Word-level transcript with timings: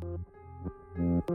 Thank 0.00 1.28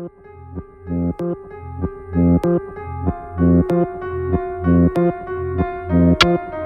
you. 6.23 6.64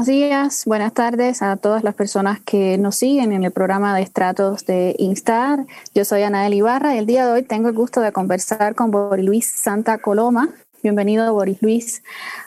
Buenos 0.00 0.16
días, 0.16 0.62
buenas 0.64 0.94
tardes 0.94 1.42
a 1.42 1.58
todas 1.58 1.84
las 1.84 1.94
personas 1.94 2.40
que 2.40 2.78
nos 2.78 2.96
siguen 2.96 3.32
en 3.32 3.44
el 3.44 3.50
programa 3.50 3.94
de 3.94 4.00
estratos 4.00 4.64
de 4.64 4.96
Instar. 4.98 5.66
Yo 5.94 6.06
soy 6.06 6.22
Anael 6.22 6.54
Ibarra 6.54 6.94
y 6.94 6.98
el 6.98 7.04
día 7.04 7.26
de 7.26 7.32
hoy 7.32 7.42
tengo 7.42 7.68
el 7.68 7.74
gusto 7.74 8.00
de 8.00 8.10
conversar 8.10 8.74
con 8.74 8.90
Boris 8.90 9.22
Luis 9.22 9.46
Santa 9.46 9.98
Coloma. 9.98 10.48
Bienvenido, 10.82 11.30
Boris 11.34 11.60
Luis, 11.60 12.02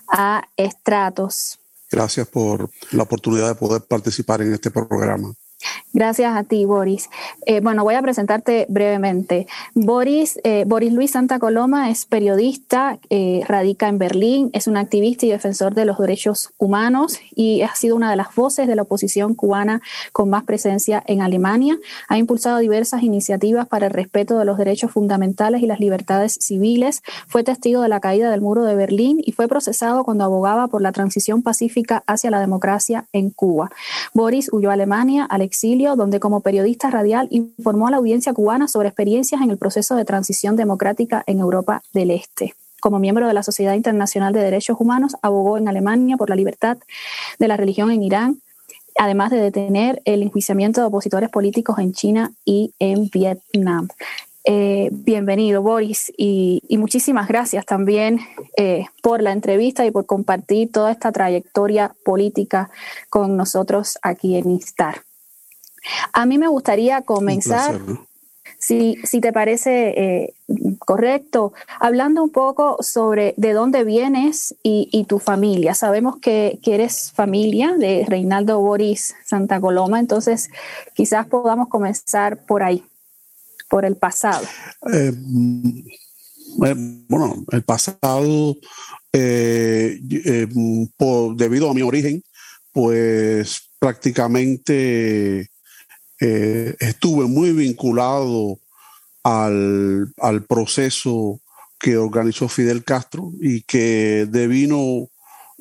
a 0.07 0.45
Estratos. 0.57 1.59
Gracias 1.91 2.27
por 2.27 2.71
la 2.89 3.03
oportunidad 3.03 3.49
de 3.49 3.53
poder 3.53 3.83
participar 3.83 4.41
en 4.41 4.51
este 4.51 4.71
programa. 4.71 5.35
Gracias 5.93 6.35
a 6.35 6.43
ti, 6.43 6.65
Boris. 6.65 7.09
Eh, 7.45 7.59
bueno, 7.61 7.83
voy 7.83 7.95
a 7.95 8.01
presentarte 8.01 8.65
brevemente. 8.67 9.47
Boris, 9.75 10.39
eh, 10.43 10.63
Boris 10.65 10.91
Luis 10.91 11.11
Santa 11.11 11.37
Coloma 11.37 11.91
es 11.91 12.05
periodista, 12.05 12.97
eh, 13.09 13.41
radica 13.47 13.87
en 13.87 13.99
Berlín, 13.99 14.49
es 14.53 14.67
un 14.67 14.77
activista 14.77 15.25
y 15.25 15.29
defensor 15.29 15.75
de 15.75 15.85
los 15.85 15.99
derechos 15.99 16.51
humanos 16.57 17.19
y 17.35 17.61
ha 17.61 17.75
sido 17.75 17.95
una 17.95 18.09
de 18.09 18.15
las 18.15 18.33
voces 18.33 18.67
de 18.67 18.75
la 18.75 18.81
oposición 18.81 19.35
cubana 19.35 19.81
con 20.11 20.29
más 20.29 20.43
presencia 20.45 21.03
en 21.05 21.21
Alemania. 21.21 21.77
Ha 22.07 22.17
impulsado 22.17 22.57
diversas 22.57 23.03
iniciativas 23.03 23.67
para 23.67 23.87
el 23.87 23.93
respeto 23.93 24.39
de 24.39 24.45
los 24.45 24.57
derechos 24.57 24.91
fundamentales 24.91 25.61
y 25.61 25.67
las 25.67 25.79
libertades 25.79 26.37
civiles. 26.41 27.03
Fue 27.27 27.43
testigo 27.43 27.81
de 27.81 27.89
la 27.89 27.99
caída 27.99 28.31
del 28.31 28.41
muro 28.41 28.63
de 28.63 28.75
Berlín 28.75 29.21
y 29.23 29.33
fue 29.33 29.47
procesado 29.47 30.03
cuando 30.03 30.23
abogaba 30.23 30.67
por 30.67 30.81
la 30.81 30.91
transición 30.91 31.43
pacífica 31.43 32.03
hacia 32.07 32.31
la 32.31 32.39
democracia 32.39 33.05
en 33.13 33.29
Cuba. 33.29 33.69
Boris 34.13 34.49
huyó 34.51 34.71
a 34.71 34.73
Alemania 34.73 35.25
al 35.25 35.41
exilio, 35.53 35.95
donde 35.95 36.19
como 36.19 36.41
periodista 36.41 36.89
radial 36.89 37.27
informó 37.29 37.87
a 37.87 37.91
la 37.91 37.97
audiencia 37.97 38.33
cubana 38.33 38.67
sobre 38.67 38.87
experiencias 38.87 39.39
en 39.39 39.51
el 39.51 39.59
proceso 39.59 39.95
de 39.95 40.03
transición 40.03 40.55
democrática 40.55 41.23
en 41.27 41.39
Europa 41.39 41.83
del 41.93 42.09
Este. 42.09 42.55
Como 42.81 42.97
miembro 42.97 43.27
de 43.27 43.35
la 43.35 43.43
Sociedad 43.43 43.75
Internacional 43.75 44.33
de 44.33 44.41
Derechos 44.41 44.77
Humanos, 44.79 45.15
abogó 45.21 45.59
en 45.59 45.67
Alemania 45.67 46.17
por 46.17 46.29
la 46.29 46.35
libertad 46.35 46.77
de 47.37 47.47
la 47.47 47.55
religión 47.55 47.91
en 47.91 48.01
Irán, 48.01 48.41
además 48.97 49.29
de 49.29 49.37
detener 49.37 50.01
el 50.05 50.23
enjuiciamiento 50.23 50.81
de 50.81 50.87
opositores 50.87 51.29
políticos 51.29 51.77
en 51.77 51.93
China 51.93 52.31
y 52.45 52.73
en 52.79 53.09
Vietnam. 53.09 53.87
Eh, 54.45 54.89
bienvenido, 54.91 55.61
Boris, 55.61 56.11
y, 56.17 56.61
muchísimas 56.71 57.27
gracias 57.27 57.65
también 57.65 58.19
eh, 58.57 58.85
por 59.03 59.21
la 59.21 59.31
entrevista 59.31 59.85
y 59.85 59.91
por 59.91 60.05
compartir 60.05 60.71
toda 60.71 60.91
esta 60.91 61.11
trayectoria 61.11 61.95
política 62.03 62.69
con 63.09 63.37
nosotros 63.37 63.99
aquí 64.01 64.35
en 64.35 64.49
Instar. 64.49 65.03
A 66.11 66.25
mí 66.25 66.37
me 66.37 66.47
gustaría 66.47 67.01
comenzar, 67.01 67.79
si, 68.57 68.97
si, 69.03 69.19
te 69.19 69.33
parece 69.33 69.89
eh, 69.89 70.33
correcto, 70.79 71.53
hablando 71.79 72.23
un 72.23 72.29
poco 72.29 72.77
sobre 72.81 73.33
de 73.37 73.53
dónde 73.53 73.83
vienes 73.83 74.55
y, 74.63 75.05
tu 75.07 75.19
familia. 75.19 75.73
Sabemos 75.73 76.17
que, 76.21 76.59
eres 76.65 77.11
familia 77.11 77.75
de 77.77 78.05
Reinaldo 78.07 78.59
Boris 78.59 79.15
Santa 79.25 79.59
Coloma, 79.59 79.99
entonces 79.99 80.49
quizás 80.93 81.27
podamos 81.27 81.67
comenzar 81.67 82.45
por 82.45 82.63
ahí, 82.63 82.83
por 83.69 83.85
el 83.85 83.95
pasado. 83.97 84.45
Eh, 84.93 85.11
mm, 85.13 85.79
eh, 86.65 86.75
bueno, 87.09 87.43
el 87.51 87.63
pasado, 87.63 88.55
debido 91.35 91.69
a 91.69 91.73
mi 91.73 91.81
origen, 91.81 92.23
pues 92.71 93.69
prácticamente 93.79 95.49
eh, 96.25 96.77
estuve 96.79 97.25
muy 97.25 97.51
vinculado 97.51 98.57
al, 99.23 100.13
proceso 100.47 101.41
que 101.77 101.97
organizó 101.97 102.47
Fidel 102.47 102.85
Castro 102.85 103.33
y 103.41 103.63
que 103.63 104.25
devino 104.29 105.09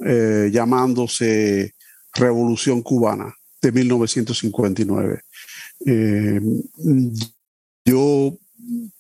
eh, 0.07 0.51
llamándose 0.53 1.75
Revolución 2.15 2.81
Cubana 2.83 3.35
de 3.61 3.73
1959. 3.73 5.23
Eh, 5.85 6.41
yo 7.85 8.39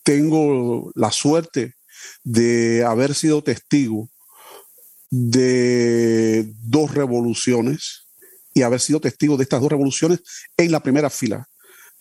tengo 0.02 0.90
la 0.96 1.12
suerte 1.12 1.74
de 2.24 2.82
haber 2.84 3.14
sido 3.14 3.40
testigo 3.40 4.10
de 5.10 6.52
dos 6.60 6.92
revoluciones 6.92 8.08
y 8.52 8.62
haber 8.62 8.80
sido 8.80 9.00
testigo 9.00 9.36
de 9.36 9.44
estas 9.44 9.60
dos 9.60 9.70
revoluciones 9.70 10.22
en 10.56 10.72
la 10.72 10.80
primera 10.80 11.08
fila. 11.08 11.48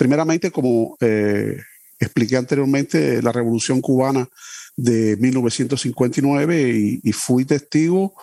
Primeramente, 0.01 0.50
como 0.50 0.97
eh, 1.00 1.57
expliqué 2.00 2.35
anteriormente, 2.35 3.22
la 3.22 3.31
Revolución 3.31 3.81
Cubana 3.81 4.28
de 4.75 5.16
1959 5.17 7.00
y, 7.03 7.12
fui 7.12 7.45
testigo 7.45 8.16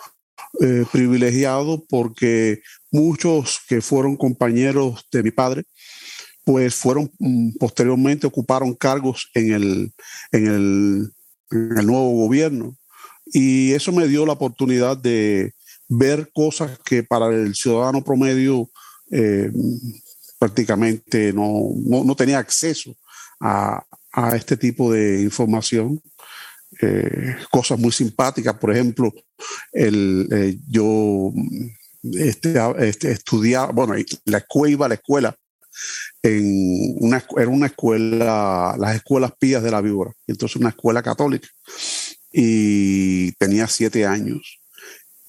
eh, 0.59 0.83
privilegiado 0.91 1.85
porque 1.87 2.59
muchos 2.91 3.61
que 3.69 3.79
fueron 3.79 4.17
compañeros 4.17 5.05
de 5.09 5.23
mi 5.23 5.31
padre, 5.31 5.63
pues 6.43 6.75
fueron 6.75 7.09
mm, 7.17 7.51
posteriormente 7.57 8.27
ocuparon 8.27 8.75
cargos 8.75 9.29
en 9.33 9.53
el, 9.53 9.93
en 10.33 10.47
el, 10.47 11.85
nuevo 11.85 12.11
gobierno. 12.11 12.75
Y 13.27 13.71
eso 13.71 13.93
me 13.93 14.09
dio 14.09 14.25
la 14.25 14.33
oportunidad 14.33 14.97
de 14.97 15.53
ver 15.87 16.29
cosas 16.33 16.77
que 16.79 17.03
para 17.03 17.27
el 17.27 17.55
ciudadano 17.55 18.03
promedio 18.03 18.69
eh, 19.11 19.49
prácticamente 20.39 21.33
no, 21.33 21.69
no, 21.85 22.15
tenía 22.15 22.39
acceso 22.39 22.95
a, 23.39 23.83
a, 24.13 24.35
este 24.35 24.57
tipo 24.57 24.91
de 24.91 25.21
información. 25.21 26.01
Eh, 26.81 27.35
cosas 27.51 27.77
muy 27.77 27.91
simpáticas, 27.91 28.57
por 28.57 28.71
ejemplo, 28.71 29.11
el, 29.73 30.27
eh, 30.31 30.57
yo 30.67 31.33
este, 32.03 32.53
este, 32.79 33.11
estudiaba, 33.11 33.71
bueno, 33.73 33.95
la 34.25 34.37
escuela 34.37 34.71
iba 34.71 34.85
a 34.85 34.89
la 34.89 34.95
escuela 34.95 35.35
en 36.23 36.95
una, 36.99 37.23
era 37.37 37.47
una 37.49 37.67
escuela, 37.67 38.75
las 38.77 38.95
escuelas 38.95 39.33
pías 39.37 39.61
de 39.61 39.71
la 39.71 39.81
víbora, 39.81 40.11
entonces 40.27 40.55
una 40.55 40.69
escuela 40.69 41.03
católica, 41.03 41.47
y 42.31 43.31
tenía 43.33 43.67
siete 43.67 44.05
años 44.05 44.58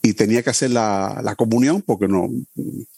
y 0.02 0.14
tenía 0.14 0.42
que 0.42 0.50
hacer 0.50 0.70
la, 0.70 1.20
la, 1.22 1.34
comunión 1.34 1.82
porque 1.82 2.08
no, 2.08 2.28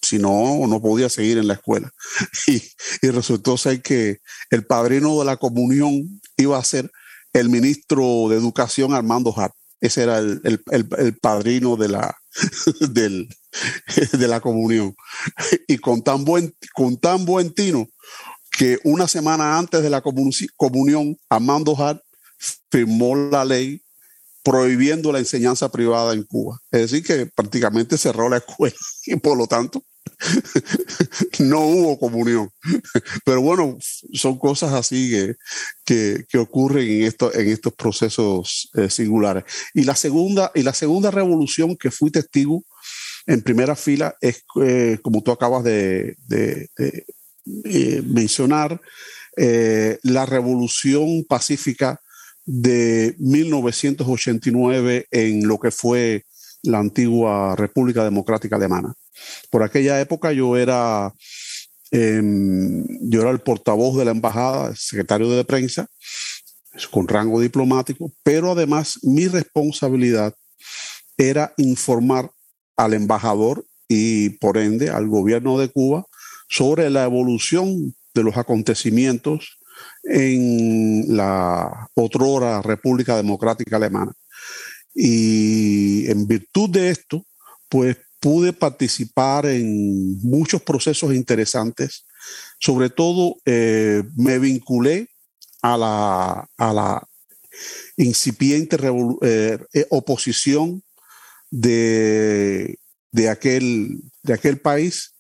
si 0.01 0.19
no, 0.19 0.67
no 0.67 0.81
podía 0.81 1.09
seguir 1.09 1.39
en 1.39 1.49
la 1.49 1.55
escuela. 1.55 1.91
Y, 2.47 2.63
y, 3.03 3.11
resultó 3.11 3.57
ser 3.57 3.83
que 3.83 4.19
el 4.51 4.65
padrino 4.65 5.19
de 5.19 5.25
la 5.25 5.37
comunión 5.37 6.21
iba 6.37 6.59
a 6.59 6.65
ser 6.65 6.91
el 7.33 7.49
ministro 7.49 8.29
de 8.29 8.37
Educación 8.37 8.95
Armando 8.95 9.35
Hart. 9.37 9.55
Ese 9.81 10.05
era 10.05 10.19
el, 10.19 10.41
el, 10.45 10.89
el, 10.97 11.19
padrino 11.19 11.77
de 11.77 11.89
la, 11.89 12.17
del, 12.91 13.29
de 14.13 14.29
la 14.29 14.41
comunión. 14.41 14.95
Y 15.67 15.79
con 15.79 16.03
tan, 16.03 16.25
buen, 16.25 16.55
con 16.73 16.97
tan 16.97 17.25
buen 17.25 17.53
tino 17.53 17.89
que 18.53 18.79
una 18.85 19.09
semana 19.09 19.59
antes 19.59 19.83
de 19.83 19.91
la 19.91 20.03
comunión, 20.03 21.17
Armando 21.29 21.77
Hart 21.77 22.01
firmó 22.71 23.17
la 23.17 23.45
ley 23.45 23.83
prohibiendo 24.43 25.13
la 25.13 25.19
enseñanza 25.19 25.71
privada 25.71 26.15
en 26.15 26.25
Cuba. 26.25 26.59
Es 26.71 26.91
decir, 26.91 27.05
que 27.05 27.27
prácticamente 27.27 27.99
cerró 27.99 28.29
la 28.29 28.39
escuela 28.39 28.77
y 29.07 29.17
por 29.17 29.37
lo 29.37 29.47
tanto 29.47 29.85
no 31.41 31.61
hubo 31.61 31.99
comunión. 31.99 32.51
Pero 33.25 33.41
bueno, 33.41 33.79
son 34.13 34.39
cosas 34.39 34.73
así 34.73 35.35
que, 35.85 36.25
que, 36.29 36.39
ocurren 36.39 36.89
en, 36.89 37.15
en 37.35 37.49
estos 37.49 37.73
procesos 37.75 38.71
eh, 38.75 38.91
singulares. 38.91 39.45
Y 39.75 39.85
la, 39.85 39.97
segunda, 39.97 40.51
y 40.55 40.63
la 40.63 40.75
segunda 40.75 41.11
revolución 41.11 41.77
que 41.77 41.91
fui 41.91 42.11
testigo 42.11 42.65
en 43.27 43.43
primera 43.43 43.77
fila 43.77 44.15
es, 44.21 44.45
eh, 44.63 44.99
como 45.03 45.23
tú 45.23 45.31
acabas 45.31 45.65
de, 45.65 46.17
eh, 46.79 48.03
mencionar, 48.05 48.81
la 49.35 50.27
revolución 50.27 51.25
pacífica 51.27 52.01
de 52.45 53.15
1989 53.19 55.07
en 55.11 55.47
lo 55.47 55.59
que 55.59 55.71
fue 55.71 56.25
la 56.63 56.79
antigua 56.79 57.57
República 57.57 58.05
Democrática 58.05 58.57
Alemana. 58.57 58.95
Por 59.51 59.63
aquella 59.63 60.01
época 60.01 60.33
yo 60.33 60.57
era, 60.57 61.13
em, 61.91 62.85
yo 63.03 63.21
era 63.21 63.31
el 63.31 63.41
portavoz 63.41 63.97
de 63.97 64.05
la 64.05 64.11
embajada, 64.13 64.75
secretario 64.75 65.31
de 65.31 65.45
prensa, 65.45 65.89
con 66.91 67.07
rango 67.07 67.41
diplomático, 67.41 68.13
pero 68.23 68.53
además 68.53 68.99
mi 69.03 69.29
responsabilidad 69.29 70.35
era 71.19 71.53
informar 71.59 72.31
al 72.77 72.95
embajador 72.95 73.67
y 73.89 74.31
por 74.31 74.57
ende 74.57 74.89
al 74.89 75.07
gobierno 75.07 75.59
de 75.59 75.69
Cuba 75.69 76.07
sobre 76.49 76.89
la 76.89 77.05
evolución 77.05 77.95
de 78.15 78.23
los 78.23 78.37
acontecimientos 78.37 79.59
en 80.03 81.17
la 81.17 81.89
otrora 81.95 82.63
República 82.63 83.17
Democrática 83.17 83.77
Alemana. 83.77 84.13
Y 84.95 86.11
en 86.11 86.27
virtud 86.27 86.71
de 86.71 86.91
esto, 86.91 87.25
pues 87.69 87.97
pude 88.21 88.53
participar 88.53 89.47
en 89.47 90.21
muchos 90.23 90.63
procesos 90.63 91.13
interesantes. 91.15 92.07
Sobre 92.61 92.89
todo 92.89 93.37
eh, 93.45 94.05
me 94.17 94.39
vinculé 94.39 95.09
a 95.63 95.77
la, 95.77 96.49
a 96.57 96.73
la 96.73 97.09
incipiente 97.97 98.77
eh, 99.23 99.59
eh, 99.73 99.87
oposición 99.91 100.83
de, 101.51 102.79
de, 103.11 103.29
aquel, 103.29 104.03
de 104.23 104.35
aquel 104.35 104.61
país 104.61 105.15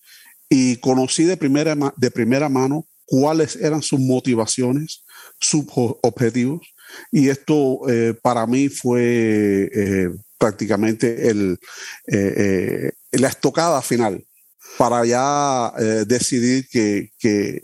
y 0.49 0.76
conocí 0.76 1.25
de 1.25 1.37
primera, 1.37 1.76
de 1.96 2.11
primera 2.11 2.49
mano 2.49 2.87
cuáles 3.20 3.56
eran 3.56 3.82
sus 3.82 4.00
motivaciones, 4.00 5.04
sus 5.38 5.64
objetivos. 5.74 6.60
Y 7.10 7.28
esto 7.28 7.80
para 8.22 8.46
mí 8.46 8.68
fue 8.68 9.70
prácticamente 10.42 11.28
el, 11.28 11.56
eh, 12.08 12.34
eh, 13.12 13.18
la 13.20 13.28
estocada 13.28 13.80
final 13.80 14.26
para 14.76 15.06
ya 15.06 15.72
eh, 15.78 16.04
decidir 16.04 16.66
que, 16.68 17.10
que, 17.16 17.62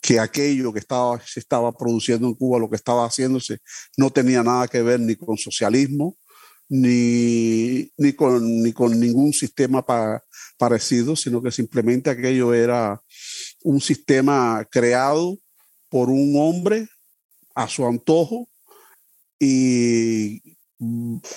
que, 0.00 0.18
aquello 0.18 0.72
que 0.72 0.80
estaba, 0.80 1.20
se 1.24 1.38
estaba 1.38 1.70
produciendo 1.70 2.26
en 2.26 2.34
Cuba, 2.34 2.58
lo 2.58 2.68
que 2.68 2.74
estaba 2.74 3.06
haciéndose, 3.06 3.58
no 3.96 4.10
tenía 4.10 4.42
nada 4.42 4.66
que 4.66 4.82
ver 4.82 4.98
ni 4.98 5.14
con 5.14 5.38
socialismo, 5.38 6.16
ni, 6.68 7.92
ni, 7.96 8.12
con, 8.12 8.60
ni 8.60 8.72
con 8.72 8.98
ningún 8.98 9.32
sistema 9.32 9.86
parecido, 10.58 11.14
sino 11.14 11.40
que 11.40 11.52
simplemente 11.52 12.10
aquello 12.10 12.52
era 12.52 13.00
un 13.62 13.80
sistema 13.80 14.66
creado 14.70 15.38
por 15.88 16.08
un 16.08 16.34
hombre 16.36 16.88
a 17.54 17.68
su 17.68 17.86
antojo 17.86 18.48
y 19.38 20.56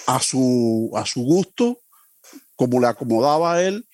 a 0.08 0.20
su, 0.20 0.92
a 0.96 1.06
su 1.06 1.24
gusto, 1.24 1.80
como 2.56 2.80
le 2.80 2.88
acomodaba 2.88 3.56
a 3.56 3.64
él, 3.64 3.86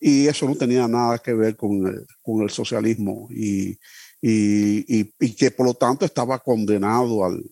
y 0.00 0.26
eso 0.26 0.46
no 0.46 0.54
tenía 0.54 0.86
nada 0.86 1.18
que 1.18 1.32
ver 1.32 1.56
con 1.56 1.86
el, 1.86 2.06
con 2.22 2.42
el 2.42 2.50
socialismo 2.50 3.28
y, 3.30 3.78
y, 4.20 5.12
y, 5.18 5.34
que 5.34 5.50
por 5.50 5.66
lo 5.66 5.74
tanto 5.74 6.04
estaba 6.04 6.38
condenado 6.38 7.24
al, 7.24 7.42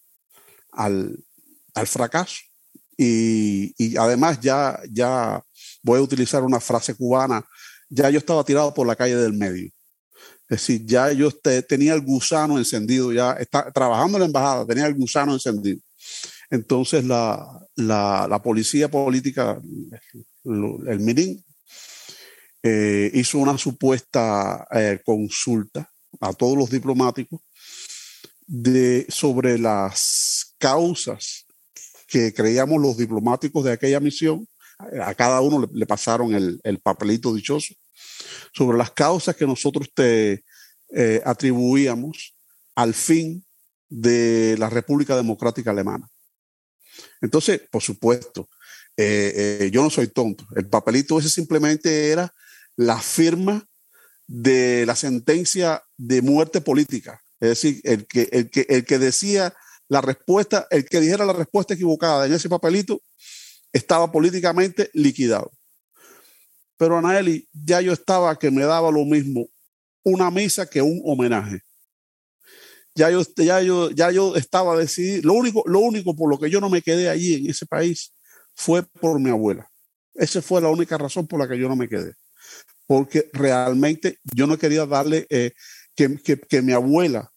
al, 0.72 1.24
al 1.74 1.86
fracaso. 1.86 2.36
Y, 2.96 3.74
y, 3.76 3.96
además 3.96 4.40
ya, 4.40 4.80
ya 4.90 5.42
voy 5.82 5.98
a 5.98 6.02
utilizar 6.02 6.42
una 6.42 6.60
frase 6.60 6.94
cubana, 6.94 7.44
ya 7.88 8.10
yo 8.10 8.18
estaba 8.18 8.44
tirado 8.44 8.72
por 8.72 8.86
la 8.86 8.96
calle 8.96 9.16
del 9.16 9.32
medio. 9.32 9.70
Es 10.48 10.58
decir, 10.58 10.87
ya 10.87 11.10
yo 11.10 11.31
tenía 11.66 11.94
el 11.94 12.02
gusano 12.02 12.56
encendido, 12.56 13.12
ya 13.12 13.32
está, 13.32 13.72
trabajando 13.72 14.16
en 14.16 14.20
la 14.20 14.26
embajada, 14.26 14.64
tenía 14.64 14.87
el 14.87 14.94
gusano 14.94 15.32
encendido. 15.32 15.81
Entonces 16.50 17.04
la, 17.04 17.66
la, 17.75 18.40
policía 18.43 18.88
política, 18.88 19.60
el 20.44 21.00
MIRIN, 21.00 21.44
eh, 22.62 23.10
hizo 23.14 23.38
una 23.38 23.58
supuesta 23.58 24.66
eh, 24.70 25.00
consulta 25.04 25.90
a 26.20 26.32
todos 26.32 26.56
los 26.56 26.70
diplomáticos 26.70 27.40
de, 28.46 29.06
sobre 29.08 29.58
las 29.58 30.54
causas 30.58 31.44
que 32.06 32.32
creíamos 32.32 32.81
los 32.81 32.96
diplomáticos 32.96 33.64
de 33.64 33.72
aquella 33.72 33.99
misión. 33.99 34.49
A 35.02 35.14
cada 35.14 35.40
uno 35.40 35.69
le, 35.72 35.87
pasaron 35.87 36.34
el, 36.34 36.60
el, 36.62 36.78
papelito 36.78 37.34
dichoso 37.34 37.75
sobre 38.52 38.78
las 38.78 38.90
causas 38.90 39.36
que 39.36 39.46
nosotros 39.46 39.90
te 39.94 40.44
eh, 40.94 41.22
atribuíamos 41.24 42.34
al 42.74 42.94
fin 42.94 43.44
de 43.88 44.56
la 44.58 44.70
República 44.70 45.16
Democrática 45.16 45.70
Alemana. 45.70 46.08
Entonces, 47.20 47.62
por 47.70 47.82
supuesto, 47.82 48.48
eh, 48.96 49.58
eh, 49.60 49.70
yo 49.70 49.82
no 49.82 49.90
soy 49.90 50.08
tonto. 50.08 50.46
El 50.54 50.68
papelito 50.68 51.18
ese 51.18 51.28
simplemente 51.28 52.10
era 52.10 52.32
la 52.76 52.98
firma 53.00 53.66
de 54.26 54.84
la 54.86 54.96
sentencia 54.96 55.82
de 55.96 56.22
muerte 56.22 56.60
política. 56.60 57.20
Es 57.40 57.48
decir, 57.50 57.80
el 57.84 58.06
que, 58.06 58.28
el 58.32 58.50
que, 58.50 58.66
el 58.68 58.84
que 58.84 58.98
decía 58.98 59.54
la 59.88 60.00
respuesta, 60.00 60.66
el 60.70 60.86
que 60.86 61.00
dijera 61.00 61.26
la 61.26 61.32
respuesta 61.32 61.74
equivocada 61.74 62.26
en 62.26 62.32
ese 62.32 62.48
papelito, 62.48 63.02
estaba 63.72 64.10
políticamente 64.10 64.90
liquidado. 64.94 65.52
Pero 66.76 66.99
Anaeli, 66.99 67.49
ya 67.52 67.81
yo 67.81 67.93
estaba 67.93 68.38
que 68.38 68.50
me 68.50 68.64
daba 68.64 68.90
lo 68.90 69.05
mismo 69.05 69.46
una 70.02 70.31
misa 70.31 70.67
que 70.67 70.82
un 70.82 71.00
homenaje 71.05 71.62
ya 72.96 73.11
yo, 73.11 73.23
ya 73.37 73.61
yo, 73.61 73.90
ya 73.90 74.11
yo 74.11 74.34
estaba 74.37 74.76
decidido. 74.76 75.20
Lo 75.25 75.34
único, 75.34 75.62
lo 75.67 75.81
único 75.81 76.17
por 76.17 76.31
lo 76.31 76.38
que 76.38 76.50
yo 76.50 76.61
no 76.61 76.70
me 76.70 76.81
quedé 76.81 77.11
allí 77.11 77.34
en 77.34 77.50
ese 77.50 77.67
país 77.67 78.14
fue 78.55 78.82
por 78.82 79.20
mi 79.20 79.31
abuela. 79.31 79.70
Esa 80.14 80.40
fue 80.40 80.62
la 80.62 80.70
única 80.70 80.96
razón 80.96 81.26
por 81.26 81.38
la 81.38 81.46
que 81.46 81.58
yo 81.58 81.69
no 81.69 81.76
me 81.76 81.88
quedé. 81.88 82.14
Porque 82.87 83.28
realmente 83.34 84.19
yo 84.34 84.46
no 84.46 84.56
quería 84.56 84.87
darle 84.87 85.26
eh, 85.28 85.52
que, 85.94 86.17
que, 86.17 86.40
que, 86.40 86.62
mi 86.62 86.73
abuela 86.73 87.31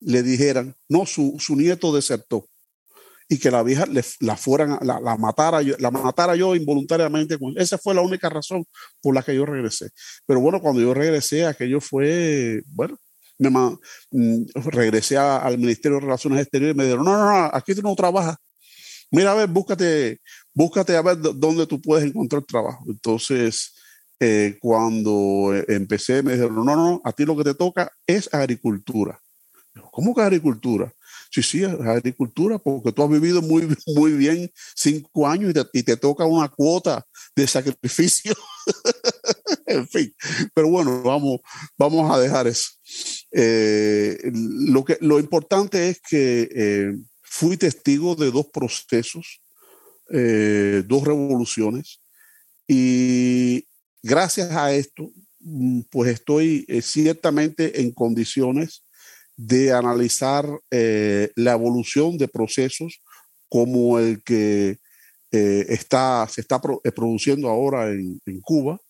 le 0.00 0.22
dijeran, 0.22 0.76
no, 0.86 1.06
su, 1.06 1.36
su 1.38 1.56
nieto 1.56 1.94
desertó 1.94 2.46
y 3.28 3.38
que 3.38 3.50
la 3.50 3.62
vieja 3.62 3.86
la 4.20 4.36
fueran, 4.36 4.78
la, 4.82 5.00
la, 5.00 5.16
matara, 5.16 5.60
la 5.60 5.90
matara 5.90 6.36
yo 6.36 6.54
involuntariamente. 6.54 7.36
Esa 7.56 7.76
fue 7.78 7.94
la 7.94 8.00
única 8.00 8.28
razón 8.28 8.64
por 9.00 9.14
la 9.14 9.22
que 9.22 9.34
yo 9.34 9.44
regresé. 9.44 9.90
Pero 10.26 10.40
bueno, 10.40 10.60
cuando 10.60 10.80
yo 10.80 10.94
regresé, 10.94 11.44
aquello 11.44 11.80
fue, 11.80 12.62
bueno, 12.66 12.98
me 13.38 13.50
mm, 13.50 14.46
regresé 14.66 15.16
al 15.18 15.58
Ministerio 15.58 15.96
de 15.96 16.04
Relaciones 16.04 16.40
Exteriores 16.40 16.74
y 16.74 16.78
me 16.78 16.84
dijeron, 16.84 17.04
no, 17.04 17.16
no, 17.16 17.30
no, 17.30 17.50
aquí 17.52 17.74
tú 17.74 17.82
no 17.82 17.94
trabajas. 17.94 18.36
Mira, 19.10 19.32
a 19.32 19.34
ver, 19.34 19.48
búscate, 19.48 20.20
búscate 20.54 20.96
a 20.96 21.02
ver 21.02 21.18
dónde 21.18 21.66
tú 21.66 21.80
puedes 21.80 22.06
encontrar 22.06 22.42
trabajo. 22.42 22.84
Entonces, 22.88 23.72
eh, 24.20 24.56
cuando 24.60 25.52
empecé, 25.68 26.22
me 26.22 26.32
dijeron, 26.32 26.54
no, 26.56 26.64
no, 26.64 27.00
a 27.04 27.12
ti 27.12 27.24
lo 27.24 27.36
que 27.36 27.44
te 27.44 27.54
toca 27.54 27.90
es 28.06 28.32
agricultura. 28.32 29.20
¿Cómo 29.92 30.14
que 30.14 30.22
agricultura? 30.22 30.92
Sí, 31.30 31.42
sí, 31.42 31.64
agricultura, 31.64 32.58
porque 32.58 32.92
tú 32.92 33.02
has 33.02 33.10
vivido 33.10 33.42
muy, 33.42 33.68
muy 33.94 34.12
bien 34.12 34.50
cinco 34.74 35.26
años 35.26 35.50
y 35.50 35.54
te, 35.54 35.64
y 35.72 35.82
te 35.82 35.96
toca 35.96 36.24
una 36.24 36.48
cuota 36.48 37.06
de 37.34 37.46
sacrificio. 37.46 38.34
en 39.66 39.88
fin, 39.88 40.14
pero 40.54 40.68
bueno, 40.68 41.02
vamos, 41.02 41.40
vamos 41.76 42.10
a 42.10 42.18
dejar 42.18 42.46
eso. 42.46 42.70
Eh, 43.32 44.18
lo, 44.32 44.84
que, 44.84 44.96
lo 45.00 45.18
importante 45.18 45.88
es 45.88 46.00
que 46.00 46.48
eh, 46.54 46.92
fui 47.22 47.56
testigo 47.56 48.14
de 48.14 48.30
dos 48.30 48.46
procesos, 48.52 49.42
eh, 50.10 50.82
dos 50.86 51.04
revoluciones, 51.04 52.00
y 52.68 53.66
gracias 54.02 54.50
a 54.52 54.72
esto, 54.72 55.10
mm, 55.40 55.82
pues 55.90 56.12
estoy 56.12 56.66
ciertamente 56.80 57.80
en 57.80 57.92
condiciones 57.92 58.85
de 59.36 59.72
analizar 59.72 60.46
la 60.70 61.52
evolución 61.52 62.16
de 62.16 62.28
procesos 62.28 63.02
como 63.48 63.98
el 63.98 64.22
que 64.22 64.78
está, 65.30 66.26
se 66.28 66.40
está 66.40 66.60
produciendo 66.60 67.48
ahora 67.48 67.90
en, 67.90 68.40
Cuba, 68.40 68.80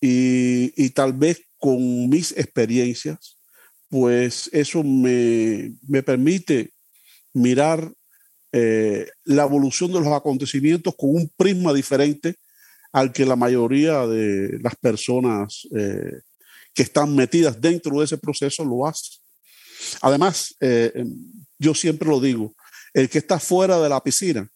y, 0.00 0.90
tal 0.90 1.12
vez 1.12 1.40
con 1.58 2.08
mis 2.08 2.32
experiencias 2.32 3.38
pues 3.88 4.50
eso 4.52 4.82
me, 4.82 5.74
permite 6.04 6.72
mirar 7.32 7.92
eh, 8.52 9.08
la 9.24 9.44
evolución 9.44 9.92
de 9.92 10.00
los 10.00 10.08
acontecimientos 10.08 10.94
con 10.96 11.10
un 11.10 11.30
prisma 11.36 11.72
diferente 11.72 12.36
al 12.92 13.12
que 13.12 13.26
la 13.26 13.36
mayoría 13.36 14.06
de 14.06 14.58
las 14.60 14.74
personas 14.76 15.66
eh, 15.76 16.20
que 16.74 16.82
están 16.82 17.14
metidas 17.14 17.60
dentro 17.60 17.98
de 17.98 18.04
ese 18.04 18.18
proceso 18.18 18.64
lo 18.64 18.86
hacen. 18.86 19.20
Además, 20.02 20.54
eh, 20.60 21.04
yo 21.58 21.74
siempre 21.74 22.08
lo 22.08 22.20
digo, 22.20 22.54
el 22.92 23.08
que 23.08 23.18
está 23.18 23.38
fuera 23.38 23.80
de 23.80 23.88
la 23.88 24.02
piscina 24.02 24.48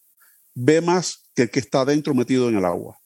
ve 0.55 0.81
más 0.81 1.29
que 1.35 1.43
el 1.43 1.49
que 1.49 1.59
está 1.59 1.85
dentro 1.85 2.13
metido 2.13 2.49
en 2.49 2.57
el 2.57 2.65
agua. 2.65 2.97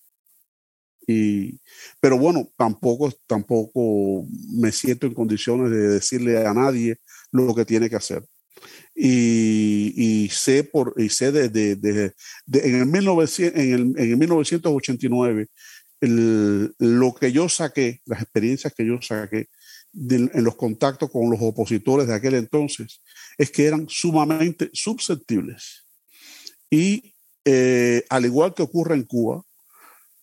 Y, 1.08 1.60
pero 2.02 2.18
bueno, 2.18 2.50
tampoco, 2.58 3.12
tampoco 3.26 4.26
me 4.50 4.72
siento 4.72 5.08
en 5.08 5.14
condiciones 5.14 5.72
de 5.72 5.88
decirle 5.88 6.46
a 6.46 6.54
nadie 6.54 6.98
lo 7.32 7.56
que 7.56 7.64
tiene 7.64 7.90
que 7.90 7.96
hacer. 7.96 8.24
Y, 8.94 9.94
y 9.96 10.30
sé, 10.30 10.64
por, 10.64 10.94
y 10.98 11.10
sé 11.10 11.32
desde 11.32 11.76
de, 11.76 12.14
en, 12.52 12.76
el 12.76 12.86
1900, 12.88 13.62
en, 13.62 13.74
el, 13.74 13.82
en 13.98 14.12
el 14.12 14.18
1989 14.18 15.48
el, 16.02 16.76
lo 16.78 17.14
que 17.14 17.32
yo 17.32 17.48
saqué, 17.50 18.02
las 18.06 18.22
experiencias 18.22 18.74
que 18.74 18.86
yo 18.86 19.00
saqué 19.02 19.50
en 20.10 20.44
los 20.44 20.56
contactos 20.56 21.10
con 21.12 21.30
los 21.30 21.40
opositores 21.42 22.08
de 22.08 22.14
aquel 22.14 22.36
entonces, 22.36 23.02
es 23.38 23.52
que 23.52 23.66
eran 23.66 23.88
sumamente 23.90 24.70
susceptibles. 24.74 25.86
Y 26.70 27.14
eh, 27.46 28.04
al 28.10 28.26
igual 28.26 28.54
que 28.54 28.64
ocurre 28.64 28.96
en 28.96 29.04
Cuba, 29.04 29.44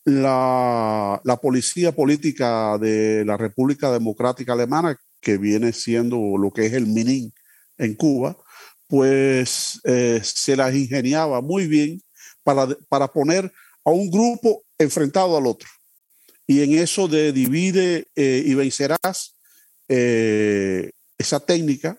la, 0.04 1.20
la, 1.24 1.36
policía 1.38 1.92
política 1.92 2.76
de 2.78 3.24
la 3.24 3.38
República 3.38 3.90
Democrática 3.90 4.52
Alemana, 4.52 4.98
que 5.20 5.38
viene 5.38 5.72
siendo 5.72 6.36
lo 6.36 6.52
que 6.52 6.66
es 6.66 6.74
el 6.74 6.86
MININ 6.86 7.32
en 7.78 7.94
Cuba, 7.94 8.36
pues 8.86 9.80
eh, 9.84 10.20
se 10.22 10.56
las 10.56 10.74
ingeniaba 10.74 11.40
muy 11.40 11.66
bien 11.66 12.02
para, 12.42 12.68
para 12.88 13.08
poner 13.08 13.50
a 13.84 13.90
un 13.90 14.10
grupo 14.10 14.62
enfrentado 14.78 15.36
al 15.36 15.46
otro. 15.46 15.68
Y 16.46 16.62
en 16.62 16.74
eso 16.74 17.08
de 17.08 17.32
divide 17.32 18.08
eh, 18.14 18.42
y 18.44 18.54
vencerás, 18.54 19.33
eh, 19.88 20.90
esa 21.18 21.40
técnica, 21.40 21.98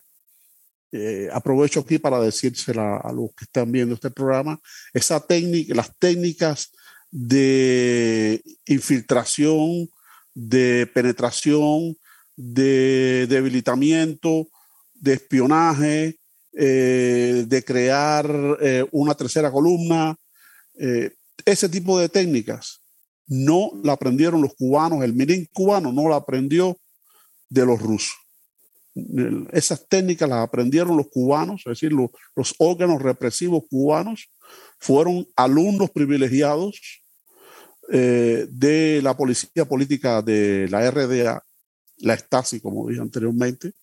eh, 0.91 1.29
aprovecho 1.31 1.81
aquí 1.81 1.97
para 1.97 2.19
decírsela 2.19 2.97
a 2.97 3.11
los 3.11 3.29
que 3.35 3.45
están 3.45 3.71
viendo 3.71 3.95
este 3.95 4.11
programa, 4.11 4.59
esa 4.93 5.19
técnica, 5.19 5.75
las 5.75 5.95
técnicas 5.97 6.71
de 7.11 8.41
infiltración, 8.65 9.89
de 10.33 10.89
penetración, 10.93 11.95
de 12.35 13.25
debilitamiento, 13.27 14.47
de 14.93 15.13
espionaje, 15.13 16.19
de 16.51 17.63
crear 17.65 18.29
una 18.91 19.13
tercera 19.15 19.51
columna, 19.51 20.15
ese 21.45 21.69
tipo 21.69 21.99
de 21.99 22.09
técnicas 22.09 22.81
no 23.27 23.71
la 23.83 23.93
aprendieron 23.93 24.41
los 24.41 24.55
cubanos, 24.55 25.03
el 25.03 25.13
mirín 25.13 25.47
cubano 25.51 25.91
no 25.91 26.07
la 26.09 26.17
aprendió 26.17 26.77
de 27.49 27.65
los 27.65 27.81
rusos. 27.81 28.15
Esas 29.51 29.87
técnicas 29.89 30.29
las 30.29 30.39
aprendieron 30.39 30.95
los 30.95 31.09
cubanos, 31.09 31.61
es 31.65 31.71
decir, 31.71 31.91
los, 31.91 32.55
órganos 32.59 33.01
represivos 33.01 33.63
cubanos 33.69 34.29
fueron 34.79 35.27
alumnos 35.35 35.91
privilegiados 35.91 37.03
eh, 37.91 38.47
de 38.49 39.01
la 39.03 39.15
policía 39.17 39.65
política 39.65 40.21
de 40.21 40.67
la 40.69 40.89
RDA, 40.89 41.43
la 41.97 42.17
Stasi, 42.17 42.61
como 42.61 42.87
dije 42.87 43.01
anteriormente, 43.01 43.73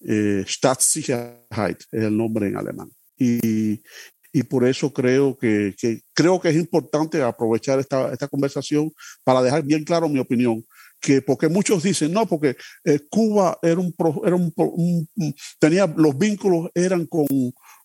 eh, 0.00 0.44
Staatssicherheit 0.46 1.80
es 1.90 2.02
el 2.02 2.16
nombre 2.16 2.48
en 2.48 2.56
alemán. 2.56 2.90
Y, 3.18 3.82
y 4.32 4.42
por 4.42 4.66
eso 4.66 4.92
creo 4.92 5.36
que, 5.38 5.74
creo 6.12 6.40
que 6.40 6.50
es 6.50 6.56
importante 6.56 7.22
aprovechar 7.22 7.80
esta, 7.80 8.12
esta, 8.12 8.28
conversación 8.28 8.92
para 9.24 9.42
dejar 9.42 9.62
bien 9.62 9.84
claro 9.84 10.08
mi 10.08 10.18
opinión. 10.18 10.64
Que 11.00 11.22
porque 11.22 11.48
muchos 11.48 11.82
dicen, 11.82 12.12
no, 12.12 12.26
porque 12.26 12.56
eh, 12.84 13.00
Cuba 13.08 13.58
era 13.62 13.78
un, 13.78 13.94
era 14.24 14.36
un, 14.36 15.08
tenía 15.58 15.86
los 15.86 16.16
vínculos 16.16 16.70
eran 16.74 17.06
con, 17.06 17.26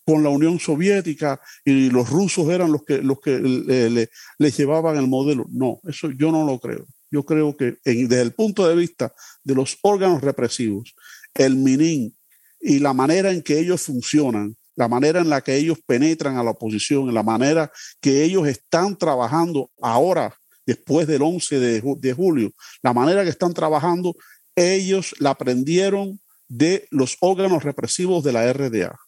con 0.04 0.22
la 0.22 0.30
Unión 0.30 0.58
Soviética 0.58 1.40
y 1.64 1.90
los 1.90 2.10
rusos 2.10 2.48
eran 2.48 2.72
los 2.72 2.82
que, 2.84 2.98
los 2.98 3.20
que 3.20 3.38
le, 3.38 4.08
le, 4.38 4.50
llevaban 4.50 4.96
el 4.96 5.06
modelo. 5.06 5.46
No, 5.50 5.80
eso 5.84 6.10
yo 6.10 6.32
no 6.32 6.44
lo 6.44 6.58
creo. 6.58 6.86
Yo 7.10 7.24
creo 7.24 7.56
que 7.56 7.76
desde 7.84 8.22
el 8.22 8.32
punto 8.32 8.66
de 8.66 8.74
vista 8.74 9.12
de 9.44 9.54
los 9.54 9.78
órganos 9.82 10.22
represivos, 10.22 10.94
el 11.34 11.56
MININ 11.56 12.16
y 12.60 12.78
la 12.78 12.94
manera 12.94 13.30
en 13.30 13.42
que 13.42 13.58
ellos 13.58 13.82
funcionan, 13.82 14.56
la 14.74 14.88
manera 14.88 15.20
en 15.20 15.28
la 15.28 15.42
que 15.42 15.56
ellos 15.56 15.78
penetran 15.86 16.36
a 16.36 16.42
la 16.42 16.52
oposición, 16.52 17.08
en 17.08 17.14
la 17.14 17.22
manera 17.22 17.70
que 18.00 18.22
ellos 18.24 18.46
están 18.48 18.96
trabajando 18.96 19.70
ahora, 19.80 20.34
después 20.66 21.06
del 21.06 21.22
11 21.22 21.58
de, 21.58 22.12
julio, 22.12 22.52
la 22.82 22.92
manera 22.92 23.24
que 23.24 23.30
están 23.30 23.54
trabajando, 23.54 24.14
ellos 24.54 25.14
la 25.18 25.30
aprendieron 25.30 26.20
de 26.48 26.86
los 26.90 27.16
órganos 27.20 27.64
represivos 27.64 28.22
de 28.24 28.32
la 28.32 28.52
RDA. 28.52 28.98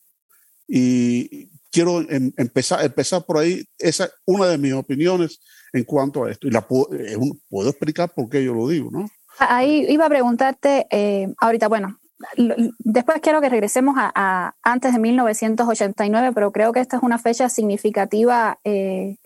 Y 0.66 1.49
quiero 1.70 2.00
em, 2.11 2.32
empezar, 2.37 2.84
empezar 2.84 3.25
por 3.25 3.38
ahí, 3.38 3.64
esa 3.78 4.04
es 4.06 4.12
una 4.25 4.46
de 4.46 4.58
mis 4.58 4.73
opiniones 4.73 5.40
en 5.73 5.84
cuanto 5.84 6.25
a 6.25 6.30
esto. 6.30 6.46
Y 6.46 6.50
la 6.50 6.66
puedo, 6.66 6.88
puedo 7.49 7.70
explicar 7.70 8.12
por 8.14 8.28
qué 8.28 8.42
yo 8.44 8.54
lo 8.54 8.68
digo, 8.68 8.90
¿no? 8.90 9.08
Ahí 9.38 9.84
iba 9.88 10.06
a 10.06 10.08
preguntarte, 10.08 10.87
eh, 10.90 11.26
ahorita, 11.38 11.68
bueno, 11.68 11.99
Después 12.78 13.20
quiero 13.20 13.40
que 13.40 13.49
regresemos 13.49 13.96
a, 13.99 14.54
antes 14.62 14.92
de 14.92 14.99
1989, 14.99 16.32
pero 16.34 16.52
creo 16.52 16.73
que 16.73 16.80
esta 16.80 16.96
es 16.96 17.02
una 17.02 17.18
fecha 17.18 17.49
significativa. 17.49 18.58
Eh, 18.64 19.16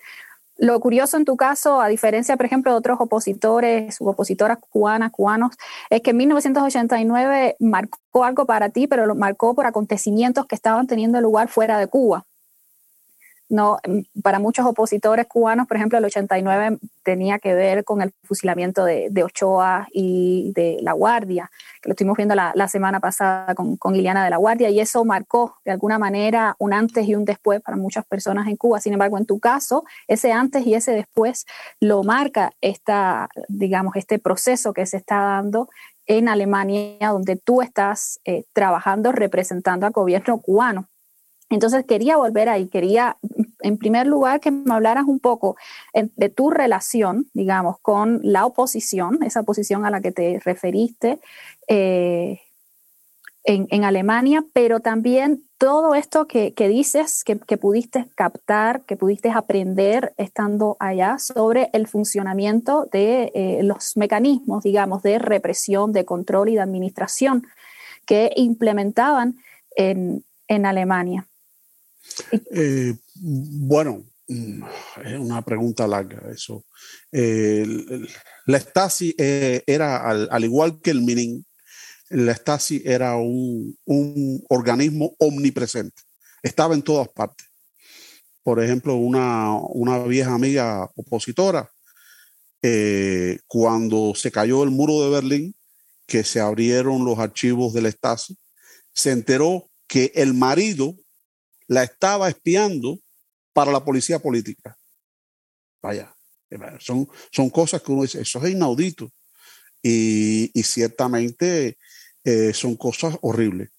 lo 0.58 0.78
curioso 0.80 1.16
en 1.16 1.24
tu 1.24 1.36
caso, 1.36 1.80
a 1.80 1.88
diferencia, 1.88 2.36
por 2.36 2.46
ejemplo, 2.46 2.72
de 2.72 2.78
otros 2.78 3.00
opositores 3.00 4.00
u 4.00 4.08
opositoras 4.08 4.58
cubanas, 4.58 5.12
cubanos, 5.12 5.56
es 5.88 6.02
que 6.02 6.12
1989 6.12 7.56
marcó 7.60 8.24
algo 8.24 8.44
para 8.44 8.68
ti, 8.68 8.86
pero 8.86 9.06
lo 9.06 9.14
marcó 9.14 9.54
por 9.54 9.66
acontecimientos 9.66 10.46
que 10.46 10.56
estaban 10.56 10.86
teniendo 10.86 11.20
lugar 11.20 11.48
fuera 11.48 11.78
de 11.78 11.86
Cuba 11.86 12.24
no, 13.48 13.78
para 14.22 14.38
muchos 14.38 14.66
opositores 14.66 15.26
cubanos, 15.26 15.66
por 15.66 15.76
ejemplo, 15.76 15.98
el 15.98 16.04
89 16.04 16.78
tenía 17.02 17.38
que 17.38 17.54
ver 17.54 17.84
con 17.84 18.02
el 18.02 18.12
fusilamiento 18.24 18.84
de, 18.84 19.10
Ochoa 19.24 19.88
y 19.90 20.52
de 20.54 20.78
La 20.82 20.92
Guardia, 20.92 21.50
que 21.80 21.88
lo 21.88 21.92
estuvimos 21.92 22.16
viendo 22.16 22.34
la, 22.34 22.68
semana 22.68 23.00
pasada 23.00 23.54
con, 23.54 23.76
con 23.76 23.94
de 23.94 24.02
La 24.02 24.36
Guardia, 24.36 24.68
y 24.68 24.80
eso 24.80 25.04
marcó 25.04 25.56
de 25.64 25.72
alguna 25.72 25.98
manera 25.98 26.56
un 26.58 26.74
antes 26.74 27.06
y 27.08 27.14
un 27.14 27.24
después 27.24 27.62
para 27.62 27.76
muchas 27.76 28.04
personas 28.04 28.46
en 28.48 28.56
Cuba. 28.56 28.80
Sin 28.80 28.92
embargo, 28.92 29.16
en 29.16 29.26
tu 29.26 29.40
caso, 29.40 29.84
ese 30.06 30.32
antes 30.32 30.66
y 30.66 30.74
ese 30.74 30.92
después 30.92 31.46
lo 31.80 32.02
marca 32.02 32.52
esta, 32.60 33.28
digamos, 33.48 33.96
este 33.96 34.18
proceso 34.18 34.72
que 34.72 34.84
se 34.84 34.98
está 34.98 35.16
dando 35.16 35.68
en 36.06 36.28
Alemania, 36.28 37.10
donde 37.10 37.36
tú 37.36 37.62
estás 37.62 38.20
eh, 38.24 38.44
trabajando 38.52 39.12
representando 39.12 39.86
al 39.86 39.92
gobierno 39.92 40.38
cubano. 40.40 40.88
Entonces 41.50 41.84
quería 41.86 42.16
volver 42.16 42.48
ahí, 42.48 42.68
quería 42.68 43.16
en 43.60 43.78
primer 43.78 44.06
lugar 44.06 44.40
que 44.40 44.50
me 44.50 44.74
hablaras 44.74 45.04
un 45.06 45.18
poco 45.18 45.56
de 45.92 46.28
tu 46.28 46.50
relación, 46.50 47.28
digamos, 47.32 47.78
con 47.80 48.20
la 48.22 48.46
oposición, 48.46 49.22
esa 49.22 49.40
oposición 49.40 49.84
a 49.84 49.90
la 49.90 50.00
que 50.00 50.12
te 50.12 50.40
referiste 50.44 51.20
eh, 51.68 52.40
en, 53.44 53.84
Alemania, 53.84 54.44
pero 54.52 54.80
también 54.80 55.42
todo 55.56 55.94
esto 55.94 56.26
que, 56.26 56.52
dices, 56.68 57.24
que, 57.24 57.56
pudiste 57.56 58.06
captar, 58.14 58.82
que 58.82 58.96
pudiste 58.96 59.30
aprender 59.30 60.12
estando 60.18 60.76
allá 60.78 61.18
sobre 61.18 61.70
el 61.72 61.86
funcionamiento 61.86 62.86
de 62.92 63.32
eh, 63.34 63.60
los 63.62 63.96
mecanismos, 63.96 64.64
digamos, 64.64 65.02
de 65.02 65.18
represión, 65.18 65.92
de 65.92 66.04
control 66.04 66.50
y 66.50 66.54
de 66.56 66.60
administración 66.60 67.46
que 68.04 68.32
implementaban 68.36 69.36
en 69.76 70.66
Alemania. 70.66 71.26
Eh, 72.50 72.94
bueno, 73.14 74.04
mm, 74.26 74.62
es 75.04 75.18
una 75.18 75.42
pregunta 75.42 75.86
larga 75.86 76.22
eso. 76.30 76.64
la 77.10 78.58
Stasi 78.60 79.14
eh, 79.16 79.62
era, 79.66 80.08
al, 80.08 80.44
igual 80.44 80.80
que 80.80 80.90
el 80.90 81.02
MININ, 81.02 81.44
la 82.10 82.34
Stasi 82.34 82.82
era 82.84 83.16
un, 83.16 83.76
organismo 84.48 85.14
omnipresente. 85.18 86.02
Estaba 86.42 86.74
en 86.74 86.82
todas 86.82 87.08
partes. 87.08 87.46
Por 88.42 88.62
ejemplo, 88.62 88.94
una, 88.94 89.98
vieja 90.04 90.32
amiga 90.32 90.90
opositora, 90.96 91.70
eh, 92.62 93.38
cuando 93.46 94.14
se 94.14 94.30
cayó 94.30 94.64
el 94.64 94.70
muro 94.70 95.04
de 95.04 95.10
Berlín, 95.10 95.54
que 96.06 96.24
se 96.24 96.40
abrieron 96.40 97.04
los 97.04 97.18
archivos 97.18 97.74
de 97.74 97.82
la 97.82 97.90
Stasi, 97.90 98.38
se 98.94 99.12
enteró 99.12 99.70
que 99.86 100.10
el 100.14 100.34
marido 100.34 100.96
la 101.68 101.84
estaba 101.84 102.28
espiando 102.28 102.98
para 103.52 103.70
la 103.70 103.84
policía 103.84 104.18
política. 104.18 104.76
Vaya, 105.80 106.12
son, 106.80 107.08
son 107.30 107.50
cosas 107.50 107.82
que 107.82 107.92
uno 107.92 108.02
dice, 108.02 108.20
eso 108.20 108.44
es 108.44 108.52
inaudito. 108.52 109.12
Y, 109.80 110.50
ciertamente 110.64 111.78
eh, 112.24 112.52
son 112.52 112.76
cosas 112.76 113.16
horribles. 113.22 113.70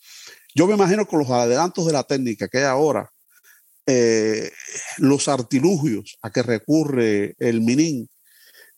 Yo 0.55 0.65
me 0.65 0.75
imagino 0.75 1.05
con 1.05 1.19
los 1.19 1.29
adelantos 1.29 1.86
de 1.86 1.93
la 1.93 2.03
técnica 2.03 2.48
que 2.48 2.60
hay 2.60 2.63
ahora, 2.63 3.12
eh, 3.86 4.51
los 4.98 5.27
artilugios 5.27 6.17
a 6.22 6.31
que 6.31 6.41
recurre 6.41 7.36
el 7.38 7.62
MININ 7.62 8.10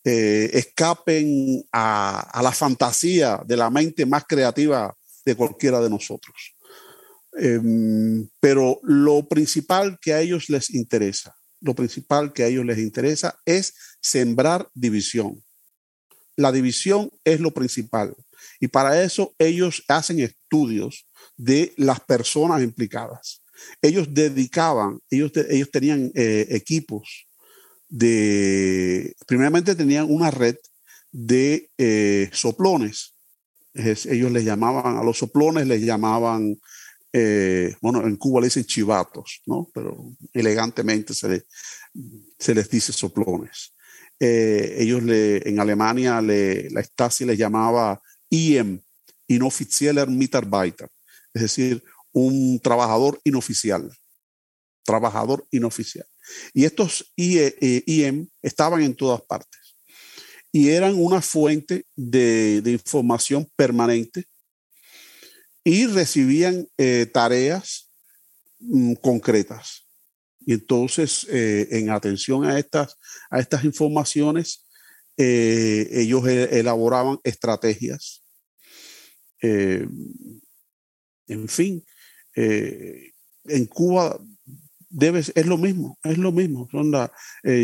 eh, 0.03 0.50
escapen 0.53 1.63
a, 1.72 2.22
a, 2.22 2.41
la 2.41 2.51
fantasía 2.51 3.41
de 3.46 3.58
la 3.58 3.70
mente 3.70 4.06
más 4.06 4.25
creativa 4.25 4.96
de 5.25 5.36
cualquiera 5.36 5.80
de 5.80 5.89
nosotros. 5.89 6.56
Em, 7.34 8.28
pero 8.40 8.80
lo 8.84 9.28
principal 9.28 9.98
que 10.02 10.14
a 10.14 10.22
ellos 10.22 10.50
les 10.50 10.70
interesa, 10.70 11.36
lo 11.62 11.76
principal 11.76 12.34
que 12.34 12.44
a 12.44 12.48
ellos 12.48 12.66
les 12.66 12.80
interesa 12.80 13.40
es 13.46 13.74
sembrar 14.02 14.70
división. 14.74 15.44
La 16.36 16.52
división 16.52 17.10
es 17.24 17.40
lo 17.40 17.52
principal. 17.52 18.16
Y 18.60 18.68
para 18.68 19.04
eso 19.04 19.36
ellos 19.38 19.84
hacen 19.88 20.20
estudios 20.20 21.08
de 21.38 21.74
las 21.78 22.00
personas 22.00 22.62
implicadas. 22.64 23.42
Ellos 23.82 24.08
dedicaban, 24.12 25.00
ellos, 25.10 25.32
ellos 25.50 25.70
tenían 25.72 26.12
eh, 26.16 26.48
equipos 26.50 27.28
de, 27.92 29.14
primeramente 29.28 29.76
tenían 29.76 30.08
una 30.10 30.32
red 30.32 30.56
de 31.12 31.70
eh, 31.78 32.30
soplones. 32.32 33.16
ellos 33.74 34.32
les 34.32 34.46
llamaban, 34.46 34.98
a 34.98 35.04
los 35.04 35.18
soplones 35.18 35.68
les 35.68 35.82
llamaban 35.82 36.60
eh, 37.13 37.75
bueno, 37.82 38.06
en 38.06 38.15
Cuba 38.15 38.41
le 38.41 38.48
dicen 38.48 38.65
chivatos, 38.65 39.41
¿no? 39.46 39.70
Pero 39.74 40.15
elegantemente 40.34 41.13
se, 41.13 41.46
se 42.39 42.56
les 42.56 42.70
dice 42.70 42.94
soplones. 42.94 43.74
Eh, 44.20 44.75
ellos 44.80 45.03
le, 45.03 45.48
en 45.48 45.60
Alemania 45.60 46.22
le, 46.22 46.70
la 46.70 46.82
Stasi 46.82 47.25
les 47.25 47.38
llamaba 47.38 48.01
IM, 48.30 48.80
Inoffizieller 49.27 50.08
Mitarbeiter, 50.08 50.89
es 51.34 51.41
decir, 51.41 51.84
un 52.12 52.60
trabajador 52.60 53.20
inoficial. 53.24 53.91
Trabajador 54.84 55.48
inoficial. 55.51 56.06
Y 56.53 56.65
estos 56.65 57.12
IEM 57.15 58.30
estaban 58.41 58.82
en 58.82 58.96
todas 58.96 59.22
partes 59.22 59.62
y 60.51 60.70
eran 60.70 60.96
una 60.96 61.22
fuente 61.22 61.86
de, 61.96 62.62
información 62.65 63.48
permanente 63.56 64.25
y 65.63 65.86
recibían 65.86 66.68
eh, 66.77 67.08
tareas 67.12 67.89
mm, 68.60 68.94
concretas. 68.96 69.88
Y 70.39 70.53
entonces, 70.53 71.27
eh, 71.30 71.68
en 71.72 71.91
atención 71.91 72.46
a 72.46 72.58
estas, 72.58 72.98
a 73.30 73.39
estas 73.39 73.63
informaciones, 73.63 74.65
eh, 75.18 75.88
ellos 75.91 76.25
elaboraban 76.27 77.20
estrategias. 77.24 78.24
en 79.44 79.89
fin, 81.48 81.84
en 82.36 83.65
Cuba 83.68 84.20
debes, 84.89 85.32
es 85.36 85.46
lo 85.46 85.58
mismo, 85.58 86.00
es 86.03 86.18
lo 86.18 86.32
mismo. 86.32 86.68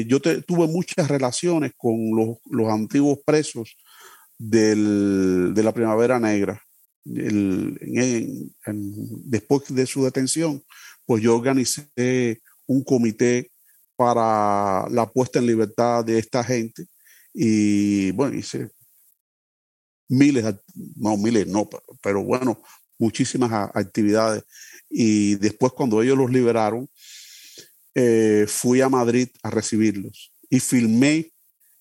Yo 0.08 0.20
tuve 0.20 0.68
muchas 0.68 1.08
relaciones 1.08 1.72
con 1.76 2.12
los, 2.16 2.70
antiguos 2.70 3.20
presos 3.26 3.76
del, 4.38 5.54
de 5.56 5.64
la 5.64 5.74
Primavera 5.74 6.20
Negra. 6.20 6.67
Después 9.26 9.64
de 9.70 9.86
su 9.86 10.04
detención, 10.04 10.64
pues 11.06 11.24
yo 11.24 11.36
organicé 11.36 12.42
un 12.66 12.84
comité 12.84 13.52
para 13.96 14.88
la 14.90 15.10
puesta 15.10 15.40
en 15.40 15.48
libertad 15.48 16.04
de 16.06 16.20
esta 16.20 16.44
gente 16.44 16.86
y 17.34 18.12
bueno, 18.12 18.38
hice 18.38 18.70
miles, 20.10 20.46
no 20.96 21.18
miles, 21.18 21.48
no, 21.48 21.70
pero 22.02 22.24
bueno, 22.24 22.62
muchísimas 22.98 23.52
actividades. 23.74 24.44
Y 24.90 25.36
después 25.36 25.74
cuando 25.74 26.02
ellos 26.02 26.18
los 26.18 26.32
liberaron, 26.32 26.90
eh, 27.94 28.46
fui 28.48 28.82
a 28.82 28.90
Madrid 28.90 29.30
a 29.44 29.50
recibirlos 29.50 30.32
y 30.50 30.60
filmé, 30.60 31.32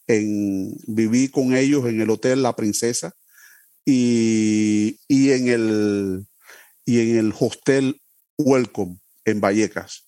en, 0.08 0.76
viví 0.86 1.28
con 1.28 1.54
ellos 1.54 1.86
en 1.86 2.00
el 2.00 2.10
Hotel 2.10 2.42
La 2.42 2.54
Princesa 2.54 3.12
y, 3.86 4.98
en, 5.08 5.48
el, 5.48 6.26
y 6.84 7.00
en 7.00 7.16
el 7.18 7.34
Hostel 7.38 8.00
Welcome 8.36 8.98
en 9.24 9.40
Vallecas. 9.40 10.06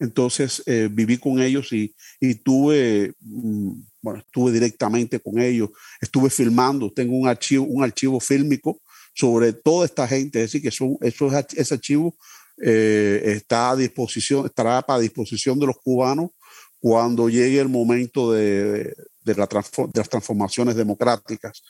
Entonces 0.00 0.62
eh, 0.66 0.88
viví 0.90 1.18
con 1.18 1.40
ellos 1.40 1.72
y, 1.72 1.94
y 2.20 2.36
tuve, 2.36 3.12
mm, 3.20 3.72
bueno, 4.00 4.20
estuve 4.20 4.52
directamente 4.52 5.20
con 5.20 5.38
ellos, 5.38 5.70
estuve 6.00 6.30
filmando, 6.30 6.92
tengo 6.92 7.16
un 7.16 7.28
archivo, 7.28 7.64
un 7.64 7.84
archivo 7.84 8.18
fílmico 8.18 8.80
sobre 9.14 9.52
toda 9.52 9.84
esta 9.84 10.06
gente, 10.06 10.38
es 10.38 10.52
decir, 10.52 10.62
que 10.62 10.70
son, 10.70 10.96
eso, 11.00 11.30
ese 11.56 11.74
archivo 11.74 12.16
eh, 12.62 13.20
está 13.24 13.70
a 13.70 13.76
disposición, 13.76 14.46
estará 14.46 14.84
a 14.86 14.98
disposición 14.98 15.58
de 15.58 15.66
los 15.66 15.76
cubanos 15.76 16.30
cuando 16.78 17.28
llegue 17.28 17.58
el 17.60 17.68
momento 17.68 18.32
de, 18.32 18.94
de, 19.24 19.34
las 19.34 20.08
transformaciones 20.08 20.76
democráticas. 20.76 21.62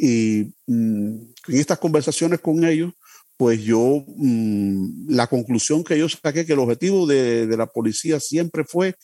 Y 0.00 0.54
mm, 0.66 1.14
en 1.48 1.56
estas 1.56 1.78
conversaciones 1.78 2.40
con 2.40 2.64
ellos, 2.64 2.92
pues 3.36 3.60
yo, 3.62 4.04
mm, 4.06 5.10
la 5.10 5.26
conclusión 5.26 5.84
que 5.84 5.98
yo 5.98 6.08
saqué, 6.08 6.46
que 6.46 6.52
el 6.54 6.60
objetivo 6.60 7.06
de, 7.06 7.46
de 7.46 7.56
la 7.56 7.66
policía 7.66 8.20
siempre 8.20 8.64
fue 8.64 8.94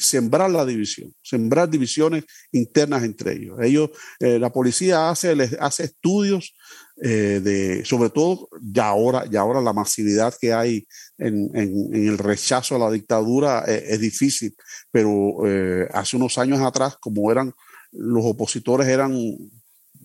sembrar 0.00 0.50
la 0.50 0.64
división, 0.64 1.12
sembrar 1.22 1.68
divisiones 1.68 2.24
internas 2.52 3.04
entre 3.04 3.34
ellos. 3.34 3.58
Ellos, 3.60 3.90
eh, 4.18 4.38
la 4.38 4.50
policía 4.50 5.10
hace, 5.10 5.36
hace 5.60 5.84
estudios 5.84 6.54
eh, 7.02 7.40
de, 7.42 7.84
sobre 7.84 8.10
todo 8.10 8.48
ya 8.62 8.88
ahora, 8.88 9.26
ya 9.30 9.40
ahora 9.40 9.60
la 9.60 9.72
masividad 9.72 10.34
que 10.40 10.52
hay 10.52 10.86
en, 11.18 11.50
el 11.54 12.18
rechazo 12.18 12.76
a 12.76 12.78
la 12.78 12.90
dictadura 12.90 13.64
eh, 13.66 13.84
es 13.88 14.00
difícil, 14.00 14.54
pero 14.90 15.42
hace 15.92 16.16
unos 16.16 16.38
años 16.38 16.60
atrás, 16.60 16.96
como 16.98 17.30
eran 17.30 17.52
los 17.92 18.24
opositores, 18.24 18.88
eran 18.88 19.12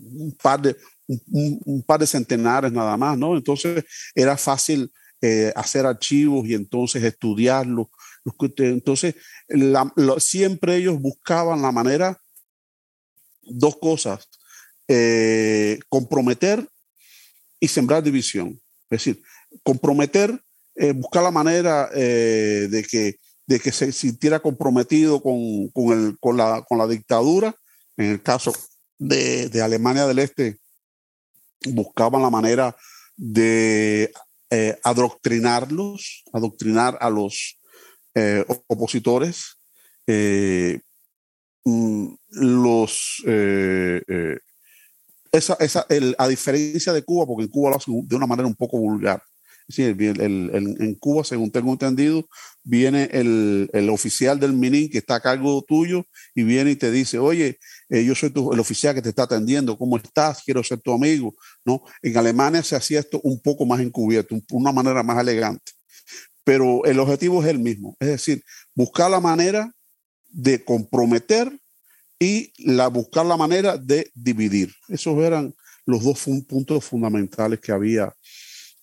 un 0.05 0.35
par 0.41 0.61
de, 0.61 0.75
un 1.07 1.83
par 1.85 1.99
de 1.99 2.07
centenares 2.07 2.71
nada 2.71 2.95
más, 2.97 3.17
¿no? 3.17 3.35
Entonces 3.35 3.83
era 4.13 4.37
fácil 4.37 4.91
hacer 5.55 5.87
archivos 5.87 6.47
y 6.47 6.53
entonces 6.53 7.03
estudiarlos 7.03 7.87
entonces, 8.57 9.15
siempre 10.17 10.77
ellos 10.77 10.99
buscaban 10.99 11.61
la 11.61 11.71
manera, 11.71 12.19
dos 13.43 13.77
cosas, 13.77 14.27
eh, 14.87 15.79
comprometer 15.89 16.67
y 17.59 17.67
sembrar 17.67 18.01
división. 18.01 18.59
Es 18.89 19.03
decir, 19.03 19.21
comprometer, 19.63 20.41
eh, 20.75 20.91
buscar 20.91 21.23
la 21.23 21.31
manera 21.31 21.89
eh, 21.93 22.67
de, 22.69 22.83
que, 22.83 23.19
de 23.45 23.59
que 23.59 23.71
se 23.71 23.91
sintiera 23.91 24.39
comprometido 24.39 25.21
con, 25.21 25.69
con, 25.69 26.37
la, 26.37 26.87
dictadura. 26.87 27.55
En 27.97 28.11
el 28.11 28.21
caso 28.23 28.53
de, 28.97 29.49
de 29.49 29.61
Alemania 29.61 30.07
del 30.07 30.19
Este, 30.19 30.57
buscaban 31.67 32.21
la 32.21 32.29
manera 32.29 32.75
de 33.17 34.11
adoctrinarlos, 34.83 36.23
adoctrinar 36.31 36.97
a 37.01 37.09
los, 37.09 37.59
eh, 38.17 38.45
opositores, 38.67 39.57
eh, 40.07 40.79
mm, 41.65 42.07
los, 42.29 43.21
eh, 43.27 44.01
esa, 45.33 45.55
esa, 45.55 45.85
a 46.17 46.27
diferencia 46.29 46.93
de 46.93 47.03
Cuba, 47.03 47.25
porque 47.25 47.43
en 47.43 47.49
Cuba 47.49 47.71
lo 47.71 47.75
hacen 47.75 48.07
de 48.07 48.15
una 48.15 48.25
manera 48.25 48.47
un 48.47 48.55
poco 48.55 48.77
vulgar. 48.77 49.21
Sí, 49.67 49.83
en 49.83 50.95
Cuba, 50.95 51.25
según 51.25 51.51
tengo 51.51 51.73
entendido, 51.73 52.25
viene 52.65 53.09
el, 53.13 53.69
el, 53.71 53.89
oficial 53.89 54.39
del 54.39 54.51
MININ 54.51 54.89
que 54.89 54.97
está 54.97 55.15
a 55.15 55.21
cargo 55.21 55.63
tuyo 55.65 56.05
y 56.33 56.43
viene 56.43 56.71
y 56.71 56.75
te 56.75 56.91
dice, 56.91 57.17
oye, 57.17 57.57
yo 57.89 58.13
soy 58.15 58.33
el 58.51 58.59
oficial 58.59 58.93
que 58.93 59.01
te 59.01 59.09
está 59.09 59.23
atendiendo, 59.23 59.77
¿cómo 59.77 59.95
estás? 59.95 60.41
Quiero 60.43 60.63
ser 60.63 60.79
tu 60.79 60.91
amigo. 60.91 61.33
¿No? 61.63 61.81
En 62.01 62.17
Alemania 62.17 62.61
se 62.63 62.75
hacía 62.75 62.99
esto 62.99 63.21
un 63.23 63.39
poco 63.39 63.65
más 63.65 63.79
encubierto, 63.79 64.35
una 64.51 64.73
manera 64.73 65.03
más 65.03 65.19
elegante 65.19 65.71
pero 66.45 66.85
el 66.85 66.99
objetivo 66.99 67.43
es 67.43 67.49
el 67.49 67.59
mismo, 67.59 67.97
es 67.99 68.07
decir, 68.07 68.43
buscar 68.75 69.09
la 69.09 69.19
manera 69.19 69.73
de 70.29 70.63
comprometer 70.63 71.51
y 72.19 72.53
la, 72.59 72.87
buscar 72.87 73.25
la 73.25 73.35
manera 73.35 73.77
de 73.77 74.11
dividir. 74.13 74.71
Esos 74.87 75.17
eran 75.21 75.53
los 75.85 76.03
dos 76.03 76.23
puntos 76.47 76.85
fundamentales 76.85 77.59
que 77.59 77.71
había 77.71 78.13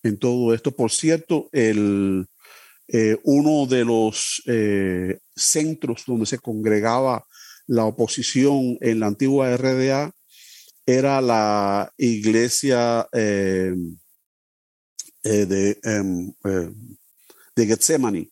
en 0.03 0.18
todo 0.18 0.53
esto. 0.53 0.73
Por 0.73 0.90
cierto, 0.90 1.49
el, 1.53 2.27
eh, 2.88 3.16
uno 3.25 3.66
de 3.66 3.85
los 3.85 4.42
eh, 4.47 5.18
centros 5.35 6.05
donde 6.07 6.27
se 6.27 6.38
congregaba 6.38 7.27
la 7.66 7.85
oposición 7.85 8.77
en 8.81 9.01
la 9.01 9.07
antigua 9.07 9.57
RDA 9.57 10.12
era 10.85 11.21
la 11.21 11.92
iglesia 11.97 13.09
eh, 13.12 13.75
de 15.23 15.79
em, 15.85 16.33
de 17.55 18.29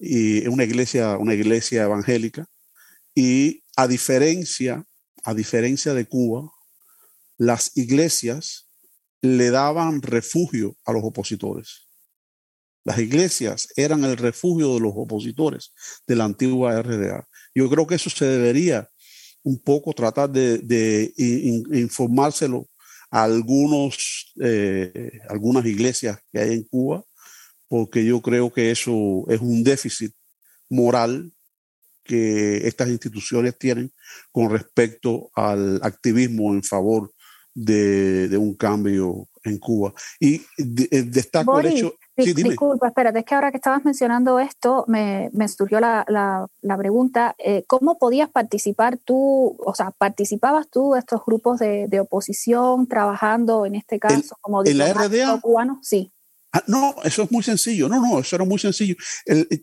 y 0.00 0.46
una 0.48 0.64
iglesia, 0.64 1.18
una 1.18 1.34
iglesia 1.34 1.84
evangélica. 1.84 2.46
Y 3.14 3.62
a 3.76 3.86
diferencia, 3.86 4.84
a 5.24 5.34
diferencia 5.34 5.94
de 5.94 6.06
Cuba, 6.06 6.50
las 7.36 7.76
iglesias 7.76 8.68
le 9.20 9.50
daban 9.50 10.00
refugio 10.00 10.76
a 10.84 10.92
los 10.92 11.04
opositores. 11.04 11.89
Las 12.84 12.98
iglesias 12.98 13.68
eran 13.76 14.04
el 14.04 14.16
refugio 14.16 14.74
de 14.74 14.80
los 14.80 14.92
opositores 14.94 15.72
de 16.06 16.16
la 16.16 16.24
antigua 16.24 16.80
RDA. 16.82 17.28
Yo 17.54 17.68
creo 17.68 17.86
que 17.86 17.96
eso 17.96 18.10
se 18.10 18.24
debería 18.24 18.88
un 19.42 19.60
poco 19.62 19.92
tratar 19.92 20.30
de, 20.30 21.12
informárselo 21.72 22.68
a 23.10 23.24
algunos, 23.24 24.32
eh, 24.40 25.20
algunas 25.28 25.64
iglesias 25.66 26.18
que 26.32 26.40
hay 26.40 26.52
en 26.52 26.64
Cuba 26.64 27.04
porque 27.70 28.04
yo 28.04 28.20
creo 28.20 28.52
que 28.52 28.72
eso 28.72 29.24
es 29.28 29.40
un 29.40 29.62
déficit 29.62 30.12
moral 30.68 31.32
que 32.02 32.66
estas 32.66 32.88
instituciones 32.88 33.56
tienen 33.56 33.92
con 34.32 34.50
respecto 34.50 35.30
al 35.36 35.78
activismo 35.84 36.52
en 36.52 36.64
favor 36.64 37.12
de, 37.54 38.36
un 38.36 38.56
cambio 38.56 39.28
en 39.44 39.58
Cuba. 39.58 39.94
Y 40.18 40.42
eh, 40.58 41.02
destaco 41.02 41.60
el 41.60 41.66
hecho... 41.66 41.94
Sí, 42.24 42.34
disculpa, 42.34 42.88
espérate, 42.88 43.20
es 43.20 43.24
que 43.24 43.34
ahora 43.34 43.50
que 43.50 43.56
estabas 43.56 43.84
mencionando 43.84 44.38
esto, 44.38 44.84
me, 44.88 45.30
surgió 45.48 45.80
la, 45.80 46.48
pregunta, 46.78 47.34
eh, 47.38 47.64
¿cómo 47.66 47.98
podías 47.98 48.28
participar 48.30 48.98
tú, 48.98 49.56
o 49.58 49.74
sea, 49.74 49.90
participabas 49.90 50.68
tú 50.68 50.92
de 50.92 51.00
estos 51.00 51.22
grupos 51.26 51.58
de, 51.58 52.00
oposición 52.00 52.86
trabajando 52.86 53.66
en 53.66 53.74
este 53.74 53.98
caso 53.98 54.36
como 54.40 54.62
diplomático 54.62 55.40
cubano? 55.40 55.78
Sí. 55.82 56.12
Ah, 56.52 56.64
no, 56.66 56.96
eso 57.04 57.22
es 57.22 57.30
muy 57.30 57.42
sencillo. 57.42 57.88
No, 57.88 58.00
no, 58.00 58.18
eso 58.18 58.36
era 58.36 58.44
muy 58.44 58.58
sencillo. 58.58 58.96
Eh, 59.26 59.62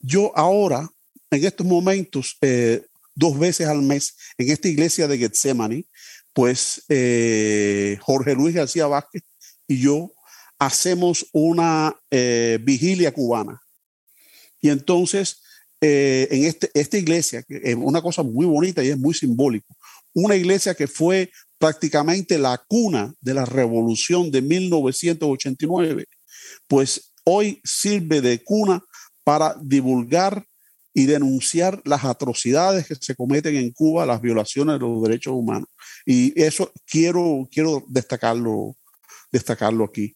yo 0.00 0.32
ahora, 0.36 0.88
en 1.30 1.44
estos 1.44 1.66
momentos, 1.66 2.36
eh, 2.40 2.84
dos 3.14 3.38
veces 3.38 3.68
al 3.68 3.82
mes, 3.82 4.16
en 4.38 4.50
esta 4.50 4.68
iglesia 4.68 5.06
de 5.06 5.18
Getsemani, 5.18 5.86
pues 6.32 6.82
eh, 6.88 7.98
Jorge 8.00 8.34
Luis 8.34 8.54
García 8.54 8.86
Vázquez 8.86 9.22
y 9.68 9.80
yo 9.80 10.10
hacemos 10.58 11.26
una 11.32 11.94
vigilia 12.10 13.12
cubana. 13.12 13.60
Y 14.60 14.70
entonces 14.70 15.42
en 15.80 16.44
este, 16.44 16.70
esta 16.72 16.96
iglesia, 16.96 17.42
que 17.42 17.60
es 17.62 17.74
una 17.74 18.00
cosa 18.00 18.22
muy 18.22 18.46
bonita 18.46 18.82
y 18.82 18.88
es 18.88 18.98
muy 18.98 19.12
simbólico, 19.12 19.76
una 20.14 20.36
iglesia 20.36 20.74
que 20.74 20.86
fue 20.86 21.30
prácticamente 21.58 22.38
la 22.38 22.62
cuna 22.68 23.12
de 23.20 23.34
la 23.34 23.44
revolución 23.44 24.30
de 24.30 24.42
1989, 24.42 26.06
pues 26.68 27.12
hoy 27.24 27.60
sirve 27.64 28.20
de 28.20 28.42
cuna 28.42 28.82
para 29.24 29.56
divulgar 29.60 30.46
y 30.92 31.06
denunciar 31.06 31.80
las 31.84 32.04
atrocidades 32.04 32.86
que 32.86 32.94
se 32.94 33.16
cometen 33.16 33.56
en 33.56 33.72
Cuba, 33.72 34.06
las 34.06 34.20
violaciones 34.20 34.74
de 34.74 34.80
los 34.80 35.02
derechos 35.02 35.32
humanos. 35.34 35.68
Y 36.06 36.40
eso 36.40 36.70
quiero, 36.86 37.48
quiero 37.50 37.82
destacarlo, 37.88 38.76
destacarlo 39.32 39.84
aquí. 39.84 40.14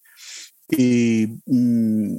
Y 0.71 1.41
mm, 1.47 2.19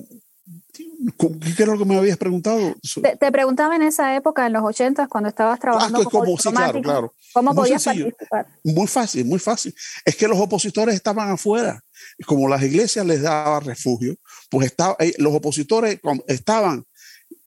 ¿Qué 1.55 1.63
era 1.63 1.73
lo 1.73 1.79
que 1.79 1.85
me 1.85 1.97
habías 1.97 2.17
preguntado? 2.17 2.75
Te, 3.19 3.31
preguntaba 3.31 3.75
en 3.75 3.83
esa 3.83 4.15
época, 4.15 4.45
en 4.45 4.53
los 4.53 4.63
80, 4.63 5.07
cuando 5.07 5.29
estabas 5.29 5.59
trabajando 5.59 6.01
ah, 6.01 6.03
como, 6.03 6.37
sí, 6.37 6.49
claro, 6.51 6.81
claro. 6.81 7.13
¿Cómo 7.33 7.55
podías 7.55 7.83
participar? 7.83 8.47
Muy 8.63 8.87
fácil, 8.87 9.25
muy 9.25 9.39
fácil. 9.39 9.73
Es 10.03 10.15
que 10.15 10.27
los 10.27 10.37
opositores 10.37 10.95
estaban 10.95 11.29
afuera. 11.29 11.81
Como 12.25 12.49
las 12.49 12.61
iglesias 12.63 13.05
les 13.05 13.21
daban 13.21 13.63
refugio, 13.63 14.15
pues 14.49 14.67
estaba, 14.67 14.95
eh, 14.99 15.13
los 15.17 15.33
opositores 15.33 15.99
estaban, 16.27 16.85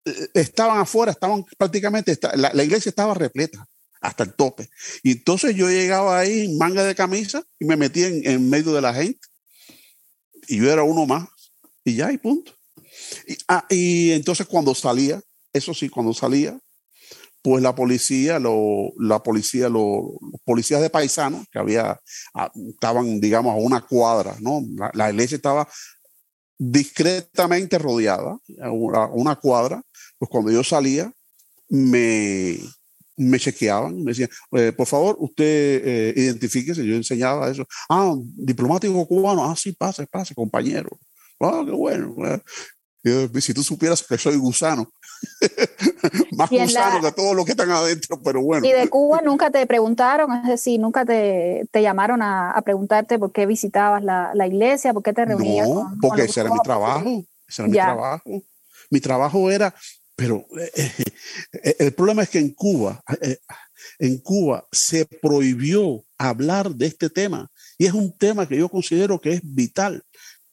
eh, 0.05 0.29
estaban 0.35 0.79
afuera, 0.79 1.12
estaban 1.12 1.45
prácticamente, 1.59 2.19
la, 2.35 2.65
iglesia 2.65 2.88
estaba 2.88 3.12
repleta 3.12 3.67
hasta 4.01 4.25
el 4.25 4.33
tope. 4.33 4.71
Y 5.03 5.12
entonces 5.12 5.55
yo 5.55 5.69
llegaba 5.69 6.19
ahí 6.19 6.47
en 6.47 6.59
manga 6.59 6.85
de 6.85 6.95
camisa 6.95 7.43
y 7.59 7.67
me 7.67 7.77
metía 7.77 8.09
en, 8.09 8.27
en 8.27 8.51
medio 8.51 8.73
de 8.73 8.81
la 8.81 8.95
gente. 8.95 9.21
Y 10.53 10.59
yo 10.59 10.71
era 10.71 10.83
uno 10.83 11.07
más. 11.07 11.27
Y 11.83 11.95
ya, 11.95 12.12
y 12.12 12.19
punto. 12.19 12.53
Y, 13.27 13.38
ah, 13.49 13.65
y 13.71 14.11
entonces 14.11 14.47
cuando 14.47 14.75
salía, 14.75 15.19
eso 15.51 15.73
sí, 15.73 15.88
cuando 15.88 16.12
salía, 16.12 16.59
pues 17.41 17.62
la 17.62 17.75
policía, 17.75 18.38
lo, 18.38 18.93
la 18.99 19.23
policía, 19.23 19.71
los 19.71 20.11
policías 20.45 20.83
de 20.83 20.91
paisanos 20.91 21.47
que 21.51 21.59
había, 21.59 21.99
ah, 22.35 22.53
estaban, 22.69 23.19
digamos, 23.19 23.55
a 23.55 23.57
una 23.57 23.81
cuadra, 23.81 24.37
¿no? 24.41 24.61
La, 24.93 25.09
iglesia 25.11 25.37
estaba 25.37 25.67
discretamente 26.59 27.79
rodeada, 27.79 28.37
a 28.61 28.71
una, 28.71 29.37
cuadra, 29.37 29.83
pues 30.19 30.31
cuando 30.31 30.53
yo 30.53 30.62
salía, 30.62 31.11
me, 31.71 32.59
me 33.16 33.38
chequeaban, 33.38 34.03
me 34.03 34.12
decían, 34.12 34.31
eh, 34.53 34.72
por 34.72 34.87
favor, 34.87 35.16
usted 35.20 35.44
eh, 35.44 36.14
identifíquese, 36.16 36.85
yo 36.85 36.94
enseñaba 36.94 37.51
eso. 37.51 37.66
Ah, 37.88 38.14
diplomático 38.18 39.07
cubano, 39.07 39.44
ah, 39.44 39.55
sí, 39.57 39.72
pase, 39.72 40.07
pase, 40.07 40.35
compañero. 40.35 40.90
Ah, 41.40 41.62
qué 41.64 41.72
bueno. 41.72 42.14
Si 43.40 43.53
tú 43.53 43.62
supieras 43.62 44.03
que 44.03 44.16
soy 44.16 44.37
gusano, 44.37 44.92
más 46.37 46.51
gusano 46.51 47.01
que 47.01 47.12
todos 47.12 47.35
los 47.35 47.44
que 47.44 47.53
están 47.53 47.70
adentro, 47.70 48.20
pero 48.22 48.42
bueno. 48.42 48.66
¿Y 48.66 48.72
de 48.72 48.88
Cuba 48.88 49.20
nunca 49.22 49.51
te 49.51 49.66
preguntaron? 49.66 50.33
Es 50.37 50.48
decir, 50.48 50.81
nunca 50.81 51.05
te, 51.05 51.66
te 51.70 51.83
llamaron 51.83 52.22
a, 52.22 52.53
a, 52.53 52.62
preguntarte 52.62 53.18
por 53.18 53.33
qué 53.33 53.46
visitabas 53.46 54.03
la, 54.05 54.31
la, 54.35 54.46
iglesia, 54.46 54.92
por 54.92 55.03
qué 55.03 55.12
te 55.12 55.25
reunías. 55.25 55.68
No, 55.68 55.92
porque 56.01 56.22
ese 56.22 56.40
era 56.40 56.51
mi 56.51 56.61
trabajo. 56.61 57.25
Ese 57.48 57.62
era 57.62 57.68
mi 57.68 57.75
trabajo. 57.75 58.42
Mi 58.90 59.01
trabajo 59.01 59.51
era, 59.51 59.75
pero 60.22 60.46
eh, 60.56 60.92
eh, 61.64 61.76
el 61.80 61.94
problema 61.94 62.22
es 62.22 62.28
que 62.28 62.38
en 62.38 62.54
Cuba, 62.54 63.02
eh, 63.20 63.38
en 63.98 64.18
Cuba 64.18 64.64
se 64.70 65.04
prohibió 65.04 66.04
hablar 66.16 66.70
de 66.70 66.87
este 66.87 67.11
tema. 67.11 67.50
Y 67.76 67.87
es 67.87 67.92
un 67.92 68.16
tema 68.16 68.46
que 68.46 68.56
yo 68.56 68.68
considero 68.68 69.20
que 69.20 69.32
es 69.32 69.40
vital 69.42 70.04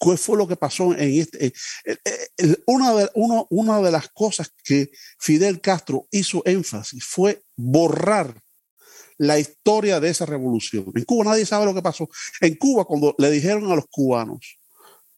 ¿Qué 0.01 0.17
fue 0.17 0.37
lo 0.37 0.47
que 0.47 0.55
pasó 0.55 0.93
en 0.93 1.19
este? 1.19 1.53
una, 2.65 2.93
de, 3.81 3.91
las 3.91 4.09
cosas 4.09 4.51
que 4.63 4.89
Fidel 5.19 5.59
Castro 5.59 6.07
hizo 6.09 6.41
énfasis 6.45 7.03
fue 7.03 7.43
borrar 7.57 8.41
la 9.17 9.37
historia 9.37 9.99
de 9.99 10.09
esa 10.09 10.25
revolución. 10.25 10.85
En 10.95 11.03
Cuba 11.03 11.25
nadie 11.25 11.45
sabe 11.45 11.65
lo 11.65 11.75
que 11.75 11.81
pasó. 11.81 12.09
En 12.39 12.55
Cuba, 12.55 12.85
cuando 12.85 13.13
le 13.19 13.29
dijeron 13.29 13.69
a 13.71 13.75
los 13.75 13.85
cubanos 13.91 14.57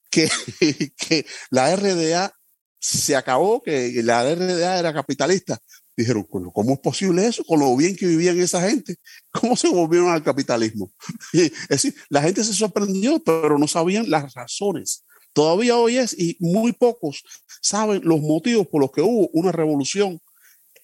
que 0.10 0.28
la 1.52 1.74
RDA 1.76 2.34
se 2.82 3.16
acabó, 3.16 3.62
que 3.62 4.02
la 4.04 4.24
RDA 4.24 4.80
era 4.80 4.92
capitalista, 4.92 5.60
dijeron, 5.96 6.24
¿cómo 6.24 6.74
es 6.74 6.80
posible 6.80 7.28
eso? 7.28 7.44
Con 7.44 7.60
lo 7.60 7.76
bien 7.78 7.96
que 7.96 8.08
vivían 8.08 8.40
esa 8.40 8.68
gente, 8.68 8.96
¿cómo 9.32 9.56
se 9.56 9.70
volvieron 9.70 10.10
al 10.10 10.24
capitalismo? 10.24 10.92
es 11.34 11.68
decir, 11.70 11.96
la 12.10 12.24
gente 12.24 12.44
se 12.44 12.54
sorprendió, 12.54 13.24
pero 13.24 13.58
no 13.58 13.68
sabían 13.68 14.10
las 14.10 14.34
razones. 14.34 15.06
Todavía 15.34 15.78
hoy 15.78 15.98
es, 15.98 16.18
y 16.18 16.38
muy 16.40 16.74
pocos 16.74 17.24
saben 17.62 18.02
los 18.04 18.20
motivos 18.20 18.68
por 18.68 18.82
los 18.82 18.92
que 18.92 19.02
hubo 19.02 19.30
una 19.34 19.52
revolución 19.52 20.20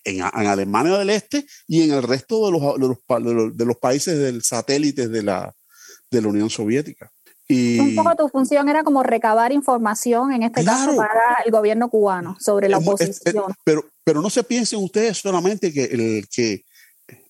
en, 0.04 0.22
Alemania 0.22 1.00
del 1.00 1.10
Este 1.10 1.46
y 1.68 1.82
en 1.82 1.94
el 1.94 2.04
resto 2.04 2.46
de 2.46 3.66
los, 3.66 3.78
países 3.78 4.18
del 4.20 4.44
satélite 4.44 5.10
de 5.10 5.24
la 5.24 5.54
Unión 6.12 6.50
Soviética. 6.50 7.12
Y, 7.48 7.80
un 7.80 7.96
poco 7.96 8.16
tu 8.16 8.28
función 8.28 8.68
era 8.68 8.84
como 8.84 9.04
recabar 9.04 9.54
información, 9.54 10.34
en 10.34 10.44
este 10.44 10.66
caso 10.66 10.96
para 10.96 11.38
el 11.46 11.52
gobierno 11.52 11.90
cubano, 11.90 12.36
sobre 12.40 12.68
la 12.68 12.80
oposición. 12.80 13.54
pero, 13.64 13.86
pero 14.04 14.22
no 14.22 14.30
se 14.30 14.44
piensen 14.44 14.84
ustedes 14.84 15.18
solamente 15.18 15.72
que, 15.72 15.86
el, 15.86 16.28
que 16.28 16.66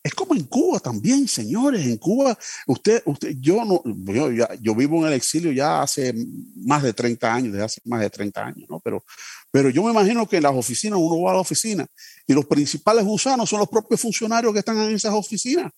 es 0.03 0.13
como 0.13 0.33
en 0.33 0.43
Cuba 0.45 0.79
también, 0.79 1.27
señores. 1.27 1.85
En 1.85 1.97
Cuba, 1.97 2.37
usted, 2.65 3.01
usted, 3.05 3.35
yo 3.39 3.63
no, 3.63 3.83
yo, 3.85 4.47
yo 4.59 4.75
vivo 4.75 4.99
en 5.01 5.07
el 5.07 5.13
exilio 5.13 5.51
ya 5.51 5.81
hace 5.81 6.13
más 6.55 6.81
de 6.81 6.93
30 6.93 7.33
años, 7.33 7.53
desde 7.53 7.65
hace 7.65 7.81
más 7.85 7.99
de 7.99 8.09
30 8.09 8.45
años, 8.45 8.69
¿no? 8.69 8.79
Pero, 8.79 9.03
pero 9.51 9.69
yo 9.69 9.83
me 9.83 9.91
imagino 9.91 10.27
que 10.27 10.37
en 10.37 10.43
las 10.43 10.55
oficinas, 10.55 10.97
uno 10.99 11.21
va 11.21 11.31
a 11.31 11.35
la 11.35 11.41
oficina 11.41 11.85
y 12.25 12.33
los 12.33 12.45
principales 12.45 13.05
gusanos 13.05 13.49
son 13.49 13.59
los 13.59 13.69
propios 13.69 14.01
funcionarios 14.01 14.53
que 14.53 14.59
están 14.59 14.77
en 14.77 14.95
esas 14.95 15.13
oficinas. 15.13 15.71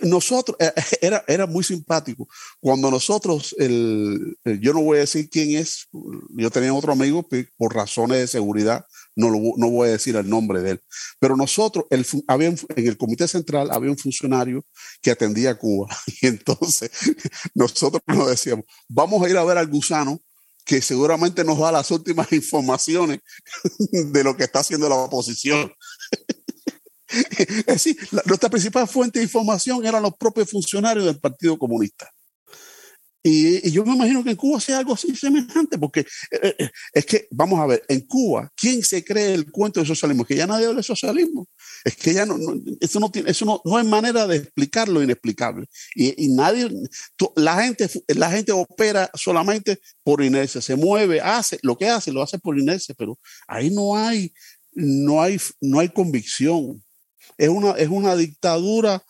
Nosotros, 0.00 0.56
eh, 0.60 0.72
era, 1.00 1.24
era 1.26 1.46
muy 1.46 1.64
simpático. 1.64 2.28
Cuando 2.60 2.90
nosotros, 2.90 3.54
el, 3.58 4.36
yo 4.60 4.72
no 4.72 4.82
voy 4.82 4.98
a 4.98 5.00
decir 5.00 5.28
quién 5.30 5.56
es, 5.56 5.88
yo 6.36 6.50
tenía 6.50 6.72
otro 6.72 6.92
amigo 6.92 7.26
que 7.28 7.48
por 7.56 7.74
razones 7.74 8.18
de 8.18 8.26
seguridad, 8.26 8.84
no, 9.14 9.30
lo, 9.30 9.38
no 9.56 9.70
voy 9.70 9.88
a 9.88 9.92
decir 9.92 10.16
el 10.16 10.28
nombre 10.28 10.60
de 10.60 10.72
él, 10.72 10.82
pero 11.18 11.36
nosotros, 11.36 11.86
el, 11.90 12.06
había, 12.26 12.48
en 12.48 12.86
el 12.86 12.96
comité 12.96 13.26
central 13.26 13.70
había 13.70 13.90
un 13.90 13.98
funcionario 13.98 14.64
que 15.00 15.10
atendía 15.10 15.50
a 15.50 15.58
Cuba. 15.58 15.88
Y 16.22 16.28
entonces 16.28 16.90
nosotros 17.54 18.02
nos 18.06 18.28
decíamos, 18.28 18.64
vamos 18.88 19.22
a 19.22 19.28
ir 19.28 19.36
a 19.36 19.44
ver 19.44 19.58
al 19.58 19.66
gusano 19.66 20.20
que 20.66 20.82
seguramente 20.82 21.44
nos 21.44 21.58
da 21.60 21.70
las 21.70 21.90
últimas 21.92 22.30
informaciones 22.32 23.20
de 23.90 24.24
lo 24.24 24.36
que 24.36 24.44
está 24.44 24.58
haciendo 24.58 24.88
la 24.88 24.96
oposición. 24.96 25.72
Es 27.38 27.66
decir, 27.66 27.96
nuestra 28.26 28.48
principal 28.48 28.88
fuente 28.88 29.18
de 29.18 29.24
información 29.24 29.84
eran 29.86 30.02
los 30.02 30.16
propios 30.16 30.50
funcionarios 30.50 31.04
del 31.04 31.18
Partido 31.18 31.58
Comunista. 31.58 32.10
Y, 33.28 33.72
yo 33.72 33.84
me 33.84 33.94
imagino 33.94 34.22
que 34.22 34.30
en 34.30 34.36
Cuba 34.36 34.60
sea 34.60 34.78
algo 34.78 34.94
así 34.94 35.16
semejante, 35.16 35.78
porque 35.78 36.00
eh, 36.30 36.54
eh, 36.58 36.70
es 36.92 37.06
que, 37.06 37.26
vamos 37.32 37.58
a 37.58 37.66
ver, 37.66 37.82
en 37.88 38.02
Cuba, 38.02 38.52
¿quién 38.54 38.84
se 38.84 39.02
cree 39.04 39.34
el 39.34 39.50
cuento 39.50 39.80
del 39.80 39.86
socialismo? 39.88 40.24
Que 40.24 40.36
ya 40.36 40.46
nadie 40.46 40.66
habla 40.66 40.76
de 40.76 40.84
socialismo. 40.84 41.48
Es 41.84 41.96
que 41.96 42.14
ya 42.14 42.24
no, 42.24 42.36
eso, 42.80 43.00
no, 43.00 43.10
tiene, 43.10 43.28
eso 43.28 43.44
no, 43.44 43.60
no, 43.64 43.78
hay 43.78 43.84
manera 43.84 44.28
de 44.28 44.36
explicar 44.36 44.88
lo 44.88 45.02
inexplicable. 45.02 45.66
Y, 45.96 46.28
nadie, 46.28 46.70
la, 47.34 47.60
gente, 47.64 47.90
la 48.06 48.30
gente 48.30 48.52
opera 48.52 49.10
solamente 49.14 49.80
por 50.04 50.22
inercia, 50.22 50.60
se 50.60 50.76
mueve, 50.76 51.20
hace, 51.20 51.58
lo 51.62 51.76
que 51.76 51.88
hace, 51.88 52.12
lo 52.12 52.22
hace 52.22 52.38
por 52.38 52.56
inercia, 52.56 52.94
pero 52.96 53.18
ahí 53.48 53.70
no 53.70 53.96
hay, 53.96 54.32
no 54.72 55.20
hay, 55.20 55.40
no 55.60 55.80
hay 55.80 55.88
convicción 55.88 56.80
es 57.36 57.48
una, 57.48 57.72
es 57.72 57.88
una 57.88 58.16
dictadura 58.16 59.02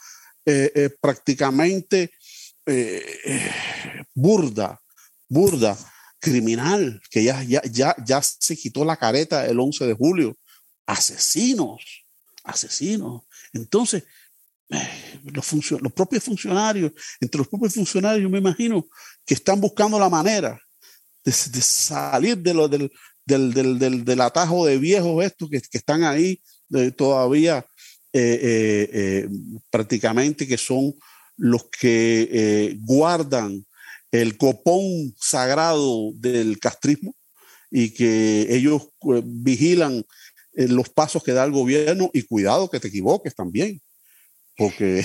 eh, 0.48 0.70
eh, 0.76 0.90
prácticamente 1.00 2.12
eh, 2.66 3.50
burda, 4.14 4.80
burda, 5.28 5.76
criminal, 6.20 7.00
que 7.10 7.24
ya, 7.24 7.42
ya, 7.42 7.62
ya, 7.64 7.96
ya 8.04 8.22
se 8.22 8.56
quitó 8.56 8.84
la 8.84 8.96
careta 8.96 9.44
el 9.46 9.58
11 9.58 9.86
de 9.86 9.94
julio. 9.94 10.36
Asesinos, 10.86 12.04
asesinos. 12.44 13.22
Entonces, 13.52 14.04
los, 15.24 15.52
los, 15.80 15.92
propios 15.92 16.22
funcionarios, 16.22 16.92
entre 17.20 17.38
los 17.38 17.48
propios 17.48 17.74
funcionarios, 17.74 18.22
yo 18.22 18.30
me 18.30 18.38
imagino 18.38 18.86
que 19.24 19.34
están 19.34 19.60
buscando 19.60 19.98
la 19.98 20.08
manera 20.08 20.60
de, 21.24 21.32
salir 21.32 22.38
de 22.38 22.54
lo, 22.54 22.68
del, 22.68 22.92
del, 23.24 23.52
del, 23.52 24.04
del, 24.04 24.20
atajo 24.20 24.64
de 24.64 24.78
viejos 24.78 25.24
estos 25.24 25.50
que, 25.50 25.60
que 25.60 25.78
están 25.78 26.04
ahí 26.04 26.40
todavía 26.96 27.66
eh, 28.18 28.40
eh, 28.42 28.90
eh, 28.94 29.28
prácticamente 29.68 30.48
que 30.48 30.56
son 30.56 30.94
los 31.36 31.64
que 31.64 32.78
guardan 32.82 33.66
el 34.10 34.38
copón 34.38 35.14
sagrado 35.18 36.12
del 36.14 36.58
castrismo 36.58 37.14
y 37.70 37.92
que 37.92 38.46
ellos 38.48 38.88
vigilan 39.22 40.02
los 40.54 40.88
pasos 40.88 41.22
que 41.22 41.32
da 41.32 41.44
el 41.44 41.52
gobierno 41.52 42.08
y 42.14 42.22
cuidado 42.22 42.70
que 42.70 42.80
te 42.80 42.88
equivoques 42.88 43.34
también. 43.34 43.82
Porque... 44.56 45.04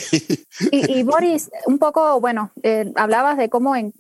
y, 0.72 1.04
Boris, 1.04 1.50
un 1.66 1.78
poco, 1.80 2.22
bueno, 2.22 2.54
hablabas 2.96 3.38
de 3.38 3.50
cómo 3.50 3.76
en 3.76 3.94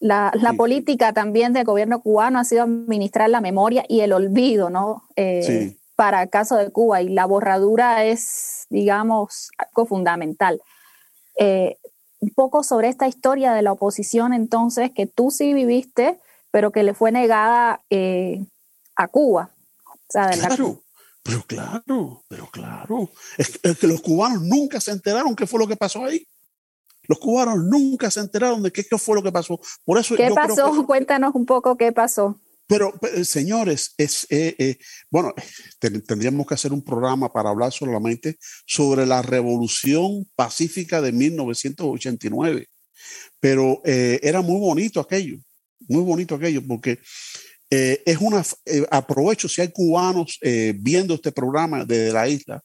la, 0.00 0.32
la 0.40 0.54
política 0.54 1.12
también 1.12 1.52
del 1.52 1.64
gobierno 1.64 2.00
cubano 2.00 2.38
ha 2.38 2.44
sido 2.44 2.62
administrar 2.62 3.28
la 3.28 3.42
memoria 3.42 3.84
y 3.86 4.00
el 4.00 4.14
olvido, 4.14 4.70
¿no? 4.70 5.06
sí 5.14 5.76
para 5.96 6.22
el 6.22 6.30
caso 6.30 6.56
de 6.56 6.70
Cuba 6.70 7.02
y 7.02 7.08
la 7.08 7.24
borradura 7.24 8.04
es, 8.04 8.66
digamos, 8.68 9.50
algo 9.58 9.86
fundamental. 9.86 10.60
Eh, 11.38 11.78
un 12.20 12.30
poco 12.30 12.62
sobre 12.62 12.88
esta 12.88 13.08
historia 13.08 13.52
de 13.52 13.62
la 13.62 13.72
oposición 13.72 14.32
entonces 14.32 14.90
que 14.94 15.06
tú 15.06 15.30
sí 15.30 15.54
viviste, 15.54 16.20
pero 16.50 16.70
que 16.70 16.82
le 16.82 16.94
fue 16.94 17.12
negada 17.12 17.82
eh, 17.90 18.44
a 18.94 19.08
Cuba. 19.08 19.50
claro, 20.08 20.82
pero 21.22 21.42
claro, 21.46 22.22
pero 22.28 22.46
claro. 22.50 23.10
Es, 23.36 23.58
que 23.58 23.86
los 23.86 24.00
cubanos 24.00 24.42
nunca 24.42 24.80
se 24.80 24.92
enteraron 24.92 25.34
qué 25.34 25.46
fue 25.46 25.60
lo 25.60 25.66
que 25.66 25.76
pasó 25.76 26.04
ahí. 26.04 26.26
Los 27.08 27.18
cubanos 27.18 27.58
nunca 27.64 28.10
se 28.10 28.20
enteraron 28.20 28.62
de 28.62 28.72
qué, 28.72 28.84
fue 28.98 29.14
lo 29.14 29.22
que 29.22 29.32
pasó. 29.32 29.60
Por 29.84 29.98
eso 29.98 30.16
¿Qué 30.16 30.30
pasó? 30.34 30.70
Cuéntanos 30.86 31.34
un 31.34 31.46
poco 31.46 31.76
qué 31.76 31.92
pasó. 31.92 32.38
Pero, 32.66 32.92
señores, 33.22 33.94
es, 33.96 34.26
eh, 34.28 34.54
eh, 34.58 34.78
bueno, 35.08 35.32
tendríamos 35.78 36.46
que 36.46 36.54
hacer 36.54 36.72
un 36.72 36.82
programa 36.82 37.32
para 37.32 37.50
hablar 37.50 37.72
solamente 37.72 38.38
sobre 38.66 39.06
la 39.06 39.22
revolución 39.22 40.28
pacífica 40.34 41.00
de 41.00 41.12
1989. 41.12 42.66
Pero 43.38 43.82
eh, 43.84 44.18
era 44.22 44.42
muy 44.42 44.58
bonito 44.58 44.98
aquello, 44.98 45.38
muy 45.88 46.02
bonito 46.02 46.34
aquello, 46.34 46.66
porque 46.66 46.98
es 47.68 48.18
una, 48.20 48.44
aprovecho 48.92 49.48
si 49.48 49.60
hay 49.60 49.72
cubanos 49.72 50.38
viendo 50.76 51.14
este 51.14 51.32
programa 51.32 51.84
desde 51.84 52.12
la 52.12 52.28
isla, 52.28 52.62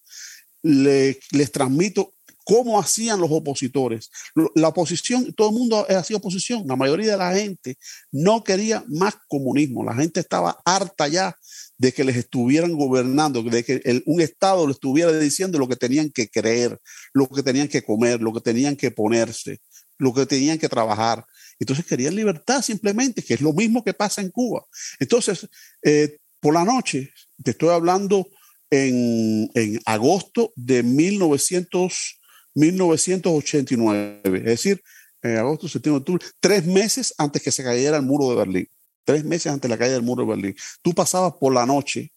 les 0.62 1.52
transmito 1.52 2.14
cómo 2.52 2.78
hacían 2.78 3.22
los 3.22 3.32
opositores. 3.32 4.12
La 4.56 4.68
oposición, 4.68 5.34
todo 5.34 5.52
el 5.52 5.56
mundo 5.56 5.86
ha 5.88 6.04
sido 6.04 6.18
oposición, 6.18 6.68
la 6.68 6.76
mayoría 6.76 7.12
de 7.12 7.18
la 7.18 7.34
gente 7.34 7.78
no 8.12 8.44
quería 8.44 8.84
más 8.90 9.16
comunismo, 9.30 9.86
la 9.86 9.96
gente 9.96 10.20
estaba 10.20 10.62
harta 10.66 11.08
ya 11.08 11.34
de 11.78 11.94
que 11.94 12.04
les 12.04 12.18
estuvieran 12.18 12.74
gobernando, 12.74 13.42
de 13.42 13.64
que 13.64 14.04
un 14.06 14.20
Estado 14.20 14.68
les 14.68 14.76
estuviera 14.76 15.18
diciendo 15.18 15.60
lo 15.60 15.70
que 15.70 15.78
tenían 15.78 16.10
que 16.10 16.30
creer, 16.30 16.78
lo 17.14 17.30
que 17.30 17.42
tenían 17.42 17.70
que 17.70 17.84
comer, 17.84 18.22
lo 18.22 18.34
que 18.34 18.42
tenían 18.42 18.76
que 18.76 18.92
ponerse, 18.92 19.62
lo 19.98 20.14
que 20.14 20.26
tenían 20.26 20.60
que 20.60 20.68
trabajar. 20.68 21.26
Entonces 21.58 21.86
querían 21.86 22.18
libertad 22.18 22.62
simplemente, 22.62 23.24
que 23.24 23.36
es 23.36 23.40
lo 23.40 23.54
mismo 23.54 23.82
que 23.82 23.94
pasa 23.94 24.20
en 24.20 24.30
Cuba. 24.30 24.66
Entonces, 25.00 25.48
eh, 25.84 26.18
por 26.42 26.54
la 26.54 26.66
noche, 26.66 27.14
te 27.42 27.52
estoy 27.52 27.70
hablando 27.70 28.28
en, 28.70 29.50
en 29.54 29.80
agosto 29.86 30.52
de 30.58 30.84
1900. 30.84 32.18
1989, 32.54 34.38
es 34.40 34.44
decir, 34.44 34.84
en 35.22 35.38
agosto, 35.38 35.68
septiembre, 35.68 36.00
octubre, 36.00 36.26
tres 36.40 36.66
meses 36.66 37.14
antes 37.18 37.42
que 37.42 37.52
se 37.52 37.64
cayera 37.64 37.98
el 37.98 38.04
muro 38.04 38.30
de 38.30 38.36
Berlín, 38.36 38.70
tres 39.06 39.24
meses 39.24 39.52
antes 39.52 39.64
de 39.64 39.70
la 39.70 39.78
caída 39.78 39.94
del 39.94 40.04
muro 40.04 40.24
de 40.24 40.30
Berlín. 40.30 40.56
Tú 40.82 40.94
pasabas 40.94 41.34
por 41.40 41.54
la 41.54 41.66
noche, 41.66 42.12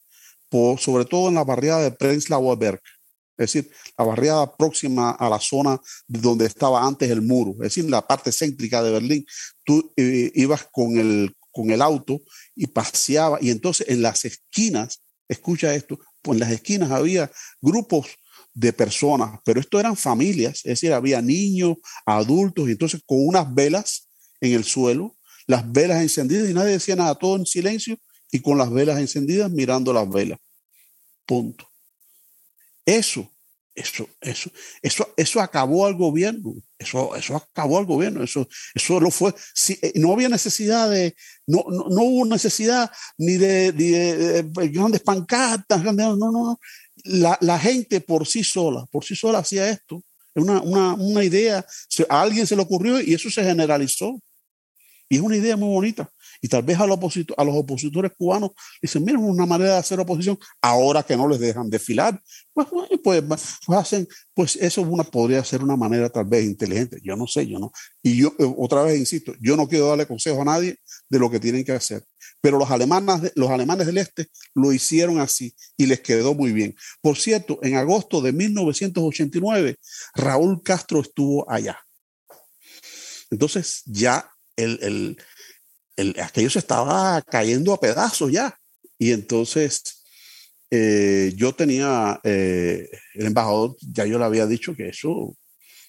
por, 0.48 0.78
sobre 0.78 1.04
todo 1.04 1.28
en 1.28 1.34
la 1.34 1.44
barriada 1.44 1.82
de 1.82 1.90
Prenzlauer 1.90 2.58
Berg, 2.58 2.80
es 3.36 3.52
decir, 3.52 3.70
la 3.98 4.04
barriada 4.04 4.56
próxima 4.56 5.10
a 5.10 5.28
la 5.28 5.40
zona 5.40 5.80
donde 6.06 6.46
estaba 6.46 6.86
antes 6.86 7.10
el 7.10 7.20
muro, 7.20 7.52
es 7.54 7.74
decir, 7.74 7.84
la 7.90 8.06
parte 8.06 8.30
céntrica 8.30 8.82
de 8.82 8.92
Berlín, 8.92 9.26
tú 9.64 9.92
eh, 9.96 10.30
ibas 10.34 10.68
con 10.70 10.96
el, 10.98 11.36
con 11.50 11.70
el 11.70 11.82
auto 11.82 12.20
y 12.54 12.68
paseabas, 12.68 13.42
y 13.42 13.50
entonces 13.50 13.88
en 13.88 14.02
las 14.02 14.24
esquinas, 14.24 15.02
escucha 15.28 15.74
esto, 15.74 15.98
pues 16.22 16.36
en 16.36 16.40
las 16.40 16.52
esquinas 16.52 16.90
había 16.92 17.30
grupos 17.60 18.06
de 18.54 18.72
personas, 18.72 19.40
pero 19.44 19.60
esto 19.60 19.80
eran 19.80 19.96
familias, 19.96 20.58
es 20.58 20.80
decir, 20.80 20.92
había 20.92 21.20
niños, 21.20 21.76
adultos, 22.06 22.68
y 22.68 22.72
entonces 22.72 23.02
con 23.04 23.26
unas 23.26 23.52
velas 23.52 24.08
en 24.40 24.52
el 24.52 24.64
suelo, 24.64 25.16
las 25.46 25.70
velas 25.70 26.00
encendidas 26.00 26.48
y 26.48 26.54
nadie 26.54 26.72
decía 26.72 26.96
nada, 26.96 27.16
todo 27.16 27.36
en 27.36 27.46
silencio 27.46 27.98
y 28.30 28.40
con 28.40 28.56
las 28.56 28.70
velas 28.70 28.98
encendidas 28.98 29.50
mirando 29.50 29.92
las 29.92 30.08
velas. 30.08 30.38
Punto. 31.26 31.68
Eso, 32.86 33.28
eso, 33.74 34.08
eso, 34.20 34.50
eso, 34.82 35.12
eso 35.16 35.40
acabó 35.40 35.86
al 35.86 35.94
gobierno. 35.94 36.54
Eso, 36.78 37.14
eso 37.16 37.36
acabó 37.36 37.78
al 37.78 37.86
gobierno. 37.86 38.22
Eso, 38.22 38.48
eso 38.74 39.00
lo 39.00 39.10
fue. 39.10 39.34
Si, 39.54 39.78
eh, 39.82 39.92
no 39.96 40.12
había 40.12 40.28
necesidad 40.28 40.90
de, 40.90 41.16
no, 41.46 41.64
no, 41.68 42.02
hubo 42.02 42.24
necesidad 42.26 42.90
ni 43.18 43.34
de, 43.34 43.72
de, 43.72 44.42
de 44.42 44.68
grandes 44.68 45.00
pancartas, 45.00 45.82
no, 45.82 45.92
no, 45.92 46.16
no 46.16 46.60
la, 47.04 47.58
gente 47.58 48.00
por 48.00 48.26
sí 48.26 48.42
sola, 48.42 48.86
por 48.90 49.04
sí 49.04 49.14
sola 49.14 49.38
hacía 49.38 49.68
esto. 49.68 50.02
Una, 50.34 50.60
una, 50.62 50.94
una 50.94 51.22
idea, 51.22 51.64
a 52.08 52.22
alguien 52.22 52.46
se 52.46 52.56
le 52.56 52.62
ocurrió 52.62 53.00
y 53.00 53.14
eso 53.14 53.30
se 53.30 53.44
generalizó. 53.44 54.18
Y 55.08 55.16
es 55.16 55.22
una 55.22 55.36
idea 55.36 55.56
muy 55.56 55.68
bonita. 55.68 56.10
Y 56.40 56.48
tal 56.48 56.62
vez 56.62 56.78
a 56.78 56.86
los, 56.86 56.98
a 57.36 57.44
los 57.44 57.54
opositores 57.56 58.12
cubanos 58.18 58.50
dicen, 58.82 59.04
miren, 59.04 59.22
una 59.22 59.46
manera 59.46 59.72
de 59.72 59.78
hacer 59.78 59.98
oposición, 60.00 60.38
ahora 60.60 61.02
que 61.02 61.16
no 61.16 61.28
les 61.28 61.40
dejan 61.40 61.70
desfilar, 61.70 62.20
pues, 62.52 62.66
pues, 63.02 63.22
pues, 63.22 63.58
hacen, 63.68 64.06
pues 64.34 64.56
eso 64.56 64.82
una, 64.82 65.04
podría 65.04 65.44
ser 65.44 65.62
una 65.62 65.76
manera 65.76 66.10
tal 66.10 66.24
vez 66.24 66.44
inteligente. 66.44 66.98
Yo 67.02 67.16
no 67.16 67.26
sé, 67.26 67.46
yo 67.46 67.58
no. 67.58 67.72
Y 68.02 68.16
yo, 68.16 68.34
eh, 68.38 68.54
otra 68.58 68.82
vez 68.82 68.98
insisto, 68.98 69.32
yo 69.40 69.56
no 69.56 69.68
quiero 69.68 69.88
darle 69.88 70.06
consejo 70.06 70.42
a 70.42 70.44
nadie 70.44 70.76
de 71.08 71.18
lo 71.18 71.30
que 71.30 71.40
tienen 71.40 71.64
que 71.64 71.72
hacer. 71.72 72.02
Pero 72.44 72.58
los 72.58 72.70
alemanes, 72.70 73.32
los 73.36 73.48
alemanes 73.48 73.86
del 73.86 73.96
este 73.96 74.28
lo 74.54 74.70
hicieron 74.70 75.18
así 75.18 75.54
y 75.78 75.86
les 75.86 76.00
quedó 76.00 76.34
muy 76.34 76.52
bien. 76.52 76.76
Por 77.00 77.16
cierto, 77.16 77.58
en 77.62 77.76
agosto 77.76 78.20
de 78.20 78.34
1989, 78.34 79.78
Raúl 80.14 80.62
Castro 80.62 81.00
estuvo 81.00 81.50
allá. 81.50 81.78
Entonces 83.30 83.80
ya 83.86 84.30
el, 84.56 85.16
el 85.96 86.20
aquello 86.20 86.50
se 86.50 86.58
estaba 86.58 87.22
cayendo 87.22 87.72
a 87.72 87.80
pedazos 87.80 88.30
ya. 88.30 88.60
Y 88.98 89.12
entonces 89.12 90.04
eh, 90.70 91.32
yo 91.36 91.54
tenía, 91.54 92.20
eh, 92.24 92.86
el 93.14 93.26
embajador, 93.26 93.74
ya 93.80 94.04
yo 94.04 94.18
le 94.18 94.24
había 94.26 94.46
dicho 94.46 94.74
que 94.76 94.88
eso, 94.88 95.34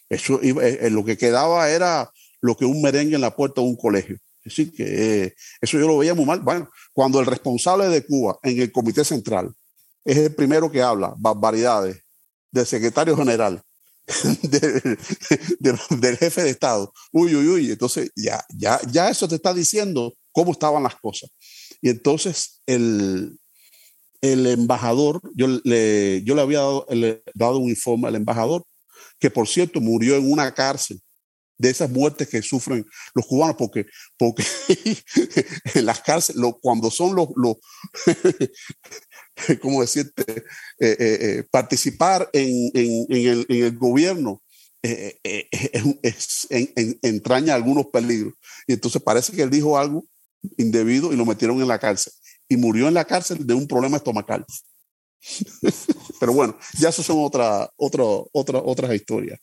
eso 0.08 0.40
eh, 0.42 0.90
lo 0.90 1.04
que 1.04 1.18
quedaba 1.18 1.70
era 1.70 2.10
lo 2.40 2.56
que 2.56 2.64
un 2.64 2.82
merengue 2.82 3.16
en 3.16 3.22
la 3.22 3.36
puerta 3.36 3.60
de 3.60 3.68
un 3.68 3.76
colegio. 3.76 4.18
Decir, 4.46 4.72
que 4.74 5.34
eso 5.60 5.80
yo 5.80 5.88
lo 5.88 5.98
veía 5.98 6.14
muy 6.14 6.26
mal. 6.26 6.40
Bueno, 6.42 6.70
cuando 6.94 7.20
el 7.20 7.26
responsable 7.26 7.90
de 7.90 8.06
Cuba 8.06 8.38
en 8.44 8.62
el 8.62 8.72
Comité 8.72 9.04
Central 9.04 9.52
es 10.04 10.18
el 10.18 10.36
primero 10.36 10.72
que 10.72 10.84
habla 10.84 11.16
barbaridades 11.18 11.98
del 12.52 12.66
secretario 12.68 13.18
general 13.18 13.62
del 14.44 16.18
jefe 16.18 16.44
de 16.44 16.50
Estado. 16.52 16.94
Uy, 17.12 17.36
uy, 17.36 17.48
uy. 17.48 17.72
Entonces, 17.72 18.12
ya, 18.16 18.46
ya, 18.56 18.80
ya 18.92 19.10
eso 19.10 19.28
te 19.28 19.36
está 19.36 19.52
diciendo 19.52 20.14
cómo 20.32 20.52
estaban 20.52 20.84
las 20.84 20.96
cosas. 20.96 21.32
Y 21.82 21.90
entonces 21.90 22.62
el, 22.68 23.40
el 24.22 24.46
embajador, 24.46 25.22
yo 25.36 25.48
le, 25.64 26.22
yo 26.24 26.36
le 26.36 26.42
había 26.42 26.60
dado, 26.60 26.86
le, 26.90 27.24
dado 27.34 27.58
un 27.58 27.70
informe 27.70 28.08
al 28.08 28.16
embajador, 28.16 28.64
que 29.20 29.32
por 29.32 29.48
cierto 29.48 29.82
murió 29.82 30.16
en 30.16 30.32
una 30.32 30.54
cárcel 30.54 31.02
de 31.58 31.70
esas 31.70 31.90
muertes 31.90 32.28
que 32.28 32.42
sufren 32.42 32.86
los 33.14 33.26
cubanos, 33.26 33.56
porque, 33.58 33.86
porque 34.18 34.44
en 35.74 35.86
las 35.86 36.02
cárceles, 36.02 36.42
cuando 36.62 36.92
son 36.92 37.16
los, 37.16 37.30
los 37.36 37.58
¿cómo 39.62 39.82
decirte? 39.82 40.24
Eh, 40.32 40.44
eh, 40.80 40.96
eh, 41.00 41.44
participar 41.52 42.30
en, 42.34 42.72
en, 42.74 43.06
el, 43.10 43.46
en, 43.50 43.64
el, 43.66 43.78
gobierno 43.78 44.42
es, 44.82 46.48
entraña 47.02 47.56
algunos 47.56 47.88
peligros. 47.88 48.34
Y 48.68 48.74
entonces 48.74 49.02
parece 49.02 49.34
que 49.34 49.42
él 49.42 49.50
dijo 49.50 49.78
algo 49.78 50.06
indebido 50.58 51.12
y 51.12 51.16
lo 51.16 51.26
metieron 51.26 51.62
en 51.62 51.68
la 51.68 51.80
cárcel. 51.80 52.14
Y 52.48 52.58
murió 52.58 52.88
en 52.88 52.94
la 52.94 53.06
cárcel 53.06 53.46
de 53.46 53.54
un 53.56 53.68
problema 53.68 53.98
estomacal. 53.98 54.46
Pero 56.20 56.34
bueno, 56.34 56.58
ya 56.80 56.90
eso 56.90 57.04
son 57.04 57.18
otra, 57.20 57.70
otra, 57.78 58.04
otra, 58.32 58.60
otras 58.60 58.94
historias. 58.94 59.40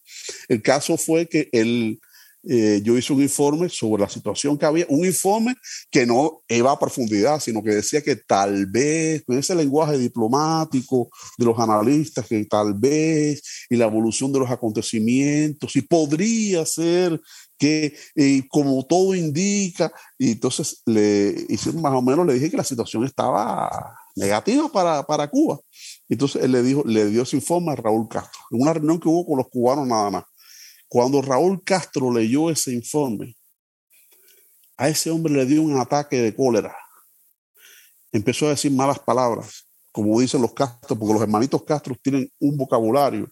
El 0.49 0.63
caso 0.63 0.97
fue 0.97 1.27
que 1.27 1.49
él 1.53 2.01
eh, 2.45 2.81
yo 2.83 2.99
hice 2.99 3.13
un 3.13 3.23
informe 3.23 3.69
sobre 3.69 4.03
la 4.03 4.09
situación 4.09 4.59
que 4.59 4.67
había, 4.67 4.85
un 4.89 5.05
informe 5.05 5.55
que 5.91 6.05
no 6.05 6.43
iba 6.49 6.73
a 6.73 6.79
profundidad, 6.79 7.39
sino 7.39 7.63
que 7.63 7.71
decía 7.71 8.03
que 8.03 8.17
tal 8.17 8.67
vez, 8.67 9.23
con 9.25 9.39
ese 9.39 9.55
lenguaje 9.55 9.97
diplomático 9.97 11.09
de 11.39 11.45
los 11.45 11.59
analistas, 11.59 12.27
que 12.27 12.45
tal 12.47 12.75
vez, 12.75 13.43
y 13.71 13.77
la 13.77 13.85
evolución 13.85 14.33
de 14.33 14.41
los 14.41 14.51
acontecimientos, 14.51 15.77
y 15.77 15.83
podría 15.83 16.67
ser 16.67 17.21
que, 17.57 17.97
como 18.49 18.85
todo 18.87 19.15
indica, 19.15 19.93
y 20.19 20.33
entonces 20.33 20.83
le 20.85 21.47
hice 21.49 21.73
más 21.73 21.93
o 21.93 22.03
menos, 22.03 22.27
le 22.27 22.35
dije 22.35 22.51
que 22.51 22.57
la 22.57 22.65
situación 22.65 23.05
estaba 23.05 23.97
negativa 24.17 24.69
para, 24.69 25.05
para 25.05 25.29
Cuba. 25.29 25.61
Entonces 26.13 26.43
él 26.43 26.53
le 26.53 26.63
dijo, 26.63 26.83
le 26.85 27.07
dio 27.07 27.23
ese 27.23 27.37
informe 27.37 27.73
a 27.73 27.75
Raúl 27.75 28.07
Castro, 28.07 28.39
en 28.51 28.61
una 28.61 28.75
reunión 28.75 29.01
que 29.01 29.09
hubo 29.09 29.25
con 29.25 29.39
los 29.39 29.49
cubanos 29.49 29.87
nada 29.87 30.11
más. 30.11 30.25
Cuando 30.87 31.23
Raúl 31.23 31.65
Castro 31.65 32.13
leyó 32.13 32.51
ese 32.51 32.71
informe, 32.71 33.35
a 34.77 34.91
ese 34.91 35.11
hombre 35.11 35.33
le 35.33 35.47
dio 35.47 35.63
un 35.63 35.81
ataque 35.81 36.21
de 36.21 36.37
cólera. 36.37 36.77
Empezó 38.13 38.45
a 38.45 38.51
decir 38.51 38.71
malas 38.73 38.99
palabras, 38.99 39.67
como 39.91 40.21
dicen 40.21 40.43
los 40.43 40.53
Castro, 40.53 40.99
porque 40.99 41.15
los 41.15 41.23
hermanitos 41.23 41.63
Castro 41.63 41.97
tienen 42.03 42.31
un 42.41 42.59
vocabulario. 42.59 43.27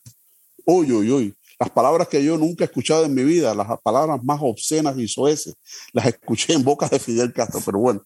Oye, 0.65 0.95
oye, 0.95 1.13
oye. 1.13 1.35
Las 1.59 1.69
palabras 1.69 2.09
que 2.09 2.25
yo 2.25 2.39
nunca 2.39 2.65
he 2.65 2.67
escuchado 2.67 3.05
en 3.05 3.13
mi 3.13 3.25
vida, 3.25 3.55
las 3.55 3.79
palabras 3.83 4.25
más 4.25 4.41
obscenas 4.43 4.97
y 4.97 5.07
soeces, 5.07 5.53
las 5.93 6.07
escuché 6.07 6.55
en 6.55 6.65
boca 6.65 6.89
de 6.89 6.99
Fidel 6.99 7.35
Castro. 7.35 7.61
Pero 7.63 7.79
bueno, 7.79 8.03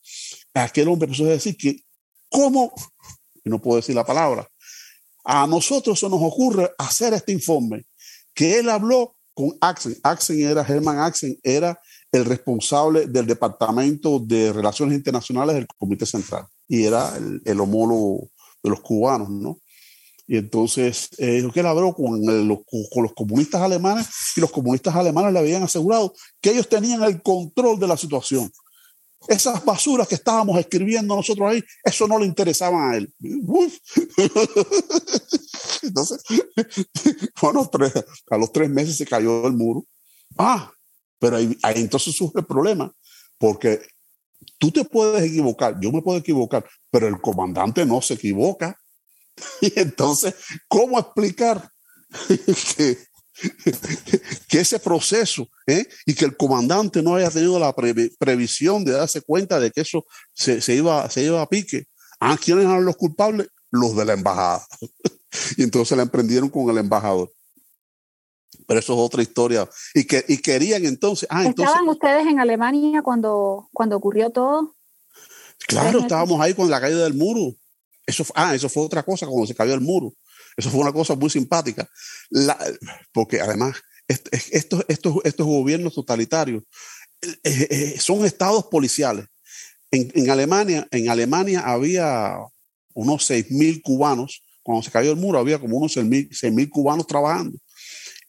aquel 0.52 0.88
hombre 0.88 1.06
empezó 1.06 1.26
a 1.26 1.28
decir 1.28 1.56
que, 1.56 1.76
¿cómo 2.28 2.74
y 3.44 3.50
no 3.50 3.60
puedo 3.60 3.76
decir 3.76 3.94
la 3.94 4.06
palabra, 4.06 4.48
a 5.24 5.46
nosotros 5.46 5.98
se 5.98 6.08
nos 6.08 6.20
ocurre 6.22 6.70
hacer 6.78 7.14
este 7.14 7.32
informe, 7.32 7.86
que 8.34 8.58
él 8.58 8.68
habló 8.68 9.16
con 9.32 9.56
Axen. 9.60 9.96
Axen 10.02 10.40
era, 10.40 10.64
Germán 10.64 10.98
Axen 10.98 11.38
era 11.42 11.78
el 12.12 12.24
responsable 12.24 13.06
del 13.06 13.26
Departamento 13.26 14.20
de 14.20 14.52
Relaciones 14.52 14.96
Internacionales 14.96 15.56
del 15.56 15.66
Comité 15.66 16.06
Central 16.06 16.46
y 16.68 16.84
era 16.84 17.12
el, 17.44 17.60
homólogo 17.60 18.28
de 18.62 18.70
los 18.70 18.80
cubanos, 18.80 19.28
¿no? 19.30 19.58
Y 20.26 20.38
entonces, 20.38 21.10
eh, 21.18 21.46
que 21.52 21.60
él 21.60 21.66
habló 21.66 21.94
los, 21.98 22.58
con 22.90 23.02
los 23.02 23.12
comunistas 23.12 23.60
alemanes 23.60 24.06
y 24.36 24.40
los 24.40 24.50
comunistas 24.50 24.94
alemanes 24.94 25.32
le 25.32 25.38
habían 25.38 25.64
asegurado 25.64 26.14
que 26.40 26.50
ellos 26.50 26.68
tenían 26.68 27.02
el 27.02 27.20
control 27.20 27.78
de 27.78 27.88
la 27.88 27.96
situación. 27.96 28.50
Esas 29.28 29.64
basuras 29.64 30.06
que 30.06 30.16
estábamos 30.16 30.58
escribiendo 30.58 31.16
nosotros 31.16 31.50
ahí, 31.50 31.62
eso 31.82 32.06
no 32.06 32.18
le 32.18 32.26
interesaba 32.26 32.90
a 32.90 32.96
él. 32.96 33.12
Entonces, 35.82 36.22
bueno, 37.40 37.70
a 38.30 38.36
los 38.36 38.52
tres 38.52 38.68
meses 38.70 38.96
se 38.96 39.06
cayó 39.06 39.46
el 39.46 39.54
muro. 39.54 39.86
Ah, 40.36 40.70
pero 41.18 41.36
ahí, 41.36 41.56
entonces 41.76 42.14
surge 42.14 42.40
el 42.40 42.46
problema, 42.46 42.92
porque 43.38 43.80
tú 44.58 44.70
te 44.70 44.84
puedes 44.84 45.22
equivocar, 45.22 45.78
yo 45.80 45.90
me 45.92 46.02
puedo 46.02 46.18
equivocar, 46.18 46.68
pero 46.90 47.08
el 47.08 47.20
comandante 47.20 47.86
no 47.86 48.02
se 48.02 48.14
equivoca. 48.14 48.78
Y 49.60 49.72
entonces, 49.80 50.34
¿cómo 50.68 50.98
explicar 50.98 51.68
que, 52.76 52.98
que 54.48 54.60
ese 54.60 54.78
proceso 54.78 55.48
¿eh? 55.66 55.86
y 56.06 56.14
que 56.14 56.24
el 56.24 56.36
comandante 56.36 57.02
no 57.02 57.16
haya 57.16 57.30
tenido 57.30 57.58
la 57.58 57.74
previsión 57.74 58.84
de 58.84 58.92
darse 58.92 59.22
cuenta 59.22 59.58
de 59.58 59.70
que 59.70 59.80
eso 59.80 60.04
se, 60.32 60.74
iba, 60.74 61.08
se 61.10 61.24
iba 61.24 61.42
a 61.42 61.48
pique. 61.48 61.86
¿A 62.20 62.36
quiénes 62.36 62.64
eran 62.64 62.84
los 62.84 62.96
culpables? 62.96 63.48
Los 63.70 63.96
de 63.96 64.04
la 64.04 64.12
embajada. 64.12 64.66
y 65.56 65.62
entonces 65.64 65.96
la 65.96 66.04
emprendieron 66.04 66.48
con 66.48 66.70
el 66.70 66.78
embajador. 66.78 67.32
Pero 68.66 68.80
eso 68.80 68.94
es 68.94 68.98
otra 68.98 69.22
historia. 69.22 69.68
Y, 69.94 70.04
que, 70.04 70.24
y 70.28 70.38
querían 70.38 70.84
entonces... 70.86 71.28
Ah, 71.30 71.44
¿Estaban 71.44 71.88
ustedes 71.88 72.26
en 72.26 72.38
Alemania 72.38 73.02
cuando, 73.02 73.68
cuando 73.72 73.96
ocurrió 73.96 74.30
todo? 74.30 74.74
Claro, 75.66 76.00
estábamos 76.00 76.40
ahí 76.40 76.54
con 76.54 76.70
la 76.70 76.80
caída 76.80 77.04
del 77.04 77.14
muro. 77.14 77.54
Eso, 78.06 78.24
ah, 78.34 78.54
eso 78.54 78.68
fue 78.68 78.84
otra 78.84 79.02
cosa 79.02 79.26
cuando 79.26 79.46
se 79.46 79.54
cayó 79.54 79.74
el 79.74 79.80
muro. 79.80 80.12
Eso 80.56 80.70
fue 80.70 80.80
una 80.80 80.92
cosa 80.92 81.14
muy 81.14 81.30
simpática. 81.30 81.88
porque 83.12 83.40
además, 83.40 83.76
estos, 84.06 84.84
estos, 84.88 85.16
estos 85.24 85.46
gobiernos 85.46 85.94
totalitarios 85.94 86.62
eh, 87.22 87.36
eh, 87.44 87.66
eh, 87.70 88.00
son 88.00 88.24
estados 88.24 88.66
policiales. 88.66 89.26
En, 89.90 90.28
Alemania, 90.28 90.88
en 90.90 91.08
Alemania 91.08 91.60
había 91.60 92.36
unos 92.94 93.30
6.000 93.30 93.80
cubanos. 93.82 94.42
Cuando 94.62 94.82
se 94.82 94.90
cayó 94.90 95.10
el 95.10 95.16
muro, 95.16 95.38
había 95.38 95.60
como 95.60 95.76
unos 95.76 95.96
6.000 95.96 96.68
cubanos 96.68 97.06
trabajando. 97.06 97.58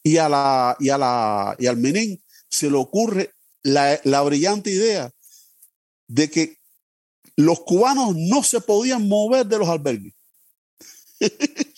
Y, 0.02 0.18
a 0.18 0.28
la, 0.28 0.76
y, 0.78 0.90
a 0.90 0.98
la, 0.98 1.56
y 1.58 1.66
al 1.66 1.76
Menem 1.76 2.18
se 2.48 2.70
le 2.70 2.76
ocurre 2.76 3.32
la, 3.62 4.00
la 4.04 4.22
brillante 4.22 4.70
idea 4.70 5.10
de 6.06 6.30
que 6.30 6.58
los 7.34 7.60
cubanos 7.60 8.14
no 8.16 8.44
se 8.44 8.60
podían 8.60 9.08
mover 9.08 9.46
de 9.46 9.58
los 9.58 9.68
albergues. 9.68 10.14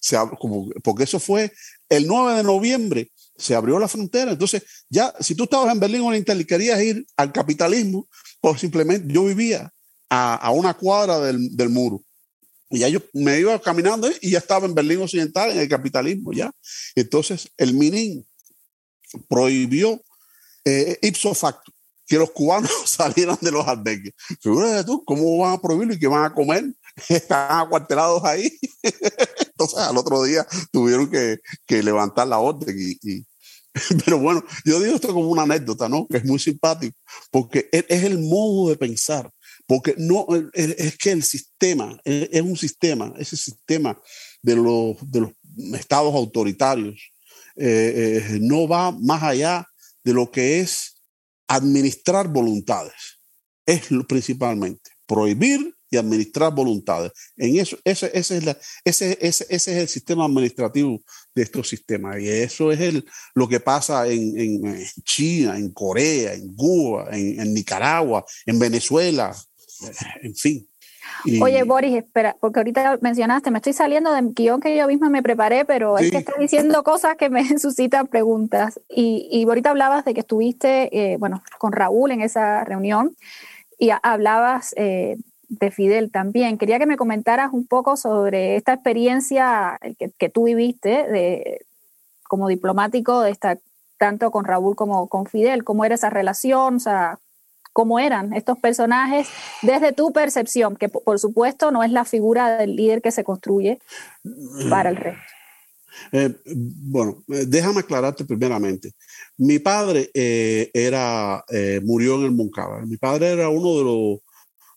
se 0.00 0.16
como, 0.38 0.70
porque 0.82 1.04
eso 1.04 1.18
fue 1.18 1.52
el 1.88 2.06
9 2.06 2.36
de 2.36 2.42
noviembre, 2.42 3.12
se 3.36 3.54
abrió 3.54 3.78
la 3.78 3.88
frontera. 3.88 4.32
Entonces, 4.32 4.62
ya, 4.88 5.14
si 5.20 5.34
tú 5.34 5.44
estabas 5.44 5.72
en 5.72 5.80
Berlín 5.80 6.02
Oriental 6.02 6.40
y 6.40 6.44
querías 6.44 6.80
ir 6.82 7.06
al 7.16 7.32
capitalismo, 7.32 8.08
pues 8.40 8.60
simplemente 8.60 9.12
yo 9.12 9.24
vivía 9.24 9.72
a, 10.08 10.34
a 10.34 10.50
una 10.50 10.74
cuadra 10.74 11.20
del, 11.20 11.56
del, 11.56 11.68
muro. 11.68 12.02
Y 12.70 12.80
ya 12.80 12.88
yo 12.88 13.00
me 13.12 13.38
iba 13.38 13.60
caminando 13.60 14.08
y 14.20 14.30
ya 14.30 14.38
estaba 14.38 14.66
en 14.66 14.74
Berlín 14.74 15.00
Occidental, 15.00 15.50
en 15.50 15.58
el 15.58 15.68
capitalismo, 15.68 16.32
ya. 16.32 16.50
Entonces, 16.94 17.50
el 17.56 17.74
Minin 17.74 18.26
prohibió 19.28 20.02
eh, 20.64 20.98
ipso 21.02 21.32
facto 21.34 21.72
que 22.06 22.18
los 22.18 22.30
cubanos 22.30 22.70
salieran 22.86 23.38
de 23.40 23.50
los 23.50 23.66
albergues. 23.66 24.14
Figúrate 24.40 24.84
tú, 24.84 25.04
¿cómo 25.04 25.38
van 25.38 25.54
a 25.54 25.60
prohibirlo 25.60 25.94
y 25.94 25.98
qué 25.98 26.06
van 26.06 26.24
a 26.24 26.34
comer? 26.34 26.64
Están 27.08 27.66
acuartelados 27.66 28.24
ahí. 28.24 28.50
Entonces 28.82 29.78
al 29.78 29.96
otro 29.96 30.22
día 30.22 30.46
tuvieron 30.70 31.10
que, 31.10 31.38
que 31.66 31.82
levantar 31.82 32.28
la 32.28 32.38
orden 32.38 32.76
y, 32.78 33.26
pero 34.04 34.18
bueno, 34.18 34.44
yo 34.64 34.80
digo 34.80 34.96
esto 34.96 35.12
como 35.12 35.28
una 35.28 35.42
anécdota, 35.42 35.88
¿no? 35.88 36.06
Que 36.08 36.18
es 36.18 36.24
muy 36.24 36.38
simpático, 36.38 36.96
porque 37.30 37.68
es, 37.72 38.04
el 38.04 38.18
modo 38.18 38.70
de 38.70 38.76
pensar, 38.76 39.30
porque 39.66 39.94
no, 39.98 40.26
es, 40.52 40.96
que 40.96 41.12
el 41.12 41.22
sistema, 41.22 41.98
es, 42.04 42.42
un 42.42 42.56
sistema, 42.56 43.12
ese 43.18 43.36
sistema 43.36 43.98
de 44.42 44.56
los, 44.56 44.96
de 45.10 45.20
los 45.20 45.30
estados 45.78 46.14
autoritarios, 46.14 47.12
eh, 47.56 48.22
eh, 48.30 48.38
no 48.40 48.68
va 48.68 48.92
más 48.92 49.22
allá 49.22 49.66
de 50.04 50.12
lo 50.12 50.30
que 50.30 50.60
es 50.60 51.02
administrar 51.48 52.28
voluntades. 52.28 53.20
Es 53.66 53.82
principalmente, 54.08 54.90
prohibir 55.06 55.75
y 55.90 55.96
administrar 55.96 56.54
voluntades. 56.54 57.12
En 57.36 57.56
eso, 57.56 57.76
ese, 57.84 58.10
ese, 58.12 58.38
es 58.38 58.44
la, 58.44 58.58
ese, 58.84 59.18
ese, 59.20 59.46
ese, 59.48 59.72
es 59.72 59.78
el 59.78 59.88
sistema 59.88 60.24
administrativo 60.24 61.00
de 61.34 61.42
estos 61.42 61.68
sistemas. 61.68 62.20
Y 62.20 62.28
eso 62.28 62.72
es 62.72 62.80
el, 62.80 63.04
lo 63.34 63.48
que 63.48 63.60
pasa 63.60 64.06
en, 64.08 64.38
en 64.38 64.86
China, 65.04 65.56
en 65.56 65.70
Corea, 65.70 66.34
en 66.34 66.54
Cuba, 66.54 67.08
en, 67.12 67.52
Nicaragua, 67.54 68.24
en 68.44 68.58
Venezuela, 68.58 69.34
en 70.22 70.34
fin. 70.34 70.68
Oye, 71.40 71.62
Boris, 71.62 71.96
espera, 71.96 72.36
porque 72.40 72.60
ahorita 72.60 72.98
mencionaste, 73.00 73.50
me 73.50 73.58
estoy 73.58 73.72
saliendo 73.72 74.12
del 74.12 74.32
guion 74.32 74.60
que 74.60 74.76
yo 74.76 74.86
misma 74.86 75.08
me 75.08 75.22
preparé, 75.22 75.64
pero 75.64 75.98
es 75.98 76.10
que 76.10 76.18
estás 76.18 76.38
diciendo 76.38 76.82
cosas 76.82 77.16
que 77.16 77.30
me 77.30 77.42
suscitan 77.58 78.06
preguntas. 78.06 78.80
Y, 78.88 79.28
y 79.30 79.44
ahorita 79.44 79.70
hablabas 79.70 80.04
de 80.04 80.14
que 80.14 80.20
estuviste, 80.20 81.12
eh, 81.12 81.16
bueno, 81.16 81.42
con 81.58 81.72
Raúl 81.72 82.10
en 82.10 82.20
esa 82.20 82.64
reunión 82.64 83.16
y 83.78 83.90
hablabas 84.02 84.74
eh, 84.76 85.16
de 85.48 85.70
Fidel 85.70 86.10
también. 86.10 86.58
Quería 86.58 86.78
que 86.78 86.86
me 86.86 86.96
comentaras 86.96 87.52
un 87.52 87.66
poco 87.66 87.96
sobre 87.96 88.56
esta 88.56 88.72
experiencia 88.74 89.78
que, 89.98 90.10
que 90.18 90.28
tú 90.28 90.44
viviste 90.44 90.88
de, 90.88 91.66
como 92.28 92.48
diplomático, 92.48 93.20
de 93.22 93.36
tanto 93.98 94.30
con 94.30 94.44
Raúl 94.44 94.76
como 94.76 95.08
con 95.08 95.26
Fidel, 95.26 95.64
cómo 95.64 95.84
era 95.84 95.94
esa 95.94 96.10
relación, 96.10 96.76
o 96.76 96.80
sea, 96.80 97.18
cómo 97.72 97.98
eran 97.98 98.32
estos 98.32 98.58
personajes 98.58 99.28
desde 99.62 99.92
tu 99.92 100.12
percepción, 100.12 100.76
que 100.76 100.88
por 100.88 101.18
supuesto 101.18 101.70
no 101.70 101.82
es 101.82 101.90
la 101.90 102.04
figura 102.04 102.56
del 102.56 102.74
líder 102.76 103.02
que 103.02 103.10
se 103.10 103.24
construye 103.24 103.78
para 104.70 104.90
el 104.90 104.96
resto. 104.96 105.22
Eh, 106.12 106.34
bueno, 106.46 107.22
eh, 107.28 107.44
déjame 107.46 107.80
aclararte 107.80 108.24
primeramente. 108.24 108.92
Mi 109.38 109.58
padre 109.58 110.10
eh, 110.14 110.70
era, 110.72 111.44
murió 111.82 112.16
en 112.16 112.24
el 112.24 112.32
Moncada. 112.32 112.80
Mi 112.86 112.96
padre 112.96 113.32
era 113.32 113.48
uno 113.48 113.76
de 113.76 113.84
los 113.84 114.20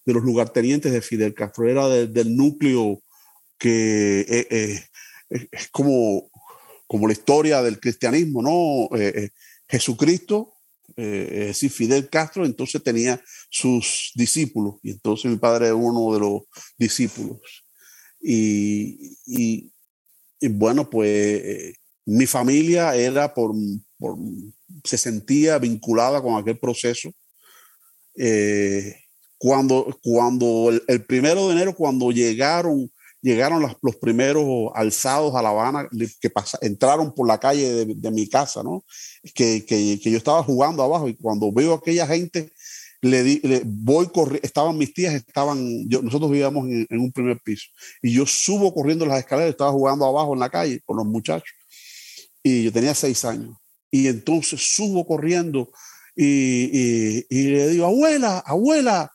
de 0.09 0.15
los 0.15 0.23
lugartenientes 0.23 0.91
de 0.91 1.01
Fidel 1.01 1.35
Castro, 1.35 1.69
era 1.69 1.87
del 1.87 2.35
núcleo 2.35 3.01
que 3.59 4.21
eh, 4.21 4.47
eh, 4.49 5.47
es 5.51 5.67
como, 5.69 6.31
como 6.87 7.05
la 7.05 7.13
historia 7.13 7.61
del 7.61 7.79
cristianismo, 7.79 8.41
¿no? 8.41 8.97
Eh, 8.97 9.29
Jesucristo, 9.67 10.55
es 10.95 11.47
decir, 11.47 11.69
Fidel 11.69 12.09
Castro, 12.09 12.43
entonces 12.43 12.81
tenía 12.83 13.21
sus 13.51 14.11
discípulos, 14.15 14.75
y 14.81 14.91
entonces 14.91 15.29
mi 15.29 15.37
padre 15.37 15.67
era 15.67 15.75
uno 15.75 16.11
de 16.13 16.19
los 16.19 16.41
discípulos. 16.77 17.39
Y, 18.19 19.15
y, 19.27 19.71
bueno, 20.49 20.89
pues 20.89 21.75
mi 22.05 22.25
familia 22.25 22.95
era 22.95 23.31
por, 23.33 23.53
se 24.83 24.97
sentía 24.97 25.59
vinculada 25.59 26.19
con 26.21 26.41
aquel 26.41 26.57
proceso. 26.57 27.13
Eh, 28.17 28.95
cuando, 29.39 29.97
cuando 30.03 30.69
el, 30.85 31.05
primero 31.05 31.47
de 31.47 31.53
enero, 31.53 31.73
cuando 31.73 32.11
llegaron, 32.11 32.91
llegaron 33.21 33.61
los, 33.81 33.95
primeros 33.95 34.69
alzados 34.75 35.33
a 35.33 35.41
La 35.41 35.49
Habana, 35.49 35.87
que 36.19 36.31
entraron 36.61 37.13
por 37.13 37.25
la 37.25 37.39
calle 37.39 37.85
de, 37.85 38.11
mi 38.11 38.27
casa, 38.27 38.61
¿no? 38.63 38.83
Que, 39.33 39.65
que, 39.65 39.97
que, 40.03 40.11
yo 40.11 40.17
estaba 40.17 40.43
jugando 40.43 40.83
abajo 40.83 41.07
y 41.07 41.15
cuando 41.15 41.53
veo 41.53 41.71
a 41.71 41.77
aquella 41.77 42.05
gente, 42.05 42.51
le, 43.01 43.23
di, 43.23 43.39
le 43.41 43.61
voy 43.65 44.07
corriendo, 44.07 44.45
estaban 44.45 44.77
mis 44.77 44.93
tías, 44.93 45.13
estaban, 45.13 45.87
yo, 45.87 46.01
nosotros 46.01 46.29
vivíamos 46.29 46.67
en, 46.67 46.85
en, 46.89 46.99
un 46.99 47.11
primer 47.13 47.39
piso, 47.39 47.67
y 48.01 48.11
yo 48.11 48.25
subo 48.25 48.73
corriendo 48.73 49.05
las 49.05 49.19
escaleras, 49.19 49.51
estaba 49.51 49.71
jugando 49.71 50.05
abajo 50.05 50.33
en 50.33 50.41
la 50.41 50.49
calle 50.49 50.81
con 50.85 50.97
los 50.97 51.05
muchachos, 51.05 51.55
y 52.43 52.63
yo 52.63 52.73
tenía 52.73 52.93
seis 52.93 53.23
años, 53.23 53.55
y 53.89 54.07
entonces 54.07 54.75
subo 54.75 55.07
corriendo 55.07 55.71
y, 56.13 56.25
y, 56.73 57.25
y 57.29 57.43
le 57.43 57.69
digo, 57.69 57.85
abuela, 57.85 58.39
abuela, 58.39 59.09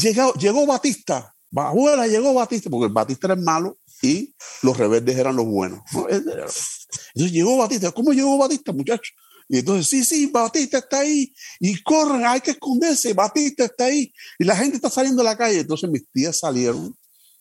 Llegó, 0.00 0.32
llegó 0.34 0.66
Batista, 0.66 1.34
abuela, 1.56 2.06
llegó 2.06 2.34
Batista, 2.34 2.70
porque 2.70 2.92
Batista 2.92 3.26
era 3.28 3.34
el 3.34 3.42
malo 3.42 3.78
y 4.02 4.34
los 4.62 4.76
rebeldes 4.76 5.16
eran 5.16 5.36
los 5.36 5.46
buenos. 5.46 5.80
Entonces 5.94 7.32
llegó 7.32 7.56
Batista, 7.56 7.90
¿cómo 7.90 8.12
llegó 8.12 8.38
Batista, 8.38 8.72
muchachos? 8.72 9.14
Y 9.48 9.58
entonces, 9.60 9.88
sí, 9.88 10.04
sí, 10.04 10.26
Batista 10.26 10.78
está 10.78 11.00
ahí. 11.00 11.32
Y 11.58 11.82
corren, 11.82 12.26
hay 12.26 12.40
que 12.40 12.50
esconderse, 12.50 13.14
Batista 13.14 13.64
está 13.64 13.86
ahí. 13.86 14.12
Y 14.38 14.44
la 14.44 14.54
gente 14.54 14.76
está 14.76 14.90
saliendo 14.90 15.22
a 15.22 15.24
la 15.24 15.38
calle. 15.38 15.60
Entonces 15.60 15.88
mis 15.88 16.06
tías 16.12 16.38
salieron 16.38 16.94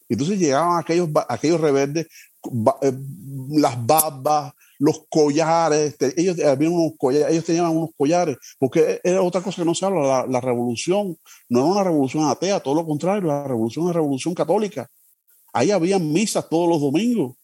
Entonces 0.09 0.39
llegaban 0.39 0.79
aquellos, 0.79 1.09
aquellos 1.27 1.59
rebeldes, 1.59 2.07
eh, 2.81 2.93
las 3.49 3.85
barbas, 3.85 4.53
los 4.79 5.05
collares, 5.09 5.95
ellos, 6.15 6.37
unos 6.37 6.93
collares, 6.97 7.31
ellos 7.31 7.45
tenían 7.45 7.69
unos 7.69 7.89
collares, 7.97 8.37
porque 8.59 9.01
era 9.03 9.21
otra 9.21 9.41
cosa 9.41 9.61
que 9.61 9.65
no 9.65 9.73
se 9.73 9.85
habla, 9.85 10.25
la, 10.27 10.41
revolución 10.41 11.17
no 11.49 11.59
era 11.59 11.67
una 11.67 11.83
revolución 11.83 12.25
atea, 12.25 12.59
todo 12.59 12.75
lo 12.75 12.85
contrario, 12.85 13.27
la 13.27 13.47
revolución 13.47 13.85
es 13.85 13.89
una 13.89 13.93
revolución 13.93 14.33
católica. 14.33 14.89
Ahí 15.51 15.71
había 15.71 15.97
misas 15.97 16.47
todos 16.47 16.69
los 16.69 16.79
domingos. 16.79 17.35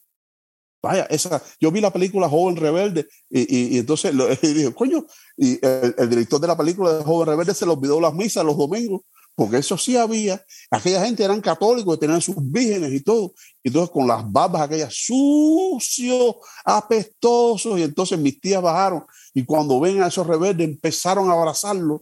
Vaya, 0.82 1.04
esa, 1.06 1.42
yo 1.60 1.72
vi 1.72 1.80
la 1.80 1.92
película 1.92 2.30
Joven 2.30 2.58
Rebelde 2.58 3.08
y, 3.30 3.80
entonces 3.80 4.14
dije, 4.42 4.74
coño, 4.74 5.06
y 5.38 5.54
el, 5.66 5.96
el, 5.98 6.10
director 6.10 6.40
de 6.40 6.48
la 6.48 6.58
película 6.58 6.94
de 6.94 7.04
Joven 7.04 7.30
Rebelde 7.30 7.54
se 7.54 7.66
le 7.66 7.72
olvidó 7.72 8.00
las 8.00 8.14
misas 8.14 8.46
los 8.46 8.58
domingos 8.58 9.02
porque 9.36 9.58
eso 9.58 9.78
sí 9.78 9.98
había, 9.98 10.44
aquella 10.70 11.04
gente 11.06 11.24
eran 11.24 11.42
católicos, 11.42 12.00
tenían 12.00 12.22
sus 12.22 12.36
vírgenes 12.40 12.94
y 12.94 13.02
todo, 13.02 13.34
y 13.64 13.70
entonces 13.70 13.90
con 13.92 14.08
las 14.08 14.32
barbas 14.32 14.62
aquellas 14.62 14.94
sucios, 14.94 16.36
apestosos, 16.64 17.80
y 17.80 17.84
entonces 17.84 18.20
mis 18.20 18.40
tías 18.40 18.62
bajaron, 18.62 19.04
y 19.34 19.44
cuando 19.44 19.80
ven 19.80 20.02
a 20.02 20.08
esos 20.08 20.28
rebeldes 20.28 20.68
empezaron 20.68 21.30
a 21.30 21.34
abrazarlos, 21.34 22.02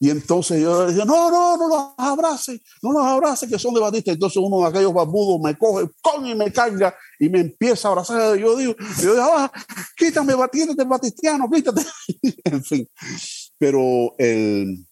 y 0.00 0.10
entonces 0.10 0.62
yo 0.62 0.86
dije, 0.86 1.04
no, 1.04 1.30
no, 1.30 1.56
no 1.56 1.68
los 1.68 1.84
abrace, 1.96 2.62
no 2.82 2.92
los 2.92 3.04
abrace, 3.04 3.48
que 3.48 3.58
son 3.58 3.74
de 3.74 3.80
Batista. 3.80 4.12
Entonces 4.12 4.40
uno 4.40 4.60
de 4.60 4.68
aquellos 4.68 4.94
barbudos 4.94 5.40
me 5.40 5.58
coge 5.58 5.88
con 6.00 6.24
y 6.24 6.36
me 6.36 6.52
carga 6.52 6.94
y 7.18 7.28
me 7.28 7.40
empieza 7.40 7.88
a 7.88 7.90
abrazar. 7.90 8.36
Yo 8.36 8.56
digo, 8.56 8.76
yo 9.02 9.14
digo, 9.14 9.26
ah, 9.28 9.50
quítame, 9.96 10.34
el 10.34 10.86
batistiano, 10.86 11.50
quítate. 11.50 11.82
en 12.44 12.62
fin. 12.62 12.88
Pero 13.58 14.14
el, 14.18 14.86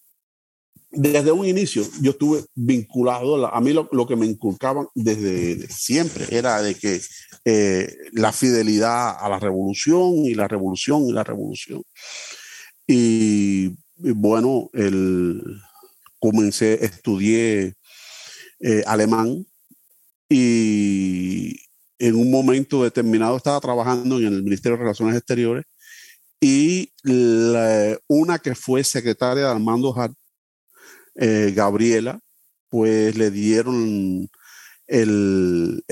desde 0.90 1.32
un 1.32 1.46
inicio 1.46 1.84
yo 2.00 2.12
estuve 2.12 2.44
vinculado, 2.54 3.46
a 3.46 3.60
mí 3.60 3.72
lo, 3.72 4.06
que 4.06 4.16
me 4.16 4.26
inculcaban 4.26 4.86
desde 4.94 5.68
siempre 5.68 6.26
era 6.30 6.62
de 6.62 6.74
que 6.74 7.00
eh, 7.44 7.96
la 8.12 8.32
fidelidad 8.32 9.16
a 9.18 9.28
la 9.28 9.38
revolución 9.38 10.14
y 10.24 10.34
la 10.34 10.48
revolución 10.48 11.06
y 11.06 11.12
la 11.12 11.24
revolución. 11.24 11.82
Y, 12.86 13.74
bueno, 13.96 14.70
el, 14.72 15.42
comencé, 16.20 16.84
estudié 16.84 17.74
eh, 18.60 18.82
alemán 18.86 19.44
y 20.28 21.56
en 21.98 22.14
un 22.14 22.30
momento 22.30 22.84
determinado 22.84 23.36
estaba 23.36 23.60
trabajando 23.60 24.18
en 24.18 24.26
el 24.26 24.42
Ministerio 24.42 24.76
de 24.76 24.84
Relaciones 24.84 25.16
Exteriores 25.16 25.64
y 26.40 26.92
una 28.08 28.38
que 28.38 28.54
fue 28.54 28.84
secretaria 28.84 29.44
de 29.44 29.50
Armando 29.50 29.94
Hart 29.96 30.14
eh, 31.18 31.52
Gabriela, 31.54 32.20
pues 32.68 33.16
le 33.16 33.30
dieron 33.30 34.28
el, 34.86 35.82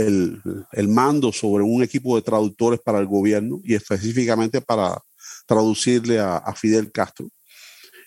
mando 0.88 1.32
sobre 1.32 1.64
un 1.64 1.82
equipo 1.82 2.16
de 2.16 2.22
traductores 2.22 2.80
para 2.80 2.98
el 2.98 3.06
gobierno 3.06 3.60
y 3.64 3.74
específicamente 3.74 4.60
para 4.60 5.00
traducirle 5.46 6.20
a, 6.20 6.54
Fidel 6.54 6.92
Castro. 6.92 7.28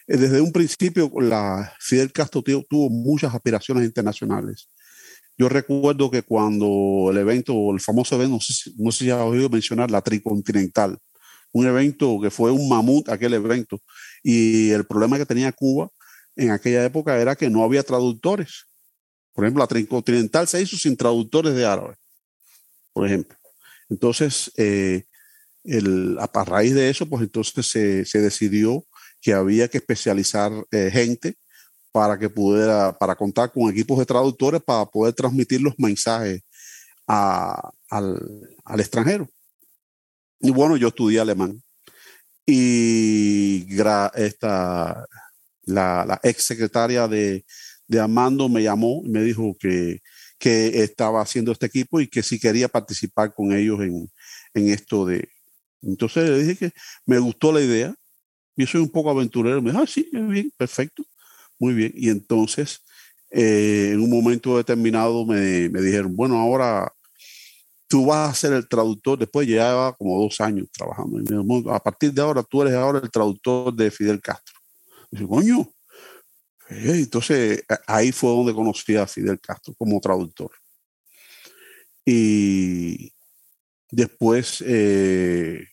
Eh, 0.07 0.17
desde 0.17 0.41
un 0.41 0.51
principio, 0.51 1.11
la, 1.19 1.73
Fidel 1.79 2.11
Castro 2.11 2.41
tuvo 2.41 2.89
muchas 2.89 3.33
aspiraciones 3.33 3.85
internacionales. 3.85 4.69
Yo 5.37 5.49
recuerdo 5.49 6.09
que 6.09 6.23
cuando 6.23 7.09
el 7.11 7.17
evento, 7.17 7.71
el 7.71 7.79
famoso 7.79 8.15
evento, 8.15 8.35
no 8.35 8.39
sé, 8.39 8.53
si, 8.53 8.75
no 8.77 8.91
sé 8.91 9.05
si 9.05 9.11
has 9.11 9.21
oído 9.21 9.49
mencionar, 9.49 9.91
la 9.91 10.01
Tricontinental, 10.01 10.97
un 11.51 11.67
evento 11.67 12.19
que 12.21 12.31
fue 12.31 12.51
un 12.51 12.67
mamut 12.67 13.09
aquel 13.09 13.33
evento, 13.35 13.79
y 14.23 14.71
el 14.71 14.85
problema 14.85 15.17
que 15.17 15.25
tenía 15.25 15.51
Cuba 15.51 15.91
en 16.37 16.51
aquella 16.51 16.85
época 16.85 17.17
era 17.19 17.35
que 17.35 17.49
no 17.49 17.63
había 17.63 17.83
traductores. 17.83 18.67
Por 19.33 19.43
ejemplo, 19.43 19.61
la 19.61 19.67
Tricontinental 19.67 20.47
se 20.47 20.61
hizo 20.61 20.77
sin 20.77 20.95
traductores 20.95 21.53
de 21.53 21.65
árabe, 21.65 21.95
por 22.93 23.05
ejemplo. 23.05 23.37
Entonces, 23.89 24.51
eh, 24.57 25.03
a 26.19 26.43
raíz 26.45 26.73
de 26.73 26.89
eso, 26.89 27.07
pues 27.07 27.23
entonces 27.23 27.65
se, 28.09 28.19
decidió 28.19 28.85
que 29.21 29.33
había 29.33 29.67
que 29.67 29.77
especializar 29.79 30.51
eh, 30.71 30.89
gente 30.91 31.35
para 31.91 32.17
que 32.17 32.29
pudiera, 32.29 32.95
para 32.97 33.15
contar 33.15 33.51
con 33.51 33.69
equipos 33.69 33.97
de 33.97 34.05
traductores 34.05 34.61
para 34.61 34.85
poder 34.85 35.13
transmitir 35.13 35.61
los 35.61 35.73
mensajes 35.77 36.41
al, 37.07 37.71
extranjero. 38.77 39.27
Y 40.39 40.51
bueno, 40.51 40.77
yo 40.77 40.89
estudié 40.89 41.19
alemán. 41.19 41.61
Y 42.45 43.67
esta, 44.15 45.05
la, 45.67 46.19
ex 46.23 46.43
secretaria 46.43 47.07
de, 47.07 47.45
de, 47.87 47.99
Armando 47.99 48.49
me 48.49 48.63
llamó 48.63 49.01
y 49.05 49.09
me 49.09 49.21
dijo 49.21 49.55
que, 49.59 50.01
que, 50.39 50.83
estaba 50.83 51.21
haciendo 51.21 51.51
este 51.51 51.67
equipo 51.67 52.01
y 52.01 52.07
que 52.07 52.23
si 52.23 52.39
quería 52.39 52.67
participar 52.67 53.33
con 53.33 53.53
ellos 53.53 53.79
en, 53.81 54.09
en, 54.53 54.69
esto 54.69 55.05
de... 55.05 55.29
Entonces 55.81 56.29
le 56.29 56.39
dije 56.39 56.55
que 56.55 56.71
me 57.05 57.19
gustó 57.19 57.51
la 57.51 57.61
idea. 57.61 57.93
Yo 58.55 58.65
soy 58.65 58.81
un 58.81 58.89
poco 58.89 59.11
aventurero. 59.11 59.61
Me 59.61 59.71
dijo, 59.71 59.83
ah, 59.83 59.87
sí, 59.87 60.09
bien, 60.11 60.51
perfecto, 60.57 61.03
muy 61.59 61.73
bien. 61.73 61.91
Y 61.95 62.09
entonces, 62.09 62.81
eh, 63.29 63.91
en 63.93 64.01
un 64.01 64.09
momento 64.09 64.57
determinado 64.57 65.25
me, 65.25 65.69
me 65.69 65.81
dijeron, 65.81 66.15
bueno, 66.15 66.39
ahora 66.39 66.91
tú 67.87 68.05
vas 68.05 68.29
a 68.29 68.33
ser 68.33 68.53
el 68.53 68.67
traductor, 68.67 69.17
después 69.17 69.47
llevaba 69.47 69.93
como 69.93 70.21
dos 70.21 70.39
años 70.41 70.67
trabajando. 70.71 71.19
a 71.71 71.79
partir 71.79 72.13
de 72.13 72.21
ahora, 72.21 72.43
tú 72.43 72.61
eres 72.61 72.73
ahora 72.73 72.99
el 73.01 73.09
traductor 73.09 73.73
de 73.73 73.91
Fidel 73.91 74.21
Castro. 74.21 74.56
Dice, 75.11 75.27
coño. 75.27 75.73
Eh, 76.69 76.91
entonces 76.95 77.63
ahí 77.85 78.11
fue 78.11 78.29
donde 78.29 78.53
conocí 78.53 78.95
a 78.95 79.07
Fidel 79.07 79.39
Castro 79.39 79.73
como 79.77 79.99
traductor. 80.01 80.51
Y 82.05 83.13
después 83.89 84.63
eh, 84.65 85.65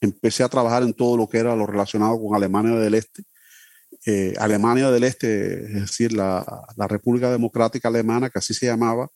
empecé 0.00 0.42
a 0.42 0.48
trabajar 0.48 0.82
en 0.82 0.92
todo 0.92 1.16
lo 1.16 1.28
que 1.28 1.38
era 1.38 1.56
lo 1.56 1.66
relacionado 1.66 2.20
con 2.20 2.34
Alemania 2.34 2.76
del 2.76 2.94
Este. 2.94 3.22
Eh, 4.04 4.34
Alemania 4.38 4.90
del 4.90 5.04
Este, 5.04 5.64
es 5.64 5.80
decir, 5.82 6.12
la, 6.12 6.44
la, 6.76 6.86
República 6.86 7.30
Democrática 7.30 7.88
Alemana, 7.88 8.30
que 8.30 8.38
así 8.38 8.54
se 8.54 8.66
llamaba, 8.66 9.08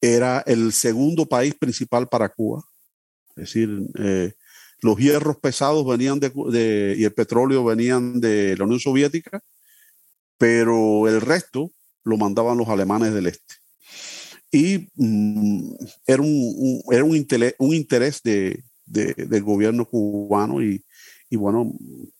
era 0.00 0.42
el 0.46 0.72
segundo 0.72 1.26
país 1.26 1.54
principal 1.54 2.08
para 2.08 2.30
Cuba. 2.30 2.62
Es 3.36 3.44
decir, 3.44 3.68
los 4.82 4.98
hierros 4.98 5.38
pesados 5.38 5.86
venían 5.86 6.20
de, 6.20 6.96
y 6.98 7.04
el 7.04 7.14
petróleo 7.14 7.64
venían 7.64 8.20
de 8.20 8.56
la 8.56 8.64
Unión 8.64 8.80
Soviética, 8.80 9.40
pero 10.36 11.08
el 11.08 11.20
resto 11.20 11.70
lo 12.04 12.16
mandaban 12.16 12.58
los 12.58 12.68
alemanes 12.68 13.14
del 13.14 13.28
este. 13.28 13.54
Y 14.50 14.88
mm, 14.96 15.74
era, 16.06 16.20
un, 16.20 16.82
era 16.90 17.04
un, 17.04 17.16
interés, 17.16 17.54
un 17.58 17.74
interés 17.74 18.22
de, 18.22 18.64
del 18.84 19.42
gobierno 19.42 19.86
cubano 19.86 20.60
y, 20.60 20.84
y 21.30 21.36
bueno, 21.36 21.72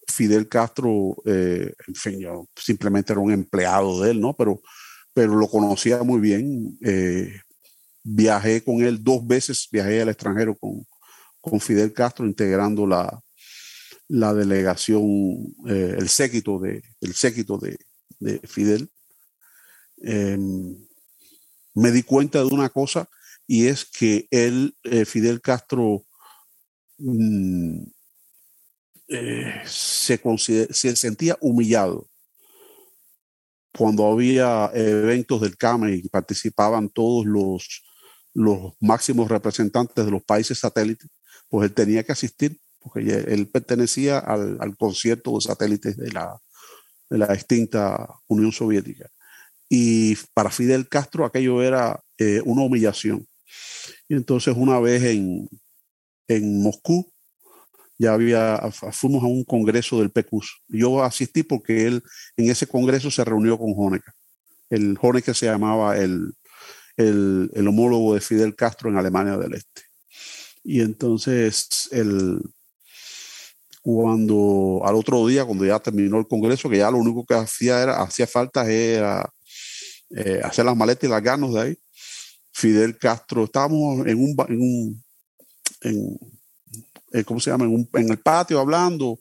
Fidel 0.06 0.48
Castro, 0.48 1.16
eh, 1.26 1.74
en 1.88 1.94
fin, 1.94 2.20
yo 2.20 2.48
simplemente 2.56 3.12
era 3.12 3.20
un 3.20 3.32
empleado 3.32 4.00
de 4.02 4.12
él, 4.12 4.20
¿no? 4.20 4.34
Pero, 4.34 4.62
pero 5.12 5.34
lo 5.34 5.48
conocía 5.48 6.02
muy 6.04 6.20
bien. 6.20 6.78
Eh, 6.80 7.40
viajé 8.04 8.62
con 8.62 8.82
él 8.82 9.02
dos 9.02 9.26
veces, 9.26 9.68
viajé 9.70 10.02
al 10.02 10.08
extranjero 10.10 10.54
con, 10.54 10.86
con 11.42 11.60
Fidel 11.60 11.92
Castro 11.92 12.24
integrando 12.24 12.86
la, 12.86 13.20
la 14.08 14.32
delegación, 14.32 15.54
eh, 15.68 15.96
el 15.98 16.08
séquito 16.08 16.58
de, 16.58 16.82
el 17.00 17.14
séquito 17.14 17.58
de, 17.58 17.78
Fidel. 18.44 18.88
Em, 20.00 20.76
me 21.74 21.90
di 21.90 22.04
cuenta 22.04 22.38
de 22.38 22.44
una 22.44 22.68
cosa 22.68 23.08
y 23.48 23.66
es 23.66 23.84
que 23.84 24.28
él, 24.30 24.76
eh, 24.84 25.04
Fidel 25.04 25.40
Castro, 25.40 26.06
mm, 26.98 27.82
eh, 29.08 29.62
se, 29.66 30.20
se 30.70 30.96
sentía 30.96 31.36
humillado 31.40 32.08
cuando 33.76 34.06
había 34.06 34.70
eventos 34.74 35.40
del 35.40 35.56
CAME 35.56 35.96
y 35.96 36.08
participaban 36.08 36.90
todos 36.90 37.26
los, 37.26 37.82
los 38.34 38.74
máximos 38.78 39.28
representantes 39.28 40.04
de 40.04 40.10
los 40.10 40.22
países 40.22 40.60
satélites 40.60 41.10
pues 41.52 41.68
él 41.68 41.74
tenía 41.74 42.02
que 42.02 42.12
asistir, 42.12 42.58
porque 42.80 43.12
él 43.28 43.46
pertenecía 43.46 44.18
al, 44.18 44.74
concierto 44.78 45.34
de 45.34 45.42
satélites 45.42 45.98
de 45.98 46.10
la, 46.10 46.40
de 47.10 47.18
la 47.18 47.26
extinta 47.26 48.08
Unión 48.26 48.52
Soviética. 48.52 49.10
Y 49.68 50.16
para 50.32 50.48
Fidel 50.48 50.88
Castro 50.88 51.26
aquello 51.26 51.62
era 51.62 52.02
eh, 52.16 52.40
una 52.46 52.62
humillación. 52.62 53.28
Y 54.08 54.14
entonces 54.14 54.54
una 54.56 54.80
vez 54.80 55.02
en, 55.02 55.46
en 56.26 56.62
Moscú, 56.62 57.12
ya 57.98 58.14
había, 58.14 58.58
fuimos 58.90 59.22
a 59.22 59.26
un 59.26 59.44
congreso 59.44 59.98
del 59.98 60.10
PECUS. 60.10 60.62
Yo 60.68 61.04
asistí 61.04 61.42
porque 61.42 61.86
él 61.86 62.02
en 62.38 62.48
ese 62.48 62.66
congreso 62.66 63.10
se 63.10 63.26
reunió 63.26 63.58
con 63.58 63.74
Honecker. 63.76 64.14
El 64.70 64.96
Honecker 64.98 65.34
se 65.34 65.46
llamaba 65.46 65.98
el, 65.98 66.32
el, 66.96 67.50
el 67.52 67.68
homólogo 67.68 68.14
de 68.14 68.22
Fidel 68.22 68.56
Castro 68.56 68.88
en 68.88 68.96
Alemania 68.96 69.36
del 69.36 69.52
Este. 69.52 69.91
Y 70.64 70.80
entonces, 70.80 71.88
el, 71.90 72.40
cuando 73.82 74.80
al 74.84 74.94
otro 74.94 75.26
día, 75.26 75.44
cuando 75.44 75.64
ya 75.64 75.80
terminó 75.80 76.18
el 76.18 76.28
Congreso, 76.28 76.70
que 76.70 76.78
ya 76.78 76.90
lo 76.90 76.98
único 76.98 77.26
que 77.26 77.34
hacía 77.34 77.82
era, 77.82 78.00
hacía 78.00 78.26
falta 78.26 78.70
era 78.70 79.28
eh, 80.10 80.40
hacer 80.42 80.64
las 80.64 80.76
maletas 80.76 81.04
y 81.04 81.10
las 81.10 81.22
ganas 81.22 81.52
de 81.52 81.60
ahí, 81.60 81.78
Fidel 82.52 82.96
Castro, 82.96 83.44
estábamos 83.44 84.06
en 84.06 84.18
un, 84.18 84.36
en 84.48 84.60
un 84.60 85.04
en, 85.80 86.18
eh, 87.12 87.24
¿cómo 87.24 87.40
se 87.40 87.50
llama? 87.50 87.64
En, 87.64 88.10
el 88.10 88.18
patio 88.18 88.60
hablando 88.60 89.18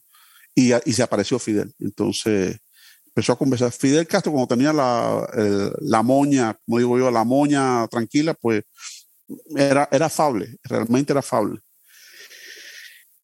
y, 0.54 0.74
y, 0.74 0.94
se 0.94 1.02
apareció 1.02 1.40
Fidel. 1.40 1.74
Entonces 1.80 2.58
empezó 3.08 3.34
a 3.34 3.38
conversar. 3.38 3.72
Fidel 3.72 4.06
Castro, 4.06 4.32
cuando 4.32 4.56
tenía 4.56 4.74
la, 4.74 5.28
la 5.80 6.04
moña, 6.04 6.58
como 6.66 6.78
digo 6.78 7.00
yo, 7.00 7.10
la 7.10 7.24
moña 7.24 7.88
tranquila, 7.88 8.34
pues 8.36 8.64
era, 9.56 9.88
era 9.92 10.08
afable, 10.08 10.58
realmente 10.64 11.14
era 11.14 11.20
afable. 11.20 11.60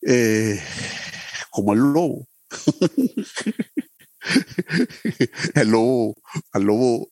Eh, 0.01 0.61
como 1.49 1.73
el 1.73 1.79
lobo. 1.79 2.27
el 5.55 5.69
lobo, 5.69 6.15
al 6.51 6.63
lobo 6.63 7.09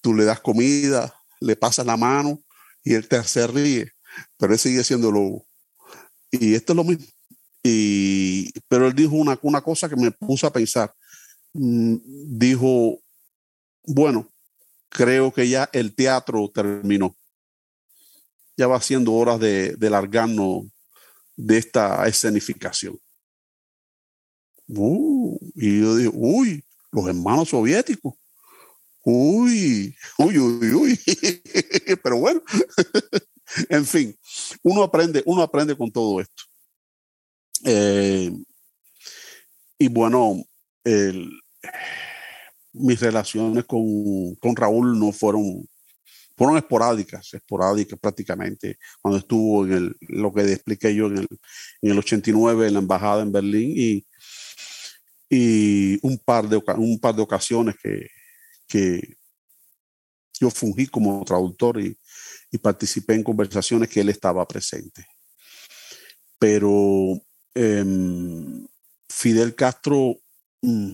tú 0.00 0.14
le 0.14 0.24
das 0.24 0.40
comida, 0.40 1.14
le 1.40 1.56
pasas 1.56 1.86
la 1.86 1.96
mano 1.96 2.42
y 2.84 2.94
él 2.94 3.08
te 3.08 3.22
se 3.24 3.46
ríe, 3.46 3.90
pero 4.36 4.52
él 4.52 4.58
sigue 4.58 4.84
siendo 4.84 5.10
lobo. 5.10 5.46
Y 6.30 6.54
esto 6.54 6.72
es 6.72 6.76
lo 6.76 6.84
mismo. 6.84 7.06
Y, 7.62 8.52
pero 8.68 8.86
él 8.86 8.94
dijo 8.94 9.16
una, 9.16 9.38
una 9.42 9.60
cosa 9.60 9.88
que 9.88 9.96
me 9.96 10.12
puso 10.12 10.46
a 10.46 10.52
pensar. 10.52 10.94
Mm, 11.52 11.96
dijo, 12.38 13.00
bueno, 13.84 14.32
creo 14.88 15.32
que 15.32 15.48
ya 15.48 15.68
el 15.72 15.94
teatro 15.94 16.48
terminó. 16.54 17.16
Ya 18.56 18.66
va 18.66 18.80
siendo 18.80 19.12
horas 19.12 19.38
de, 19.38 19.76
de 19.76 19.90
largarnos 19.90 20.64
de 21.36 21.58
esta 21.58 22.06
escenificación. 22.06 22.98
Uh, 24.68 25.38
y 25.54 25.80
yo 25.80 25.96
digo, 25.96 26.12
uy, 26.14 26.64
los 26.90 27.06
hermanos 27.06 27.50
soviéticos. 27.50 28.14
Uy, 29.04 29.94
uy, 30.18 30.38
uy, 30.38 30.72
uy. 30.72 31.00
Pero 32.02 32.18
bueno, 32.18 32.42
en 33.68 33.86
fin, 33.86 34.18
uno 34.62 34.82
aprende, 34.82 35.22
uno 35.26 35.42
aprende 35.42 35.76
con 35.76 35.92
todo 35.92 36.20
esto. 36.20 36.42
Eh, 37.64 38.32
y 39.78 39.88
bueno, 39.88 40.42
mis 42.72 43.00
relaciones 43.00 43.64
con, 43.64 44.34
con 44.36 44.56
Raúl 44.56 44.98
no 44.98 45.12
fueron 45.12 45.68
fueron 46.36 46.58
esporádicas, 46.58 47.32
esporádicas 47.32 47.98
prácticamente, 47.98 48.78
cuando 49.00 49.18
estuvo 49.18 49.64
en 49.66 49.72
el, 49.72 49.96
lo 50.00 50.32
que 50.32 50.52
expliqué 50.52 50.94
yo 50.94 51.06
en 51.06 51.18
el, 51.18 51.28
en 51.80 51.90
el 51.90 51.98
89 51.98 52.68
en 52.68 52.74
la 52.74 52.80
embajada 52.80 53.22
en 53.22 53.32
Berlín 53.32 53.72
y, 53.74 54.06
y 55.30 55.98
un, 56.06 56.18
par 56.18 56.48
de, 56.48 56.62
un 56.76 57.00
par 57.00 57.14
de 57.14 57.22
ocasiones 57.22 57.76
que, 57.82 58.08
que 58.68 59.16
yo 60.38 60.50
fungí 60.50 60.86
como 60.86 61.24
traductor 61.24 61.80
y, 61.80 61.98
y, 62.50 62.58
participé 62.58 63.14
en 63.14 63.22
conversaciones 63.22 63.88
que 63.88 64.00
él 64.00 64.10
estaba 64.10 64.46
presente. 64.46 65.06
Pero 66.38 67.18
em, 67.54 68.66
Fidel 69.08 69.54
Castro, 69.54 70.16
mm, 70.60 70.92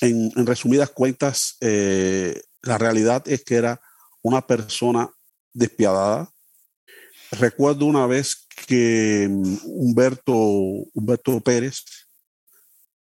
en, 0.00 0.46
resumidas 0.46 0.90
cuentas, 0.90 1.56
eh, 1.60 2.42
la 2.62 2.78
realidad 2.78 3.22
es 3.26 3.44
que 3.44 3.54
era 3.54 3.80
una 4.22 4.46
persona 4.46 5.10
despiadada. 5.52 6.30
Recuerdo 7.32 7.86
una 7.86 8.06
vez 8.06 8.46
que 8.66 9.28
mm, 9.28 9.56
Humberto, 9.64 10.34
Humberto 10.34 11.40
Pérez, 11.40 11.84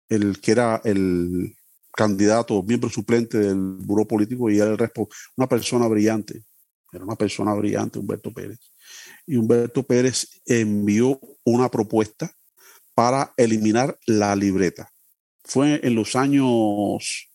el 0.09 0.41
que 0.41 0.53
era 0.53 0.81
el 0.85 1.55
candidato, 1.93 2.63
miembro 2.63 2.91
suplente 2.91 3.39
del 3.39 3.57
buró 3.57 4.07
político 4.07 4.51
y 4.51 4.59
era 4.59 4.71
el 4.71 4.91
una 5.37 5.49
persona 5.49 5.89
brillante, 5.89 6.45
era 6.93 7.05
una 7.05 7.17
persona 7.17 7.55
brillante, 7.55 7.99
Humberto 7.99 8.33
Pérez. 8.33 8.59
Y 9.27 9.37
Humberto 9.37 9.83
Pérez 9.83 10.41
envió 10.45 11.19
una 11.45 11.71
propuesta 11.71 12.31
para 12.95 13.33
eliminar 13.37 13.99
la 14.07 14.35
libreta. 14.37 14.91
Fue 15.45 15.81
en 15.83 15.95
los 15.95 16.17
años 16.17 17.31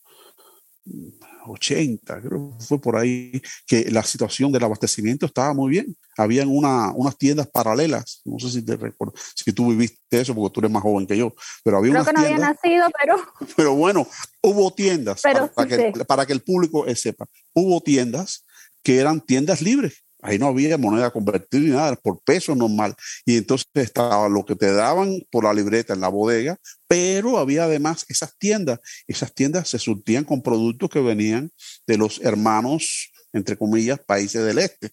80, 1.46 2.20
creo 2.20 2.56
que 2.58 2.64
fue 2.64 2.80
por 2.80 2.96
ahí, 2.96 3.40
que 3.66 3.90
la 3.90 4.02
situación 4.02 4.52
del 4.52 4.64
abastecimiento 4.64 5.26
estaba 5.26 5.52
muy 5.54 5.70
bien. 5.70 5.96
Habían 6.16 6.48
una, 6.48 6.92
unas 6.92 7.16
tiendas 7.16 7.48
paralelas, 7.48 8.20
no 8.24 8.38
sé 8.38 8.50
si 8.50 8.62
te 8.62 8.76
recuerdo, 8.76 9.14
si 9.34 9.52
tú 9.52 9.70
viviste 9.70 9.98
eso, 10.10 10.34
porque 10.34 10.52
tú 10.54 10.60
eres 10.60 10.70
más 10.70 10.82
joven 10.82 11.06
que 11.06 11.16
yo, 11.16 11.34
pero 11.64 11.78
había 11.78 11.92
creo 11.92 12.04
que 12.04 12.12
no 12.12 12.20
había 12.20 12.38
nacido, 12.38 12.86
pero... 13.00 13.16
Pero 13.56 13.74
bueno, 13.74 14.06
hubo 14.42 14.72
tiendas, 14.72 15.22
para, 15.22 15.48
que, 15.66 15.92
para 16.06 16.26
que 16.26 16.32
el 16.32 16.42
público 16.42 16.84
sepa, 16.94 17.26
hubo 17.54 17.80
tiendas 17.80 18.44
que 18.82 18.98
eran 18.98 19.20
tiendas 19.20 19.62
libres 19.62 20.04
Ahí 20.22 20.38
no 20.38 20.46
había 20.46 20.78
moneda 20.78 21.10
convertida 21.10 21.60
ni 21.60 21.70
nada, 21.70 21.96
por 21.96 22.22
peso 22.22 22.54
normal. 22.54 22.94
Y 23.26 23.38
entonces 23.38 23.66
estaba 23.74 24.28
lo 24.28 24.46
que 24.46 24.54
te 24.54 24.72
daban 24.72 25.20
por 25.32 25.42
la 25.42 25.52
libreta 25.52 25.94
en 25.94 26.00
la 26.00 26.08
bodega, 26.08 26.56
pero 26.86 27.38
había 27.38 27.64
además 27.64 28.06
esas 28.08 28.38
tiendas. 28.38 28.78
Esas 29.08 29.34
tiendas 29.34 29.68
se 29.68 29.80
surtían 29.80 30.24
con 30.24 30.40
productos 30.40 30.90
que 30.90 31.00
venían 31.00 31.50
de 31.88 31.98
los 31.98 32.20
hermanos, 32.20 33.10
entre 33.32 33.56
comillas, 33.56 33.98
países 33.98 34.44
del 34.44 34.58
este, 34.58 34.92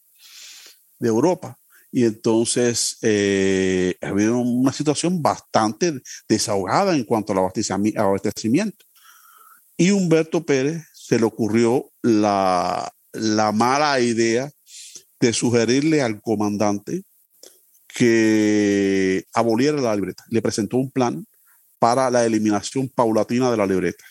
de 0.98 1.08
Europa. 1.08 1.60
Y 1.92 2.06
entonces 2.06 2.98
eh, 3.04 3.96
había 4.02 4.32
una 4.32 4.74
situación 4.74 5.22
bastante 5.22 6.02
desahogada 6.28 6.96
en 6.96 7.04
cuanto 7.04 7.34
al 7.34 7.52
abastecimiento. 7.96 8.84
Y 9.78 9.92
Humberto 9.92 10.44
Pérez 10.44 10.88
se 10.94 11.20
le 11.20 11.26
ocurrió 11.26 11.92
la, 12.02 12.92
la 13.14 13.52
mala 13.52 14.00
idea 14.00 14.52
de 15.20 15.34
sugerirle 15.34 16.02
al 16.02 16.22
comandante 16.22 17.04
que 17.88 19.26
aboliera 19.34 19.82
la 19.82 19.96
libreta. 19.96 20.24
Le 20.30 20.42
presentó 20.42 20.78
un 20.78 20.92
plan 20.92 21.26
para 21.80 22.10
la 22.10 22.26
eliminación 22.26 22.90
paulatina 22.90 23.50
de 23.50 23.58
la 23.58 23.66
libreta. 23.66 24.06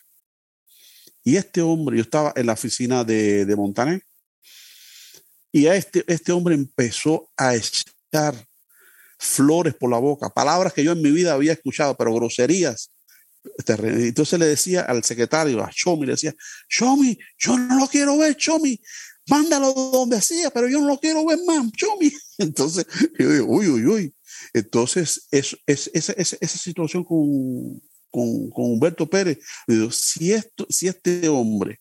Y 1.22 1.36
este 1.36 1.60
hombre, 1.62 1.96
yo 1.96 2.02
estaba 2.02 2.32
en 2.36 2.46
la 2.46 2.54
oficina 2.54 3.04
de, 3.04 3.44
de 3.44 3.56
Montaner, 3.56 4.02
y 5.52 5.66
a 5.66 5.74
este, 5.74 6.04
este 6.06 6.32
hombre 6.32 6.54
empezó 6.54 7.30
a 7.36 7.54
echar 7.54 8.34
flores 9.18 9.74
por 9.74 9.90
la 9.90 9.98
boca, 9.98 10.28
palabras 10.28 10.72
que 10.72 10.84
yo 10.84 10.92
en 10.92 11.02
mi 11.02 11.10
vida 11.10 11.32
había 11.32 11.52
escuchado, 11.52 11.96
pero 11.96 12.14
groserías. 12.14 12.90
Entonces 13.66 14.38
le 14.38 14.46
decía 14.46 14.82
al 14.82 15.02
secretario, 15.04 15.62
a 15.62 15.70
Chomi, 15.70 16.06
le 16.06 16.12
decía, 16.12 16.34
Chomi, 16.68 17.18
yo 17.38 17.58
no 17.58 17.78
lo 17.78 17.88
quiero 17.88 18.18
ver, 18.18 18.36
Chomi, 18.36 18.80
mándalo 19.28 19.72
donde 19.72 20.20
sea, 20.20 20.50
pero 20.50 20.68
yo 20.68 20.80
no 20.80 20.86
lo 20.86 20.98
quiero 20.98 21.24
ver 21.24 21.38
más, 21.46 21.70
Chomi. 21.72 22.12
Entonces, 22.38 22.86
yo 23.18 23.32
digo, 23.32 23.46
uy, 23.46 23.68
uy, 23.68 23.86
uy. 23.86 24.14
Entonces, 24.52 25.26
es, 25.30 25.56
es, 25.66 25.90
esa, 25.92 26.12
esa, 26.12 26.58
situación 26.58 27.04
con, 27.04 27.80
con, 28.10 28.50
con, 28.50 28.64
Humberto 28.72 29.08
Pérez, 29.08 29.38
digo, 29.66 29.90
si, 29.90 30.32
esto, 30.32 30.66
si 30.70 30.88
este 30.88 31.28
hombre 31.28 31.80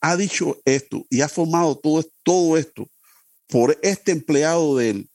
ha 0.00 0.16
dicho 0.16 0.60
esto 0.64 1.06
y 1.10 1.20
ha 1.20 1.28
formado 1.28 1.76
todo, 1.76 2.04
todo 2.22 2.56
esto 2.56 2.88
por 3.48 3.78
este 3.82 4.12
empleado 4.12 4.76
de 4.76 4.90
él, 4.90 5.10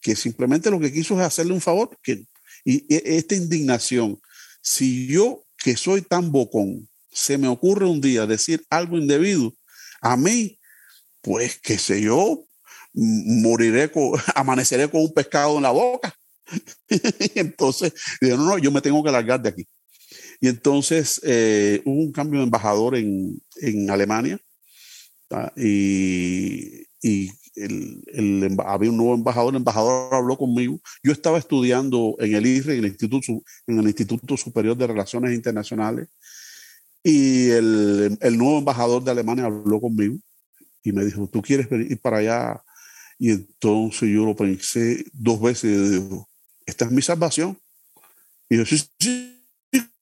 que 0.00 0.14
simplemente 0.14 0.70
lo 0.70 0.80
que 0.80 0.92
quiso 0.92 1.14
es 1.14 1.26
hacerle 1.26 1.54
un 1.54 1.60
favor, 1.60 1.96
que, 2.02 2.24
y, 2.64 2.94
y 2.94 3.02
esta 3.04 3.34
indignación, 3.34 4.20
si 4.62 5.06
yo 5.06 5.44
que 5.56 5.76
soy 5.76 6.02
tan 6.02 6.30
bocón, 6.30 6.88
se 7.10 7.38
me 7.38 7.48
ocurre 7.48 7.86
un 7.86 8.00
día 8.00 8.26
decir 8.26 8.64
algo 8.70 8.98
indebido, 8.98 9.54
a 10.00 10.16
mí 10.16 10.58
pues 11.22 11.58
qué 11.62 11.78
sé 11.78 12.02
yo, 12.02 12.44
moriré, 12.92 13.90
con, 13.90 14.12
amaneceré 14.34 14.88
con 14.88 15.02
un 15.02 15.12
pescado 15.12 15.56
en 15.56 15.62
la 15.62 15.70
boca. 15.70 16.14
entonces, 17.34 17.94
no, 18.20 18.36
no, 18.36 18.58
yo 18.58 18.70
me 18.70 18.82
tengo 18.82 19.02
que 19.02 19.10
largar 19.10 19.40
de 19.40 19.48
aquí. 19.48 19.66
Y 20.40 20.48
entonces 20.48 21.20
eh, 21.24 21.80
hubo 21.84 22.00
un 22.00 22.12
cambio 22.12 22.40
de 22.40 22.44
embajador 22.44 22.96
en, 22.96 23.40
en 23.60 23.90
Alemania 23.90 24.38
y, 25.56 26.82
y 27.00 27.30
el, 27.54 28.02
el, 28.12 28.56
había 28.66 28.90
un 28.90 28.96
nuevo 28.96 29.14
embajador, 29.14 29.52
el 29.52 29.58
embajador 29.58 30.12
habló 30.14 30.36
conmigo. 30.36 30.80
Yo 31.02 31.12
estaba 31.12 31.38
estudiando 31.38 32.16
en 32.18 32.34
el 32.34 32.44
IRE, 32.44 32.74
en 32.74 32.84
el 32.84 32.90
Instituto, 32.90 33.32
en 33.66 33.78
el 33.78 33.86
Instituto 33.86 34.36
Superior 34.36 34.76
de 34.76 34.88
Relaciones 34.88 35.32
Internacionales, 35.32 36.08
y 37.04 37.50
el, 37.50 38.18
el 38.20 38.38
nuevo 38.38 38.58
embajador 38.58 39.02
de 39.02 39.10
Alemania 39.12 39.46
habló 39.46 39.80
conmigo 39.80 40.18
y 40.82 40.92
me 40.92 41.04
dijo, 41.04 41.28
¿tú 41.28 41.42
quieres 41.42 41.68
ir 41.70 42.00
para 42.00 42.18
allá? 42.18 42.62
Y 43.18 43.30
entonces 43.30 44.08
yo 44.08 44.24
lo 44.24 44.34
pensé 44.34 45.04
dos 45.12 45.40
veces 45.40 45.64
y 45.64 45.90
digo, 45.90 46.28
esta 46.66 46.84
es 46.84 46.90
mi 46.90 47.02
salvación. 47.02 47.58
Y 48.48 48.56
yo, 48.56 48.66
sí, 48.66 48.82
sí, 48.98 49.42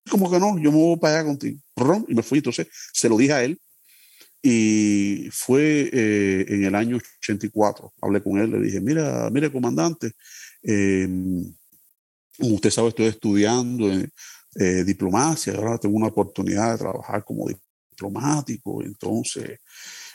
como 0.09 0.31
que 0.31 0.39
no, 0.39 0.59
yo 0.59 0.73
me 0.73 0.79
voy 0.79 0.99
para 0.99 1.21
allá 1.21 1.27
contigo. 1.27 1.61
Y 2.09 2.15
me 2.15 2.23
fui, 2.23 2.39
entonces 2.39 2.67
se 2.93 3.09
lo 3.09 3.17
dije 3.17 3.33
a 3.33 3.45
él. 3.45 3.61
Y 4.43 5.29
fue 5.33 5.91
eh, 5.93 6.47
en 6.49 6.65
el 6.65 6.75
año 6.75 6.97
84, 6.97 7.93
hablé 8.01 8.23
con 8.23 8.39
él, 8.39 8.51
le 8.51 8.61
dije, 8.61 8.81
mira, 8.81 9.29
mire, 9.31 9.53
comandante, 9.53 10.13
em, 10.63 11.45
usted 12.39 12.71
sabe, 12.71 12.89
estoy 12.89 13.07
estudiando 13.07 13.91
eh, 13.91 14.85
diplomacia, 14.85 15.55
ahora 15.55 15.79
tengo 15.79 15.97
una 15.97 16.07
oportunidad 16.07 16.73
de 16.73 16.79
trabajar 16.79 17.23
como 17.23 17.47
diplomático, 17.49 18.83
entonces 18.83 19.61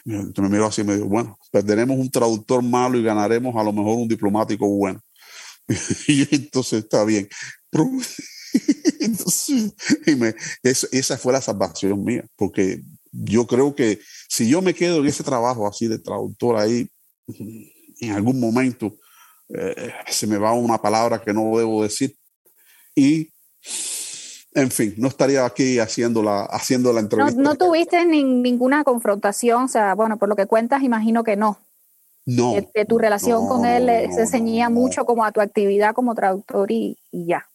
me 0.05 0.49
miró 0.49 0.67
así 0.67 0.81
y 0.81 0.83
me 0.83 0.95
dijo, 0.95 1.07
bueno, 1.07 1.37
perderemos 1.51 1.97
un 1.97 2.09
traductor 2.09 2.61
malo 2.61 2.97
y 2.97 3.03
ganaremos 3.03 3.55
a 3.55 3.63
lo 3.63 3.73
mejor 3.73 3.97
un 3.97 4.07
diplomático 4.07 4.67
bueno. 4.67 5.01
y 6.07 6.35
entonces 6.35 6.83
está 6.83 7.03
bien. 7.03 7.27
entonces, 8.99 9.73
esa 10.91 11.17
fue 11.17 11.33
la 11.33 11.41
salvación 11.41 12.03
mía, 12.03 12.25
porque 12.35 12.81
yo 13.11 13.47
creo 13.47 13.75
que 13.75 13.99
si 14.29 14.47
yo 14.47 14.61
me 14.61 14.73
quedo 14.73 14.99
en 14.99 15.07
ese 15.07 15.23
trabajo 15.23 15.67
así 15.67 15.87
de 15.87 15.99
traductor 15.99 16.57
ahí, 16.57 16.87
en 17.99 18.11
algún 18.11 18.39
momento 18.39 18.95
eh, 19.49 19.93
se 20.07 20.27
me 20.27 20.37
va 20.37 20.53
una 20.53 20.77
palabra 20.77 21.21
que 21.21 21.33
no 21.33 21.57
debo 21.57 21.83
decir 21.83 22.15
y 22.95 23.31
en 24.55 24.71
fin, 24.71 24.95
no 24.97 25.09
estaría 25.09 25.45
aquí 25.45 25.79
haciendo 25.79 26.23
la, 26.23 26.43
haciendo 26.43 26.93
la 26.93 27.01
entrevista. 27.01 27.41
No, 27.41 27.55
tuviste 27.55 28.05
ninguna 28.05 28.83
confrontación, 28.85 29.65
o 29.65 29.67
sea, 29.67 29.93
bueno, 29.95 30.17
por 30.17 30.29
lo 30.29 30.35
que 30.35 30.45
cuentas, 30.45 30.81
imagino 30.81 31.23
que 31.23 31.35
no. 31.35 31.59
No. 32.25 32.55
Que, 32.73 32.85
tu 32.85 32.97
relación 32.97 33.47
con 33.47 33.65
él 33.65 34.09
se 34.15 34.25
ceñía 34.25 34.69
mucho 34.69 35.05
como 35.05 35.25
a 35.25 35.31
tu 35.31 35.41
actividad 35.41 35.93
como 35.93 36.15
traductor 36.15 36.71
y, 36.71 36.97
ya. 37.11 37.45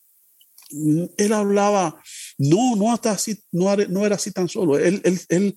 Mm, 0.70 1.04
él 1.16 1.32
hablaba, 1.32 2.00
no, 2.38 2.76
no 2.76 2.92
hasta 2.92 3.12
así, 3.12 3.42
no, 3.50 3.74
no 3.88 4.06
era 4.06 4.16
así 4.16 4.30
tan 4.30 4.48
solo. 4.48 4.78
Él, 4.78 5.00
él, 5.02 5.18
él, 5.28 5.56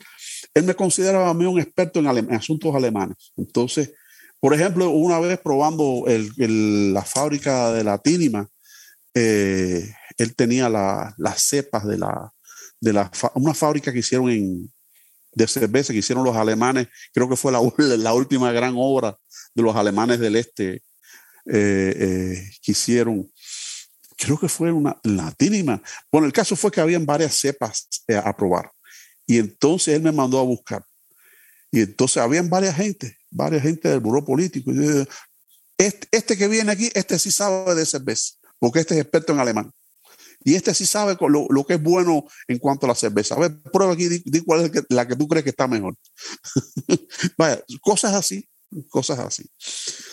él 0.54 0.64
me 0.64 0.74
consideraba 0.74 1.30
a 1.30 1.34
mí 1.34 1.46
un 1.46 1.60
experto 1.60 2.00
en, 2.00 2.08
en, 2.08 2.34
asuntos 2.34 2.74
alemanes. 2.74 3.34
Entonces, 3.36 3.92
por 4.40 4.54
ejemplo, 4.54 4.90
una 4.90 5.20
vez 5.20 5.40
probando 5.40 6.06
el, 6.08 6.94
la 6.94 7.04
fábrica 7.04 7.72
de 7.74 7.84
la 7.84 7.98
Tínima, 7.98 8.50
eh, 9.14 9.94
él 10.18 10.36
tenía 10.36 10.70
las 10.70 11.42
cepas 11.42 11.86
de 11.86 11.98
la, 11.98 12.34
de 12.80 12.94
la 12.94 13.12
una 13.36 13.54
fábrica 13.54 13.92
que 13.92 14.00
hicieron 14.00 14.30
en, 14.30 14.74
de 15.34 15.48
cerveza 15.48 15.94
que 15.94 16.00
hicieron 16.00 16.24
los 16.24 16.36
alemanes, 16.36 16.88
creo 17.14 17.30
que 17.30 17.36
fue 17.36 17.52
la, 17.52 17.60
la 17.98 18.14
última 18.14 18.52
gran 18.52 18.74
obra 18.78 19.18
de 19.54 19.64
los 19.64 19.76
alemanes 19.76 20.20
del 20.20 20.36
este 20.36 20.84
eh, 21.46 21.96
eh, 21.98 22.50
que 22.62 22.72
hicieron, 22.72 23.30
creo 24.18 24.40
que 24.40 24.48
fue 24.48 24.72
una 24.72 24.98
latínima. 25.04 25.82
Bueno, 26.12 26.28
el 26.28 26.34
caso 26.34 26.56
fue 26.56 26.72
que 26.72 26.82
habían 26.82 27.06
varias 27.06 27.36
cepas 27.36 27.88
eh, 28.08 28.16
a 28.16 28.36
probar 28.36 28.72
y 29.26 29.40
entonces 29.40 29.96
él 29.96 30.02
me 30.02 30.12
mandó 30.12 30.40
a 30.40 30.44
buscar. 30.44 30.84
Y 31.72 31.82
entonces 31.82 32.18
habían 32.18 32.50
varias 32.50 32.76
gente, 32.76 33.18
varias 33.32 33.64
gente 33.64 33.90
del 33.90 34.00
buró 34.00 34.24
político. 34.24 34.72
Y 34.72 35.08
este, 35.78 36.08
este 36.12 36.38
que 36.38 36.48
viene 36.48 36.72
aquí, 36.72 36.92
este 36.94 37.18
sí 37.18 37.32
sabe 37.32 37.74
de 37.74 37.86
cerveza, 37.86 38.36
porque 38.60 38.80
este 38.80 38.94
es 38.94 39.02
experto 39.02 39.34
en 39.34 39.40
alemán. 39.40 39.72
Y 40.44 40.56
este 40.56 40.74
sí 40.74 40.86
sabe 40.86 41.18
lo, 41.20 41.48
lo, 41.50 41.64
que 41.66 41.76
es 41.76 41.84
bueno 41.84 42.26
en 42.48 42.60
cuanto 42.60 42.86
a 42.86 42.90
la 42.90 42.96
cerveza. 42.96 43.36
A 43.36 43.40
ver, 43.40 43.62
prueba 43.72 43.94
aquí, 43.94 44.08
di, 44.08 44.42
cuál 44.42 44.66
es 44.66 44.72
la 44.90 45.08
que 45.08 45.16
tú 45.16 45.28
crees 45.28 45.44
que 45.44 45.52
está 45.52 45.68
mejor. 45.68 45.96
Vaya, 47.38 47.62
cosas 47.82 48.14
así, 48.14 48.48
cosas 48.90 49.20
así. 49.20 49.50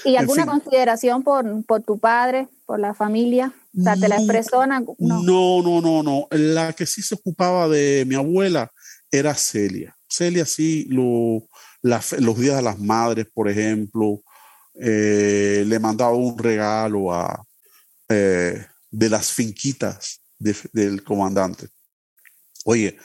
¿Y 0.04 0.16
alguna 0.16 0.46
consideración 0.46 1.22
por, 1.22 1.64
por, 1.64 1.82
tu 1.82 1.98
padre, 1.98 2.48
por 2.66 2.78
la 2.78 2.94
familia? 2.94 3.52
O 3.78 3.82
sea, 3.82 3.96
¿te 3.96 4.08
la 4.08 4.16
expresó? 4.16 4.66
No. 4.66 4.84
no, 4.98 5.62
no, 5.62 5.80
no, 5.80 6.02
no. 6.02 6.26
La 6.30 6.72
que 6.72 6.86
sí 6.86 7.02
se 7.02 7.14
ocupaba 7.14 7.68
de 7.68 8.04
mi 8.06 8.14
abuela 8.14 8.70
era 9.10 9.34
Celia. 9.34 9.96
Celia 10.08 10.46
sí, 10.46 10.86
lo, 10.90 11.42
los 11.82 12.38
días 12.38 12.56
de 12.56 12.62
las 12.62 12.78
madres, 12.78 13.26
por 13.32 13.48
ejemplo, 13.48 14.22
eh, 14.74 15.64
le 15.66 15.78
mandaba 15.78 16.14
un 16.14 16.38
regalo 16.38 17.12
a, 17.12 17.44
eh, 18.08 18.66
de 18.90 19.08
las 19.08 19.30
finquitas 19.32 20.20
del 20.38 21.04
comandante. 21.04 21.68
Oye, 22.64 22.96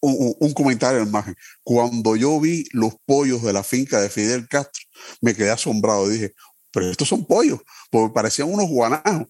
un, 0.00 0.52
comentario 0.52 1.00
en 1.00 1.08
imagen. 1.08 1.36
Cuando 1.62 2.16
yo 2.16 2.38
vi 2.40 2.64
los 2.72 2.94
pollos 3.04 3.42
de 3.42 3.52
la 3.52 3.62
finca 3.62 4.00
de 4.00 4.10
Fidel 4.10 4.48
Castro, 4.48 4.82
me 5.20 5.34
quedé 5.34 5.50
asombrado. 5.50 6.08
Dije, 6.08 6.34
pero 6.70 6.90
estos 6.90 7.08
son 7.08 7.24
pollos, 7.24 7.60
porque 7.90 8.12
parecían 8.12 8.52
unos 8.52 8.68
guanajos, 8.68 9.26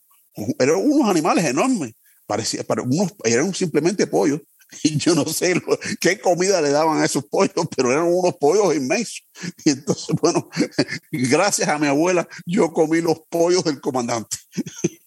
eran 0.58 0.76
unos 0.76 1.08
animales 1.08 1.44
enormes, 1.44 1.92
parecía, 2.26 2.62
pero 2.64 2.84
unos, 2.84 3.14
eran 3.24 3.54
simplemente 3.54 4.06
pollos. 4.06 4.40
Y 4.82 4.98
yo 4.98 5.14
no 5.14 5.24
sé 5.24 5.54
qué 5.98 6.20
comida 6.20 6.60
le 6.60 6.68
daban 6.68 7.00
a 7.00 7.06
esos 7.06 7.24
pollos, 7.24 7.54
pero 7.74 7.90
eran 7.90 8.04
unos 8.04 8.34
pollos 8.36 8.76
inmensos. 8.76 9.26
Y 9.64 9.70
entonces, 9.70 10.14
bueno, 10.20 10.46
gracias 11.10 11.66
a 11.70 11.78
mi 11.78 11.86
abuela, 11.86 12.28
yo 12.44 12.70
comí 12.70 13.00
los 13.00 13.18
pollos 13.30 13.64
del 13.64 13.80
comandante. 13.80 14.36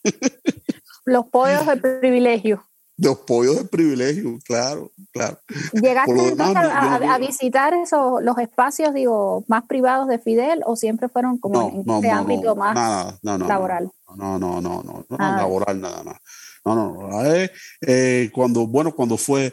Los 1.06 1.28
pollos 1.28 1.66
de 1.66 1.78
privilegio. 1.78 2.66
Los 2.98 3.18
pollos 3.20 3.58
de 3.58 3.66
privilegio, 3.66 4.38
claro, 4.46 4.92
claro. 5.12 5.40
¿Llegaste 5.74 6.36
a, 6.40 7.18
visitar 7.18 7.74
esos, 7.74 8.22
los 8.22 8.38
espacios, 8.38 8.94
digo, 8.94 9.44
más 9.48 9.64
privados 9.66 10.08
de 10.08 10.20
Fidel 10.20 10.62
o 10.66 10.76
siempre 10.76 11.10
fueron 11.10 11.40
como 11.40 11.72
en 11.72 11.90
este 11.90 12.12
ámbito 12.12 12.56
más 12.56 13.18
laboral? 13.24 13.90
No, 14.16 14.38
no, 14.38 14.62
no, 14.62 14.84
no, 14.84 15.06
no, 15.10 15.18
ah. 15.18 15.36
laboral 15.38 15.82
nada 15.82 16.04
más. 16.04 16.18
No, 16.64 16.76
no, 16.76 17.26
eh, 17.26 17.52
eh, 17.82 18.30
cuando, 18.32 18.68
bueno, 18.68 18.94
cuando 18.94 19.18
fue 19.18 19.52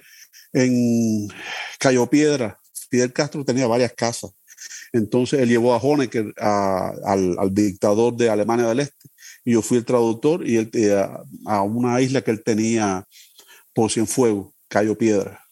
en 0.53 1.28
Cayo 1.78 2.07
Piedra, 2.07 2.59
Fidel 2.90 3.12
Castro 3.12 3.44
tenía 3.44 3.66
varias 3.66 3.92
casas. 3.94 4.30
Entonces 4.92 5.40
él 5.40 5.49
llevó 5.49 5.74
a 5.74 5.78
Honecker, 5.78 6.34
al, 6.36 7.38
al, 7.38 7.55
dictador 7.55 8.14
de 8.14 8.30
Alemania 8.30 8.66
del 8.66 8.80
Este, 8.80 9.09
yo 9.53 9.62
fui 9.62 9.78
el 9.78 9.84
traductor 9.84 10.46
y 10.46 10.57
él, 10.57 10.70
eh, 10.74 11.07
a 11.46 11.62
una 11.62 12.01
isla 12.01 12.22
que 12.22 12.30
él 12.30 12.42
tenía 12.42 13.05
por 13.74 13.90
Cienfuegos, 13.90 14.53
Cayo 14.68 14.96
Piedra, 14.96 15.42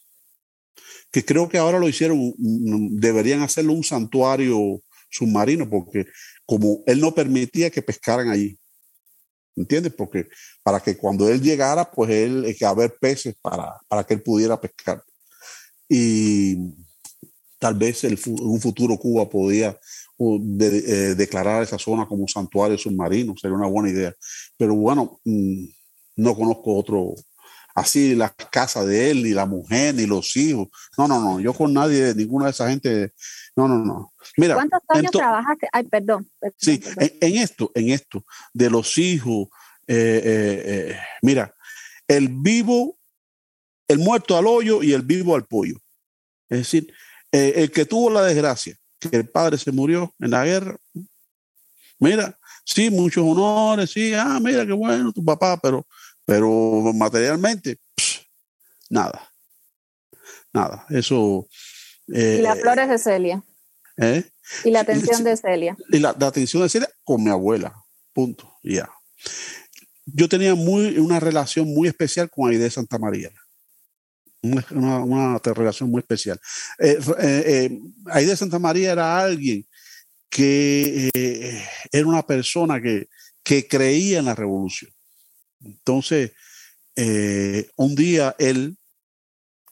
que 1.10 1.24
creo 1.24 1.48
que 1.48 1.58
ahora 1.58 1.78
lo 1.78 1.88
hicieron, 1.88 2.18
mm, 2.36 2.98
deberían 2.98 3.42
hacerlo 3.42 3.72
un 3.72 3.84
santuario 3.84 4.82
submarino, 5.10 5.68
porque 5.68 6.06
como 6.44 6.82
él 6.86 7.00
no 7.00 7.14
permitía 7.14 7.70
que 7.70 7.82
pescaran 7.82 8.28
allí, 8.28 8.58
¿entiendes? 9.56 9.92
Porque 9.94 10.28
para 10.62 10.80
que 10.80 10.96
cuando 10.96 11.28
él 11.28 11.40
llegara, 11.40 11.90
pues 11.90 12.10
él, 12.10 12.44
hay 12.44 12.54
que 12.54 12.66
haber 12.66 12.96
peces 13.00 13.34
para, 13.40 13.80
para 13.88 14.04
que 14.04 14.14
él 14.14 14.22
pudiera 14.22 14.60
pescar. 14.60 15.02
Y 15.88 16.74
tal 17.58 17.74
vez 17.74 18.04
en 18.04 18.18
un 18.26 18.60
futuro 18.60 18.98
Cuba 18.98 19.28
podía 19.28 19.78
de, 20.18 20.78
eh, 20.78 21.14
declarar 21.14 21.62
esa 21.62 21.78
zona 21.78 22.06
como 22.06 22.26
santuario 22.26 22.78
submarino, 22.78 23.34
sería 23.36 23.56
una 23.56 23.66
buena 23.66 23.90
idea. 23.90 24.14
Pero 24.56 24.74
bueno, 24.74 25.20
mm, 25.24 25.64
no 26.16 26.34
conozco 26.34 26.76
otro, 26.76 27.14
así 27.74 28.14
las 28.14 28.32
casas 28.50 28.86
de 28.86 29.10
él, 29.10 29.22
ni 29.22 29.30
la 29.30 29.46
mujer, 29.46 29.94
ni 29.94 30.06
los 30.06 30.36
hijos. 30.36 30.68
No, 30.96 31.06
no, 31.06 31.20
no, 31.20 31.40
yo 31.40 31.52
con 31.52 31.72
nadie, 31.72 32.14
ninguna 32.14 32.46
de 32.46 32.50
esa 32.52 32.68
gente, 32.70 33.12
no, 33.54 33.68
no, 33.68 33.78
no. 33.84 34.12
Mira, 34.36 34.54
¿Cuántos 34.54 34.80
años 34.88 35.12
trabajaste? 35.12 35.68
Ay, 35.72 35.84
perdón. 35.84 36.28
sí, 36.56 36.80
En, 36.98 37.36
esto, 37.36 37.70
en 37.74 37.90
esto, 37.90 38.24
de 38.54 38.70
los 38.70 38.96
hijos, 38.98 39.48
eh, 39.86 40.22
eh, 40.94 40.98
mira, 41.22 41.54
el 42.08 42.28
vivo, 42.28 42.98
el 43.88 43.98
muerto 43.98 44.36
al 44.36 44.46
hoyo 44.46 44.82
y 44.82 44.92
el 44.92 45.02
vivo 45.02 45.34
al 45.34 45.46
pollo. 45.46 45.76
Es 46.48 46.58
decir, 46.58 46.92
el 47.32 47.70
que 47.70 47.84
tuvo 47.84 48.08
la 48.08 48.22
desgracia 48.22 48.78
que 48.98 49.16
el 49.16 49.28
padre 49.28 49.58
se 49.58 49.72
murió 49.72 50.14
en 50.18 50.30
la 50.30 50.44
guerra. 50.44 50.76
Mira, 51.98 52.38
sí, 52.64 52.90
muchos 52.90 53.24
honores, 53.24 53.90
sí, 53.90 54.12
ah, 54.14 54.38
mira 54.40 54.66
qué 54.66 54.72
bueno 54.72 55.12
tu 55.12 55.24
papá, 55.24 55.58
pero, 55.58 55.86
pero 56.24 56.92
materialmente, 56.94 57.78
nada, 58.90 59.30
nada. 60.52 60.86
Eso. 60.90 61.48
y 62.06 62.42
las 62.42 62.58
eh, 62.58 62.60
flores 62.60 62.88
de 62.88 62.98
Celia. 62.98 63.42
¿Eh? 63.96 64.24
Y 64.64 64.70
la 64.70 64.80
atención 64.80 65.24
de 65.24 65.36
Celia. 65.36 65.76
Y 65.90 65.98
la, 65.98 66.10
atención 66.10 66.62
de 66.62 66.68
Celia 66.68 66.90
con 67.02 67.22
mi 67.24 67.30
abuela, 67.30 67.74
punto, 68.12 68.58
ya. 68.62 68.90
Yo 70.04 70.28
tenía 70.28 70.54
muy, 70.54 70.98
una 70.98 71.18
relación 71.18 71.72
muy 71.72 71.88
especial 71.88 72.30
con 72.30 72.50
Aide 72.50 72.70
Santa 72.70 72.98
María 72.98 73.32
una, 74.70 75.38
relación 75.38 75.90
muy 75.90 76.00
especial. 76.00 76.40
Eh, 76.78 76.98
eh, 77.20 77.80
eh 78.14 78.24
de 78.24 78.36
Santa 78.36 78.58
María 78.58 78.92
era 78.92 79.18
alguien 79.18 79.66
que 80.30 81.10
eh, 81.14 81.64
era 81.92 82.06
una 82.06 82.24
persona 82.24 82.80
que, 82.80 83.08
que, 83.42 83.66
creía 83.66 84.18
en 84.18 84.26
la 84.26 84.34
revolución. 84.34 84.90
Entonces, 85.60 86.32
un 87.76 87.94
día 87.94 88.34
él 88.38 88.76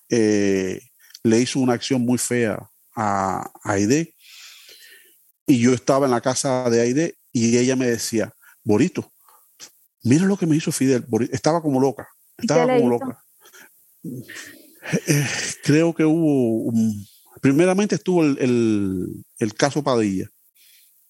le 0.09 1.41
hizo 1.41 1.59
una 1.59 1.75
acción 1.75 2.03
muy 2.03 2.19
fea 2.19 2.71
a, 2.95 3.51
Aide 3.65 4.15
y 5.47 5.59
yo 5.59 5.73
estaba 5.73 6.07
en 6.07 6.13
la 6.13 6.21
casa 6.21 6.69
de 6.71 6.81
Aide 6.81 7.19
y 7.33 7.59
ella 7.59 7.77
me 7.77 7.87
decía, 7.87 8.33
Borito, 8.63 9.13
mira 10.03 10.25
lo 10.25 10.37
que 10.37 10.47
me 10.47 10.57
hizo 10.57 10.71
Fidel. 10.71 11.05
estaba 11.33 11.61
como 11.61 11.81
loca, 11.81 12.09
estaba 12.39 12.67
como 12.77 12.89
loca. 12.89 13.25
Eh, 15.07 15.27
creo 15.63 15.95
que 15.95 16.05
hubo, 16.05 16.73
primeramente 17.41 17.95
estuvo 17.95 18.23
el, 18.23 19.25
caso 19.57 19.83
Padilla, 19.83 20.31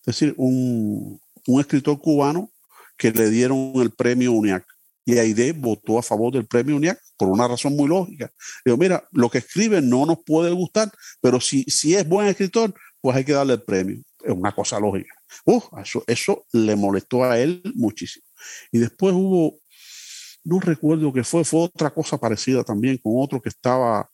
es 0.01 0.07
decir, 0.07 0.35
un, 0.37 1.21
escritor 1.59 2.01
cubano 2.01 2.51
que 2.97 3.11
le 3.11 3.29
dieron 3.31 3.73
el 3.77 3.91
premio 3.91 4.33
UNIAC 4.33 4.65
Y 5.05 5.19
Aide 5.19 5.53
votó 5.53 5.99
a 5.99 6.03
favor 6.03 6.33
del 6.33 6.47
premio 6.47 6.77
UNIAC 6.77 7.01
por 7.17 7.29
una 7.29 7.49
razón 7.49 7.77
muy 7.77 7.89
lógica. 7.89 8.33
Digo, 8.65 8.77
mira, 8.77 9.07
lo 9.13 9.29
que 9.29 9.39
escribe 9.39 9.83
no 9.83 10.07
nos 10.07 10.19
puede 10.25 10.51
gustar, 10.53 10.91
pero 11.21 11.41
si, 11.41 11.65
si 11.65 11.95
es 11.95 12.09
buen 12.09 12.29
escritor, 12.29 12.73
pues 13.01 13.17
hay 13.17 13.25
que 13.25 13.33
darle 13.33 13.55
el 13.55 13.63
premio. 13.63 14.03
Es 14.23 14.33
una 14.33 14.55
cosa 14.55 14.81
lógica. 14.81 15.15
eso, 15.83 16.05
eso 16.07 16.47
le 16.53 16.77
molestó 16.77 17.25
a 17.25 17.39
él 17.39 17.61
muchísimo. 17.75 18.25
Y 18.73 18.79
después 18.79 19.15
hubo, 19.15 19.59
no 20.45 20.61
recuerdo 20.61 21.13
qué 21.13 21.25
fue, 21.25 21.45
fue 21.45 21.63
otra 21.63 21.91
cosa 21.91 22.19
parecida 22.19 22.63
también 22.63 22.99
con 22.99 23.15
otro 23.17 23.41
que 23.41 23.49
estaba 23.49 24.09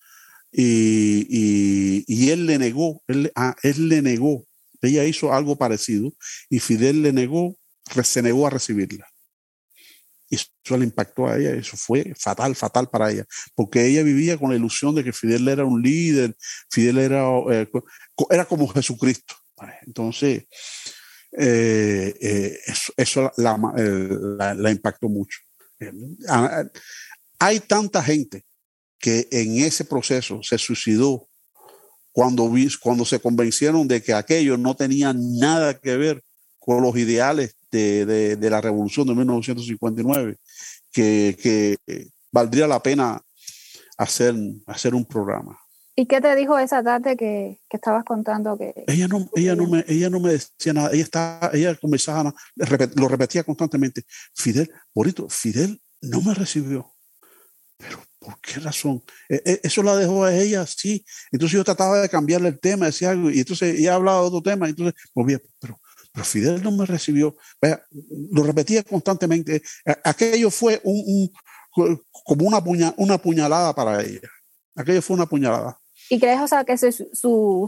y, 0.53 2.31
él 2.31 2.47
le 2.47 2.59
negó, 2.59 3.03
él, 3.07 3.31
ah, 3.35 3.55
él 3.63 3.89
le 3.89 4.03
negó, 4.03 4.45
ella 4.83 5.05
hizo 5.05 5.33
algo 5.33 5.57
parecido 5.57 6.13
y 6.49 6.59
Fidel 6.61 7.03
le 7.03 7.13
negó, 7.13 7.57
se 8.03 8.23
negó 8.23 8.47
a 8.47 8.51
recibirla. 8.51 9.07
Y 10.29 10.37
eso 10.37 10.77
le 10.77 10.85
impactó 10.85 11.27
a 11.27 11.37
ella, 11.37 11.51
eso 11.51 11.77
fue 11.77 12.15
fatal, 12.17 12.55
fatal 12.55 12.89
para 12.89 13.11
ella, 13.11 13.25
porque 13.57 13.85
ella 13.87 14.05
vivía 14.05 14.39
con 14.39 14.51
la 14.51 14.57
ilusión 14.57 14.95
de 14.95 15.03
que 15.03 15.13
Fidel 15.13 15.49
era 15.49 15.65
un 15.65 15.83
líder, 15.83 16.37
Fidel 16.71 16.99
era, 16.99 17.25
eh, 17.51 17.69
era 18.31 18.45
como 18.45 18.69
Jesucristo. 18.69 19.35
Entonces, 19.87 20.45
eh, 21.37 22.15
eh, 22.21 22.59
eso, 22.97 23.33
la, 23.37 24.71
impactó 24.71 25.09
mucho. 25.09 25.41
Hay 27.39 27.61
tanta 27.61 28.03
gente 28.03 28.45
que 28.99 29.29
en 29.31 29.59
ese 29.59 29.85
proceso 29.85 30.43
se 30.43 30.59
suicidó 30.59 31.29
cuando, 32.13 32.51
cuando 32.83 33.05
se 33.05 33.21
convencieron 33.21 33.89
de 33.89 34.03
que 34.03 34.13
aquello 34.13 34.57
no 34.57 34.75
tenía 34.75 35.13
nada 35.15 35.79
que 35.79 35.97
ver 35.97 36.23
con 36.59 36.83
los 36.83 36.97
ideales 36.97 37.57
de, 37.71 38.37
la 38.41 38.61
revolución 38.61 39.07
de 39.07 39.15
1959, 39.15 40.37
que, 40.93 41.37
que 41.41 42.09
valdría 42.31 42.67
la 42.67 42.83
pena 42.83 43.23
hacer, 43.97 44.35
hacer 44.67 44.95
un 44.95 45.05
programa. 45.05 45.59
¿Y 45.97 46.07
qué 46.07 46.21
te 46.21 46.35
dijo 46.37 46.59
esa 46.59 46.83
tarde 46.83 47.17
que, 47.17 47.61
que 47.69 47.77
estabas 47.77 48.05
contando? 48.05 48.57
que 48.57 48.73
Ella 48.87 49.09
no, 49.09 49.29
ella, 49.35 49.55
no 49.55 49.67
me, 49.67 49.85
ella 49.89 50.09
no 50.09 50.21
me 50.21 50.33
decía 50.33 50.73
nada, 50.73 50.91
ella, 50.93 51.03
estaba, 51.03 51.51
ella 51.53 51.75
comenzaba, 51.77 52.35
lo 52.97 53.09
repetía 53.09 53.45
constantemente, 53.45 54.05
Fidel, 54.35 54.71
bonito, 54.95 55.29
Fidel 55.29 55.81
no 56.01 56.23
me 56.23 56.35
recibió. 56.35 56.95
Pero 57.77 58.03
¿por 58.19 58.41
qué 58.41 58.61
razón? 58.61 59.03
E, 59.29 59.43
e, 59.45 59.61
eso 59.63 59.83
la 59.83 59.97
dejó 59.97 60.25
a 60.25 60.35
ella 60.35 60.67
sí. 60.67 61.05
Entonces 61.33 61.57
yo 61.57 61.65
trataba 61.65 62.01
de 62.01 62.09
cambiarle 62.09 62.49
el 62.49 62.61
tema, 62.61 62.87
decía 62.87 63.11
algo, 63.11 63.31
y 63.31 63.41
entonces 63.41 63.79
ella 63.79 63.95
hablaba 63.95 64.21
de 64.21 64.27
otro 64.27 64.43
tema, 64.43 64.69
entonces 64.69 64.95
volvía, 65.15 65.41
pero 65.59 65.81
pero 66.13 66.25
Fidel 66.25 66.63
no 66.63 66.73
me 66.73 66.87
recibió. 66.87 67.37
lo 68.33 68.43
repetía 68.43 68.83
constantemente. 68.83 69.63
Aquello 70.05 70.51
fue 70.51 70.81
un, 70.85 71.31
como 72.25 72.47
una, 72.47 72.95
una 72.97 73.19
puñalada 73.19 73.75
para 73.75 74.03
ella. 74.03 74.29
Aquello 74.75 75.03
fue 75.03 75.17
una 75.17 75.27
puñalada. 75.27 75.80
¿Y 76.13 76.19
crees, 76.19 76.41
o 76.41 76.49
sea, 76.49 76.65
que 76.65 76.77
su, 76.77 76.91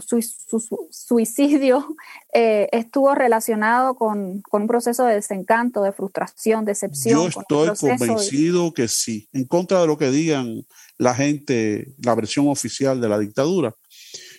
su, 0.05 0.89
suicidio 0.91 1.95
eh, 2.33 2.67
estuvo 2.71 3.15
relacionado 3.15 3.95
con, 3.95 4.43
un 4.51 4.67
proceso 4.67 5.05
de 5.05 5.15
desencanto, 5.15 5.81
de 5.81 5.93
frustración, 5.93 6.65
decepción? 6.65 7.31
Yo 7.31 7.41
estoy 7.41 7.97
convencido 7.97 8.73
que 8.73 8.87
sí, 8.87 9.27
en 9.31 9.45
contra 9.45 9.81
de 9.81 9.87
lo 9.87 9.97
que 9.97 10.11
digan 10.11 10.65
la 10.97 11.15
gente, 11.15 11.93
la 11.97 12.15
versión 12.15 12.47
oficial 12.49 13.01
de 13.01 13.09
la 13.09 13.17
dictadura. 13.17 13.73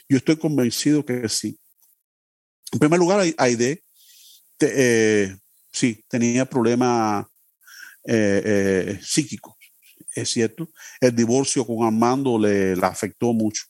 Yo 0.08 0.18
estoy 0.18 0.36
convencido 0.36 1.04
que 1.04 1.28
sí. 1.28 1.58
En 2.72 2.78
primer 2.78 2.98
lugar, 2.98 3.24
Aide 3.38 3.82
eh, 4.60 5.36
sí, 5.72 6.04
tenía 6.08 6.44
problemas 6.44 7.26
eh, 8.04 8.42
eh, 8.44 9.00
psíquicos, 9.02 9.54
es 10.14 10.30
cierto. 10.30 10.68
El 11.00 11.14
divorcio 11.14 11.66
con 11.66 11.84
Armando 11.86 12.38
le, 12.38 12.74
afectó 12.82 13.32
mucho. 13.32 13.64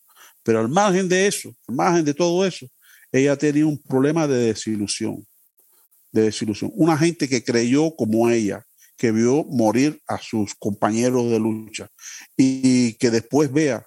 Pero 0.45 0.61
al 0.61 0.69
margen 0.69 1.09
de 1.09 1.27
eso, 1.27 1.53
al 1.67 1.75
margen 1.75 2.05
de 2.05 2.15
todo 2.15 2.47
eso, 2.47 2.67
ella 3.11 3.37
tenía 3.37 3.67
un 3.67 3.81
problema 3.83 4.29
de 4.29 4.47
desilusión. 4.47 5.27
De 6.13 6.23
desilusión. 6.23 6.71
Una 6.75 6.97
gente 6.97 7.29
que 7.29 7.43
creyó 7.43 7.97
como 7.97 8.31
ella, 8.31 8.65
que 8.97 9.11
vio 9.11 9.45
morir 9.45 10.01
a 10.07 10.19
sus 10.19 10.55
compañeros 10.55 11.29
de 11.31 11.41
lucha 11.41 11.89
y 12.37 12.95
que 12.95 13.11
después 13.11 13.53
vea 13.53 13.85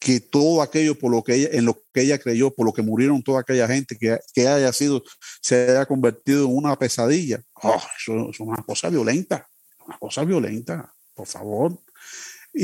que 0.00 0.18
todo 0.18 0.62
aquello 0.62 0.98
por 0.98 1.12
lo 1.12 1.22
que 1.22 1.34
ella, 1.34 1.48
en 1.52 1.64
lo 1.64 1.80
que 1.92 2.00
ella 2.00 2.18
creyó, 2.18 2.52
por 2.52 2.66
lo 2.66 2.72
que 2.72 2.82
murieron 2.82 3.22
toda 3.22 3.40
aquella 3.40 3.68
gente 3.68 3.96
que, 3.96 4.18
que 4.32 4.48
haya 4.48 4.72
sido, 4.72 5.04
se 5.40 5.70
haya 5.70 5.86
convertido 5.86 6.46
en 6.46 6.56
una 6.56 6.76
pesadilla. 6.76 7.40
Oh, 7.62 7.80
eso, 7.98 8.30
es 8.30 8.40
una 8.40 8.62
cosa 8.64 8.88
violenta, 8.88 9.48
una 9.86 9.98
cosa 9.98 10.24
violenta, 10.24 10.92
por 11.14 11.28
favor. 11.28 11.78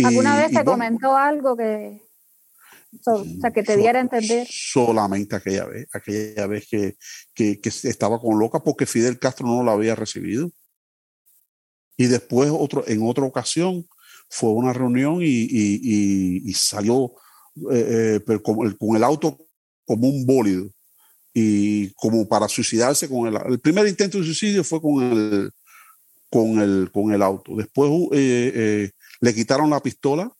¿Alguna 0.04 0.36
vez 0.36 0.50
te 0.50 0.64
comentó 0.64 1.16
algo 1.16 1.56
que, 1.56 2.07
o 3.04 3.24
sea, 3.40 3.50
que 3.50 3.62
te 3.62 3.76
diera 3.76 3.98
a 3.98 4.02
entender? 4.02 4.46
Solamente 4.50 5.36
aquella 5.36 5.66
vez, 5.66 5.86
aquella 5.92 6.46
vez 6.46 6.66
que, 6.70 6.96
que, 7.34 7.60
que, 7.60 7.68
estaba 7.68 8.20
con 8.20 8.38
loca 8.38 8.60
porque 8.60 8.86
Fidel 8.86 9.18
Castro 9.18 9.46
no 9.46 9.62
la 9.62 9.72
había 9.72 9.94
recibido. 9.94 10.50
Y 11.96 12.06
después 12.06 12.50
otro, 12.52 12.84
en 12.86 13.02
otra 13.02 13.24
ocasión 13.24 13.86
fue 14.30 14.50
una 14.50 14.72
reunión 14.72 15.20
y, 15.20 15.26
y, 15.26 16.42
y 16.44 16.54
salió 16.54 17.12
eh, 17.70 18.16
eh, 18.16 18.20
pero 18.24 18.42
con 18.42 18.66
el, 18.66 18.76
con 18.76 18.94
el, 18.94 19.02
auto 19.02 19.36
como 19.84 20.08
un 20.08 20.24
bólido 20.24 20.70
y 21.34 21.90
como 21.94 22.28
para 22.28 22.46
suicidarse 22.46 23.08
con 23.08 23.26
el 23.26 23.38
el 23.48 23.58
primer 23.58 23.86
intento 23.88 24.18
de 24.18 24.24
suicidio 24.24 24.62
fue 24.62 24.80
con 24.80 25.02
el 25.02 25.50
con 26.30 26.60
el 26.60 26.90
con 26.92 27.12
el 27.12 27.22
auto 27.22 27.56
después 27.56 27.90
eh, 28.12 28.90
le 29.20 29.34
quitaron 29.34 29.70
la 29.70 29.80
pistola 29.80 30.30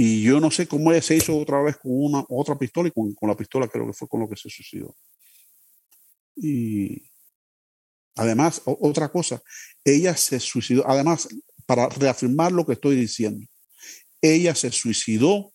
y 0.00 0.22
yo 0.22 0.38
no 0.38 0.50
sé 0.50 0.68
cómo 0.68 0.92
ella 0.92 1.02
se 1.02 1.16
hizo 1.16 1.36
otra 1.36 1.62
vez 1.62 1.76
con 1.76 1.90
una 1.92 2.24
otra 2.28 2.56
pistola 2.56 2.88
y 2.88 2.92
con, 2.92 3.14
con 3.14 3.28
la 3.28 3.36
pistola 3.36 3.66
creo 3.66 3.86
que 3.86 3.92
fue 3.92 4.08
con 4.08 4.20
lo 4.20 4.28
que 4.28 4.36
se 4.36 4.48
suicidó 4.48 4.94
y 6.36 7.10
además 8.14 8.62
otra 8.64 9.10
cosa 9.10 9.42
ella 9.84 10.16
se 10.16 10.38
suicidó 10.38 10.88
además 10.88 11.28
para 11.66 11.88
reafirmar 11.88 12.52
lo 12.52 12.64
que 12.64 12.74
estoy 12.74 12.96
diciendo 12.96 13.46
ella 14.20 14.54
se 14.54 14.70
suicidó 14.70 15.52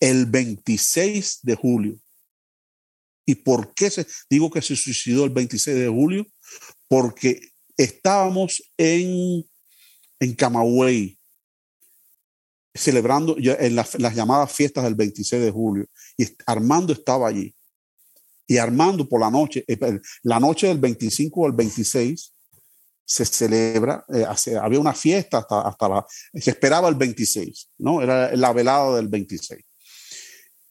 el 0.00 0.26
26 0.26 1.40
de 1.42 1.54
julio. 1.54 2.00
¿Y 3.24 3.36
por 3.36 3.74
qué 3.74 3.90
se, 3.90 4.06
digo 4.30 4.50
que 4.50 4.62
se 4.62 4.76
suicidó 4.76 5.24
el 5.24 5.30
26 5.30 5.76
de 5.76 5.88
julio? 5.88 6.26
Porque 6.86 7.40
estábamos 7.76 8.62
en, 8.76 9.44
en 10.20 10.34
Camagüey 10.34 11.15
celebrando 12.76 13.36
en 13.38 13.76
las, 13.76 13.96
llamadas 14.14 14.52
fiestas 14.52 14.84
del 14.84 14.94
26 14.94 15.42
de 15.42 15.50
julio 15.50 15.86
y 16.16 16.26
Armando 16.46 16.92
estaba 16.92 17.28
allí. 17.28 17.54
Y 18.46 18.58
Armando 18.58 19.08
por 19.08 19.20
la 19.20 19.30
noche, 19.30 19.64
eh, 19.66 19.78
la 20.22 20.38
noche 20.38 20.68
del 20.68 20.78
25 20.78 21.46
al 21.46 21.52
26, 21.52 22.32
se 23.04 23.24
celebra, 23.24 24.04
eh, 24.12 24.24
había 24.60 24.80
una 24.80 24.92
fiesta 24.92 25.38
hasta, 25.38 25.60
hasta 25.62 25.88
la, 25.88 26.06
se 26.34 26.50
esperaba 26.50 26.88
el 26.88 26.96
26, 26.96 27.70
¿no? 27.78 28.02
Era 28.02 28.34
la 28.34 28.52
velada 28.52 28.96
del 28.96 29.08
26. 29.08 29.64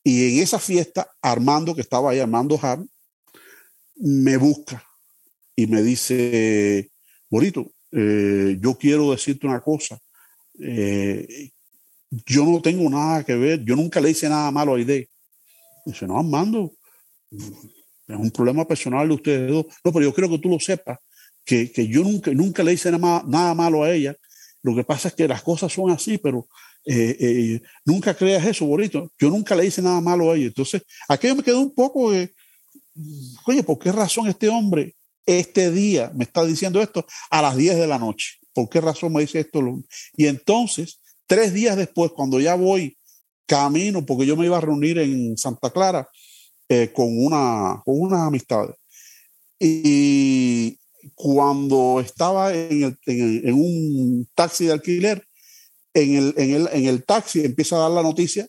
Y 0.04 0.36
en 0.36 0.44
esa 0.44 0.60
fiesta, 0.60 1.10
Armando, 1.22 1.74
que 1.74 1.82
estaba 1.82 2.12
ahí, 2.12 2.20
Armando 2.20 2.60
Ham, 2.62 2.88
me 3.96 4.38
busca 4.38 4.86
y 5.56 5.68
me 5.68 5.82
dice, 5.82 6.92
Bonito, 7.30 7.72
eh, 7.92 8.58
yo 8.62 8.78
quiero 8.78 9.12
decirte 9.12 9.48
una 9.48 9.62
cosa. 9.62 10.00
Yo 12.26 12.46
no 12.46 12.62
tengo 12.62 12.90
nada 12.90 13.24
que 13.24 13.36
ver, 13.36 13.64
yo 13.64 13.76
nunca 13.76 14.00
le 14.00 14.12
hice 14.12 14.30
nada 14.30 14.52
malo 14.52 14.74
a 14.74 14.78
Aide. 14.78 15.10
Dice, 15.86 16.08
no, 16.08 16.18
Armando, 16.18 16.74
es 17.32 18.16
un 18.16 18.32
problema 18.32 18.68
personal 18.68 19.08
de 19.08 19.14
ustedes 19.16 19.52
dos. 19.52 19.66
No, 19.84 19.92
pero 19.92 20.06
yo 20.06 20.14
quiero 20.14 20.30
que 20.30 20.40
tú 20.40 20.50
lo 20.50 20.60
sepas, 20.60 21.00
que, 21.44 21.70
yo 21.88 22.02
nunca, 22.02 22.32
nunca 22.32 22.64
le 22.64 22.74
hice 22.74 22.92
nada, 22.92 23.24
nada 23.28 23.54
malo 23.54 23.84
a 23.84 23.92
ella. 23.92 24.16
Lo 24.62 24.76
que 24.76 24.84
pasa 24.84 25.10
es 25.10 25.14
que 25.14 25.28
las 25.28 25.44
cosas 25.44 25.72
son 25.72 25.92
así, 25.92 26.18
pero 26.18 26.48
eh, 26.86 27.16
eh, 27.20 27.62
nunca 27.84 28.16
creas 28.16 28.46
eso, 28.46 28.66
bonito. 28.66 29.12
Yo 29.20 29.30
nunca 29.30 29.56
le 29.56 29.66
hice 29.66 29.82
nada 29.82 30.02
malo 30.02 30.32
a 30.32 30.36
ella. 30.36 30.48
Entonces, 30.48 30.84
aquello 31.08 31.36
me 31.36 31.44
quedó 31.44 31.60
un 31.60 31.74
poco 31.74 32.12
de, 32.12 32.34
oye, 33.46 33.64
¿por 33.64 33.78
qué 33.80 33.92
razón 33.92 34.28
este 34.28 34.50
hombre 34.50 34.96
este 35.26 35.72
día 35.72 36.12
me 36.16 36.24
está 36.24 36.44
diciendo 36.46 36.82
esto 36.82 37.06
a 37.30 37.42
las 37.42 37.56
10 37.56 37.78
de 37.78 37.88
la 37.88 38.00
noche? 38.00 38.38
¿Por 38.54 38.70
qué 38.70 38.82
razón 38.82 39.14
me 39.14 39.22
dice 39.22 39.42
esto? 39.42 39.62
Y 40.16 40.28
entonces, 40.28 41.00
tres 41.28 41.54
días 41.54 41.78
después, 41.78 42.12
cuando 42.12 42.40
ya 42.40 42.56
voy 42.56 42.98
camino, 43.46 44.06
porque 44.06 44.26
yo 44.26 44.36
me 44.36 44.46
iba 44.46 44.58
a 44.58 44.62
reunir 44.62 44.98
en 44.98 45.38
Santa 45.38 45.70
Clara 45.70 46.08
eh, 46.70 46.92
con, 46.94 47.08
una, 47.26 47.82
con 47.86 48.00
unas 48.00 48.22
amistades. 48.28 48.76
Y 49.60 50.78
cuando 51.14 52.00
estaba 52.02 52.54
en, 52.54 52.98
en 53.06 53.54
un 53.54 54.28
taxi 54.34 54.66
de 54.66 54.74
alquiler, 54.74 55.26
en 55.94 56.16
el, 56.16 56.34
en 56.38 56.52
el, 56.52 56.70
en 56.74 56.86
el 56.86 57.06
taxi 57.06 57.46
empieza 57.46 57.78
a 57.78 57.80
dar 57.80 57.92
la 57.92 58.04
noticia 58.04 58.48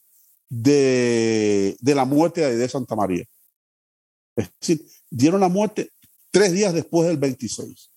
de, 0.48 1.76
de 1.78 1.94
la 1.94 2.04
muerte 2.04 2.56
de 2.56 2.68
Santa 2.68 2.96
María. 2.96 3.24
Es 4.34 4.50
decir, 4.60 4.84
dieron 5.10 5.40
la 5.40 5.48
muerte 5.48 5.90
tres 6.30 6.52
días 6.52 6.74
después 6.74 7.06
del 7.08 7.16
26. 7.16 7.90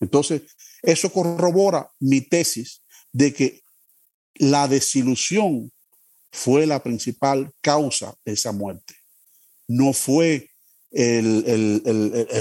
Entonces, 0.00 0.42
eso 0.82 1.12
corrobora 1.12 1.90
mi 1.98 2.22
tesis 2.22 2.82
de 3.12 3.34
que 3.34 3.60
la 4.34 4.68
desilusión 4.68 5.70
fue 6.32 6.66
la 6.66 6.82
principal 6.82 7.52
causa 7.60 8.14
de 8.24 8.32
esa 8.32 8.52
muerte. 8.52 8.94
No 9.68 9.92
fue 9.92 10.50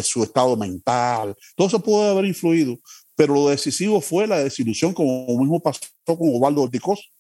su 0.02 0.24
estado 0.24 0.58
mental. 0.58 1.36
Todo 1.56 1.68
eso 1.68 1.84
puede 1.84 2.10
haber 2.10 2.26
influido, 2.26 2.80
pero 3.16 3.34
lo 3.34 3.50
decisivo 3.50 4.02
fue 4.02 4.28
la 4.28 4.40
desilusión, 4.40 4.94
como 4.94 5.28
mismo 5.40 5.62
pasó 5.62 5.82
con 6.06 6.36
Osvaldo 6.36 6.64
Orticos 6.64 7.12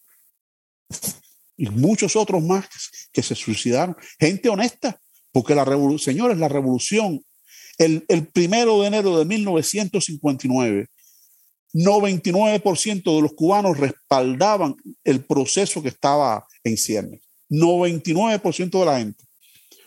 y 1.57 1.69
muchos 1.69 2.15
otros 2.15 2.41
más 2.41 2.65
que 3.11 3.21
se 3.21 3.35
suicidaron. 3.35 3.95
Gente 4.19 4.49
honesta, 4.49 4.99
porque 5.31 5.53
la 5.53 5.65
revolución, 5.65 5.99
señores, 5.99 6.37
la 6.37 6.47
revolución, 6.47 7.23
el, 7.77 8.05
el 8.07 8.27
primero 8.27 8.81
de 8.81 8.87
enero 8.87 9.19
de 9.19 9.25
1959, 9.25 10.87
99% 11.73 13.15
de 13.15 13.21
los 13.21 13.33
cubanos 13.33 13.77
respaldaban 13.77 14.75
el 15.03 15.23
proceso 15.23 15.81
que 15.81 15.89
estaba 15.89 16.45
en 16.63 16.77
ciernes. 16.77 17.21
99% 17.49 18.79
de 18.79 18.85
la 18.85 18.99
gente. 18.99 19.23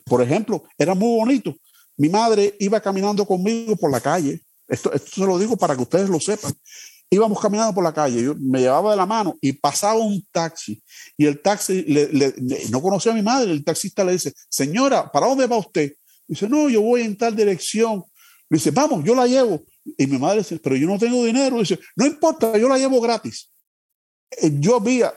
Por 0.05 0.23
ejemplo, 0.23 0.65
era 0.79 0.95
muy 0.95 1.17
bonito. 1.19 1.57
Mi 1.97 2.09
madre 2.09 2.55
iba 2.59 2.81
caminando 2.81 3.27
conmigo 3.27 3.77
por 3.77 3.91
la 3.91 4.01
calle. 4.01 4.41
Esto, 4.69 4.93
esto 4.93 5.11
se 5.11 5.27
lo 5.27 5.39
digo 5.39 5.57
para 5.57 5.77
que 5.77 5.83
ustedes 5.83 6.09
lo 6.09 6.19
sepan. 6.19 6.53
Íbamos 7.11 7.39
caminando 7.41 7.75
por 7.75 7.85
la 7.85 7.93
calle, 7.93 8.23
yo 8.23 8.35
me 8.39 8.61
llevaba 8.61 8.93
de 8.93 8.97
la 8.97 9.05
mano 9.05 9.37
y 9.43 9.53
pasaba 9.53 10.01
un 10.01 10.27
taxi. 10.33 10.83
Y 11.19 11.27
el 11.27 11.43
taxi, 11.43 11.85
no 12.71 12.81
conocía 12.81 13.13
a 13.13 13.15
mi 13.15 13.21
madre, 13.21 13.53
el 13.53 13.63
taxista 13.63 14.03
le 14.03 14.13
dice, 14.13 14.33
señora, 14.49 15.13
¿para 15.13 15.27
dónde 15.27 15.47
va 15.47 15.59
usted? 15.59 15.93
Dice, 16.27 16.49
no, 16.49 16.71
yo 16.71 16.81
voy 16.81 17.03
en 17.03 17.15
tal 17.15 17.37
dirección. 17.37 18.03
Le 18.49 18.57
dice, 18.57 18.71
vamos, 18.71 19.05
yo 19.05 19.15
la 19.15 19.27
llevo. 19.27 19.63
Y 19.85 20.07
mi 20.07 20.19
madre 20.19 20.39
dice, 20.39 20.59
pero 20.59 20.77
yo 20.77 20.87
no 20.87 20.99
tengo 20.99 21.25
dinero. 21.25 21.59
Dice, 21.59 21.79
no 21.97 22.07
importa, 22.07 22.57
yo 22.57 22.69
la 22.69 22.79
llevo 22.79 23.01
gratis. 23.01 23.51
Eh, 24.41 24.51
yo 24.59 24.81
veía, 24.81 25.13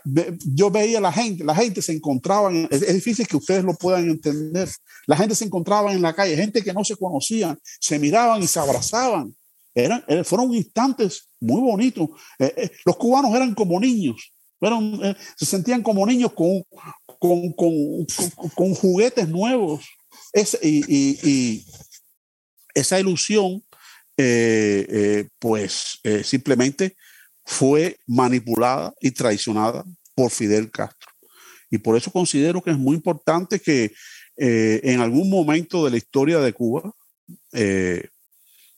yo 0.45 0.70
veía 0.70 0.99
la 0.99 1.11
gente, 1.11 1.43
la 1.43 1.55
gente 1.55 1.82
se 1.82 1.93
encontraba, 1.93 2.51
es, 2.70 2.93
difícil 2.93 3.28
que 3.28 3.38
ustedes 3.38 3.63
lo 3.63 3.74
puedan 3.76 4.09
entender, 4.09 4.70
la 5.07 5.16
gente 5.16 5.36
se 5.36 5.45
encontraba 5.45 5.93
en 5.93 6.01
la 6.01 6.13
calle, 6.13 6.36
gente 6.36 6.61
que 6.61 6.74
no 6.74 6.84
se 6.84 6.97
conocían, 6.97 7.57
se 7.80 7.97
miraban 7.97 8.41
y 8.43 8.47
se 8.47 8.59
abrazaban. 8.59 9.34
Eran, 9.74 10.03
eh, 10.07 10.24
fueron 10.24 10.53
instantes 10.53 11.30
muy 11.39 11.61
bonitos. 11.61 12.09
Eh, 12.39 12.72
los 12.86 12.97
cubanos 12.97 13.34
eran 13.36 13.53
como 13.53 13.80
niños, 13.80 14.34
se 15.38 15.45
sentían 15.45 15.84
como 15.84 16.05
niños 16.05 16.34
con, 16.34 16.63
con, 17.20 17.51
con, 17.53 18.05
con 18.55 18.74
juguetes 18.74 19.28
nuevos. 19.30 19.86
y, 20.61 21.63
esa 22.74 22.99
ilusión, 22.99 23.63
pues 25.39 25.99
simplemente 26.24 26.95
fue 27.45 27.97
manipulada 28.07 28.93
y 28.99 29.11
traicionada 29.11 29.86
por 30.16 30.32
Fidel 30.32 30.72
Castro. 30.72 31.11
Y 31.70 31.78
por 31.78 31.95
eso 31.97 32.11
considero 32.11 32.61
que 32.61 32.72
es 32.72 32.78
muy 32.78 32.95
importante 32.95 33.59
que 33.59 33.91
eh, 34.38 34.82
en 34.84 34.99
algún 34.99 35.30
momento 35.30 35.86
de 35.86 35.91
la 35.91 35.97
historia 35.97 36.39
de 36.39 36.53
Cuba 36.53 36.91
eh, 37.53 38.09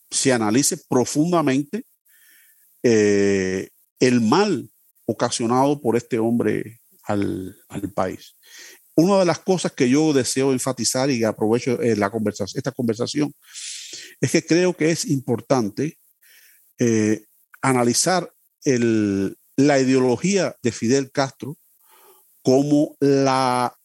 se 0.09 0.33
analice 0.33 0.77
profundamente 0.89 1.83
eh, 2.83 3.69
el 3.99 4.21
mal 4.21 4.69
ocasionado 5.05 5.81
por 5.81 5.95
este 5.95 6.19
hombre 6.19 6.81
al, 7.03 7.55
país. 7.95 8.35
Una 8.95 9.19
de 9.19 9.25
las 9.25 9.39
cosas 9.39 9.71
que 9.71 9.89
yo 9.89 10.11
deseo 10.11 10.51
enfatizar 10.51 11.09
y 11.09 11.23
aprovecho 11.23 11.77
la 11.81 12.11
esta 12.55 12.71
conversación 12.71 13.33
es 14.22 14.32
que 14.32 14.45
creo 14.45 14.76
que 14.76 14.91
es 14.91 15.05
importante 15.05 15.97
analizar 17.62 18.32
la 18.64 19.80
ideología 19.80 20.55
de 20.62 20.72
Fidel 20.72 21.12
Castro 21.12 21.58
como 22.43 22.95
la, 22.99 23.76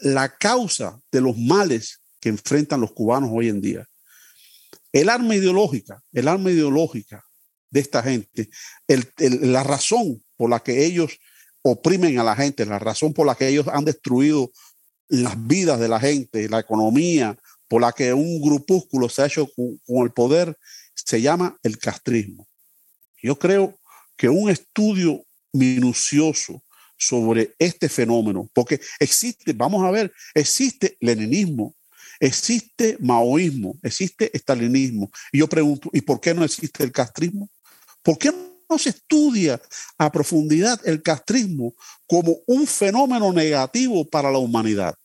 la 0.00 0.36
causa 0.36 1.00
de 1.10 1.20
los 1.20 1.38
males 1.38 2.00
que 2.20 2.28
enfrentan 2.28 2.80
los 2.80 2.92
cubanos 2.92 3.30
hoy 3.32 3.48
en 3.48 3.60
día. 3.60 3.86
El 4.92 5.08
arma 5.08 5.36
ideológica, 5.36 6.02
el 6.12 6.28
arma 6.28 6.50
ideológica 6.50 7.24
de 7.70 7.80
esta 7.80 8.02
gente, 8.02 8.50
la 9.18 9.62
razón 9.62 10.22
por 10.36 10.50
la 10.50 10.60
que 10.60 10.84
ellos 10.84 11.18
oprimen 11.62 12.18
a 12.18 12.24
la 12.24 12.34
gente, 12.34 12.66
la 12.66 12.78
razón 12.78 13.12
por 13.12 13.26
la 13.26 13.34
que 13.34 13.48
ellos 13.48 13.68
han 13.68 13.84
destruido 13.84 14.50
las 15.08 15.46
vidas 15.46 15.78
de 15.78 15.88
la 15.88 16.00
gente, 16.00 16.48
la 16.48 16.60
economía, 16.60 17.36
por 17.70 17.80
la 17.80 17.92
que 17.92 18.12
un 18.12 18.40
grupúsculo 18.42 19.08
se 19.08 19.22
ha 19.22 19.26
hecho 19.26 19.48
con 19.54 20.02
el 20.02 20.10
poder, 20.10 20.58
se 20.92 21.22
llama 21.22 21.56
el 21.62 21.78
castrismo. 21.78 22.48
Yo 23.22 23.38
creo 23.38 23.78
que 24.16 24.28
un 24.28 24.50
estudio 24.50 25.24
minucioso 25.52 26.64
sobre 26.98 27.54
este 27.60 27.88
fenómeno, 27.88 28.50
porque 28.52 28.80
existe, 28.98 29.52
vamos 29.52 29.84
a 29.84 29.92
ver, 29.92 30.12
existe 30.34 30.96
leninismo, 30.98 31.76
existe 32.18 32.96
maoísmo, 32.98 33.78
existe 33.84 34.36
estalinismo. 34.36 35.08
Y 35.30 35.38
yo 35.38 35.48
pregunto, 35.48 35.90
¿y 35.92 36.00
por 36.00 36.20
qué 36.20 36.34
no 36.34 36.44
existe 36.44 36.82
el 36.82 36.90
castrismo? 36.90 37.48
¿Por 38.02 38.18
qué 38.18 38.32
no 38.68 38.78
se 38.78 38.90
estudia 38.90 39.62
a 39.96 40.10
profundidad 40.10 40.80
el 40.84 41.02
castrismo 41.02 41.76
como 42.04 42.38
un 42.48 42.66
fenómeno 42.66 43.32
negativo 43.32 44.04
para 44.04 44.28
la 44.28 44.38
humanidad? 44.38 44.96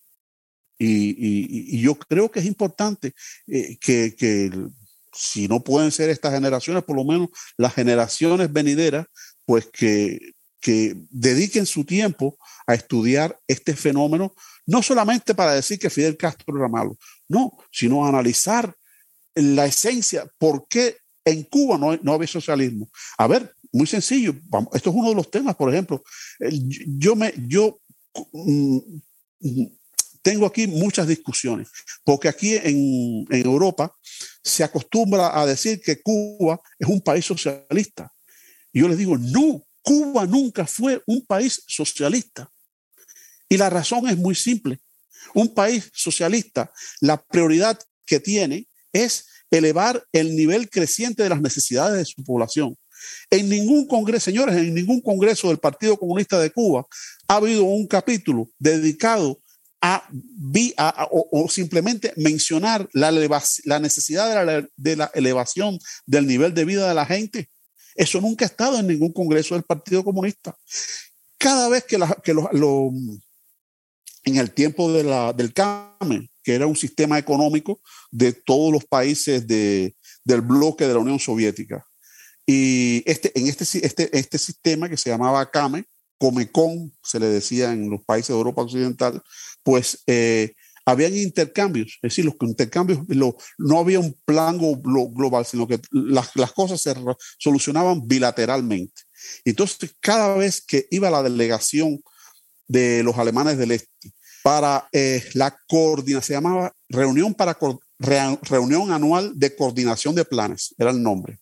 Y, 0.77 1.79
yo 1.79 1.95
creo 1.95 2.29
que 2.29 2.39
es 2.39 2.45
importante 2.45 3.13
eh, 3.47 3.77
que, 3.77 4.51
si 5.13 5.47
no 5.47 5.63
pueden 5.63 5.91
ser 5.91 6.09
estas 6.09 6.33
generaciones, 6.33 6.83
por 6.83 6.95
lo 6.95 7.05
menos 7.05 7.29
las 7.57 7.73
generaciones 7.73 8.51
venideras, 8.51 9.05
pues 9.45 9.69
que, 9.71 10.33
que 10.59 10.95
dediquen 11.09 11.65
su 11.65 11.85
tiempo 11.85 12.37
a 12.67 12.73
estudiar 12.73 13.39
este 13.47 13.75
fenómeno, 13.75 14.33
no 14.65 14.81
solamente 14.81 15.35
para 15.35 15.53
decir 15.53 15.79
que 15.79 15.89
Fidel 15.89 16.17
Castro 16.17 16.57
era 16.57 16.67
malo, 16.67 16.97
no, 17.29 17.57
sino 17.71 18.05
analizar 18.05 18.75
la 19.35 19.65
esencia, 19.65 20.29
por 20.37 20.67
qué 20.67 20.97
en 21.23 21.43
Cuba 21.43 21.77
no, 21.77 21.95
no 21.97 22.13
había 22.13 22.27
socialismo. 22.27 22.89
A 23.17 23.27
ver, 23.27 23.53
muy 23.71 23.87
sencillo, 23.87 24.33
esto 24.73 24.89
es 24.89 24.95
uno 24.95 25.09
de 25.09 25.15
los 25.15 25.29
temas, 25.29 25.55
por 25.55 25.71
ejemplo, 25.71 26.03
yo 26.39 27.15
me, 27.15 27.33
yo 27.47 27.79
mm, 28.31 28.79
tengo 30.25 30.47
aquí 30.47 30.65
muchas 30.65 31.07
discusiones, 31.07 31.67
porque 32.03 32.27
aquí 32.27 32.55
en, 32.55 33.27
Europa 33.29 33.95
se 34.43 34.63
acostumbra 34.63 35.39
a 35.39 35.45
decir 35.45 35.79
que 35.79 36.01
Cuba 36.01 36.59
es 36.79 36.87
un 36.89 36.99
país 36.99 37.23
socialista. 37.23 38.11
Y 38.73 38.79
yo 38.79 38.87
les 38.87 38.97
digo, 38.97 39.19
no, 39.19 39.63
Cuba 39.83 40.25
nunca 40.25 40.65
fue 40.65 40.99
un 41.05 41.23
país 41.27 41.61
socialista. 41.67 42.49
Y 43.47 43.57
la 43.57 43.69
razón 43.69 44.09
es 44.09 44.17
muy 44.17 44.33
simple. 44.33 44.79
Un 45.35 45.53
país 45.53 45.91
socialista, 45.93 46.73
la 47.01 47.23
prioridad 47.23 47.79
que 48.03 48.19
tiene 48.19 48.67
es 48.91 49.27
elevar 49.51 50.03
el 50.11 50.35
nivel 50.35 50.71
creciente 50.71 51.21
de 51.21 51.29
las 51.29 51.41
necesidades 51.41 51.99
de 51.99 52.05
su 52.05 52.23
población. 52.23 52.75
En 53.29 53.47
ningún 53.47 53.87
congreso, 53.87 54.25
señores, 54.25 54.55
en 54.55 54.73
ningún 54.73 55.01
congreso 55.01 55.49
del 55.49 55.59
Partido 55.59 55.97
Comunista 55.97 56.39
de 56.39 56.49
Cuba 56.49 56.87
ha 57.27 57.35
habido 57.35 57.63
un 57.65 57.85
capítulo 57.85 58.49
dedicado 58.57 59.39
o, 61.11 61.47
simplemente 61.49 62.13
mencionar 62.15 62.87
la, 62.93 63.11
la 63.11 63.79
necesidad 63.79 64.69
de 64.77 64.95
la, 64.95 65.11
elevación 65.13 65.79
del 66.05 66.27
nivel 66.27 66.53
de 66.53 66.65
vida 66.65 66.87
de 66.87 66.93
la 66.93 67.05
gente. 67.05 67.49
Eso 67.95 68.19
nunca 68.21 68.45
ha 68.45 68.47
estado 68.47 68.79
en 68.79 68.87
ningún 68.87 69.13
congreso 69.13 69.55
del 69.55 69.63
Partido 69.63 70.03
Comunista. 70.03 70.55
Cada 71.37 71.69
vez 71.69 71.83
que, 71.83 71.97
que 72.23 72.33
lo, 72.33 72.91
en 74.23 74.37
el 74.37 74.51
tiempo 74.51 74.91
de 74.91 75.03
la, 75.03 75.33
del 75.33 75.53
CAME, 75.53 76.29
que 76.43 76.55
era 76.55 76.67
un 76.67 76.75
sistema 76.75 77.17
económico 77.17 77.79
de 78.11 78.33
todos 78.33 78.71
los 78.71 78.85
países 78.85 79.47
de, 79.47 79.95
del 80.23 80.41
bloque 80.41 80.87
de 80.87 80.93
la 80.93 80.99
Unión 80.99 81.19
Soviética. 81.19 81.85
Y 82.45 83.03
este, 83.09 83.31
en 83.39 83.47
este, 83.47 83.63
este, 83.85 84.17
este 84.17 84.37
sistema 84.37 84.89
que 84.89 84.97
se 84.97 85.09
llamaba 85.09 85.49
CAME, 85.49 85.85
Comecon, 86.17 86.93
se 87.03 87.19
le 87.19 87.27
decía 87.27 87.71
en 87.71 87.89
los 87.89 88.01
países 88.03 88.29
de 88.29 88.35
Europa 88.35 88.61
Occidental, 88.61 89.21
pues 89.63 90.03
eh, 90.07 90.53
habían 90.85 91.15
intercambios, 91.15 91.97
es 92.01 92.11
decir, 92.11 92.25
los 92.25 92.35
intercambios, 92.41 92.99
no 93.57 93.79
había 93.79 93.99
un 93.99 94.15
plan 94.23 94.59
global, 94.59 95.45
sino 95.45 95.67
que 95.67 95.79
las, 95.91 96.31
cosas 96.53 96.79
se 96.79 96.93
solucionaban 97.39 98.07
bilateralmente. 98.07 99.01
Entonces, 99.43 99.95
cada 99.99 100.35
vez 100.37 100.61
que 100.61 100.87
iba 100.91 101.09
la 101.09 101.23
delegación 101.23 101.99
de 102.67 103.01
los 103.03 103.17
alemanes 103.17 103.57
del 103.57 103.71
este 103.71 104.13
para 104.43 104.87
eh, 104.91 105.23
la 105.33 105.57
coordinación, 105.67 106.21
se 106.21 106.33
llamaba 106.33 106.71
reunión, 106.87 107.33
para, 107.33 107.57
reunión 107.97 108.91
anual 108.91 109.31
de 109.35 109.55
coordinación 109.55 110.13
de 110.13 110.23
planes, 110.23 110.75
era 110.77 110.91
el 110.91 111.01
nombre. 111.01 111.39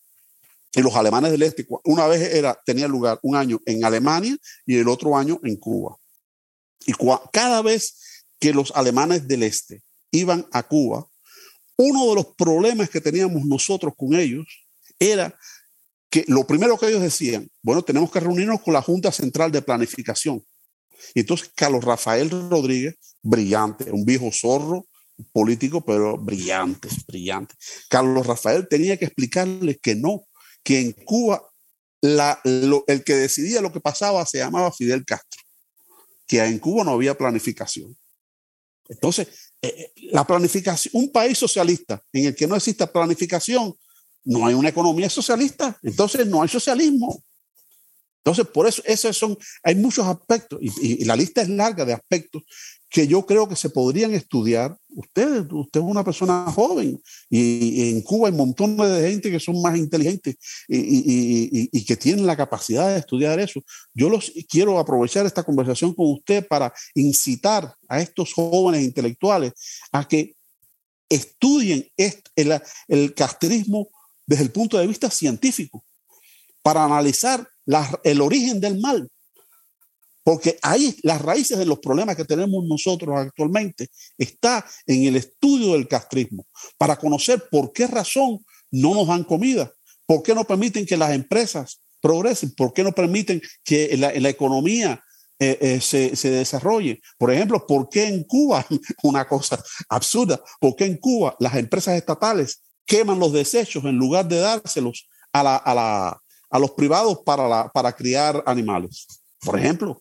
Y 0.75 0.81
los 0.81 0.95
alemanes 0.95 1.31
del 1.31 1.43
este, 1.43 1.67
una 1.83 2.07
vez 2.07 2.33
era, 2.33 2.59
tenía 2.65 2.87
lugar 2.87 3.19
un 3.21 3.35
año 3.35 3.59
en 3.65 3.85
Alemania 3.85 4.35
y 4.65 4.77
el 4.77 4.87
otro 4.87 5.15
año 5.15 5.39
en 5.43 5.55
Cuba. 5.57 5.97
Y 6.85 6.93
cada 7.31 7.61
vez 7.61 8.25
que 8.39 8.53
los 8.53 8.71
alemanes 8.75 9.27
del 9.27 9.43
este 9.43 9.83
iban 10.11 10.47
a 10.51 10.63
Cuba, 10.63 11.07
uno 11.77 12.09
de 12.09 12.15
los 12.15 12.35
problemas 12.35 12.89
que 12.89 13.01
teníamos 13.01 13.45
nosotros 13.45 13.93
con 13.95 14.13
ellos 14.13 14.45
era 14.99 15.37
que 16.09 16.25
lo 16.27 16.45
primero 16.45 16.77
que 16.77 16.87
ellos 16.87 17.01
decían, 17.01 17.49
bueno, 17.61 17.81
tenemos 17.81 18.11
que 18.11 18.19
reunirnos 18.19 18.61
con 18.61 18.73
la 18.73 18.81
Junta 18.81 19.11
Central 19.11 19.51
de 19.51 19.61
Planificación. 19.61 20.43
Y 21.13 21.21
entonces 21.21 21.51
Carlos 21.55 21.83
Rafael 21.83 22.29
Rodríguez, 22.29 22.95
brillante, 23.21 23.91
un 23.91 24.05
viejo 24.05 24.29
zorro 24.31 24.87
político, 25.31 25.83
pero 25.83 26.17
brillante, 26.17 26.87
brillante. 27.07 27.55
Carlos 27.89 28.25
Rafael 28.25 28.67
tenía 28.67 28.97
que 28.97 29.05
explicarles 29.05 29.79
que 29.81 29.95
no, 29.95 30.25
que 30.63 30.79
en 30.79 30.91
Cuba 30.93 31.41
el 32.01 33.03
que 33.05 33.15
decidía 33.15 33.61
lo 33.61 33.71
que 33.71 33.79
pasaba 33.79 34.25
se 34.25 34.39
llamaba 34.39 34.71
Fidel 34.71 35.05
Castro, 35.05 35.41
que 36.27 36.43
en 36.43 36.59
Cuba 36.59 36.83
no 36.83 36.91
había 36.91 37.17
planificación. 37.17 37.95
Entonces, 38.89 39.27
eh, 39.61 39.73
eh, 39.77 39.93
la 40.11 40.27
planificación, 40.27 40.91
un 40.95 41.11
país 41.11 41.37
socialista 41.37 42.03
en 42.11 42.25
el 42.25 42.35
que 42.35 42.47
no 42.47 42.55
exista 42.55 42.91
planificación, 42.91 43.73
no 44.25 44.45
hay 44.45 44.53
una 44.53 44.69
economía 44.69 45.09
socialista, 45.09 45.77
entonces 45.81 46.27
no 46.27 46.41
hay 46.41 46.49
socialismo. 46.49 47.23
Entonces, 48.25 48.47
por 48.47 48.67
eso, 48.67 48.81
esos 48.85 49.17
son, 49.17 49.37
hay 49.63 49.75
muchos 49.75 50.07
aspectos, 50.07 50.57
y, 50.61 51.03
la 51.03 51.15
lista 51.15 51.41
es 51.41 51.49
larga 51.49 51.83
de 51.83 51.91
aspectos 51.91 52.43
que 52.89 53.05
yo 53.05 53.25
creo 53.25 53.49
que 53.49 53.57
se 53.57 53.69
podrían 53.69 54.13
estudiar. 54.13 54.77
Usted, 54.89 55.51
usted 55.51 55.81
es 55.81 55.85
una 55.85 56.05
persona 56.05 56.45
joven, 56.49 57.01
y, 57.29 57.89
en 57.89 58.01
Cuba 58.01 58.29
hay 58.29 58.33
montones 58.33 58.89
de 58.89 59.11
gente 59.11 59.29
que 59.29 59.41
son 59.41 59.61
más 59.61 59.77
inteligentes 59.77 60.37
y, 60.69 61.83
que 61.83 61.97
tienen 61.97 62.25
la 62.25 62.37
capacidad 62.37 62.87
de 62.87 62.99
estudiar 62.99 63.41
eso. 63.41 63.61
Yo 63.93 64.09
los 64.09 64.31
quiero 64.47 64.79
aprovechar 64.79 65.25
esta 65.25 65.43
conversación 65.43 65.93
con 65.93 66.09
usted 66.13 66.47
para 66.47 66.73
incitar 66.95 67.75
a 67.89 67.99
estos 67.99 68.31
jóvenes 68.31 68.83
intelectuales 68.83 69.51
a 69.91 70.07
que 70.07 70.37
estudien 71.09 71.85
el, 71.97 72.61
el 72.87 73.13
castrismo 73.13 73.89
desde 74.25 74.43
el 74.43 74.51
punto 74.51 74.77
de 74.77 74.87
vista 74.87 75.09
científico, 75.09 75.83
para 76.63 76.83
analizar 76.83 77.47
el 78.03 78.21
origen 78.21 78.59
del 78.59 78.79
mal. 78.79 79.09
Porque 80.23 80.57
ahí 80.61 80.95
las 81.03 81.21
raíces 81.21 81.57
de 81.57 81.65
los 81.65 81.79
problemas 81.79 82.15
que 82.15 82.23
tenemos 82.23 82.63
nosotros 82.65 83.13
actualmente 83.19 83.89
está 84.17 84.65
en 84.87 85.03
el 85.03 85.17
estudio 85.17 85.73
del 85.73 85.87
castrismo, 85.87 86.47
para 86.77 86.95
conocer 86.95 87.43
por 87.51 87.73
qué 87.73 87.87
razón 87.87 88.39
no 88.71 88.95
nos 88.95 89.07
dan 89.07 89.25
comida, 89.25 89.71
por 90.05 90.23
qué 90.23 90.33
no 90.33 90.45
permiten 90.45 90.85
que 90.85 90.95
las 90.95 91.11
empresas 91.11 91.81
progresen, 92.01 92.53
por 92.55 92.73
qué 92.73 92.83
no 92.83 92.93
permiten 92.93 93.41
que 93.63 93.95
la, 93.97 94.29
economía 94.29 95.03
eh, 95.39 95.57
eh, 95.61 95.81
se, 95.81 96.29
desarrolle. 96.29 97.01
Por 97.17 97.31
ejemplo, 97.31 97.65
¿por 97.67 97.89
qué 97.89 98.07
en 98.07 98.23
Cuba, 98.23 98.65
una 99.03 99.27
cosa 99.27 99.61
absurda, 99.89 100.41
por 100.59 100.75
qué 100.75 100.85
en 100.85 100.97
Cuba 100.97 101.35
las 101.39 101.55
empresas 101.55 101.95
estatales 101.95 102.61
queman 102.85 103.19
los 103.19 103.33
desechos 103.33 103.83
en 103.85 103.95
lugar 103.95 104.27
de 104.27 104.39
dárselos 104.39 105.07
a, 105.33 105.43
la, 105.43 106.21
a 106.53 106.59
los 106.59 106.71
privados 106.71 107.19
para, 107.25 107.47
la, 107.47 107.69
para 107.69 107.91
criar 107.91 108.43
animales? 108.45 109.07
Por 109.43 109.57
ejemplo. 109.57 109.97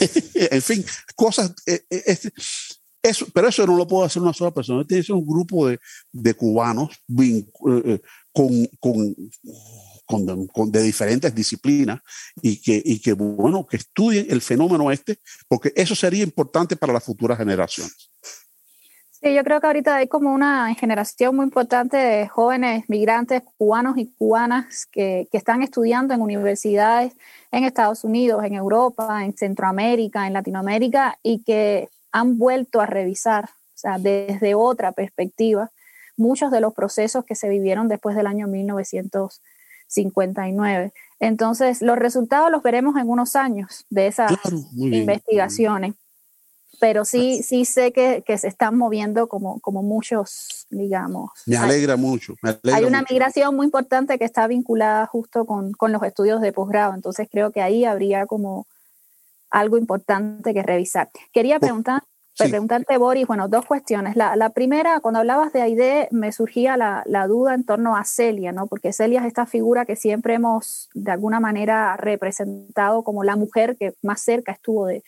en 0.34 0.62
fin, 0.62 0.84
cosas. 1.16 1.52
Eh, 1.66 1.84
eh, 1.90 2.18
eso, 3.02 3.26
pero 3.34 3.48
eso 3.48 3.66
no 3.66 3.76
lo 3.76 3.86
puede 3.86 4.06
hacer 4.06 4.22
una 4.22 4.32
sola 4.32 4.52
persona. 4.52 4.84
Tiene 4.84 5.02
que 5.02 5.06
ser 5.06 5.16
un 5.16 5.26
grupo 5.26 5.66
de, 5.66 5.80
de 6.12 6.34
cubanos 6.34 6.90
eh, 7.18 8.00
con, 8.32 8.66
con, 8.78 9.16
con, 10.52 10.70
de 10.70 10.82
diferentes 10.82 11.34
disciplinas 11.34 12.00
y 12.40 12.60
que, 12.62 12.80
y 12.84 13.00
que, 13.00 13.12
bueno, 13.12 13.66
que 13.66 13.76
estudien 13.76 14.26
el 14.30 14.40
fenómeno 14.40 14.92
este, 14.92 15.18
porque 15.48 15.72
eso 15.74 15.96
sería 15.96 16.22
importante 16.22 16.76
para 16.76 16.92
las 16.92 17.04
futuras 17.04 17.38
generaciones. 17.38 18.10
Sí, 19.22 19.34
yo 19.34 19.44
creo 19.44 19.60
que 19.60 19.66
ahorita 19.66 19.96
hay 19.96 20.08
como 20.08 20.34
una 20.34 20.74
generación 20.74 21.36
muy 21.36 21.44
importante 21.44 21.96
de 21.96 22.28
jóvenes 22.28 22.84
migrantes 22.88 23.42
cubanos 23.56 23.96
y 23.96 24.12
cubanas 24.18 24.84
que, 24.86 25.26
que, 25.32 25.38
están 25.38 25.62
estudiando 25.62 26.12
en 26.12 26.20
universidades 26.20 27.14
en 27.50 27.64
Estados 27.64 28.04
Unidos, 28.04 28.44
en 28.44 28.52
Europa, 28.54 29.24
en 29.24 29.34
Centroamérica, 29.34 30.26
en 30.26 30.34
Latinoamérica 30.34 31.18
y 31.22 31.42
que 31.42 31.88
han 32.12 32.36
vuelto 32.36 32.82
a 32.82 32.86
revisar, 32.86 33.46
o 33.46 33.78
sea, 33.78 33.98
desde 33.98 34.54
otra 34.54 34.92
perspectiva, 34.92 35.70
muchos 36.16 36.50
de 36.50 36.60
los 36.60 36.74
procesos 36.74 37.24
que 37.24 37.34
se 37.34 37.48
vivieron 37.48 37.88
después 37.88 38.16
del 38.16 38.26
año 38.26 38.48
1959. 38.48 40.92
Entonces, 41.20 41.80
los 41.80 41.98
resultados 41.98 42.50
los 42.50 42.62
veremos 42.62 42.96
en 42.96 43.08
unos 43.08 43.34
años 43.34 43.86
de 43.88 44.08
esas 44.08 44.30
investigaciones 44.74 45.94
pero 46.80 47.04
sí, 47.04 47.42
sí 47.42 47.64
sé 47.64 47.92
que, 47.92 48.22
que, 48.26 48.38
se 48.38 48.48
están 48.48 48.76
moviendo 48.76 49.28
como, 49.28 49.60
como 49.60 49.82
muchos, 49.82 50.66
digamos. 50.70 51.30
Me 51.46 51.56
alegra 51.56 51.96
mucho. 51.96 52.34
hay 52.42 52.84
una 52.84 53.04
migración 53.08 53.54
muy 53.54 53.66
importante 53.66 54.18
que 54.18 54.24
está 54.24 54.46
vinculada 54.46 55.06
justo 55.06 55.46
con, 55.46 55.72
con 55.72 55.92
los 55.92 56.02
estudios 56.02 56.40
de 56.40 56.52
posgrado, 56.52 56.94
entonces 56.94 57.28
creo 57.30 57.50
que 57.50 57.62
ahí 57.62 57.84
habría 57.84 58.26
como 58.26 58.66
algo 59.50 59.78
importante 59.78 60.52
que 60.52 60.62
revisar. 60.62 61.10
Quería 61.32 61.58
preguntar, 61.60 62.02
preguntarte, 62.36 62.98
Boris, 62.98 63.26
bueno, 63.26 63.48
dos 63.48 63.64
cuestiones. 63.64 64.16
La, 64.16 64.36
la, 64.36 64.50
primera, 64.50 65.00
cuando 65.00 65.20
hablabas 65.20 65.52
de 65.52 65.62
AIDE, 65.62 66.08
me 66.10 66.32
surgía 66.32 66.76
la, 66.76 67.02
la, 67.06 67.26
duda 67.26 67.54
en 67.54 67.64
torno 67.64 67.96
a 67.96 68.04
Celia, 68.04 68.52
¿no? 68.52 68.66
Porque 68.66 68.92
Celia 68.92 69.20
es 69.20 69.26
esta 69.26 69.46
figura 69.46 69.86
que 69.86 69.96
siempre 69.96 70.34
hemos, 70.34 70.90
de 70.94 71.12
alguna 71.12 71.40
manera, 71.40 71.96
representado 71.96 73.02
como 73.02 73.24
la 73.24 73.36
mujer 73.36 73.76
que 73.78 73.94
más 74.02 74.20
cerca 74.20 74.52
estuvo 74.52 74.86
de, 74.86 75.02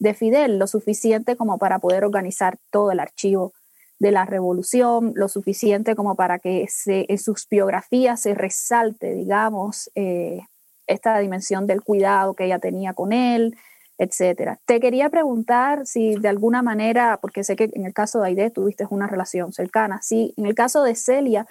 de 0.00 0.14
Fidel, 0.14 0.58
lo 0.58 0.66
suficiente 0.66 1.36
como 1.36 1.58
para 1.58 1.78
poder 1.78 2.04
organizar 2.04 2.58
todo 2.70 2.90
el 2.90 2.98
archivo 2.98 3.52
de 4.00 4.10
la 4.10 4.24
revolución, 4.24 5.12
lo 5.14 5.28
suficiente 5.28 5.94
como 5.94 6.16
para 6.16 6.38
que 6.38 6.66
en 6.86 7.18
sus 7.18 7.46
biografías 7.48 8.20
se 8.20 8.34
resalte, 8.34 9.14
digamos, 9.14 9.90
eh, 9.94 10.40
esta 10.86 11.18
dimensión 11.18 11.66
del 11.66 11.82
cuidado 11.82 12.34
que 12.34 12.46
ella 12.46 12.58
tenía 12.58 12.94
con 12.94 13.12
él, 13.12 13.56
etcétera. 13.98 14.58
Te 14.64 14.80
quería 14.80 15.10
preguntar 15.10 15.86
si 15.86 16.14
de 16.16 16.28
alguna 16.28 16.62
manera, 16.62 17.18
porque 17.20 17.44
sé 17.44 17.54
que 17.54 17.70
en 17.74 17.84
el 17.84 17.92
caso 17.92 18.20
de 18.20 18.28
Aide 18.28 18.50
tuviste 18.50 18.86
una 18.88 19.06
relación 19.06 19.52
cercana, 19.52 20.00
si 20.00 20.32
en 20.38 20.46
el 20.46 20.54
caso 20.54 20.82
de 20.82 20.94
Celia 20.94 21.46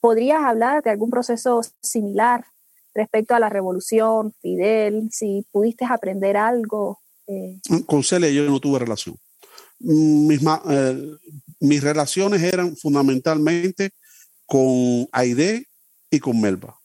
podrías 0.00 0.44
hablar 0.44 0.84
de 0.84 0.90
algún 0.90 1.10
proceso 1.10 1.62
similar 1.82 2.44
respecto 2.94 3.34
a 3.34 3.40
la 3.40 3.48
revolución, 3.48 4.32
Fidel, 4.40 5.08
si 5.10 5.44
pudiste 5.50 5.84
aprender 5.84 6.36
algo 6.36 7.00
eh, 7.28 7.60
con 7.86 8.02
Celia 8.02 8.30
yo 8.30 8.44
no 8.44 8.58
tuve 8.60 8.78
relación. 8.78 9.16
Mis, 9.80 10.40
eh, 10.70 11.16
mis 11.60 11.82
relaciones 11.82 12.42
eran 12.42 12.76
fundamentalmente 12.76 13.90
con 14.46 15.06
Aide 15.12 15.68
y 16.10 16.18
con 16.18 16.40
Melba. 16.40 16.78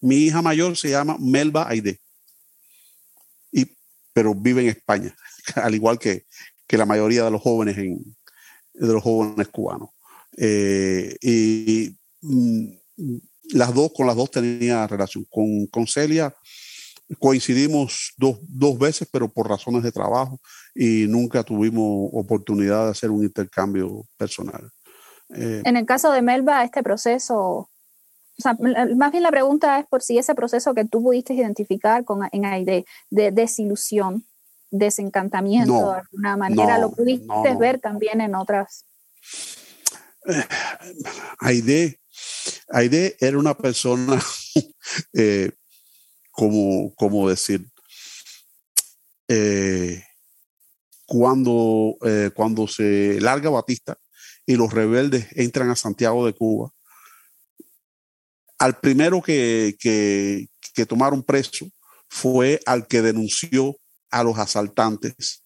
Mi 0.00 0.16
hija 0.16 0.42
mayor 0.42 0.76
se 0.76 0.90
llama 0.90 1.16
Melba 1.18 1.68
Aide, 1.68 1.98
y, 3.50 3.66
pero 4.12 4.34
vive 4.34 4.62
en 4.62 4.68
España, 4.68 5.16
al 5.56 5.74
igual 5.74 5.98
que, 5.98 6.26
que 6.66 6.76
la 6.76 6.86
mayoría 6.86 7.24
de 7.24 7.30
los 7.30 7.40
jóvenes, 7.40 7.78
en, 7.78 8.16
de 8.74 8.92
los 8.92 9.02
jóvenes 9.02 9.48
cubanos. 9.48 9.90
Eh, 10.36 11.16
y 11.22 11.96
mm, 12.20 12.66
las 13.54 13.74
dos, 13.74 13.92
con 13.94 14.06
las 14.06 14.16
dos 14.16 14.30
tenía 14.30 14.86
relación. 14.86 15.26
Con, 15.30 15.66
con 15.68 15.86
Celia 15.86 16.34
coincidimos 17.18 18.12
dos, 18.16 18.38
dos, 18.42 18.78
veces, 18.78 19.08
pero 19.10 19.28
por 19.28 19.48
razones 19.48 19.82
de 19.82 19.92
trabajo 19.92 20.40
y 20.74 21.06
nunca 21.08 21.42
tuvimos 21.42 22.10
oportunidad 22.12 22.84
de 22.84 22.90
hacer 22.90 23.10
un 23.10 23.22
intercambio 23.22 24.06
personal. 24.16 24.70
Eh, 25.34 25.62
en 25.64 25.76
el 25.76 25.86
caso 25.86 26.10
de 26.12 26.22
Melba, 26.22 26.64
este 26.64 26.82
proceso, 26.82 27.38
o 27.38 27.70
sea, 28.38 28.56
más 28.96 29.12
bien 29.12 29.22
la 29.22 29.30
pregunta 29.30 29.78
es 29.78 29.86
por 29.86 30.02
si 30.02 30.18
ese 30.18 30.34
proceso 30.34 30.74
que 30.74 30.84
tú 30.84 31.02
pudiste 31.02 31.34
identificar 31.34 32.04
con, 32.04 32.28
en 32.30 32.44
AID 32.44 32.84
de 33.10 33.30
desilusión, 33.32 34.24
desencantamiento 34.70 35.92
de 35.92 35.98
alguna 36.00 36.36
manera, 36.36 36.78
lo 36.78 36.90
pudiste 36.90 37.54
ver 37.58 37.80
también 37.80 38.20
en 38.20 38.34
otras. 38.34 38.84
Aide, 41.38 42.00
Aide 42.68 43.16
era 43.20 43.38
una 43.38 43.56
persona 43.56 44.20
eh, 45.14 45.52
como, 46.36 46.94
como 46.94 47.28
decir, 47.28 47.66
eh, 49.26 50.04
cuando, 51.06 51.96
eh, 52.04 52.30
cuando 52.34 52.68
se 52.68 53.18
larga 53.20 53.48
Batista 53.48 53.98
y 54.44 54.56
los 54.56 54.72
rebeldes 54.72 55.28
entran 55.32 55.70
a 55.70 55.76
Santiago 55.76 56.26
de 56.26 56.34
Cuba, 56.34 56.70
al 58.58 58.78
primero 58.78 59.22
que, 59.22 59.76
que, 59.80 60.48
tomaron 60.86 61.22
preso 61.22 61.66
fue 62.08 62.60
al 62.66 62.86
que 62.86 63.00
denunció 63.00 63.74
a 64.10 64.22
los 64.22 64.38
asaltantes 64.38 65.42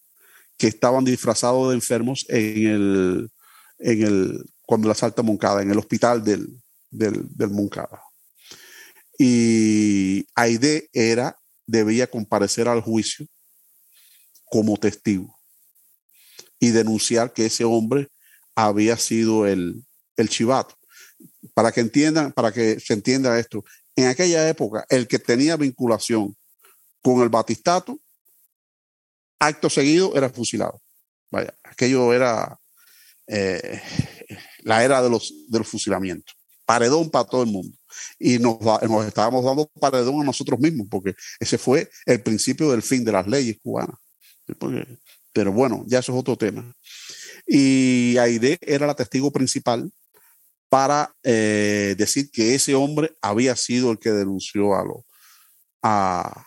que 0.59 0.66
estaban 0.66 1.05
disfrazados 1.05 1.68
de 1.68 1.76
enfermos 1.76 2.26
en 2.28 2.66
el, 2.66 3.30
en 3.78 4.03
el, 4.03 4.45
cuando 4.62 4.88
la 4.88 5.22
Moncada, 5.22 5.62
en 5.62 5.70
el 5.70 5.78
hospital 5.78 6.24
del, 6.24 6.61
del 6.91 7.51
Moncada 7.51 8.03
y 9.23 10.27
Aide 10.35 10.89
era, 10.95 11.39
debía 11.66 12.11
comparecer 12.11 12.68
al 12.68 12.81
juicio 12.81 13.27
como 14.47 14.79
testigo 14.79 15.39
y 16.59 16.71
denunciar 16.71 17.35
que 17.35 17.45
ese 17.45 17.64
hombre 17.64 18.09
había 18.55 18.97
sido 18.97 19.47
el, 19.47 19.85
el 20.16 20.31
chivato. 20.31 20.75
para 21.53 21.71
que 21.71 21.83
entiendan, 21.83 22.33
para 22.33 22.51
que 22.51 22.81
se 22.81 22.95
entienda 22.95 23.39
esto, 23.39 23.62
en 23.95 24.07
aquella 24.07 24.49
época, 24.49 24.87
el 24.89 25.07
que 25.07 25.18
tenía 25.18 25.59
vinculación 25.59 26.35
con 27.03 27.21
el 27.21 27.29
batistato, 27.29 28.01
acto 29.39 29.68
seguido 29.68 30.16
era 30.16 30.31
fusilado. 30.31 30.81
Vaya, 31.31 31.55
aquello 31.62 32.14
era 32.14 32.59
eh, 33.27 33.83
la 34.61 34.83
era 34.83 35.03
de 35.03 35.11
los, 35.11 35.31
de 35.47 35.59
los 35.59 35.68
fusilamientos. 35.68 36.35
Paredón 36.64 37.11
para 37.11 37.27
todo 37.27 37.43
el 37.43 37.51
mundo. 37.51 37.77
Y 38.18 38.38
nos, 38.38 38.59
estábamos 39.07 39.45
dando 39.45 39.70
paredón 39.80 40.20
a 40.20 40.24
nosotros 40.24 40.59
mismos, 40.61 40.86
porque 40.91 41.14
ese 41.38 41.59
fue 41.59 41.91
el 42.07 42.22
principio 42.22 42.70
del 42.70 42.82
fin 42.82 43.05
de 43.05 43.12
las 43.12 43.26
leyes 43.26 43.59
cubanas. 43.62 43.97
pero 45.32 45.53
bueno, 45.53 45.84
ya 45.86 46.01
eso 46.01 46.12
es 46.12 46.18
otro 46.18 46.36
tema. 46.36 46.74
Y 47.47 48.16
Aide 48.18 48.59
era 48.61 48.86
la 48.86 48.95
testigo 48.95 49.30
principal 49.30 49.91
para 50.68 51.14
eh, 51.24 51.95
decir 51.99 52.30
que 52.30 52.55
ese 52.55 52.74
hombre 52.74 53.12
había 53.20 53.57
sido 53.57 53.91
el 53.91 53.99
que 53.99 54.11
denunció 54.11 54.74
a, 54.74 54.84
los 54.84 55.05
a, 55.82 56.47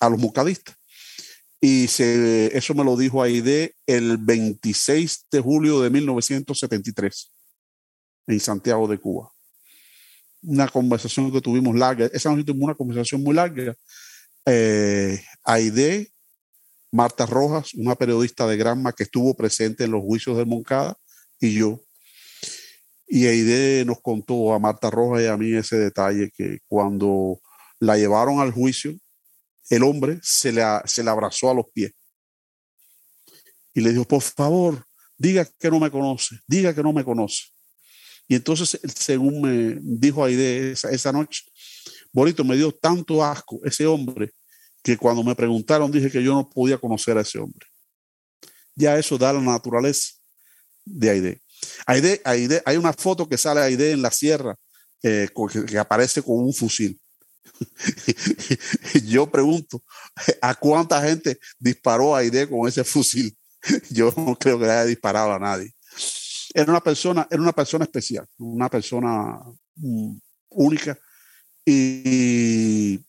a 0.00 0.08
los 0.10 0.18
mucadistas. 0.18 0.76
Y 1.60 1.86
eso 1.86 2.74
me 2.74 2.84
lo 2.84 2.94
dijo 2.94 3.22
Aide 3.22 3.74
el 3.86 4.18
26 4.18 5.28
de 5.30 5.40
julio 5.40 5.80
de 5.80 5.88
1973 5.88 7.32
en 8.26 8.40
Santiago 8.40 8.86
de 8.86 8.98
Cuba. 8.98 9.33
Una 10.46 10.68
conversación 10.68 11.32
que 11.32 11.40
tuvimos 11.40 11.76
larga. 11.76 12.06
Esa 12.12 12.30
noche 12.30 12.44
tuvimos 12.44 12.66
una 12.66 12.74
conversación 12.74 13.22
muy 13.22 13.34
larga. 13.34 13.74
Eh, 14.46 15.20
Marta 16.92 17.26
Rojas, 17.26 17.74
una 17.74 17.96
periodista 17.96 18.46
de 18.46 18.56
Granma 18.56 18.92
que 18.92 19.02
estuvo 19.04 19.34
presente 19.34 19.84
en 19.84 19.90
los 19.90 20.02
juicios 20.02 20.36
de 20.36 20.44
Moncada, 20.44 20.96
y 21.40 21.54
yo. 21.54 21.84
Y 23.06 23.26
Aide 23.26 23.84
nos 23.84 24.00
contó 24.00 24.54
a 24.54 24.58
Marta 24.58 24.90
Rojas 24.90 25.22
y 25.22 25.26
a 25.26 25.36
mí 25.36 25.52
ese 25.52 25.76
detalle 25.76 26.30
que 26.30 26.60
cuando 26.66 27.40
la 27.80 27.96
llevaron 27.96 28.40
al 28.40 28.52
juicio, 28.52 28.94
el 29.70 29.82
hombre 29.82 30.20
se 30.22 30.52
le, 30.52 30.62
se 30.84 31.02
le 31.02 31.10
abrazó 31.10 31.50
a 31.50 31.54
los 31.54 31.66
pies 31.72 31.92
y 33.74 33.80
le 33.80 33.90
dijo, 33.90 34.04
por 34.04 34.22
favor, 34.22 34.86
diga 35.18 35.44
que 35.58 35.70
no 35.70 35.80
me 35.80 35.90
conoce, 35.90 36.38
diga 36.46 36.74
que 36.74 36.82
no 36.82 36.92
me 36.92 37.04
conoce. 37.04 37.42
Y 38.26 38.36
entonces, 38.36 38.80
según 38.94 39.42
me 39.42 39.78
dijo 39.80 40.24
Aide 40.24 40.72
esa, 40.72 41.12
noche, 41.12 41.42
Bonito, 42.12 42.44
me 42.44 42.56
dio 42.56 42.72
tanto 42.72 43.24
asco 43.24 43.60
ese 43.64 43.86
hombre 43.86 44.32
que 44.82 44.96
cuando 44.96 45.22
me 45.22 45.34
preguntaron 45.34 45.90
dije 45.90 46.10
que 46.10 46.22
yo 46.22 46.32
no 46.32 46.48
podía 46.48 46.78
conocer 46.78 47.18
a 47.18 47.22
ese 47.22 47.38
hombre. 47.38 47.66
Ya 48.74 48.98
eso 48.98 49.18
da 49.18 49.32
la 49.32 49.40
naturaleza 49.40 50.12
de 50.84 51.10
Aide. 51.10 51.42
Aide, 51.86 52.20
Aide 52.24 52.62
hay 52.64 52.76
una 52.76 52.92
foto 52.92 53.28
que 53.28 53.38
sale 53.38 53.60
Aide 53.60 53.92
en 53.92 54.02
la 54.02 54.10
sierra 54.10 54.56
eh, 55.02 55.28
que, 55.66 55.78
aparece 55.78 56.22
con 56.22 56.38
un 56.38 56.54
fusil. 56.54 56.98
yo 59.06 59.30
pregunto, 59.30 59.82
¿a 60.40 60.54
cuánta 60.54 61.02
gente 61.02 61.38
disparó 61.58 62.14
Aide 62.16 62.48
con 62.48 62.66
ese 62.66 62.84
fusil? 62.84 63.36
Yo 63.90 64.12
no 64.16 64.34
creo 64.36 64.58
que 64.58 64.64
haya 64.64 64.84
disparado 64.84 65.32
a 65.32 65.38
nadie. 65.38 65.74
Era 66.56 66.70
una 66.70 66.80
persona, 66.80 67.26
era 67.28 67.42
una 67.42 67.52
persona 67.52 67.84
especial, 67.84 68.28
una 68.38 68.68
persona 68.68 69.40
mm, 69.74 70.16
única 70.50 70.96
y 71.66 73.04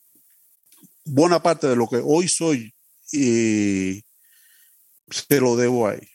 buena 1.04 1.40
parte 1.42 1.68
de 1.68 1.76
lo 1.76 1.88
que 1.88 2.02
hoy 2.04 2.28
soy 2.28 2.74
y 3.12 4.04
se 5.10 5.40
lo 5.40 5.56
debo 5.56 5.88
a 5.88 5.94
él. 5.94 6.10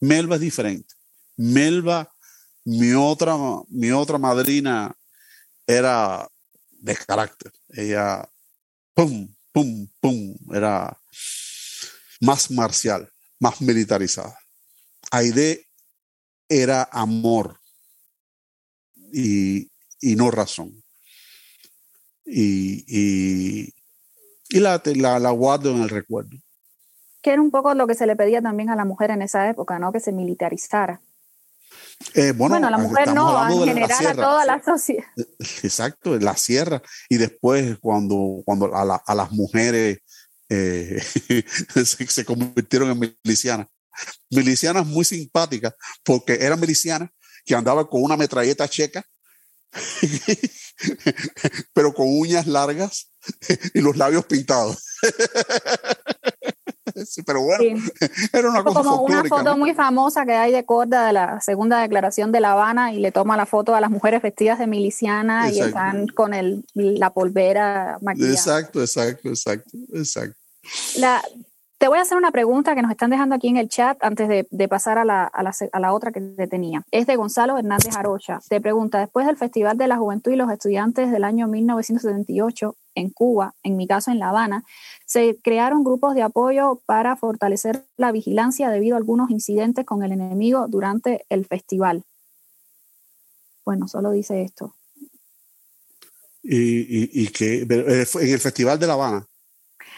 Melba 0.00 0.34
es 0.34 0.40
diferente. 0.40 0.94
Melba, 1.36 2.12
mi 2.64 2.92
otra, 2.92 3.36
mi 3.68 3.92
otra 3.92 4.18
madrina 4.18 4.96
era 5.66 6.28
de 6.70 6.96
carácter. 6.96 7.52
Ella, 7.68 8.28
pum, 8.94 9.32
pum, 9.52 9.88
pum, 10.00 10.36
era 10.52 10.98
más 12.20 12.50
marcial, 12.50 13.08
más 13.38 13.60
militarizada. 13.60 14.36
Aide 15.10 15.68
era 16.62 16.88
amor 16.90 17.58
y, 19.12 19.70
no 20.00 20.30
razón. 20.30 20.82
Y, 22.24 22.84
y, 24.48 24.60
la, 24.60 24.80
la, 24.84 25.18
la, 25.18 25.30
guardo 25.30 25.70
en 25.70 25.82
el 25.82 25.88
recuerdo. 25.88 26.36
Que 27.22 27.32
era 27.32 27.42
un 27.42 27.50
poco 27.50 27.74
lo 27.74 27.86
que 27.86 27.94
se 27.94 28.06
le 28.06 28.16
pedía 28.16 28.40
también 28.42 28.70
a 28.70 28.76
la 28.76 28.84
mujer 28.84 29.10
en 29.10 29.22
esa 29.22 29.48
época, 29.48 29.78
¿no? 29.78 29.92
Que 29.92 30.00
se 30.00 30.12
militarizara. 30.12 31.00
Eh, 32.14 32.32
bueno, 32.32 32.70
la 32.70 32.78
mujer 32.78 33.12
no, 33.14 33.50
en 33.50 33.66
general 33.66 34.06
a 34.06 34.14
toda 34.14 34.44
la 34.44 34.62
sociedad. 34.62 35.04
Exacto, 35.62 36.14
en 36.14 36.24
la 36.24 36.36
sierra. 36.36 36.82
Y 37.08 37.16
después 37.16 37.78
cuando, 37.80 38.42
cuando 38.44 38.74
a, 38.74 39.02
a 39.04 39.14
las 39.14 39.32
mujeres 39.32 39.98
eh, 40.48 41.00
se, 41.84 42.06
se, 42.06 42.24
convirtieron 42.24 42.90
en 42.90 43.16
milicianas. 43.24 43.66
Milicianas 44.30 44.86
muy 44.86 45.04
simpáticas, 45.04 45.74
porque 46.02 46.38
eran 46.40 46.60
milicianas 46.60 47.10
que 47.44 47.54
andaban 47.54 47.86
con 47.86 48.02
una 48.02 48.16
metralleta 48.16 48.68
checa, 48.68 49.04
pero 51.72 51.92
con 51.92 52.06
uñas 52.08 52.46
largas 52.46 53.10
y 53.74 53.80
los 53.80 53.96
labios 53.96 54.24
pintados. 54.26 54.84
pero 57.26 57.42
bueno, 57.42 57.82
era 58.32 58.50
una 58.50 58.62
cosa 58.62 58.82
Como 58.82 59.02
una 59.02 59.24
foto 59.24 59.56
muy 59.56 59.74
famosa 59.74 60.24
que 60.24 60.32
hay 60.32 60.52
de 60.52 60.64
Corda 60.64 61.06
de 61.06 61.12
la 61.12 61.40
segunda 61.40 61.80
declaración 61.80 62.30
de 62.30 62.40
La 62.40 62.52
Habana 62.52 62.92
y 62.92 63.00
le 63.00 63.10
toma 63.10 63.36
la 63.36 63.46
foto 63.46 63.74
a 63.74 63.80
las 63.80 63.90
mujeres 63.90 64.22
vestidas 64.22 64.58
de 64.58 64.66
miliciana 64.66 65.50
y 65.50 65.60
están 65.60 66.06
con 66.08 66.34
el, 66.34 66.64
la 66.74 67.10
polvera 67.10 67.98
maquillada. 68.00 68.32
Exacto, 68.32 68.80
exacto, 68.80 69.28
exacto, 69.28 69.70
exacto. 69.92 70.38
La, 70.96 71.22
te 71.78 71.88
voy 71.88 71.98
a 71.98 72.02
hacer 72.02 72.16
una 72.16 72.30
pregunta 72.30 72.74
que 72.74 72.82
nos 72.82 72.90
están 72.90 73.10
dejando 73.10 73.34
aquí 73.34 73.48
en 73.48 73.56
el 73.56 73.68
chat 73.68 74.02
antes 74.02 74.28
de, 74.28 74.68
pasar 74.68 74.98
a 74.98 75.04
la, 75.04 75.92
otra 75.92 76.12
que 76.12 76.20
te 76.20 76.46
tenía. 76.46 76.82
Es 76.90 77.06
de 77.06 77.16
Gonzalo 77.16 77.58
Hernández 77.58 77.96
Arocha. 77.96 78.40
Te 78.48 78.60
pregunta, 78.60 79.00
después 79.00 79.26
del 79.26 79.36
Festival 79.36 79.76
de 79.76 79.88
la 79.88 79.96
Juventud 79.96 80.32
y 80.32 80.36
los 80.36 80.50
Estudiantes 80.50 81.10
del 81.10 81.24
año 81.24 81.46
1978 81.48 82.76
en 82.94 83.10
Cuba, 83.10 83.54
en 83.62 83.76
mi 83.76 83.86
caso 83.86 84.10
en 84.10 84.18
La 84.18 84.30
Habana, 84.30 84.64
se 85.04 85.36
crearon 85.42 85.84
grupos 85.84 86.14
de 86.14 86.22
apoyo 86.22 86.80
para 86.86 87.16
fortalecer 87.16 87.84
la 87.96 88.12
vigilancia 88.12 88.70
debido 88.70 88.94
a 88.94 88.98
algunos 88.98 89.30
incidentes 89.30 89.84
con 89.84 90.02
el 90.02 90.12
enemigo 90.12 90.68
durante 90.68 91.26
el 91.28 91.44
festival. 91.44 92.04
Bueno, 93.64 93.88
solo 93.88 94.10
dice 94.10 94.42
esto. 94.42 94.74
¿Y, 96.42 96.56
y, 96.56 97.10
y 97.24 97.28
que 97.28 97.62
eh, 97.62 98.06
en 98.20 98.28
el 98.28 98.38
Festival 98.38 98.78
de 98.78 98.86
La 98.86 98.92
Habana? 98.92 99.26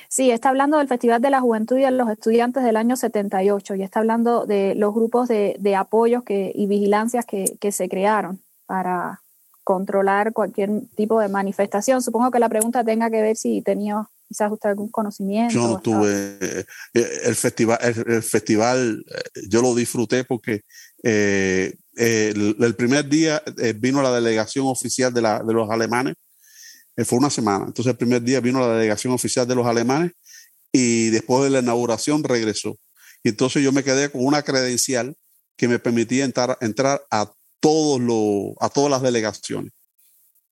Sí, 0.09 0.31
está 0.31 0.51
hablando 0.51 0.79
del 0.79 0.89
Festival 0.89 1.21
de 1.21 1.31
la 1.31 1.41
Juventud 1.41 1.79
y 1.79 1.83
de 1.83 1.91
los 1.91 2.09
estudiantes 2.11 2.63
del 2.63 2.77
año 2.77 2.97
78 2.97 3.75
y 3.75 3.83
está 3.83 4.01
hablando 4.01 4.47
de 4.47 4.75
los 4.75 4.95
grupos 4.95 5.29
de, 5.29 5.57
de 5.59 5.77
apoyos 5.77 6.23
que, 6.25 6.53
y 6.55 6.67
vigilancias 6.67 7.25
que, 7.25 7.57
que 7.61 7.73
se 7.73 7.89
crearon 7.89 8.41
para 8.67 9.21
controlar 9.65 10.33
cualquier 10.33 10.71
tipo 10.95 11.21
de 11.21 11.29
manifestación. 11.29 12.03
Supongo 12.03 12.31
que 12.31 12.39
la 12.39 12.49
pregunta 12.49 12.85
tenga 12.85 13.11
que 13.11 13.21
ver 13.21 13.37
si 13.37 13.63
tenía 13.63 14.09
quizás 14.29 14.51
usted 14.53 14.71
algún 14.71 14.89
conocimiento. 14.89 15.55
Yo 15.55 15.69
no 15.69 15.81
tuve 15.81 16.39
eh, 16.41 16.65
el 17.25 17.35
festival, 17.35 17.79
el, 17.83 18.23
festival, 18.23 19.05
eh, 19.09 19.41
yo 19.49 19.63
lo 19.63 19.75
disfruté 19.75 20.25
porque 20.25 20.63
eh, 21.03 21.75
el, 21.95 22.57
el, 22.61 22.75
primer 22.77 23.09
día 23.09 23.43
vino 23.77 24.03
la 24.03 24.13
delegación 24.13 24.67
oficial 24.67 25.13
de, 25.13 25.23
la, 25.23 25.43
de 25.43 25.53
los 25.53 25.71
alemanes 25.71 26.15
eh, 26.15 26.26
fue 27.05 27.19
una 27.19 27.31
semana. 27.31 27.67
Entonces 27.67 27.91
el 27.91 27.97
primer 27.97 28.23
día 28.23 28.41
vino 28.41 28.61
la 28.61 28.75
delegación 28.75 29.13
oficial 29.13 29.47
de 29.47 29.55
los 29.55 29.67
alemanes 29.67 30.13
y 30.73 31.11
después 31.11 31.45
de 31.45 31.51
la 31.51 31.61
inauguración 31.61 32.25
regresó. 32.25 32.79
Y 33.23 33.31
entonces 33.31 33.63
yo 33.63 33.73
me 33.73 33.85
quedé 33.85 34.11
con 34.11 34.25
una 34.25 34.43
credencial 34.43 35.17
que 35.57 35.69
me 35.69 35.79
permitía 35.79 36.25
entrar, 36.25 36.57
entrar 36.61 37.03
a, 37.11 37.33
todos 37.61 38.01
los, 38.01 38.55
a 38.61 38.69
todas 38.69 38.91
las 38.91 39.03
delegaciones 39.03 39.73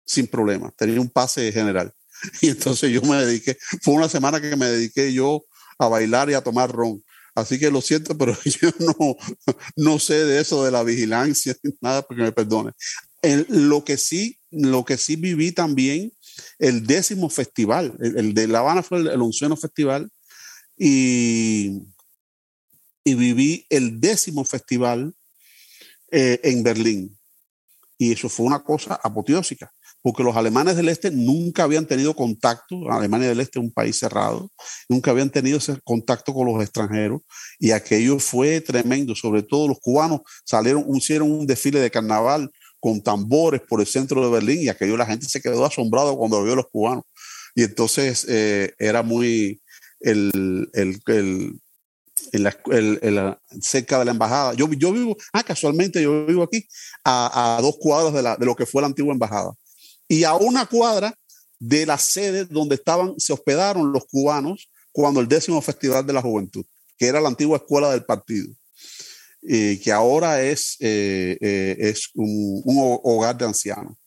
sin 0.05 0.27
problema. 0.27 0.73
Tenía 0.77 0.99
un 0.99 1.09
pase 1.09 1.51
general. 1.51 1.93
Y 2.41 2.49
entonces 2.49 2.89
yo 2.89 3.01
me 3.01 3.17
dediqué, 3.17 3.57
fue 3.81 3.95
una 3.95 4.07
semana 4.07 4.39
que 4.39 4.55
me 4.55 4.67
dediqué 4.67 5.11
yo 5.11 5.43
a 5.77 5.89
bailar 5.89 6.29
y 6.29 6.33
a 6.33 6.41
tomar 6.41 6.71
ron. 6.71 7.03
Así 7.35 7.59
que 7.59 7.69
lo 7.69 7.81
siento, 7.81 8.17
pero 8.17 8.37
yo 8.43 8.69
no, 8.79 9.15
no 9.75 9.99
sé 9.99 10.23
de 10.25 10.39
eso 10.39 10.63
de 10.63 10.71
la 10.71 10.83
vigilancia, 10.83 11.55
nada, 11.81 12.01
porque 12.01 12.23
me 12.23 12.31
perdone. 12.31 12.71
lo 13.49 13.83
que 13.83 13.97
sí, 13.97 14.39
lo 14.51 14.85
que 14.85 14.97
sí 14.97 15.15
viví 15.15 15.51
también 15.51 16.13
el 16.63 16.87
décimo 16.87 17.29
festival, 17.29 17.93
el, 17.99 18.33
de 18.33 18.47
La 18.47 18.59
Habana 18.59 18.83
fue 18.83 18.99
el, 18.99 19.07
el 19.09 19.57
festival 19.57 20.09
y, 20.77 21.81
y, 23.03 23.15
viví 23.15 23.65
el 23.69 23.99
décimo 23.99 24.45
festival 24.45 25.13
eh, 26.09 26.39
en 26.41 26.63
Berlín. 26.63 27.19
Y 27.97 28.13
eso 28.13 28.29
fue 28.29 28.45
una 28.45 28.63
cosa 28.63 28.97
apoteósica, 29.03 29.73
porque 30.01 30.23
los 30.23 30.37
alemanes 30.37 30.77
del 30.77 30.87
este 30.87 31.11
nunca 31.11 31.63
habían 31.63 31.85
tenido 31.85 32.15
contacto, 32.15 32.89
Alemania 32.89 33.27
del 33.27 33.41
Este 33.41 33.59
es 33.59 33.65
un 33.65 33.73
país 33.73 33.99
cerrado, 33.99 34.49
nunca 34.87 35.11
habían 35.11 35.29
tenido 35.29 35.57
ese 35.57 35.77
contacto 35.83 36.33
con 36.33 36.47
los 36.47 36.63
extranjeros, 36.63 37.23
y 37.59 37.71
aquello 37.71 38.19
fue 38.19 38.61
tremendo, 38.61 39.15
sobre 39.15 39.43
todo 39.43 39.67
los 39.67 39.79
cubanos 39.81 40.21
salieron, 40.45 40.85
hicieron 40.95 41.29
un 41.29 41.45
desfile 41.45 41.81
de 41.81 41.91
carnaval 41.91 42.49
con 42.83 43.01
tambores 43.01 43.61
por 43.61 43.79
el 43.79 43.87
centro 43.87 44.21
de 44.21 44.29
Berlín 44.29 44.61
y 44.61 44.67
aquello 44.67 44.97
la 44.97 45.05
gente 45.05 45.25
se 45.29 45.39
quedó 45.39 45.63
asombrado 45.63 46.17
cuando 46.17 46.43
vio 46.43 46.53
los 46.53 46.67
cubanos. 46.67 47.05
Y 47.55 47.63
entonces 47.63 48.25
eh, 48.27 48.73
era 48.77 49.01
muy 49.03 49.61
el, 50.01 50.69
el, 50.73 51.01
el 51.05 51.61
cerca 53.61 53.99
de 53.99 54.03
la 54.03 54.11
embajada. 54.11 54.53
Yo, 54.55 54.69
yo 54.73 54.91
vivo, 54.91 55.15
ah, 55.31 55.43
casualmente 55.43 56.01
yo 56.01 56.25
vivo 56.25 56.43
aquí 56.43 56.67
a, 57.05 57.55
a 57.55 57.61
dos 57.61 57.77
cuadras 57.79 58.13
de, 58.13 58.21
la, 58.21 58.35
de, 58.35 58.45
lo 58.45 58.53
que 58.53 58.65
fue 58.65 58.81
la 58.81 58.87
antigua 58.87 59.13
embajada. 59.13 59.53
Y 60.09 60.25
a 60.25 60.33
una 60.33 60.65
cuadra 60.65 61.17
de 61.59 61.85
la 61.85 61.97
sede 61.97 62.43
donde 62.43 62.75
estaban, 62.75 63.17
se 63.17 63.31
hospedaron 63.31 63.93
los 63.93 64.03
cubanos 64.07 64.69
cuando 64.91 65.21
el 65.21 65.29
décimo 65.29 65.61
Festival 65.61 66.05
de 66.05 66.11
la 66.11 66.21
Juventud, 66.21 66.65
que 66.97 67.07
era 67.07 67.21
la 67.21 67.29
antigua 67.29 67.55
escuela 67.55 67.91
del 67.91 68.03
partido, 68.03 68.53
y 69.45 69.77
que 69.77 69.91
ahora 69.91 70.41
es, 70.41 70.77
eh, 70.79 71.37
eh, 71.39 71.75
es 71.79 72.09
un, 72.13 72.61
un, 72.65 72.99
hogar 73.03 73.37
de 73.37 73.45
ancianos. 73.45 73.97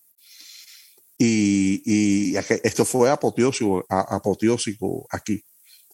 Y, 1.18 1.82
y, 1.84 2.36
esto 2.36 2.84
fue 2.84 3.10
apoteósico, 3.10 3.84
apoteósico 3.88 5.06
aquí 5.10 5.42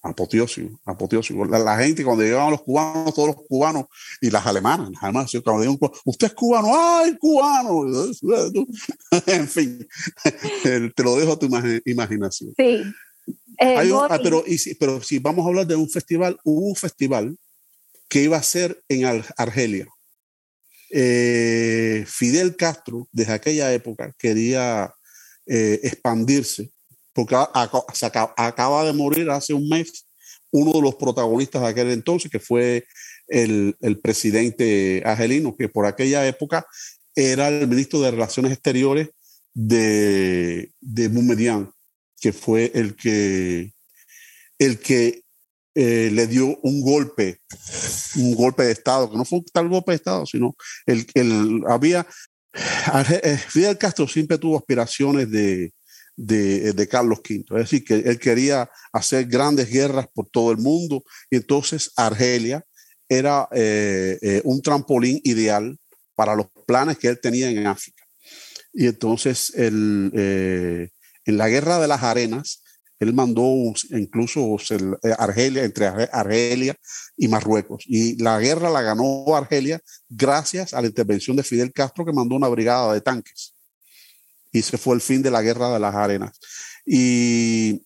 apoteósico, 0.02 0.80
apoteósico. 0.84 1.44
La, 1.44 1.58
la, 1.58 1.78
gente, 1.78 2.04
cuando 2.04 2.24
llegaban 2.24 2.50
los 2.50 2.62
cubanos, 2.62 3.14
todos 3.14 3.28
los 3.28 3.36
cubanos 3.46 3.84
y 4.20 4.30
las 4.30 4.44
alemanas, 4.46 4.90
las 4.90 5.02
alemanas, 5.02 5.30
cuando 5.44 5.62
digan, 5.62 5.78
usted 6.04 6.26
es 6.26 6.34
cubano, 6.34 6.72
¡ay, 6.74 7.16
cubano! 7.18 7.84
en 9.26 9.48
fin, 9.48 9.86
te 10.94 11.02
lo 11.02 11.16
dejo 11.16 11.32
a 11.32 11.38
tu 11.38 11.48
imaginación. 11.84 12.52
Sí. 12.56 12.82
Eh, 13.58 13.92
un, 13.92 14.06
ah, 14.10 14.18
pero, 14.20 14.42
y 14.44 14.58
si, 14.58 14.74
pero 14.74 15.00
si 15.00 15.20
vamos 15.20 15.44
a 15.44 15.48
hablar 15.48 15.66
de 15.66 15.76
un 15.76 15.88
festival, 15.88 16.36
hubo 16.42 16.66
un 16.66 16.74
festival 16.74 17.36
que 18.12 18.22
iba 18.22 18.36
a 18.36 18.42
ser 18.42 18.84
en 18.90 19.06
Argelia. 19.38 19.86
Eh, 20.90 22.04
Fidel 22.06 22.56
Castro, 22.56 23.08
desde 23.10 23.32
aquella 23.32 23.72
época, 23.72 24.14
quería 24.18 24.92
eh, 25.46 25.80
expandirse 25.82 26.70
porque 27.14 27.34
se 27.94 28.04
acaba, 28.04 28.84
de 28.84 28.92
morir 28.92 29.30
hace 29.30 29.54
un 29.54 29.66
mes 29.66 30.06
uno 30.50 30.72
de 30.72 30.82
los 30.82 30.96
protagonistas 30.96 31.62
de 31.62 31.68
aquel 31.68 31.90
entonces, 31.90 32.30
que 32.30 32.38
fue 32.38 32.84
el, 33.28 33.78
el 33.80 33.98
presidente 33.98 35.02
argelino, 35.06 35.56
que 35.56 35.70
por 35.70 35.86
aquella 35.86 36.26
época 36.26 36.66
era 37.14 37.48
el 37.48 37.66
ministro 37.66 37.98
de 38.00 38.10
Relaciones 38.10 38.52
Exteriores 38.52 39.08
de, 39.54 40.70
de 40.82 41.08
Mumedian, 41.08 41.72
que 42.20 42.34
fue 42.34 42.72
el 42.74 42.94
que, 42.94 43.72
el 44.58 44.80
que 44.80 45.21
eh, 45.74 46.10
le 46.12 46.26
dio 46.26 46.58
un 46.62 46.82
golpe, 46.82 47.40
un 48.16 48.34
golpe 48.34 48.64
de 48.64 48.72
Estado, 48.72 49.10
que 49.10 49.16
no 49.16 49.24
fue 49.24 49.38
un 49.38 49.44
tal 49.52 49.68
golpe 49.68 49.92
de 49.92 49.96
Estado, 49.96 50.26
sino 50.26 50.54
el, 50.86 51.06
el 51.14 51.62
había, 51.68 52.06
eh, 52.52 53.38
Fidel 53.48 53.78
Castro 53.78 54.06
siempre 54.06 54.38
tuvo 54.38 54.58
aspiraciones 54.58 55.30
de, 55.30 55.72
de, 56.16 56.88
Carlos 56.88 57.20
V. 57.20 57.44
Es 57.50 57.70
decir, 57.70 57.84
que 57.84 57.94
él 57.94 58.18
quería 58.18 58.70
hacer 58.92 59.26
grandes 59.26 59.70
guerras 59.70 60.06
por 60.12 60.28
todo 60.28 60.52
el 60.52 60.58
mundo 60.58 61.02
y 61.30 61.36
entonces 61.36 61.90
Argelia 61.96 62.64
era 63.08 63.48
eh, 63.52 64.40
un 64.44 64.62
trampolín 64.62 65.20
ideal 65.24 65.78
para 66.14 66.34
los 66.34 66.46
planes 66.66 66.98
que 66.98 67.08
él 67.08 67.20
tenía 67.20 67.50
en 67.50 67.66
África. 67.66 68.04
Y 68.72 68.86
entonces 68.86 69.52
eh, 69.56 70.88
en 71.24 71.36
la 71.36 71.48
guerra 71.48 71.78
de 71.78 71.88
las 71.88 72.02
arenas, 72.02 72.62
él 73.02 73.14
mandó 73.14 73.72
incluso 73.90 74.56
Argelia, 75.18 75.64
entre 75.64 75.86
Argelia 75.86 76.74
y 77.16 77.28
Marruecos. 77.28 77.84
Y 77.86 78.22
la 78.22 78.38
guerra 78.40 78.70
la 78.70 78.82
ganó 78.82 79.34
Argelia 79.34 79.80
gracias 80.08 80.74
a 80.74 80.80
la 80.80 80.88
intervención 80.88 81.36
de 81.36 81.42
Fidel 81.42 81.72
Castro 81.72 82.04
que 82.04 82.12
mandó 82.12 82.36
una 82.36 82.48
brigada 82.48 82.92
de 82.94 83.00
tanques 83.00 83.54
y 84.52 84.58
ese 84.58 84.78
fue 84.78 84.94
el 84.94 85.00
fin 85.00 85.22
de 85.22 85.30
la 85.30 85.42
guerra 85.42 85.72
de 85.72 85.80
las 85.80 85.94
arenas. 85.94 86.38
Y 86.84 87.82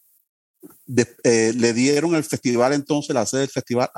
eh, 1.22 1.52
le 1.54 1.72
dieron 1.72 2.14
el 2.16 2.24
festival 2.24 2.72
entonces, 2.72 3.14
la 3.14 3.24
sede 3.24 3.42
del 3.42 3.50
festival 3.50 3.88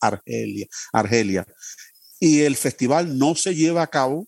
Argelia, 0.00 0.66
Argelia. 0.92 1.46
Y 2.18 2.40
el 2.40 2.56
festival 2.56 3.18
no 3.18 3.34
se 3.34 3.54
lleva 3.54 3.82
a 3.82 3.88
cabo 3.88 4.26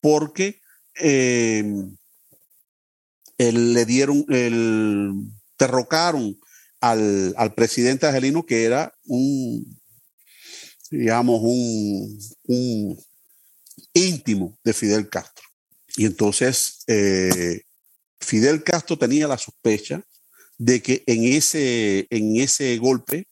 porque 0.00 0.60
eh, 1.00 1.64
le 3.38 3.84
dieron, 3.84 4.24
el, 4.28 5.12
derrocaron 5.58 6.38
al, 6.80 7.34
al, 7.36 7.54
presidente 7.54 8.06
argelino 8.06 8.44
que 8.44 8.64
era 8.64 8.92
un, 9.04 9.80
digamos, 10.90 11.40
un, 11.42 12.18
un 12.44 12.98
íntimo 13.92 14.58
de 14.64 14.72
Fidel 14.72 15.08
Castro. 15.08 15.44
Y 15.96 16.06
entonces 16.06 16.84
eh, 16.86 17.62
Fidel 18.20 18.62
Castro 18.62 18.98
tenía 18.98 19.26
la 19.28 19.38
sospecha 19.38 20.02
de 20.58 20.82
que 20.82 21.04
en 21.06 21.24
ese, 21.24 22.06
en 22.10 22.36
ese 22.36 22.76
golpe 22.78 23.28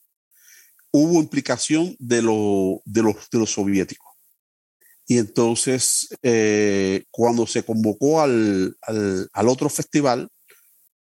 hubo 0.92 1.20
implicación 1.20 1.96
de, 1.98 2.22
lo, 2.22 2.82
de, 2.84 3.02
los, 3.02 3.28
de 3.30 3.38
los 3.38 3.50
soviéticos. 3.50 4.05
Y 5.06 5.18
entonces, 5.18 6.08
eh, 6.22 7.04
cuando 7.10 7.46
se 7.46 7.62
convocó 7.62 8.20
al, 8.20 8.76
al, 8.82 9.48
otro 9.48 9.68
festival, 9.68 10.28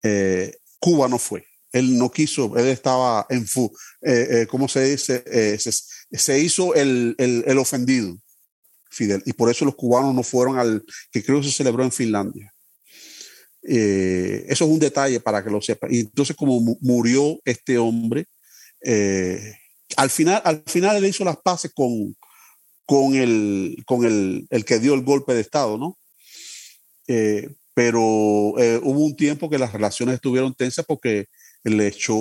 eh, 0.02 0.56
Cuba 0.80 1.08
no 1.08 1.18
fue. 1.18 1.44
Él 1.70 1.96
no 1.96 2.10
quiso, 2.10 2.56
él 2.56 2.66
estaba 2.66 3.26
en 3.28 3.46
fu, 3.46 3.70
eh, 4.02 4.28
eh 4.30 4.46
¿cómo 4.48 4.66
se 4.66 4.90
dice? 4.90 5.22
Eh, 5.26 5.58
se, 5.58 6.38
hizo 6.40 6.74
el, 6.74 7.14
el, 7.18 7.44
el, 7.46 7.58
ofendido. 7.58 8.16
Fidel. 8.90 9.22
Y 9.26 9.34
por 9.34 9.50
eso 9.50 9.64
los 9.64 9.74
cubanos 9.76 10.14
no 10.14 10.22
fueron 10.22 10.58
al 10.58 10.82
que 11.12 11.22
creo 11.22 11.40
que 11.40 11.46
se 11.46 11.52
celebró 11.52 11.84
en 11.84 11.92
Finlandia. 11.92 12.52
Eso 13.62 14.64
es 14.64 14.70
un 14.70 14.78
detalle 14.78 15.20
para 15.20 15.44
que 15.44 15.50
lo 15.50 15.60
sepan. 15.60 15.92
Y 15.92 16.00
entonces, 16.00 16.34
como 16.34 16.60
murió 16.80 17.38
este 17.44 17.78
hombre, 17.78 18.26
al, 19.96 20.10
final, 20.10 20.40
al 20.44 20.62
final 20.66 20.96
él 20.96 21.06
hizo 21.06 21.24
las 21.24 21.36
paces 21.36 21.72
con, 21.74 22.16
con, 22.86 23.14
el, 23.14 23.82
con 23.86 24.04
el, 24.04 24.46
el 24.50 24.64
que 24.64 24.78
dio 24.78 24.94
el 24.94 25.02
golpe 25.02 25.34
de 25.34 25.42
Estado, 25.42 25.76
¿no? 25.76 25.98
Eh, 27.08 27.50
pero 27.74 28.00
hubo 28.00 29.04
un 29.04 29.14
tiempo 29.16 29.50
que 29.50 29.58
las 29.58 29.72
relaciones 29.72 30.14
estuvieron 30.14 30.54
tensas 30.54 30.86
porque 30.86 31.26
le 31.62 31.88
echó, 31.88 32.16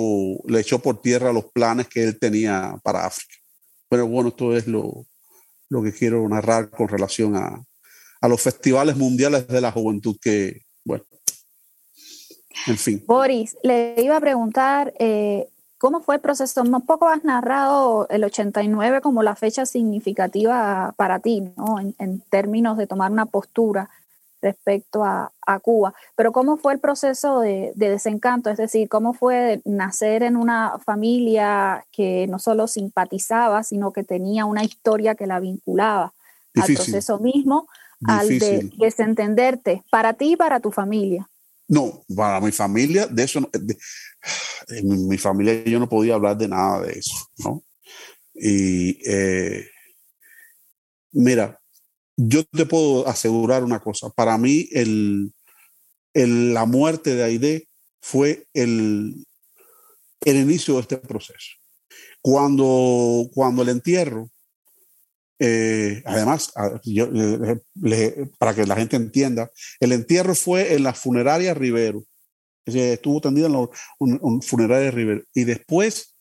le 0.46 0.60
echó 0.60 0.80
por 0.80 1.00
tierra 1.00 1.32
los 1.32 1.46
planes 1.46 1.88
que 1.88 2.02
él 2.02 2.18
tenía 2.18 2.78
para 2.82 3.06
África. 3.06 3.36
Pero 3.88 4.06
bueno, 4.06 4.28
esto 4.28 4.54
es 4.54 4.66
lo, 4.66 5.06
lo 5.70 5.82
que 5.82 5.92
quiero 5.92 6.28
narrar 6.28 6.68
con 6.68 6.88
relación 6.88 7.36
a, 7.36 7.64
a 8.20 8.28
los 8.28 8.40
festivales 8.40 8.96
mundiales 8.96 9.46
de 9.46 9.60
la 9.60 9.72
juventud 9.72 10.16
que, 10.20 10.62
bueno, 10.84 11.04
en 12.66 12.78
fin. 12.78 13.04
Boris, 13.06 13.56
le 13.62 13.94
iba 13.98 14.16
a 14.16 14.20
preguntar, 14.20 14.92
eh, 14.98 15.46
¿cómo 15.78 16.00
fue 16.00 16.16
el 16.16 16.20
proceso? 16.20 16.62
Un 16.62 16.80
poco 16.82 17.08
has 17.08 17.24
narrado 17.24 18.06
el 18.08 18.24
89 18.24 19.00
como 19.00 19.22
la 19.22 19.36
fecha 19.36 19.66
significativa 19.66 20.94
para 20.96 21.18
ti, 21.20 21.52
¿no? 21.56 21.80
En, 21.80 21.94
en 21.98 22.20
términos 22.20 22.76
de 22.76 22.86
tomar 22.86 23.10
una 23.10 23.26
postura 23.26 23.90
respecto 24.42 25.04
a, 25.04 25.32
a, 25.46 25.58
Cuba. 25.60 25.94
Pero 26.14 26.32
¿cómo 26.32 26.56
fue 26.56 26.74
el 26.74 26.78
proceso 26.78 27.40
de, 27.40 27.72
de, 27.74 27.90
desencanto? 27.90 28.50
Es 28.50 28.58
decir, 28.58 28.88
¿cómo 28.88 29.12
fue 29.12 29.60
nacer 29.64 30.22
en 30.22 30.36
una 30.36 30.78
familia 30.84 31.84
que 31.90 32.26
no 32.28 32.38
solo 32.38 32.66
simpatizaba, 32.66 33.62
sino 33.62 33.92
que 33.92 34.04
tenía 34.04 34.44
una 34.44 34.62
historia 34.62 35.14
que 35.14 35.26
la 35.26 35.40
vinculaba 35.40 36.12
Difícil. 36.54 36.76
al 36.76 36.84
proceso 36.84 37.18
mismo, 37.18 37.66
Difícil. 37.98 38.20
al 38.20 38.38
de 38.38 38.70
desentenderte, 38.78 39.82
para 39.90 40.12
ti 40.12 40.32
y 40.32 40.36
para 40.36 40.60
tu 40.60 40.70
familia? 40.70 41.28
No, 41.68 42.04
para 42.14 42.40
mi 42.40 42.52
familia, 42.52 43.06
de 43.06 43.24
eso, 43.24 43.40
de, 43.52 43.76
mi 44.84 45.18
familia 45.18 45.64
yo 45.64 45.78
no 45.78 45.88
podía 45.88 46.14
hablar 46.14 46.36
de 46.36 46.48
nada 46.48 46.82
de 46.82 46.98
eso, 46.98 47.16
¿no? 47.38 47.64
Y 48.34 48.98
eh, 49.08 49.68
mira, 51.12 51.60
yo 52.16 52.44
te 52.44 52.66
puedo 52.66 53.08
asegurar 53.08 53.64
una 53.64 53.80
cosa, 53.80 54.10
para 54.10 54.38
mí 54.38 54.68
el, 54.72 55.32
el, 56.14 56.54
la 56.54 56.66
muerte 56.66 57.14
de 57.14 57.24
Aide 57.24 57.68
fue 58.00 58.46
el, 58.54 59.26
el 60.24 60.36
inicio 60.36 60.74
de 60.74 60.80
este 60.82 60.96
proceso. 60.98 61.56
Cuando, 62.20 63.28
cuando 63.34 63.62
el 63.62 63.70
entierro, 63.70 64.30
eh, 65.38 66.02
además, 66.04 66.52
le, 66.84 68.26
para 68.38 68.54
que 68.54 68.66
la 68.66 68.76
gente 68.76 68.96
entienda, 68.96 69.50
el 69.80 69.92
entierro 69.92 70.34
fue 70.34 70.74
en 70.74 70.82
la 70.82 70.94
funeraria 70.94 71.54
Rivero. 71.54 72.04
Estuvo 72.64 73.20
tendida 73.20 73.46
en 73.46 73.52
la 73.52 73.68
un, 73.98 74.18
un 74.20 74.42
funeraria 74.42 74.90
Rivero. 74.90 75.22
Y 75.34 75.44
después, 75.44 76.16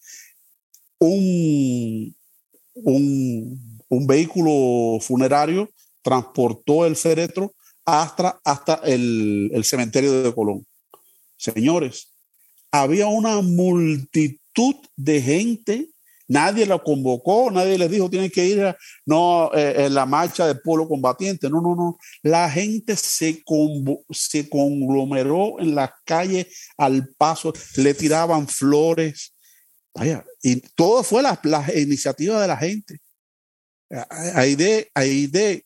un, 0.99 2.15
un, 2.75 3.81
un 3.89 4.07
vehículo 4.07 4.99
funerario 4.99 5.69
transportó 6.03 6.85
el 6.85 6.95
féretro 6.95 7.53
hasta, 7.83 8.39
hasta 8.43 8.75
el, 8.83 9.49
el 9.53 9.63
cementerio 9.63 10.23
de 10.23 10.33
Colón. 10.33 10.65
Señores, 11.37 12.13
había 12.71 13.07
una 13.07 13.41
multitud 13.41 14.75
de 14.95 15.21
gente 15.21 15.89
Nadie 16.27 16.65
lo 16.65 16.83
convocó, 16.83 17.51
nadie 17.51 17.77
les 17.77 17.91
dijo 17.91 18.09
tienen 18.09 18.31
que 18.31 18.45
ir 18.45 18.63
a 18.63 18.77
no, 19.05 19.51
eh, 19.53 19.85
en 19.85 19.93
la 19.93 20.05
marcha 20.05 20.47
del 20.47 20.59
pueblo 20.61 20.87
combatiente. 20.87 21.49
No, 21.49 21.61
no, 21.61 21.75
no. 21.75 21.97
La 22.23 22.49
gente 22.49 22.95
se, 22.95 23.43
se 24.09 24.49
conglomeró 24.49 25.59
en 25.59 25.75
las 25.75 25.91
calles 26.03 26.47
al 26.77 27.09
paso, 27.17 27.53
le 27.77 27.93
tiraban 27.93 28.47
flores. 28.47 29.33
Vaya, 29.93 30.25
y 30.41 30.61
todo 30.75 31.03
fue 31.03 31.21
la, 31.21 31.39
la 31.43 31.65
iniciativa 31.75 32.41
de 32.41 32.47
la 32.47 32.57
gente. 32.57 32.99
Aide, 34.09 34.89
Aide, 34.93 35.65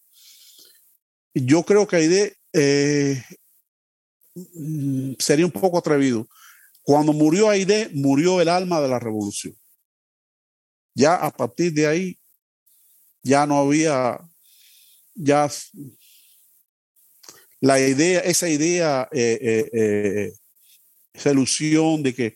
yo 1.33 1.63
creo 1.63 1.87
que 1.87 1.95
Aide 1.95 2.35
eh, 2.53 3.23
mm, 4.35 5.13
sería 5.19 5.45
un 5.45 5.51
poco 5.51 5.77
atrevido. 5.77 6.27
Cuando 6.83 7.13
murió 7.13 7.49
Aide, 7.49 7.89
murió 7.93 8.41
el 8.41 8.49
alma 8.49 8.81
de 8.81 8.89
la 8.89 8.99
revolución. 8.99 9.55
Ya 10.99 11.15
a 11.15 11.31
partir 11.31 11.71
de 11.71 11.87
ahí, 11.87 12.19
ya 13.23 13.47
no 13.47 13.59
había, 13.59 14.19
ya 15.15 15.49
la 17.61 17.79
idea, 17.79 18.19
esa 18.19 18.49
idea, 18.49 19.07
eh, 19.13 19.39
eh, 19.41 19.69
eh, 19.71 20.33
esa 21.13 21.31
ilusión 21.31 22.03
de 22.03 22.13
que 22.13 22.35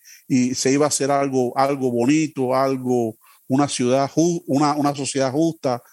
se 0.56 0.72
iba 0.72 0.86
a 0.86 0.88
hacer 0.88 1.12
algo, 1.12 1.52
algo 1.58 1.92
bonito, 1.92 2.56
algo, 2.56 3.18
una 3.50 3.68
ciudad, 3.68 4.10
una, 4.16 4.78
una 4.78 4.96
sociedad 4.96 5.34
justa, 5.34 5.84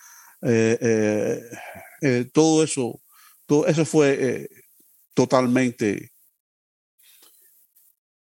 todo 2.33 2.63
eso, 2.63 3.03
todo 3.47 3.67
eso 3.67 3.85
fue 3.85 4.49
totalmente, 5.13 6.13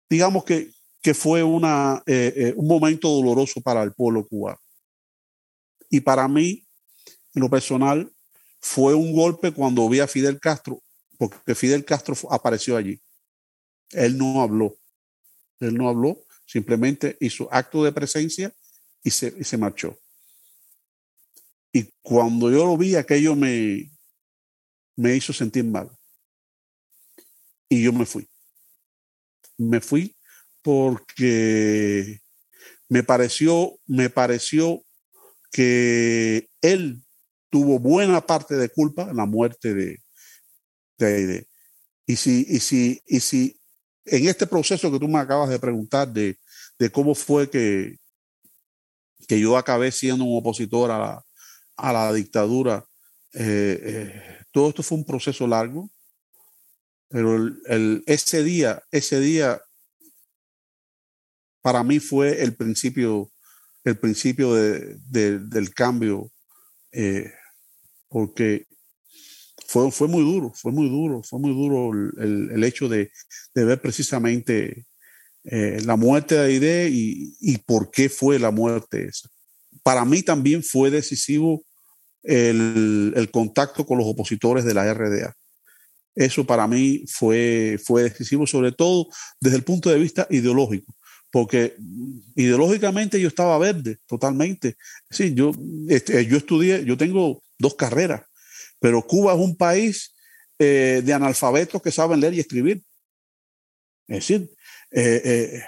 digamos 0.09 0.45
que 0.45 0.71
que 1.03 1.15
fue 1.15 1.43
una, 1.43 2.03
eh, 2.07 2.33
eh, 2.37 2.55
un 2.57 2.69
momento 2.69 3.09
doloroso 3.09 3.61
para 3.61 3.83
el 3.83 3.93
pueblo 3.93 4.27
cubano. 4.27 4.61
Y 5.89 6.01
para 6.01 6.29
mí, 6.29 6.67
en 7.35 7.43
lo 7.43 7.49
personal, 7.49 8.13
fue 8.61 8.95
un 8.95 9.13
golpe 9.13 9.53
cuando 9.53 9.89
vi 9.89 10.01
a 10.01 10.07
Fidel 10.07 10.39
Castro, 10.39 10.83
porque 11.19 11.55
Fidel 11.55 11.85
Castro 11.85 12.15
apareció 12.31 12.77
allí. 12.77 13.01
Él 13.91 14.17
no 14.19 14.43
habló. 14.43 14.77
Él 15.59 15.75
no 15.75 15.89
habló, 15.89 16.25
simplemente 16.47 17.17
hizo 17.21 17.49
acto 17.53 17.85
de 17.85 17.93
presencia 17.93 18.53
y 19.03 19.11
se, 19.11 19.35
y 19.39 19.45
se 19.45 19.59
marchó. 19.59 19.99
Y 21.73 21.85
cuando 22.03 22.51
yo 22.51 22.65
lo 22.65 22.77
vi, 22.77 22.97
aquello 22.97 23.37
me, 23.37 23.91
me 24.97 25.17
hizo 25.17 25.33
sentir 25.33 25.65
mal. 25.65 25.91
Y 27.69 27.83
yo 27.83 27.93
me 27.93 28.07
fui. 28.07 28.27
Me 29.59 29.81
fui 29.81 30.17
porque 30.63 32.21
me 32.89 33.03
pareció, 33.03 33.79
me 33.87 34.11
pareció 34.11 34.83
que 35.53 36.49
él 36.61 37.03
tuvo 37.51 37.79
buena 37.79 38.21
parte 38.21 38.57
de 38.57 38.69
culpa 38.69 39.11
en 39.11 39.17
la 39.17 39.27
muerte 39.27 39.75
de, 39.75 40.03
de 40.99 41.47
Y 42.07 42.17
si, 42.17 42.47
y 42.49 42.61
si, 42.61 43.03
y 43.07 43.21
si 43.21 43.61
en 44.05 44.29
este 44.29 44.47
proceso 44.47 44.91
que 44.91 44.99
tú 44.99 45.09
me 45.09 45.19
acabas 45.19 45.49
de 45.49 45.59
preguntar 45.59 46.09
de, 46.09 46.39
de 46.79 46.91
cómo 46.91 47.15
fue 47.15 47.51
que, 47.51 47.97
que 49.29 49.39
yo 49.39 49.57
acabé 49.57 49.93
siendo 49.93 50.25
un 50.25 50.39
opositor 50.39 50.91
a 50.91 50.99
la, 50.99 51.25
a 51.77 51.93
la 51.93 52.13
dictadura, 52.13 52.85
eh, 53.33 53.81
eh, 53.83 54.23
todo 54.51 54.71
esto 54.71 54.83
fue 54.83 54.99
un 54.99 55.05
proceso 55.05 55.47
largo, 55.47 55.91
pero 57.09 57.37
el, 57.37 58.03
ese 58.07 58.43
día, 58.43 58.83
ese 58.91 59.21
día 59.21 59.61
para 61.63 61.83
mí 61.83 62.01
fue 62.01 62.43
el 62.43 62.55
principio, 62.55 63.31
el 63.85 63.99
principio 63.99 64.55
del 64.55 65.75
cambio, 65.75 66.31
eh, 66.93 67.31
porque 68.09 68.67
fue, 69.67 70.09
muy 70.09 70.23
duro, 70.23 70.53
fue 70.55 70.73
muy 70.73 70.89
duro, 70.89 71.23
fue 71.23 71.39
muy 71.39 71.53
duro 71.53 71.93
el, 72.19 72.65
hecho 72.65 72.89
de, 72.89 73.11
ver 73.55 73.81
precisamente 73.81 74.87
eh, 75.45 75.81
la 75.85 75.97
muerte 75.97 76.35
de 76.35 76.41
Aide 76.41 76.89
y, 76.91 77.37
y, 77.41 77.59
por 77.59 77.91
qué 77.91 78.09
fue 78.09 78.39
la 78.39 78.51
muerte 78.51 79.07
esa. 79.07 79.29
Para 79.83 80.05
mí 80.05 80.23
también 80.23 80.63
fue 80.63 80.91
decisivo 80.91 81.63
el, 82.23 83.13
el, 83.17 83.31
contacto 83.31 83.87
con 83.87 83.99
los 83.99 84.07
opositores 84.07 84.65
de 84.65 84.75
la 84.75 84.93
RDA. 84.93 85.35
Eso 86.17 86.45
para 86.45 86.67
mí 86.67 87.05
fue, 87.07 87.79
fue 87.83 88.03
decisivo, 88.05 88.47
sobre 88.47 88.73
todo 88.73 89.07
desde 89.41 89.57
el 89.57 89.63
punto 89.63 89.89
de 89.89 89.99
vista 89.99 90.27
ideológico 90.31 90.95
porque 91.31 91.77
ideológicamente 92.35 93.21
yo 93.21 93.29
estaba 93.29 93.57
verde 93.59 93.99
totalmente. 94.07 94.77
Sí, 95.09 95.33
yo, 95.35 95.53
este, 95.89 96.27
yo 96.27 96.37
estudié, 96.37 96.85
yo 96.85 96.97
tengo 96.97 97.43
dos 97.59 97.75
carreras, 97.75 98.23
pero 98.81 99.07
Cuba 99.07 99.35
es 99.35 99.39
un 99.39 99.57
país 99.57 100.15
eh, 100.59 101.03
de 101.05 101.13
analfabetos 101.13 101.81
que 101.81 101.93
saben 101.93 102.21
leer 102.21 102.35
y 102.35 102.41
escribir. 102.41 102.83
Es 104.09 104.27
decir, 104.27 104.51
eh, 104.91 105.23
eh, 105.25 105.63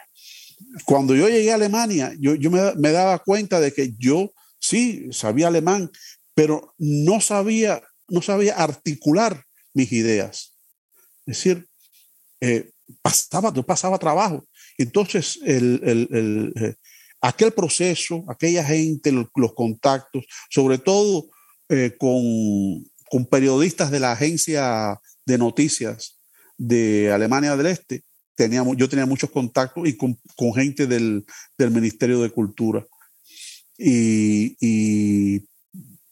cuando 0.84 1.14
yo 1.14 1.28
llegué 1.28 1.52
a 1.52 1.54
Alemania, 1.54 2.12
yo, 2.18 2.34
yo 2.34 2.50
me, 2.50 2.74
me, 2.74 2.90
daba 2.90 3.20
cuenta 3.20 3.60
de 3.60 3.72
que 3.72 3.94
yo 3.98 4.32
sí 4.58 5.08
sabía 5.12 5.46
alemán, 5.46 5.90
pero 6.34 6.74
no 6.78 7.20
sabía, 7.20 7.82
no 8.08 8.20
sabía 8.20 8.54
articular 8.56 9.44
mis 9.74 9.92
ideas. 9.92 10.56
Es 11.26 11.36
decir, 11.36 11.68
pasaba, 13.00 13.52
yo 13.54 13.62
pasaba 13.62 13.98
trabajo 13.98 14.44
entonces, 14.78 15.38
el, 15.44 16.52
eh, 16.56 16.74
aquel 17.20 17.52
proceso, 17.52 18.24
aquella 18.28 18.64
gente, 18.64 19.12
los, 19.12 19.28
contactos, 19.54 20.24
sobre 20.50 20.78
todo 20.78 21.28
eh, 21.68 21.96
con, 21.98 23.26
periodistas 23.30 23.90
de 23.90 24.00
la 24.00 24.12
agencia 24.12 24.98
de 25.26 25.38
noticias 25.38 26.18
de 26.56 27.12
Alemania 27.12 27.56
del 27.56 27.66
Este, 27.66 28.04
teníamos, 28.34 28.76
yo 28.76 28.88
tenía 28.88 29.06
muchos 29.06 29.30
contactos 29.30 29.86
y 29.88 29.96
con, 29.96 30.18
gente 30.54 30.86
del, 30.86 31.24
Ministerio 31.58 32.20
de 32.20 32.30
Cultura. 32.30 32.84
Y, 33.78 35.46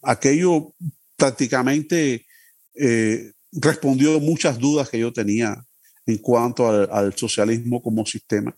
aquello 0.03 0.75
prácticamente 1.17 2.27
eh, 2.75 3.33
respondió 3.53 4.19
muchas 4.19 4.59
dudas 4.59 4.89
que 4.89 4.99
yo 4.99 5.13
tenía 5.13 5.63
en 6.11 6.19
cuanto 6.19 6.69
al, 6.69 7.15
socialismo 7.17 7.83
como 7.83 8.05
sistema. 8.05 8.57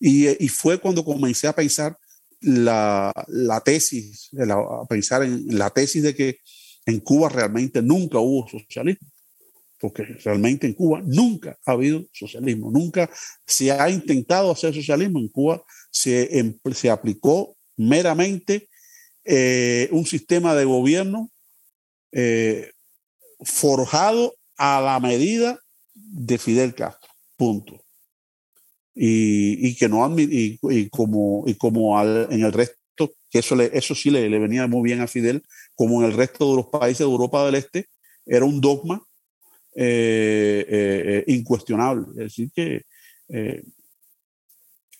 Y, 0.00 0.28
y, 0.44 0.48
fue 0.48 0.78
cuando 0.78 1.04
comencé 1.04 1.46
a 1.46 1.54
pensar 1.54 1.96
la, 2.40 3.12
la 3.28 3.60
tesis, 3.60 4.30
a 4.38 4.86
pensar 4.88 5.22
en 5.22 5.58
la 5.58 5.70
tesis 5.70 6.02
de 6.02 6.14
que 6.14 6.38
en 6.86 7.00
Cuba 7.00 7.28
realmente 7.28 7.82
nunca 7.82 8.18
hubo 8.18 8.48
socialismo, 8.48 9.08
porque 9.78 10.02
realmente 10.02 10.66
en 10.66 10.74
Cuba 10.74 11.02
nunca 11.04 11.58
ha 11.66 11.72
habido 11.72 12.04
socialismo, 12.12 12.70
nunca 12.70 13.10
se 13.46 13.72
ha 13.72 13.90
intentado 13.90 14.50
hacer 14.50 14.74
socialismo. 14.74 15.18
En 15.18 15.28
Cuba 15.28 15.62
se, 15.90 16.38
em, 16.38 16.58
se 16.74 16.90
aplicó 16.90 17.56
meramente 17.76 18.68
eh, 19.24 19.88
un 19.90 20.06
sistema 20.06 20.54
de 20.54 20.64
gobierno 20.64 21.30
eh, 22.12 22.70
forjado 23.40 24.34
a 24.56 24.80
la 24.80 25.00
medida 25.00 25.58
de 25.96 26.38
Fidel 26.38 26.74
Castro, 26.74 27.10
punto. 27.36 27.82
Y, 28.94 29.68
y 29.68 29.76
que 29.76 29.88
no 29.88 30.08
y, 30.18 30.58
y, 30.62 30.88
como, 30.88 31.44
y 31.46 31.54
como 31.54 32.00
en 32.02 32.42
el 32.42 32.52
resto, 32.52 33.12
que 33.30 33.40
eso, 33.40 33.60
eso 33.60 33.94
sí 33.94 34.10
le, 34.10 34.28
venía 34.38 34.66
muy 34.66 34.82
bien 34.82 35.00
a 35.00 35.06
Fidel, 35.06 35.42
como 35.74 36.00
en 36.00 36.10
el 36.10 36.16
resto 36.16 36.50
de 36.50 36.56
los 36.56 36.66
países 36.66 37.00
de 37.00 37.04
Europa 37.04 37.44
del 37.44 37.56
Este, 37.56 37.88
era 38.24 38.44
un 38.44 38.60
dogma 38.60 39.02
eh, 39.74 40.64
eh, 40.68 41.24
eh 41.26 41.32
incuestionable. 41.32 42.06
Es 42.12 42.36
decir, 42.36 42.50
que 42.54 42.82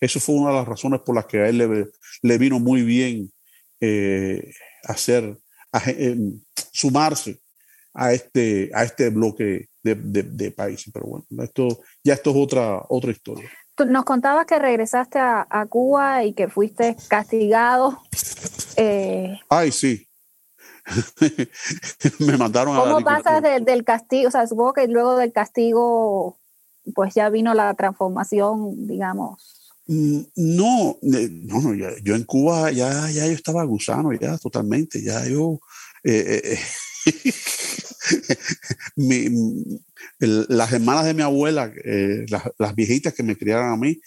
eso 0.00 0.20
fue 0.20 0.34
una 0.34 0.50
de 0.50 0.56
las 0.56 0.68
razones 0.68 1.00
por 1.00 1.14
las 1.14 1.26
que 1.26 1.38
a 1.38 1.48
él 1.48 1.58
le, 1.58 1.86
le 2.22 2.38
vino 2.38 2.58
muy 2.58 2.82
bien 2.82 3.30
hacer, 4.84 5.38
sumarse 6.72 7.38
a 7.94 8.12
este, 8.12 8.70
a 8.74 8.84
este 8.84 9.08
bloque 9.08 9.70
de, 9.94 10.50
países. 10.50 10.90
Pero 10.92 11.06
bueno, 11.06 11.24
esto, 11.42 11.68
ya 12.02 12.14
esto 12.14 12.30
es 12.30 12.36
otra, 12.36 12.82
otra 12.88 13.10
historia. 13.10 13.48
Nos 13.86 14.04
contabas 14.04 14.46
que 14.46 14.58
regresaste 14.58 15.18
a, 15.18 15.66
Cuba 15.68 16.24
y 16.24 16.32
que 16.32 16.48
fuiste 16.48 16.96
castigado. 17.08 17.98
Eh, 18.78 19.38
Ay, 19.48 19.72
sí. 19.72 20.06
Me 22.18 22.36
mandaron 22.36 22.76
a 22.76 22.80
¿Cómo 22.80 23.00
pasas 23.00 23.42
del 23.42 23.84
castigo? 23.84 24.28
O 24.28 24.30
sea, 24.30 24.46
supongo 24.46 24.74
que 24.74 24.86
luego 24.86 25.16
del 25.16 25.32
castigo, 25.32 26.38
pues 26.94 27.14
ya 27.14 27.30
vino 27.30 27.54
la 27.54 27.72
transformación, 27.72 28.86
digamos. 28.86 29.56
Mm, 29.86 30.20
no, 30.36 30.98
no, 31.00 31.60
no 31.62 31.74
yo, 31.74 32.14
en 32.14 32.24
Cuba 32.24 32.72
ya, 32.72 33.08
ya 33.10 33.26
yo 33.26 33.32
estaba 33.32 33.64
gusano, 33.64 34.12
ya 34.12 34.36
totalmente, 34.36 35.00
ya 35.02 35.24
yo 35.26 35.60
eh, 36.02 36.42
eh, 36.44 36.58
las 40.20 40.72
hermanas 40.72 41.04
de 41.04 41.14
mi 41.14 41.22
abuela, 41.22 41.72
eh, 41.84 42.26
las, 42.28 42.74
viejitas 42.74 43.14
que 43.14 43.22
me 43.22 43.36
criaron 43.36 43.72
a 43.72 43.76
mí, 43.76 44.00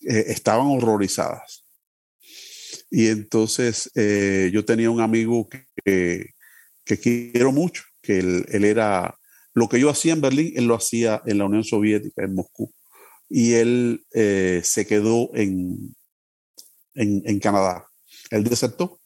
eh, 0.00 0.24
estaban 0.28 0.66
horrorizadas. 0.66 1.64
Y 2.90 3.08
entonces 3.08 3.90
eh, 3.94 4.50
yo 4.52 4.64
tenía 4.64 4.90
un 4.90 5.00
amigo 5.00 5.48
que, 5.48 6.26
que, 6.84 6.98
quiero 6.98 7.52
mucho, 7.52 7.82
que 8.02 8.18
él, 8.18 8.64
era, 8.64 9.18
lo 9.52 9.68
que 9.68 9.80
yo 9.80 9.90
hacía 9.90 10.12
en 10.12 10.20
Berlín, 10.20 10.52
él 10.56 10.66
lo 10.66 10.76
hacía 10.76 11.22
en 11.26 11.38
la 11.38 11.46
Unión 11.46 11.64
Soviética, 11.64 12.24
en 12.24 12.34
Moscú. 12.34 12.72
Y 13.28 13.54
él 13.54 14.04
se 14.10 14.86
quedó 14.86 15.34
en, 15.34 15.96
en, 16.94 17.22
en, 17.24 17.40
Canadá. 17.40 17.86
Él 18.30 18.44
desertó. 18.44 19.00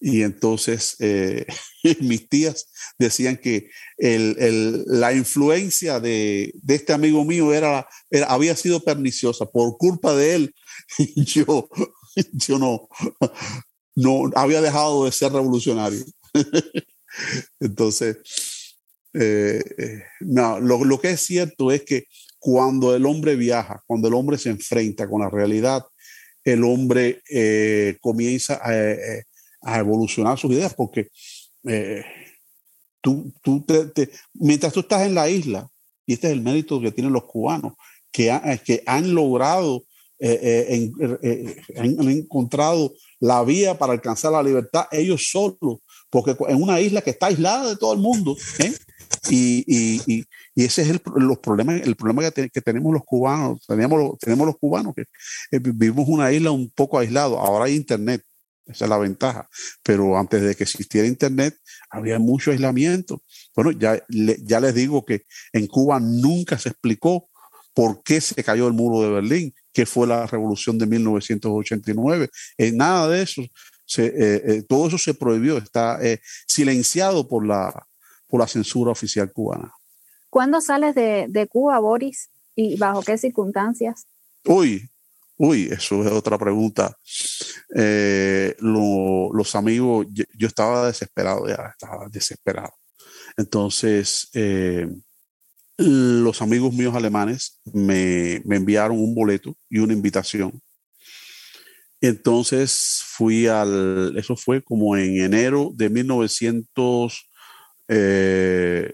Y 0.00 0.22
entonces 0.22 0.96
eh, 1.00 1.46
mis 2.00 2.28
tías 2.28 2.68
decían 2.98 3.36
que 3.36 3.70
el, 3.96 4.84
la 4.86 5.12
influencia 5.12 6.00
de, 6.00 6.54
este 6.68 6.92
amigo 6.92 7.24
mío 7.24 7.52
era, 7.52 7.88
había 8.28 8.54
sido 8.56 8.80
perniciosa. 8.80 9.46
Por 9.46 9.76
culpa 9.76 10.14
de 10.14 10.34
él, 10.34 10.54
yo 11.16 11.68
yo 12.32 12.58
no, 12.58 12.88
no 13.94 14.30
había 14.34 14.60
dejado 14.60 15.04
de 15.04 15.12
ser 15.12 15.32
revolucionario. 15.32 16.04
Entonces, 17.60 18.16
eh, 19.14 19.62
eh, 19.78 20.02
no, 20.20 20.60
lo, 20.60 20.84
lo, 20.84 21.00
que 21.00 21.10
es 21.10 21.20
cierto 21.20 21.72
es 21.72 21.82
que 21.82 22.06
cuando 22.38 22.94
el 22.94 23.06
hombre 23.06 23.36
viaja, 23.36 23.82
cuando 23.86 24.08
el 24.08 24.14
hombre 24.14 24.38
se 24.38 24.50
enfrenta 24.50 25.08
con 25.08 25.22
la 25.22 25.30
realidad, 25.30 25.82
el 26.44 26.64
hombre 26.64 27.22
eh, 27.28 27.96
comienza 28.00 28.60
a, 28.62 28.72
a, 29.62 29.78
evolucionar 29.78 30.38
sus 30.38 30.52
ideas, 30.52 30.74
porque 30.74 31.08
tú, 33.00 33.32
tú 33.42 33.64
te, 33.64 34.10
mientras 34.34 34.72
tú 34.72 34.80
estás 34.80 35.06
en 35.06 35.14
la 35.14 35.28
isla, 35.28 35.68
y 36.06 36.14
este 36.14 36.28
es 36.28 36.32
el 36.32 36.42
mérito 36.42 36.80
que 36.80 36.92
tienen 36.92 37.12
los 37.12 37.24
cubanos, 37.24 37.74
que, 38.10 38.60
que 38.64 38.82
han 38.86 39.14
logrado 39.14 39.84
eh, 40.20 40.90
eh, 41.00 41.16
eh, 41.22 41.62
han 41.76 42.10
encontrado 42.10 42.92
la 43.20 43.44
vía 43.44 43.78
para 43.78 43.92
alcanzar 43.92 44.32
la 44.32 44.42
libertad 44.42 44.86
ellos 44.90 45.28
solos, 45.30 45.78
porque 46.10 46.36
en 46.48 46.60
una 46.60 46.80
isla 46.80 47.02
que 47.02 47.10
está 47.10 47.26
aislada 47.26 47.68
de 47.68 47.76
todo 47.76 47.92
el 47.92 48.00
mundo, 48.00 48.36
y, 49.30 49.64
y, 49.66 50.24
y, 50.56 50.64
ese 50.64 50.82
es 50.82 50.88
el, 50.88 51.00
los 51.16 51.38
problemas, 51.38 51.80
el 51.82 51.94
problema 51.94 52.28
que, 52.32 52.48
tenemos 52.48 52.92
los 52.92 53.04
cubanos, 53.04 53.64
tenemos, 53.66 54.18
tenemos 54.18 54.44
los 54.44 54.56
cubanos 54.58 54.92
que 54.94 55.04
vivimos 55.60 56.08
una 56.08 56.32
isla 56.32 56.50
un 56.50 56.68
poco 56.70 56.98
aislado, 56.98 57.38
ahora 57.38 57.66
hay 57.66 57.76
internet, 57.76 58.22
esa 58.68 58.84
es 58.84 58.88
la 58.88 58.98
ventaja, 58.98 59.48
pero 59.82 60.18
antes 60.18 60.42
de 60.42 60.54
que 60.54 60.64
existiera 60.64 61.06
internet 61.06 61.56
había 61.90 62.18
mucho 62.18 62.50
aislamiento. 62.50 63.22
Bueno, 63.54 63.72
ya, 63.72 64.02
ya 64.08 64.60
les 64.60 64.74
digo 64.74 65.04
que 65.04 65.22
en 65.52 65.66
Cuba 65.66 65.98
nunca 66.00 66.58
se 66.58 66.68
explicó 66.68 67.30
por 67.74 68.02
qué 68.02 68.20
se 68.20 68.42
cayó 68.44 68.66
el 68.66 68.74
muro 68.74 69.02
de 69.02 69.10
Berlín, 69.10 69.54
qué 69.72 69.86
fue 69.86 70.06
la 70.06 70.26
revolución 70.26 70.78
de 70.78 70.86
1989. 70.86 72.28
en 72.58 72.76
nada 72.76 73.08
de 73.08 73.22
eso, 73.22 73.42
se, 73.86 74.06
eh, 74.06 74.42
eh, 74.44 74.62
todo 74.68 74.88
eso 74.88 74.98
se 74.98 75.14
prohibió, 75.14 75.56
está 75.56 75.98
eh, 76.04 76.20
silenciado 76.46 77.26
por 77.26 77.46
la, 77.46 77.86
por 78.26 78.40
la 78.40 78.48
censura 78.48 78.90
oficial 78.90 79.32
cubana. 79.32 79.72
¿Cuándo 80.28 80.60
sales 80.60 80.94
de, 80.94 81.26
de, 81.28 81.46
Cuba, 81.46 81.78
Boris? 81.78 82.28
¿Y 82.54 82.76
bajo 82.76 83.02
qué 83.02 83.16
circunstancias? 83.16 84.06
Uy, 84.44 84.90
uy, 85.38 85.68
eso 85.70 86.04
es 86.04 86.12
otra 86.12 86.36
pregunta. 86.38 86.96
Lo, 88.58 89.30
los 89.32 89.54
amigos, 89.54 90.06
yo, 90.12 90.46
estaba 90.46 90.88
desesperado, 90.88 91.48
ya 91.48 91.72
estaba 91.72 92.08
desesperado. 92.10 92.72
Entonces, 93.36 94.30
los 95.78 96.42
amigos 96.42 96.74
míos 96.74 96.94
alemanes 96.94 97.60
me, 97.64 98.42
me, 98.44 98.56
enviaron 98.56 98.98
un 98.98 99.14
boleto 99.14 99.56
y 99.70 99.78
una 99.78 99.92
invitación. 99.92 100.60
Entonces 102.00 103.02
fui 103.04 103.46
al, 103.48 104.16
eso 104.16 104.36
fue 104.36 104.62
como 104.62 104.96
en 104.96 105.20
enero 105.20 105.72
de 105.74 105.90
1900, 105.90 107.28
eh, 107.88 108.92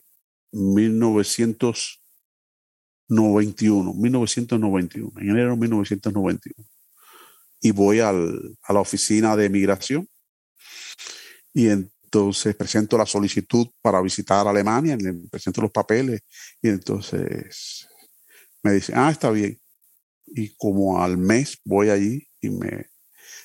1991, 3.09 3.95
1991, 3.95 5.13
en 5.21 5.31
enero 5.31 5.51
de 5.51 5.57
1991. 5.57 6.69
Y 7.61 7.71
voy 7.71 8.01
al, 8.01 8.57
a 8.63 8.73
la 8.73 8.81
oficina 8.81 9.37
de 9.37 9.49
migración 9.49 10.09
y 11.53 11.69
en, 11.69 11.91
entonces 12.15 12.55
presento 12.55 12.97
la 12.97 13.07
solicitud 13.07 13.67
para 13.83 14.01
visitar 14.01 14.47
Alemania, 14.47 14.97
le 14.97 15.15
presento 15.29 15.63
los 15.63 15.73
papeles 15.73 16.21
y 16.63 16.69
entonces 16.69 17.89
me 18.63 18.75
dice, 18.75 18.93
ah, 18.95 19.11
está 19.11 19.33
bien. 19.33 19.59
Y 20.27 20.55
como 20.55 21.03
al 21.03 21.19
mes 21.19 21.59
voy 21.65 21.91
allí 21.91 22.25
y 22.41 22.51
me 22.51 22.87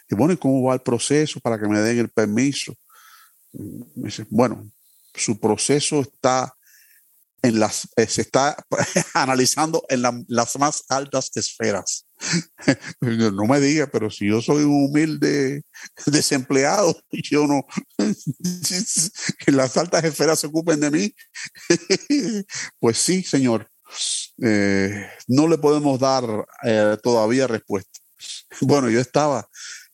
y 0.08 0.16
bueno, 0.16 0.34
¿y 0.34 0.38
cómo 0.38 0.62
va 0.64 0.76
el 0.76 0.82
proceso 0.82 1.40
para 1.40 1.60
que 1.60 1.68
me 1.68 1.80
den 1.80 1.98
el 1.98 2.10
permiso? 2.10 2.76
Me 3.54 4.06
dice, 4.06 4.26
bueno, 4.30 4.72
su 5.16 5.40
proceso 5.40 6.02
está 6.02 6.56
en 7.42 7.60
las, 7.60 7.88
eh, 7.96 8.08
se 8.08 8.22
está 8.22 8.56
analizando 9.14 9.84
en 9.90 10.02
la, 10.02 10.24
las 10.28 10.58
más 10.58 10.84
altas 10.90 11.32
esferas. 11.36 12.06
no 13.02 13.46
me 13.46 13.60
diga, 13.60 13.88
pero 13.88 14.10
si 14.10 14.28
yo 14.28 14.42
soy 14.42 14.64
un 14.64 14.86
humilde 14.86 15.64
desempleado, 16.06 16.96
yo 17.12 17.48
no, 17.48 17.66
que 19.40 19.52
las 19.52 19.78
altas 19.78 20.04
esferas 20.04 20.40
se 20.40 20.48
ocupen 20.48 20.80
de 20.80 20.92
mí, 20.92 21.14
pues 22.80 22.98
sí, 22.98 23.24
señor, 23.24 23.70
eh, 24.42 25.10
no 25.28 25.48
le 25.48 25.58
podemos 25.58 26.00
dar 26.00 26.24
eh, 26.64 26.98
todavía 27.02 27.48
respuesta. 27.48 28.00
Bueno, 28.62 28.90
yo 28.90 29.00
estaba 29.00 29.48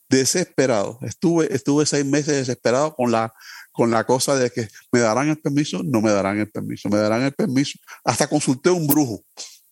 desesperado, 0.08 0.98
estuve, 1.02 1.52
estuve 1.54 1.86
seis 1.86 2.04
meses 2.04 2.36
desesperado 2.36 2.94
con 2.94 3.10
la 3.10 3.32
con 3.76 3.90
la 3.90 4.04
cosa 4.04 4.36
de 4.36 4.50
que 4.50 4.68
me 4.90 5.00
darán 5.00 5.28
el 5.28 5.38
permiso, 5.38 5.82
no 5.84 6.00
me 6.00 6.10
darán 6.10 6.38
el 6.38 6.50
permiso, 6.50 6.88
me 6.88 6.96
darán 6.96 7.22
el 7.22 7.32
permiso. 7.32 7.78
Hasta 8.04 8.26
consulté 8.26 8.70
a 8.70 8.72
un 8.72 8.86
brujo. 8.86 9.22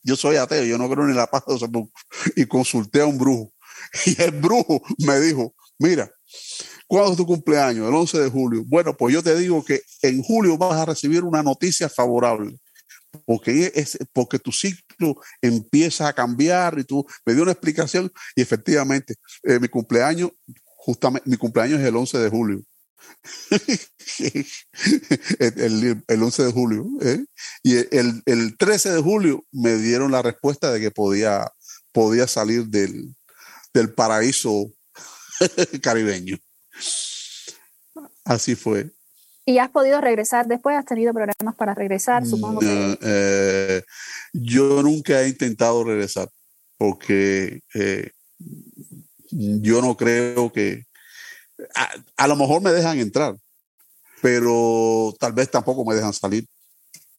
Yo 0.02 0.14
soy 0.14 0.36
ateo, 0.36 0.64
yo 0.64 0.76
no 0.76 0.90
creo 0.90 1.06
ni 1.06 1.14
la 1.14 1.26
paz 1.26 1.44
de 1.46 1.58
los 1.58 1.70
Y 2.36 2.44
consulté 2.44 3.00
a 3.00 3.06
un 3.06 3.16
brujo. 3.16 3.52
Y 4.06 4.20
el 4.20 4.32
brujo 4.32 4.82
me 4.98 5.18
dijo, 5.20 5.54
mira, 5.78 6.10
¿cuándo 6.86 7.12
es 7.12 7.16
tu 7.16 7.26
cumpleaños? 7.26 7.88
El 7.88 7.94
11 7.94 8.18
de 8.18 8.30
julio. 8.30 8.62
Bueno, 8.66 8.94
pues 8.94 9.14
yo 9.14 9.22
te 9.22 9.34
digo 9.36 9.64
que 9.64 9.80
en 10.02 10.22
julio 10.22 10.58
vas 10.58 10.74
a 10.74 10.84
recibir 10.84 11.24
una 11.24 11.42
noticia 11.42 11.88
favorable. 11.88 12.58
Porque, 13.24 13.72
es, 13.74 13.96
porque 14.12 14.38
tu 14.38 14.52
ciclo 14.52 15.16
empieza 15.40 16.08
a 16.08 16.12
cambiar 16.12 16.78
y 16.78 16.84
tú 16.84 17.06
me 17.24 17.32
dio 17.32 17.42
una 17.42 17.52
explicación 17.52 18.12
y 18.34 18.42
efectivamente 18.42 19.14
eh, 19.44 19.58
mi 19.60 19.68
cumpleaños, 19.68 20.30
justamente 20.76 21.30
mi 21.30 21.36
cumpleaños 21.36 21.80
es 21.80 21.86
el 21.86 21.96
11 21.96 22.18
de 22.18 22.28
julio. 22.28 22.64
el, 25.38 26.02
el, 26.06 26.22
11 26.22 26.42
de 26.44 26.52
julio. 26.52 26.86
¿eh? 27.02 27.24
Y 27.62 27.76
el, 27.76 28.22
el, 28.26 28.56
13 28.56 28.92
de 28.92 29.02
julio 29.02 29.44
me 29.52 29.76
dieron 29.76 30.12
la 30.12 30.22
respuesta 30.22 30.72
de 30.72 30.80
que 30.80 30.90
podía, 30.90 31.50
podía 31.92 32.26
salir 32.26 32.66
del, 32.66 33.14
del 33.72 33.92
paraíso 33.92 34.72
caribeño. 35.82 36.38
Así 38.24 38.54
fue. 38.54 38.90
¿Y 39.46 39.58
has 39.58 39.70
podido 39.70 40.00
regresar 40.00 40.46
después? 40.46 40.76
¿Has 40.76 40.86
tenido 40.86 41.12
problemas 41.12 41.54
para 41.56 41.74
regresar? 41.74 42.26
Supongo 42.26 42.60
que... 42.60 42.98
Eh, 43.02 43.82
yo 44.32 44.82
nunca 44.82 45.20
he 45.20 45.28
intentado 45.28 45.84
regresar 45.84 46.28
porque 46.78 47.60
eh, 47.74 48.10
yo 49.30 49.82
no 49.82 49.96
creo 49.96 50.52
que, 50.52 50.84
a, 52.16 52.28
lo 52.28 52.36
mejor 52.36 52.62
me 52.62 52.72
dejan 52.72 52.98
entrar, 52.98 53.36
pero 54.22 55.14
tal 55.18 55.32
vez 55.32 55.50
tampoco 55.50 55.84
me 55.84 55.94
dejan 55.94 56.12
salir. 56.12 56.46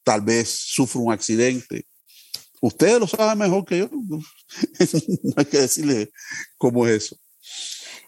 Tal 0.03 0.21
vez 0.21 0.49
sufro 0.49 1.01
un 1.01 1.13
accidente. 1.13 1.85
Ustedes 2.61 2.99
lo 2.99 3.07
saben 3.07 3.37
mejor 3.37 3.65
que 3.65 3.79
yo. 3.79 3.89
no 5.23 5.33
hay 5.37 5.45
que 5.45 5.59
decirle 5.59 6.11
cómo 6.57 6.85
es 6.87 7.05
eso. 7.05 7.17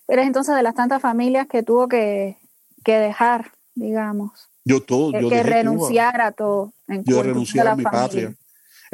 Eres 0.08 0.26
entonces 0.26 0.56
de 0.56 0.64
las 0.64 0.76
tantas 0.76 1.02
familias 1.02 1.48
que 1.48 1.64
tuvo 1.64 1.88
que, 1.88 2.38
que 2.84 2.94
dejar, 2.94 3.52
digamos. 3.76 4.32
Yo 4.64 4.82
todo. 4.82 5.12
Que, 5.12 5.22
yo 5.22 5.30
que 5.30 5.44
renunciar 5.44 6.22
a 6.22 6.32
todo. 6.32 6.74
yo 7.06 7.24
renuncié 7.24 7.62
a, 7.62 7.76
mi 7.76 7.84
patria. 7.84 8.36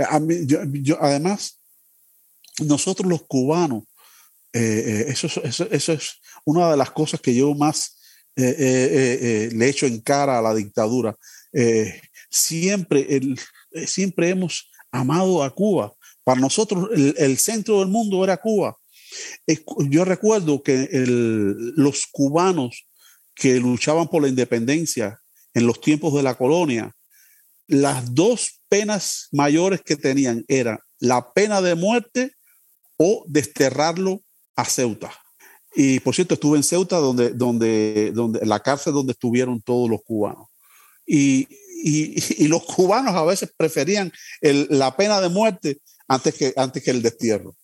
A 0.09 0.19
mí, 0.19 0.45
yo, 0.45 0.59
yo, 0.71 0.97
además, 1.01 1.59
nosotros 2.61 3.09
los 3.09 3.23
cubanos, 3.23 3.83
eh, 4.53 4.59
eh, 4.61 5.05
eso, 5.07 5.27
eso, 5.43 5.67
eso, 5.69 5.93
es 5.93 6.19
una 6.45 6.71
de 6.71 6.77
las 6.77 6.91
cosas 6.91 7.21
que 7.21 7.33
yo 7.33 7.53
más 7.53 7.99
eh, 8.35 9.49
le 9.53 9.69
echo 9.69 9.85
en 9.85 10.01
cara 10.01 10.39
a 10.39 10.41
la 10.41 10.53
dictadura. 10.53 11.15
siempre, 12.29 13.21
siempre 13.85 14.29
hemos 14.29 14.69
amado 14.91 15.43
a 15.43 15.53
Cuba. 15.53 15.93
Para 16.23 16.39
nosotros 16.39 16.89
el, 16.95 17.37
centro 17.37 17.79
del 17.79 17.89
mundo 17.89 18.23
era 18.23 18.37
Cuba. 18.37 18.77
Yo 19.89 20.05
recuerdo 20.05 20.63
que 20.63 20.87
los 21.75 22.07
cubanos 22.11 22.87
que 23.35 23.59
luchaban 23.59 24.07
por 24.07 24.21
la 24.21 24.29
independencia 24.29 25.19
en 25.53 25.67
los 25.67 25.81
tiempos 25.81 26.13
de 26.13 26.23
la 26.23 26.35
colonia, 26.35 26.95
las 27.67 28.13
dos 28.13 28.61
penas 28.69 29.27
mayores 29.31 29.81
que 29.81 29.95
tenían 29.95 30.43
eran 30.47 30.79
la 30.99 31.33
pena 31.33 31.61
de 31.61 31.75
muerte 31.75 32.33
o 32.97 33.25
desterrarlo 33.27 34.21
a 34.55 34.65
Ceuta. 34.65 35.11
Y 35.75 35.99
por 35.99 36.13
cierto, 36.13 36.35
estuve 36.35 36.57
en 36.57 36.63
Ceuta, 36.63 36.97
donde, 36.97 37.31
donde, 37.31 38.11
donde, 38.13 38.45
la 38.45 38.59
cárcel 38.59 38.93
donde 38.93 39.13
estuvieron 39.13 39.61
todos 39.61 39.89
los 39.89 40.01
cubanos. 40.03 40.47
Y, 41.05 41.47
y, 41.83 42.47
los 42.47 42.63
cubanos 42.63 43.13
a 43.15 43.23
veces 43.23 43.51
preferían 43.57 44.11
la 44.41 44.95
pena 44.95 45.19
de 45.19 45.29
muerte 45.29 45.79
antes 46.07 46.35
que, 46.35 46.53
antes 46.55 46.83
que 46.83 46.91
el 46.91 47.01
destierro. 47.01 47.55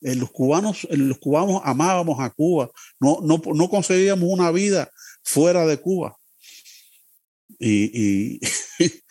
Eh, 0.00 0.14
los, 0.14 0.30
cubanos, 0.30 0.86
los 0.90 1.18
cubanos 1.18 1.60
amábamos 1.64 2.18
a 2.20 2.30
Cuba, 2.30 2.70
no, 2.98 3.20
no, 3.22 3.40
no 3.54 3.68
concebíamos 3.68 4.28
una 4.28 4.50
vida 4.50 4.90
fuera 5.22 5.66
de 5.66 5.76
Cuba. 5.78 6.16
Y, 7.58 8.38
y, 8.38 8.40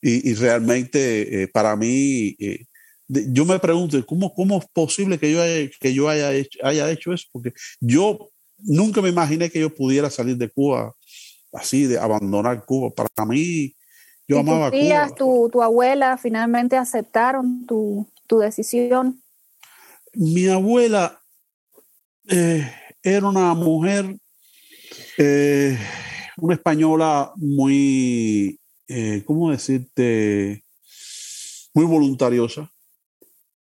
y 0.00 0.34
realmente 0.34 1.42
eh, 1.42 1.48
para 1.48 1.76
mí, 1.76 2.36
eh, 2.38 2.66
yo 3.10 3.44
me 3.44 3.58
pregunto, 3.58 4.04
¿cómo, 4.06 4.32
¿cómo 4.32 4.58
es 4.58 4.66
posible 4.72 5.18
que 5.18 5.32
yo, 5.32 5.42
haya, 5.42 5.70
que 5.80 5.94
yo 5.94 6.08
haya, 6.08 6.32
hecho, 6.32 6.58
haya 6.62 6.90
hecho 6.90 7.12
eso? 7.12 7.26
Porque 7.32 7.52
yo 7.80 8.30
nunca 8.58 9.02
me 9.02 9.08
imaginé 9.08 9.50
que 9.50 9.60
yo 9.60 9.74
pudiera 9.74 10.10
salir 10.10 10.36
de 10.36 10.48
Cuba 10.48 10.94
así, 11.52 11.86
de 11.86 11.98
abandonar 11.98 12.64
Cuba. 12.64 12.90
Para 12.90 13.26
mí, 13.26 13.74
yo 14.28 14.38
amaba 14.38 14.70
tus 14.70 14.80
tías, 14.80 15.08
Cuba. 15.12 15.16
Tu, 15.16 15.50
tu 15.50 15.62
abuela 15.62 16.16
finalmente 16.18 16.76
aceptaron 16.76 17.66
tu, 17.66 18.06
tu 18.26 18.38
decisión. 18.38 19.20
Mi 20.12 20.46
abuela 20.46 21.20
eh, 22.28 22.70
era 23.02 23.28
una 23.28 23.54
mujer, 23.54 24.16
eh, 25.18 25.78
una 26.36 26.54
española 26.54 27.32
muy, 27.36 28.58
eh, 28.88 29.22
¿cómo 29.26 29.50
decirte? 29.50 30.64
Muy 31.72 31.84
voluntariosa, 31.84 32.70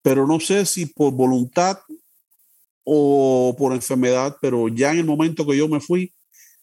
pero 0.07 0.25
no 0.25 0.39
sé 0.39 0.65
si 0.65 0.85
por 0.85 1.11
voluntad 1.11 1.79
o 2.85 3.53
por 3.57 3.73
enfermedad, 3.73 4.37
pero 4.39 4.69
ya 4.69 4.93
en 4.93 4.99
el 4.99 5.05
momento 5.05 5.45
que 5.45 5.57
yo 5.57 5.67
me 5.67 5.81
fui, 5.81 6.13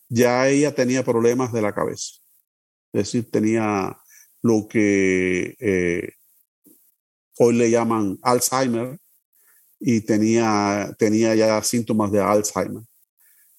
ya 0.09 0.49
ella 0.49 0.75
tenía 0.75 1.05
problemas 1.05 1.53
de 1.53 1.61
la 1.61 1.75
cabeza. 1.75 2.15
Es 2.95 3.03
decir, 3.03 3.31
tenía 3.31 3.99
lo 4.41 4.66
que 4.66 5.57
eh, 5.61 6.12
hoy 7.39 7.55
le 7.57 7.71
llaman 7.71 8.19
Alzheimer, 8.23 8.99
y 9.79 10.01
tenía, 10.01 10.97
tenía 10.99 11.35
ya 11.35 11.62
síntomas 11.62 12.11
de 12.12 12.23
Alzheimer. 12.23 12.85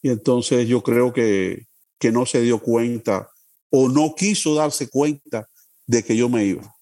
Y 0.01 0.09
entonces 0.09 0.67
yo 0.67 0.81
creo 0.81 1.13
que, 1.13 1.67
que 1.99 2.11
no 2.11 2.25
se 2.25 2.41
dio 2.41 2.57
cuenta 2.57 3.29
o 3.69 3.87
no 3.87 4.15
quiso 4.15 4.55
darse 4.55 4.89
cuenta 4.89 5.47
de 5.85 6.03
que 6.03 6.17
yo 6.17 6.27
me 6.27 6.43
iba. 6.43 6.75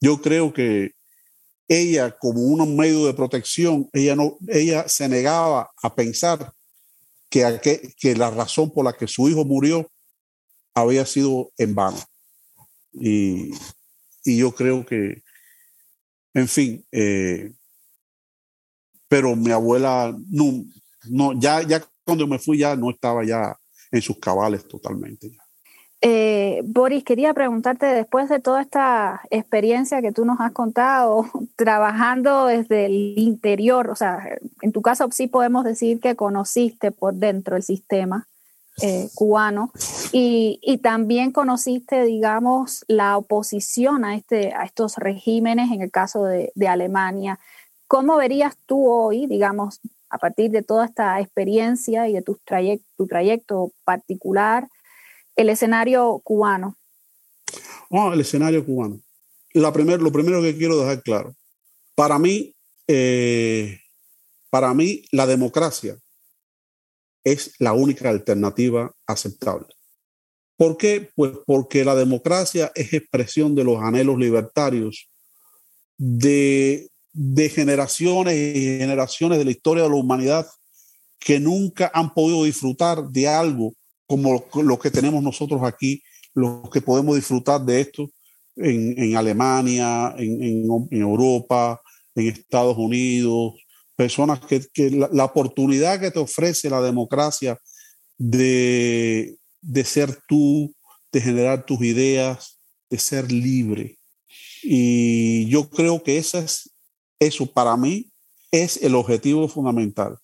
Yo 0.00 0.20
creo 0.20 0.52
que 0.52 0.95
ella, 1.68 2.16
como 2.16 2.40
un 2.40 2.76
medio 2.76 3.06
de 3.06 3.14
protección, 3.14 3.88
ella, 3.92 4.14
no, 4.14 4.36
ella 4.48 4.88
se 4.88 5.08
negaba 5.08 5.70
a 5.82 5.94
pensar 5.94 6.52
que, 7.28 7.92
que, 7.98 8.14
la 8.14 8.30
razón 8.30 8.70
por 8.70 8.84
la 8.84 8.92
que 8.92 9.08
su 9.08 9.28
hijo 9.28 9.44
murió 9.44 9.90
había 10.74 11.04
sido 11.06 11.50
en 11.58 11.74
vano. 11.74 11.98
Y, 12.92 13.50
y 14.24 14.38
yo 14.38 14.52
creo 14.52 14.86
que, 14.86 15.22
en 16.34 16.48
fin, 16.48 16.84
eh, 16.92 17.52
pero 19.08 19.34
mi 19.36 19.50
abuela 19.50 20.16
no, 20.28 20.64
no 21.04 21.38
ya, 21.38 21.62
ya 21.62 21.86
cuando 22.04 22.26
me 22.26 22.38
fui 22.38 22.58
ya 22.58 22.76
no 22.76 22.90
estaba 22.90 23.24
ya 23.24 23.58
en 23.90 24.02
sus 24.02 24.18
cabales 24.18 24.66
totalmente. 24.66 25.36
Eh, 26.02 26.60
Boris, 26.64 27.04
quería 27.04 27.32
preguntarte, 27.32 27.86
después 27.86 28.28
de 28.28 28.38
toda 28.38 28.60
esta 28.60 29.22
experiencia 29.30 30.02
que 30.02 30.12
tú 30.12 30.24
nos 30.24 30.40
has 30.40 30.52
contado, 30.52 31.24
trabajando 31.56 32.46
desde 32.46 32.86
el 32.86 33.18
interior, 33.18 33.90
o 33.90 33.96
sea, 33.96 34.18
en 34.60 34.72
tu 34.72 34.82
caso 34.82 35.08
sí 35.10 35.26
podemos 35.26 35.64
decir 35.64 36.00
que 36.00 36.14
conociste 36.14 36.92
por 36.92 37.14
dentro 37.14 37.56
el 37.56 37.62
sistema 37.62 38.26
eh, 38.82 39.08
cubano 39.14 39.72
y, 40.12 40.78
también 40.82 41.32
conociste, 41.32 42.04
digamos, 42.04 42.84
la 42.88 43.16
oposición 43.16 44.04
a, 44.04 44.14
este, 44.14 44.52
a 44.52 44.64
estos 44.64 44.96
regímenes, 44.96 45.72
en 45.72 45.80
el 45.80 45.90
caso 45.90 46.24
de, 46.24 46.52
Alemania. 46.68 47.38
¿Cómo 47.88 48.16
verías 48.16 48.54
tú 48.66 48.86
hoy, 48.86 49.26
digamos, 49.26 49.80
a 50.10 50.18
partir 50.18 50.50
de 50.50 50.62
toda 50.62 50.84
esta 50.84 51.18
experiencia 51.20 52.06
y 52.06 52.12
de 52.12 52.22
tu 52.22 52.38
trayecto 53.06 53.72
particular, 53.84 54.68
el 55.36 55.50
escenario 55.50 56.20
cubano? 56.24 56.76
Oh, 57.90 58.12
el 58.12 58.20
escenario 58.20 58.64
cubano. 58.64 59.00
Primer, 59.72 60.02
lo 60.02 60.12
primero 60.12 60.42
que 60.42 60.56
quiero 60.56 60.78
dejar 60.78 61.02
claro, 61.02 61.34
para 61.94 62.18
mí, 62.18 62.54
eh, 62.88 63.78
para 64.50 64.74
mí 64.74 65.02
la 65.12 65.26
democracia 65.26 65.96
es 67.24 67.54
la 67.58 67.72
única 67.72 68.10
alternativa 68.10 68.92
aceptable. 69.06 69.68
¿Por 70.56 70.76
qué? 70.76 71.10
Pues 71.14 71.32
porque 71.46 71.84
la 71.84 71.94
democracia 71.94 72.72
es 72.74 72.92
expresión 72.92 73.54
de 73.54 73.64
los 73.64 73.78
anhelos 73.80 74.18
libertarios 74.18 75.10
de, 75.98 76.88
de 77.12 77.48
generaciones 77.48 78.34
y 78.34 78.78
generaciones 78.78 79.38
de 79.38 79.44
la 79.44 79.50
historia 79.50 79.84
de 79.84 79.90
la 79.90 79.96
humanidad 79.96 80.46
que 81.18 81.40
nunca 81.40 81.90
han 81.92 82.12
podido 82.12 82.44
disfrutar 82.44 83.08
de 83.08 83.26
algo 83.26 83.74
como 84.06 84.44
lo 84.54 84.78
que 84.78 84.90
tenemos 84.90 85.22
nosotros 85.22 85.62
aquí, 85.62 86.02
los 86.34 86.68
que 86.70 86.80
podemos 86.80 87.16
disfrutar 87.16 87.62
de 87.62 87.80
esto 87.80 88.10
en, 88.56 88.94
en 88.98 89.16
Alemania, 89.16 90.14
en, 90.18 90.42
en, 90.42 90.88
en, 90.90 91.00
Europa, 91.00 91.80
en 92.14 92.28
Estados 92.28 92.76
Unidos, 92.76 93.54
personas 93.96 94.40
que, 94.40 94.66
que 94.72 94.90
la, 94.90 95.08
la, 95.12 95.24
oportunidad 95.24 96.00
que 96.00 96.10
te 96.10 96.18
ofrece 96.18 96.70
la 96.70 96.80
democracia 96.80 97.58
de, 98.18 99.36
de 99.60 99.84
ser 99.84 100.18
tú, 100.28 100.74
de 101.12 101.20
generar 101.20 101.64
tus 101.66 101.80
ideas, 101.82 102.58
de 102.90 102.98
ser 102.98 103.32
libre. 103.32 103.98
Y 104.62 105.46
yo 105.48 105.68
creo 105.68 106.02
que 106.02 106.18
esa 106.18 106.40
es 106.40 106.70
eso 107.18 107.46
para 107.46 107.76
mí 107.76 108.10
es 108.50 108.82
el 108.82 108.94
objetivo 108.94 109.48
fundamental. 109.48 110.18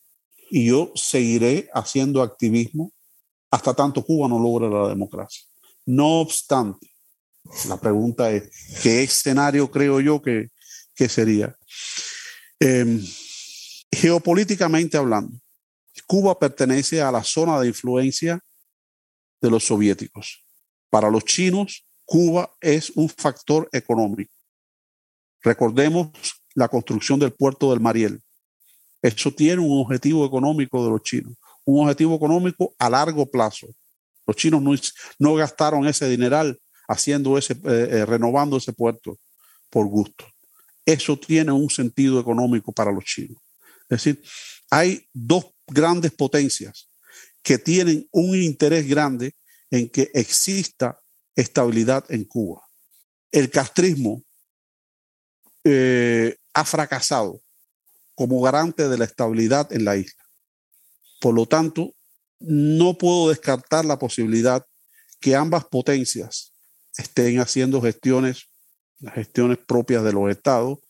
Y 0.51 0.67
yo 0.67 0.93
seguiré 0.95 1.69
haciendo 1.73 2.23
activismo 2.23 2.93
hasta 3.53 3.74
tanto 3.74 4.03
Cuba 4.03 4.29
no 4.29 4.39
logre 4.39 4.69
la 4.69 4.89
democracia. 4.89 5.45
No 5.85 6.20
obstante, 6.20 6.91
la 7.69 7.79
pregunta 7.79 8.31
es, 8.31 8.51
¿qué 8.83 9.03
escenario 9.03 9.70
creo 9.70 10.01
yo 10.01 10.23
que, 10.23 10.49
que 10.95 11.09
sería? 11.09 11.55
Eh, 12.59 12.99
geopolíticamente 13.91 14.97
hablando, 14.97 15.39
Cuba 16.07 16.39
pertenece 16.39 17.03
a 17.03 17.12
la 17.12 17.23
zona 17.23 17.61
de 17.61 17.69
influencia 17.69 18.41
de 19.41 19.51
los 19.51 19.65
soviéticos. 19.65 20.43
Para 20.89 21.11
los 21.11 21.24
chinos, 21.24 21.87
Cuba 22.07 22.51
es 22.61 22.91
un 22.91 23.09
factor 23.11 23.69
económico. 23.73 24.33
Recordemos 25.43 26.11
la 26.55 26.69
construcción 26.69 27.19
del 27.19 27.33
puerto 27.33 27.70
del 27.70 27.81
Mariel. 27.81 28.23
Eso 29.03 29.31
tiene 29.31 29.61
un 29.61 29.79
objetivo 29.81 30.24
económico 30.24 30.83
de 30.85 30.91
los 30.91 31.03
chinos, 31.03 31.35
un 31.65 31.85
objetivo 31.85 32.17
económico 32.17 32.75
a 32.79 32.91
largo 32.91 33.31
plazo. 33.31 33.69
Los 34.27 34.37
chinos 34.37 34.95
no, 35.19 35.35
gastaron 35.35 35.87
ese 35.87 36.09
dineral 36.09 36.61
haciendo 36.89 37.39
ese, 37.39 37.55
eh, 37.55 37.89
eh, 37.91 38.07
renovando 38.07 38.57
ese 38.57 38.73
puerto 38.73 39.19
por 39.71 39.87
gusto. 39.87 40.27
Eso 40.85 41.19
tiene 41.19 41.53
un 41.53 41.71
sentido 41.71 42.21
económico 42.21 42.73
para 42.73 42.93
los 42.93 43.05
chinos. 43.05 43.41
Es 43.89 44.05
decir, 44.05 44.23
hay 44.71 45.07
dos 45.13 45.47
grandes 45.67 46.13
potencias 46.13 46.89
que 47.43 47.59
tienen 47.59 48.09
un 48.13 48.37
interés 48.37 48.89
grande 48.89 49.35
en 49.71 49.89
que 49.89 50.11
exista 50.15 50.99
estabilidad 51.35 52.05
en 52.09 52.25
Cuba. 52.25 52.63
El 53.31 53.51
castrismo 53.51 54.23
eh, 55.65 56.37
ha 56.53 56.65
fracasado 56.65 57.41
como 58.15 58.41
garante 58.41 58.89
de 58.89 58.99
la 58.99 59.05
estabilidad 59.05 59.73
en 59.73 59.85
la 59.85 59.97
isla. 59.97 60.22
Por 61.23 61.36
lo 61.36 61.47
tanto, 61.47 61.94
no 62.40 62.99
puedo 62.99 63.28
descartar 63.28 63.85
la 63.85 63.97
posibilidad 63.97 64.66
que 65.20 65.36
ambas 65.36 65.65
potencias 65.65 66.53
estén 66.99 67.39
haciendo 67.39 67.81
gestiones, 67.81 68.49
gestiones 69.15 69.59
propias 69.59 70.03
de 70.03 70.12
los 70.12 70.28
estados 70.28 70.81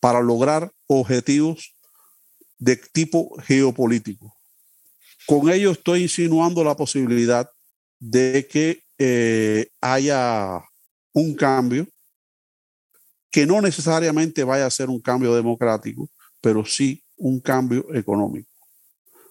para 0.00 0.22
lograr 0.22 0.72
objetivos 0.86 1.74
de 2.58 2.76
tipo 2.76 3.36
geopolítico. 3.42 4.34
Con 5.26 5.50
ello 5.50 5.72
estoy 5.72 6.04
insinuando 6.04 6.64
la 6.64 6.78
posibilidad 6.78 7.46
de 8.00 8.48
que 8.50 8.84
eh, 8.96 9.68
haya 9.82 10.64
un 11.12 11.34
cambio 11.34 11.86
que 13.30 13.44
no 13.44 13.60
necesariamente 13.60 14.44
vaya 14.44 14.64
a 14.64 14.70
ser 14.70 14.88
un 14.88 15.02
cambio 15.02 15.34
democrático, 15.34 16.08
pero 16.40 16.64
sí 16.64 17.04
un 17.18 17.38
cambio 17.38 17.94
económico. 17.94 18.53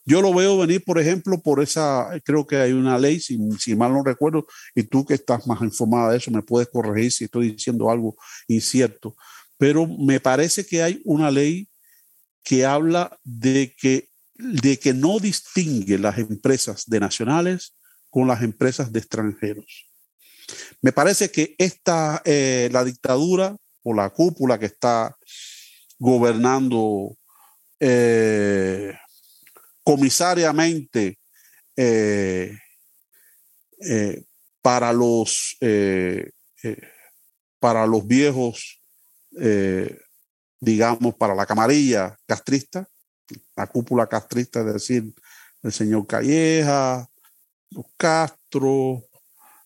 Yo 0.06 0.22
lo 0.22 0.34
veo 0.34 0.58
venir, 0.58 0.84
por 0.84 1.00
ejemplo, 1.00 1.42
por 1.42 1.62
esa, 1.62 2.10
creo 2.24 2.46
que 2.46 2.58
hay 2.58 2.74
una 2.74 2.98
ley, 2.98 3.20
si, 3.20 3.38
mal 3.76 3.94
no 3.94 4.04
recuerdo, 4.04 4.46
y 4.76 4.84
tú 4.84 5.06
que 5.06 5.14
estás 5.14 5.48
más 5.48 5.62
informada 5.62 6.12
de 6.12 6.18
eso, 6.18 6.32
me 6.32 6.42
puedes 6.42 6.68
corregir 6.68 7.12
si 7.12 7.24
estoy 7.26 7.52
diciendo 7.52 7.90
algo 7.90 8.16
incierto, 8.48 9.16
pero 9.58 9.88
me 9.88 10.20
parece 10.20 10.66
que 10.66 10.84
hay 10.84 11.02
una 11.06 11.32
ley 11.32 11.70
que 12.44 12.66
habla 12.66 13.18
de 13.24 13.74
que 13.78 14.10
de 14.36 14.80
que 14.80 14.94
no 14.94 15.20
distingue 15.20 15.98
las 15.98 16.18
empresas 16.18 16.86
de 16.88 17.00
nacionales 17.00 17.76
con 18.10 18.28
las 18.28 18.42
empresas 18.42 18.92
de 18.92 19.00
extranjeros. 19.00 19.90
Me 20.82 20.92
parece 20.92 21.32
que 21.32 21.56
esta, 21.58 22.22
eh, 22.26 22.70
la 22.72 22.84
dictadura 22.84 23.56
o 23.84 23.94
la 23.94 24.10
cúpula 24.10 24.60
que 24.60 24.66
está 24.66 25.16
gobernando 25.98 27.16
eh, 27.80 28.94
comisariamente 29.84 31.18
eh, 31.76 32.58
para 34.62 34.94
los 34.94 35.58
para 37.60 37.86
los 37.88 38.08
viejos 38.08 38.80
digamos 40.60 41.16
para 41.16 41.36
la 41.36 41.46
camarilla 41.46 42.18
castrista 42.26 42.88
la 43.56 43.68
cúpula 43.68 44.08
castrista 44.08 44.62
es 44.62 44.74
decir 44.74 45.14
el 45.64 45.72
señor 45.72 46.08
Calleja 46.08 47.10
los 47.72 47.86
Castro 47.98 49.04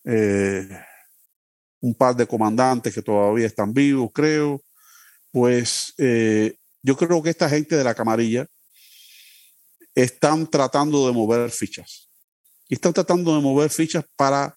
eh, 0.04 0.66
un 1.80 1.94
par 1.94 2.16
de 2.16 2.26
comandantes 2.26 2.94
que 2.94 3.02
todavía 3.02 3.46
están 3.46 3.72
vivos, 3.72 4.10
creo. 4.12 4.62
Pues 5.30 5.92
eh, 5.98 6.56
yo 6.82 6.96
creo 6.96 7.22
que 7.22 7.30
esta 7.30 7.48
gente 7.48 7.76
de 7.76 7.84
la 7.84 7.94
camarilla 7.94 8.46
están 10.02 10.46
tratando 10.46 11.06
de 11.06 11.12
mover 11.12 11.50
fichas. 11.50 12.08
Y 12.68 12.74
están 12.74 12.92
tratando 12.92 13.34
de 13.34 13.40
mover 13.40 13.70
fichas 13.70 14.04
para 14.16 14.56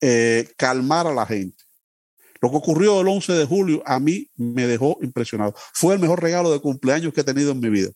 eh, 0.00 0.52
calmar 0.56 1.06
a 1.06 1.14
la 1.14 1.24
gente. 1.24 1.64
Lo 2.40 2.50
que 2.50 2.56
ocurrió 2.56 3.00
el 3.00 3.08
11 3.08 3.32
de 3.32 3.46
julio 3.46 3.82
a 3.86 3.98
mí 3.98 4.30
me 4.36 4.66
dejó 4.66 4.98
impresionado. 5.00 5.54
Fue 5.72 5.94
el 5.94 6.00
mejor 6.00 6.22
regalo 6.22 6.52
de 6.52 6.60
cumpleaños 6.60 7.14
que 7.14 7.22
he 7.22 7.24
tenido 7.24 7.52
en 7.52 7.60
mi 7.60 7.70
vida. 7.70 7.90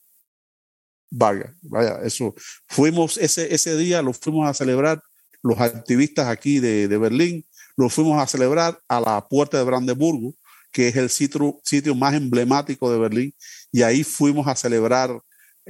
Vaya, 1.10 1.54
vaya, 1.60 2.00
eso. 2.02 2.34
Fuimos 2.68 3.18
ese, 3.18 3.52
ese 3.52 3.76
día, 3.76 4.00
lo 4.00 4.12
fuimos 4.12 4.48
a 4.48 4.54
celebrar 4.54 5.02
los 5.42 5.58
activistas 5.58 6.28
aquí 6.28 6.60
de, 6.60 6.86
Berlín, 6.98 7.46
lo 7.76 7.88
fuimos 7.88 8.20
a 8.20 8.26
celebrar 8.26 8.80
a 8.88 9.00
la 9.00 9.26
puerta 9.26 9.58
de 9.58 9.64
Brandeburgo, 9.64 10.34
que 10.72 10.88
es 10.88 10.96
el 10.96 11.10
sitio, 11.10 11.60
sitio 11.64 11.94
más 11.94 12.14
emblemático 12.14 12.90
de 12.92 12.98
Berlín, 12.98 13.34
y 13.72 13.82
ahí 13.82 14.04
fuimos 14.04 14.46
a 14.46 14.54
celebrar 14.54 15.20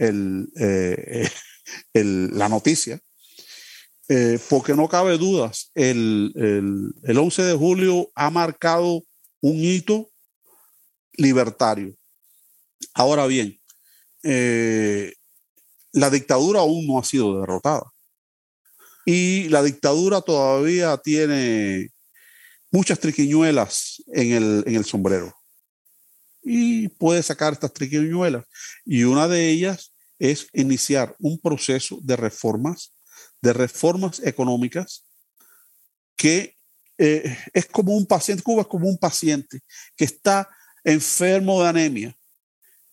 el, 0.01 0.49
eh, 0.59 1.29
la 1.95 2.49
noticia. 2.49 3.01
Eh, 4.09 4.41
porque 4.49 4.75
no 4.75 4.89
cabe 4.89 5.17
dudas, 5.19 5.71
el, 5.73 6.33
el, 7.05 7.17
11 7.17 7.43
de 7.43 7.55
julio 7.55 8.11
ha 8.17 8.29
marcado 8.29 9.05
un 9.41 9.57
hito 9.57 10.11
libertario. 11.13 11.95
Ahora 12.93 13.29
bien, 13.29 13.61
eh, 14.25 15.15
la 15.93 16.11
dictadura 16.11 16.59
aún 16.59 16.89
no 16.89 16.99
ha 16.99 17.05
sido 17.05 17.39
derrotada. 17.39 17.85
Y 19.07 19.49
la 19.49 19.63
dictadura 19.63 20.21
todavía 20.23 20.97
tiene 20.97 21.93
muchas 22.73 22.99
triquiñuelas 22.99 24.03
en 24.09 24.33
el, 24.33 24.65
en 24.67 24.75
el 24.75 24.85
sombrero. 24.85 25.33
Y 26.43 26.89
puede 26.89 27.23
sacar 27.23 27.53
estas 27.53 27.73
triquiñuelas. 27.73 28.45
Y 28.85 29.05
una 29.05 29.29
de 29.29 29.51
ellas 29.51 29.90
es 30.21 30.47
iniciar 30.53 31.17
un 31.19 31.41
proceso 31.41 31.99
de 32.03 32.15
reformas, 32.15 32.93
de 33.43 33.53
reformas 33.53 34.21
económicas, 34.21 35.07
que 36.17 36.57
eh, 36.99 37.37
es 37.55 37.67
como 37.67 37.97
un 37.97 38.05
paciente, 38.05 38.43
Cuba 38.43 38.63
es 38.63 38.69
como 38.69 38.87
un 38.87 38.99
paciente 38.99 39.61
que 39.97 40.05
está 40.05 40.49
enfermo 40.85 41.63
de 41.63 41.69
anemia. 41.69 42.17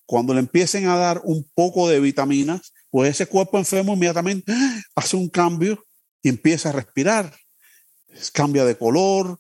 Cuando 0.05 0.33
le 0.33 0.39
empiecen 0.39 0.87
a 0.87 0.95
dar 0.95 1.21
un 1.25 1.45
poco 1.53 1.89
de 1.89 1.99
vitaminas, 1.99 2.73
pues 2.89 3.11
ese 3.11 3.25
cuerpo 3.25 3.57
enfermo 3.57 3.93
inmediatamente 3.93 4.53
hace 4.95 5.17
un 5.17 5.27
cambio 5.27 5.83
y 6.21 6.29
empieza 6.29 6.69
a 6.69 6.71
respirar, 6.71 7.35
cambia 8.31 8.63
de 8.63 8.77
color 8.77 9.39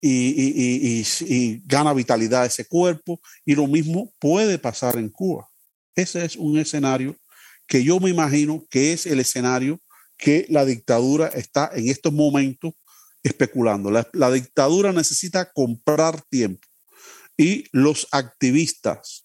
y, 0.00 1.62
gana 1.66 1.94
vitalidad 1.94 2.46
ese 2.46 2.66
cuerpo. 2.66 3.20
Y 3.44 3.54
lo 3.54 3.68
mismo 3.68 4.12
puede 4.18 4.58
pasar 4.58 4.96
en 4.96 5.08
Cuba. 5.08 5.49
Ese 5.94 6.24
es 6.24 6.36
un 6.36 6.58
escenario 6.58 7.16
que 7.66 7.84
yo 7.84 8.00
me 8.00 8.10
imagino 8.10 8.66
que 8.70 8.92
es 8.92 9.06
el 9.06 9.20
escenario 9.20 9.80
que 10.16 10.46
la 10.48 10.64
dictadura 10.64 11.28
está 11.28 11.70
en 11.74 11.88
estos 11.88 12.12
momentos 12.12 12.74
especulando. 13.22 13.90
La, 13.90 14.30
dictadura 14.30 14.92
necesita 14.92 15.50
comprar 15.52 16.22
tiempo 16.22 16.66
y 17.36 17.64
los 17.72 18.06
activistas 18.10 19.24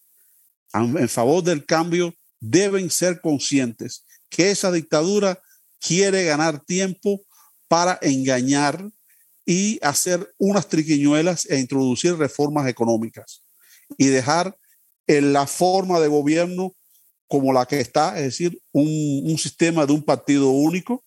en 0.73 1.09
favor 1.09 1.43
del 1.43 1.65
cambio 1.65 2.13
deben 2.39 2.89
ser 2.89 3.21
conscientes 3.21 4.05
que 4.29 4.51
esa 4.51 4.71
dictadura 4.71 5.41
quiere 5.79 6.25
ganar 6.25 6.63
tiempo 6.63 7.21
para 7.67 7.97
engañar 8.01 8.89
y 9.45 9.79
hacer 9.81 10.33
unas 10.37 10.67
triquiñuelas 10.67 11.45
e 11.45 11.59
introducir 11.59 12.15
reformas 12.15 12.67
económicas 12.67 13.43
y 13.97 14.07
dejar 14.07 14.57
en 15.07 15.33
la 15.33 15.47
forma 15.47 15.99
de 15.99 16.07
gobierno 16.07 16.75
como 17.27 17.53
la 17.53 17.65
que 17.65 17.79
está, 17.79 18.17
es 18.17 18.23
decir, 18.23 18.59
un, 18.71 19.37
sistema 19.37 19.85
de 19.85 19.93
un 19.93 20.03
partido 20.03 20.49
único 20.49 21.03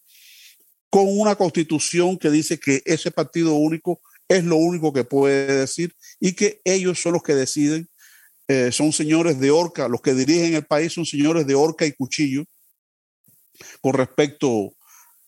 con 0.91 1.07
una 1.07 1.37
constitución 1.37 2.19
que 2.19 2.31
dice 2.31 2.59
que 2.59 2.83
ese 2.85 3.11
partido 3.11 3.55
único 3.55 4.01
es 4.27 4.45
lo 4.45 4.57
único 4.57 4.93
que 4.93 5.05
puede 5.05 5.61
decir 5.61 5.95
y 6.19 6.33
que 6.33 6.61
ellos 6.65 7.01
son 7.01 7.13
los 7.13 7.23
que 7.23 7.35
deciden, 7.35 7.89
eh, 8.49 8.73
son 8.73 8.93
señores 8.93 9.39
de 9.39 9.51
horca, 9.51 9.89
los 9.89 10.01
que 10.01 10.15
dirigen 10.15 10.55
el 10.55 10.67
país 10.67 10.93
son 10.93 11.07
señores 11.07 11.47
de 11.47 11.55
horca 11.55 11.87
y 11.87 11.93
cuchillo 11.93 12.45
con 13.81 13.95
respecto 13.95 14.73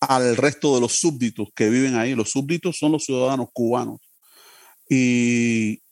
al 0.01 0.37
resto 0.37 0.75
de 0.75 0.81
los 0.81 0.99
súbditos 0.99 1.49
que 1.55 1.69
viven 1.69 1.97
ahí. 1.97 2.15
Los 2.15 2.31
súbditos 2.31 2.79
son 2.79 2.93
los 2.93 3.05
ciudadanos 3.05 3.49
cubanos. 3.53 4.01
Y 4.89 5.83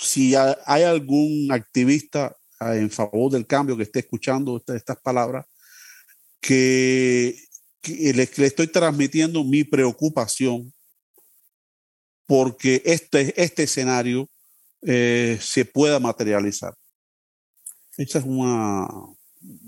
si 0.00 0.34
hay 0.34 0.82
algún 0.82 1.48
activista 1.50 2.36
ah, 2.60 2.76
en 2.76 2.90
favor 2.90 3.32
del 3.32 3.46
cambio 3.46 3.76
que 3.76 3.82
esté 3.84 4.00
escuchando 4.00 4.62
estas 4.66 5.00
palabras, 5.00 5.46
que, 6.40 7.36
le, 7.82 8.22
estoy 8.22 8.68
transmitiendo 8.68 9.44
mi 9.44 9.64
preocupación 9.64 10.72
porque 12.26 12.82
este, 12.84 13.40
este 13.42 13.64
escenario 13.64 14.28
eh, 14.82 15.38
se 15.40 15.64
pueda 15.64 15.98
materializar. 15.98 16.74
Esa 17.96 18.18
es 18.20 18.24
una, 18.24 18.86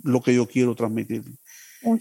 lo 0.03 0.21
que 0.21 0.35
yo 0.35 0.47
quiero 0.47 0.75
transmitir 0.75 1.25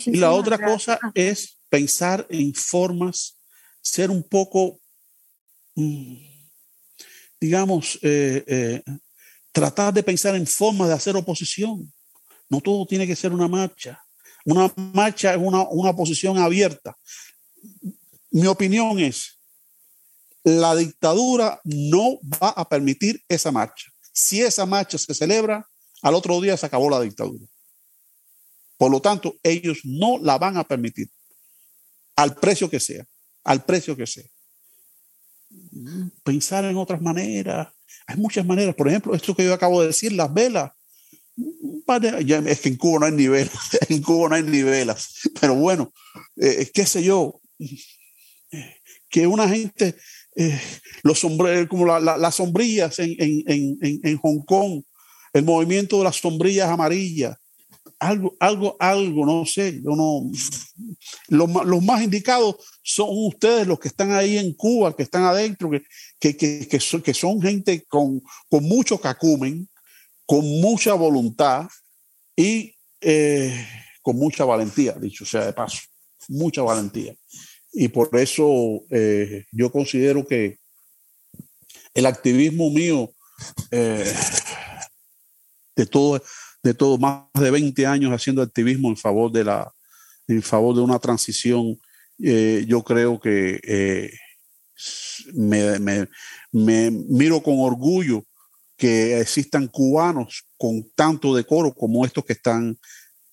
y 0.05 0.17
la 0.17 0.31
otra 0.31 0.57
cosa 0.57 0.99
es 1.13 1.59
pensar 1.69 2.25
en 2.29 2.53
formas, 2.53 3.37
ser 3.81 4.09
un 4.11 4.23
poco, 4.23 4.79
mm, 5.75 6.15
digamos, 7.39 7.99
eh, 8.01 8.43
eh, 8.47 8.83
tratar 9.51 9.93
de 9.93 10.03
pensar 10.03 10.35
en 10.35 10.45
formas 10.45 10.89
de 10.89 10.93
hacer 10.93 11.15
oposición. 11.15 11.91
No 12.49 12.61
todo 12.61 12.85
tiene 12.85 13.07
que 13.07 13.15
ser 13.15 13.31
una 13.31 13.47
marcha. 13.47 14.01
Una 14.45 14.71
marcha 14.75 15.33
es 15.33 15.39
una, 15.39 15.67
una 15.69 15.91
oposición 15.91 16.37
abierta. 16.37 16.97
Mi 18.31 18.47
opinión 18.47 18.99
es, 18.99 19.39
la 20.43 20.75
dictadura 20.75 21.59
no 21.63 22.19
va 22.41 22.49
a 22.49 22.67
permitir 22.67 23.23
esa 23.27 23.51
marcha. 23.51 23.91
Si 24.11 24.41
esa 24.41 24.65
marcha 24.65 24.97
se 24.97 25.13
celebra, 25.13 25.67
al 26.01 26.15
otro 26.15 26.39
día 26.41 26.57
se 26.57 26.65
acabó 26.65 26.89
la 26.89 27.01
dictadura. 27.01 27.45
Por 28.77 28.91
lo 28.91 29.01
tanto, 29.01 29.35
ellos 29.43 29.79
no 29.83 30.17
la 30.19 30.37
van 30.37 30.57
a 30.57 30.63
permitir, 30.63 31.11
al 32.15 32.35
precio 32.35 32.69
que 32.69 32.79
sea, 32.79 33.05
al 33.43 33.65
precio 33.65 33.95
que 33.95 34.07
sea. 34.07 34.29
Pensar 36.23 36.65
en 36.65 36.77
otras 36.77 37.01
maneras. 37.01 37.69
Hay 38.07 38.17
muchas 38.17 38.45
maneras. 38.45 38.75
Por 38.75 38.87
ejemplo, 38.87 39.13
esto 39.15 39.35
que 39.35 39.45
yo 39.45 39.53
acabo 39.53 39.81
de 39.81 39.87
decir, 39.87 40.13
las 40.13 40.33
velas. 40.33 40.71
Es 42.45 42.59
que 42.59 42.69
en 42.69 42.75
Cuba 42.75 42.99
no 42.99 43.05
hay 43.07 43.11
ni 43.13 43.27
velas, 43.27 43.77
en 43.89 44.01
Cuba 44.01 44.29
no 44.29 44.35
hay 44.35 44.43
ni 44.43 44.61
velas. 44.61 45.09
Pero 45.39 45.55
bueno, 45.55 45.91
eh, 46.37 46.69
qué 46.73 46.85
sé 46.85 47.03
yo, 47.03 47.41
que 49.09 49.25
una 49.25 49.49
gente, 49.49 49.95
eh, 50.35 50.59
los 51.01 51.19
sombreros, 51.19 51.67
como 51.67 51.85
las 51.87 52.35
sombrillas 52.35 52.99
en, 52.99 53.15
en 53.17 54.17
Hong 54.17 54.43
Kong, 54.45 54.83
el 55.33 55.43
movimiento 55.43 55.97
de 55.97 56.03
las 56.03 56.17
sombrillas 56.17 56.69
amarillas, 56.69 57.37
algo, 57.99 58.35
algo, 58.39 58.77
algo, 58.79 59.25
no 59.25 59.45
sé, 59.45 59.81
yo 59.83 59.95
no. 59.95 60.31
Los, 61.27 61.83
más 61.83 62.01
indicados 62.01 62.55
son 62.81 63.09
ustedes, 63.11 63.67
los 63.67 63.79
que 63.79 63.89
están 63.89 64.13
ahí 64.13 64.37
en 64.37 64.53
Cuba, 64.53 64.95
que 64.95 65.03
están 65.03 65.23
adentro, 65.23 65.69
que, 66.19 66.37
que, 66.37 66.67
que, 66.67 66.79
son, 66.79 67.01
que 67.01 67.13
son, 67.13 67.41
gente 67.41 67.83
con, 67.87 68.21
con, 68.49 68.63
mucho 68.63 68.99
cacumen, 68.99 69.69
con 70.25 70.45
mucha 70.61 70.93
voluntad 70.93 71.67
y 72.35 72.73
eh, 73.01 73.67
con 74.01 74.15
mucha 74.15 74.45
valentía, 74.45 74.93
dicho 74.93 75.25
sea 75.25 75.45
de 75.45 75.53
paso, 75.53 75.79
mucha 76.29 76.61
valentía. 76.61 77.13
Y 77.73 77.89
por 77.89 78.09
eso 78.17 78.81
eh, 78.89 79.45
yo 79.51 79.71
considero 79.71 80.25
que 80.25 80.57
el 81.93 82.05
activismo 82.05 82.69
mío 82.69 83.11
eh, 83.71 84.13
de 85.75 85.85
todo 85.85 86.21
de 86.63 86.73
todo, 86.73 86.97
más 86.97 87.25
de 87.33 87.51
20 87.51 87.85
años 87.85 88.11
haciendo 88.11 88.41
activismo 88.41 88.89
en 88.89 88.97
favor 88.97 89.31
de, 89.31 89.43
la, 89.43 89.71
en 90.27 90.41
favor 90.41 90.75
de 90.75 90.81
una 90.81 90.99
transición. 90.99 91.79
Eh, 92.21 92.65
yo 92.67 92.83
creo 92.83 93.19
que 93.19 93.59
eh, 93.63 94.11
me, 95.33 95.79
me, 96.51 96.91
miro 96.91 97.41
con 97.41 97.55
orgullo 97.59 98.25
que 98.77 99.19
existan 99.19 99.67
cubanos 99.67 100.45
con 100.57 100.89
tanto 100.95 101.35
decoro 101.35 101.73
como 101.73 102.05
estos 102.05 102.23
que 102.23 102.33
están 102.33 102.77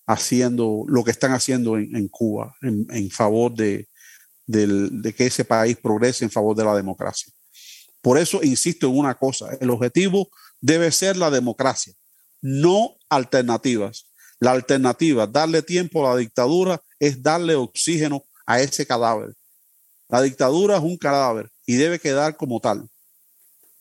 haciendo 0.05 0.83
lo 0.87 1.03
que 1.03 1.11
están 1.11 1.31
haciendo 1.31 1.77
en, 1.77 2.07
Cuba 2.07 2.55
en, 2.61 3.09
favor 3.09 3.53
de, 3.53 3.87
de, 4.45 5.13
que 5.13 5.25
ese 5.25 5.45
país 5.45 5.77
progrese 5.77 6.23
en 6.23 6.31
favor 6.31 6.55
de 6.55 6.63
la 6.63 6.75
democracia. 6.75 7.31
Por 8.01 8.17
eso 8.17 8.41
insisto 8.41 8.87
en 8.87 8.97
una 8.97 9.15
cosa, 9.15 9.49
el 9.59 9.69
objetivo 9.69 10.29
debe 10.61 10.91
ser 10.91 11.17
la 11.17 11.29
democracia, 11.29 11.93
no 12.41 12.97
alternativas. 13.09 14.05
La 14.39 14.51
alternativa, 14.51 15.25
darle 15.25 15.61
tiempo 15.61 16.05
a 16.05 16.11
la 16.11 16.17
dictadura, 16.17 16.81
es 16.99 17.21
darle 17.21 17.55
oxígeno 17.55 18.23
a 18.45 18.59
ese 18.59 18.85
cadáver. 18.85 19.35
La 20.09 20.21
dictadura 20.21 20.77
es 20.77 20.83
un 20.83 20.97
cadáver 20.97 21.49
y 21.65 21.75
debe 21.75 21.99
quedar 21.99 22.37
como 22.37 22.59
tal. 22.59 22.87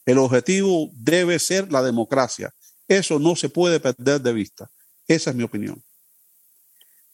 El 0.04 0.18
objetivo 0.18 0.88
debe 0.94 1.38
ser 1.38 1.70
la 1.70 1.82
democracia. 1.82 2.52
Eso 2.88 3.18
no 3.18 3.36
se 3.36 3.48
puede 3.48 3.80
perder 3.80 4.20
de 4.20 4.32
vista. 4.32 4.70
Esa 5.06 5.30
es 5.30 5.36
mi 5.36 5.42
opinión. 5.42 5.82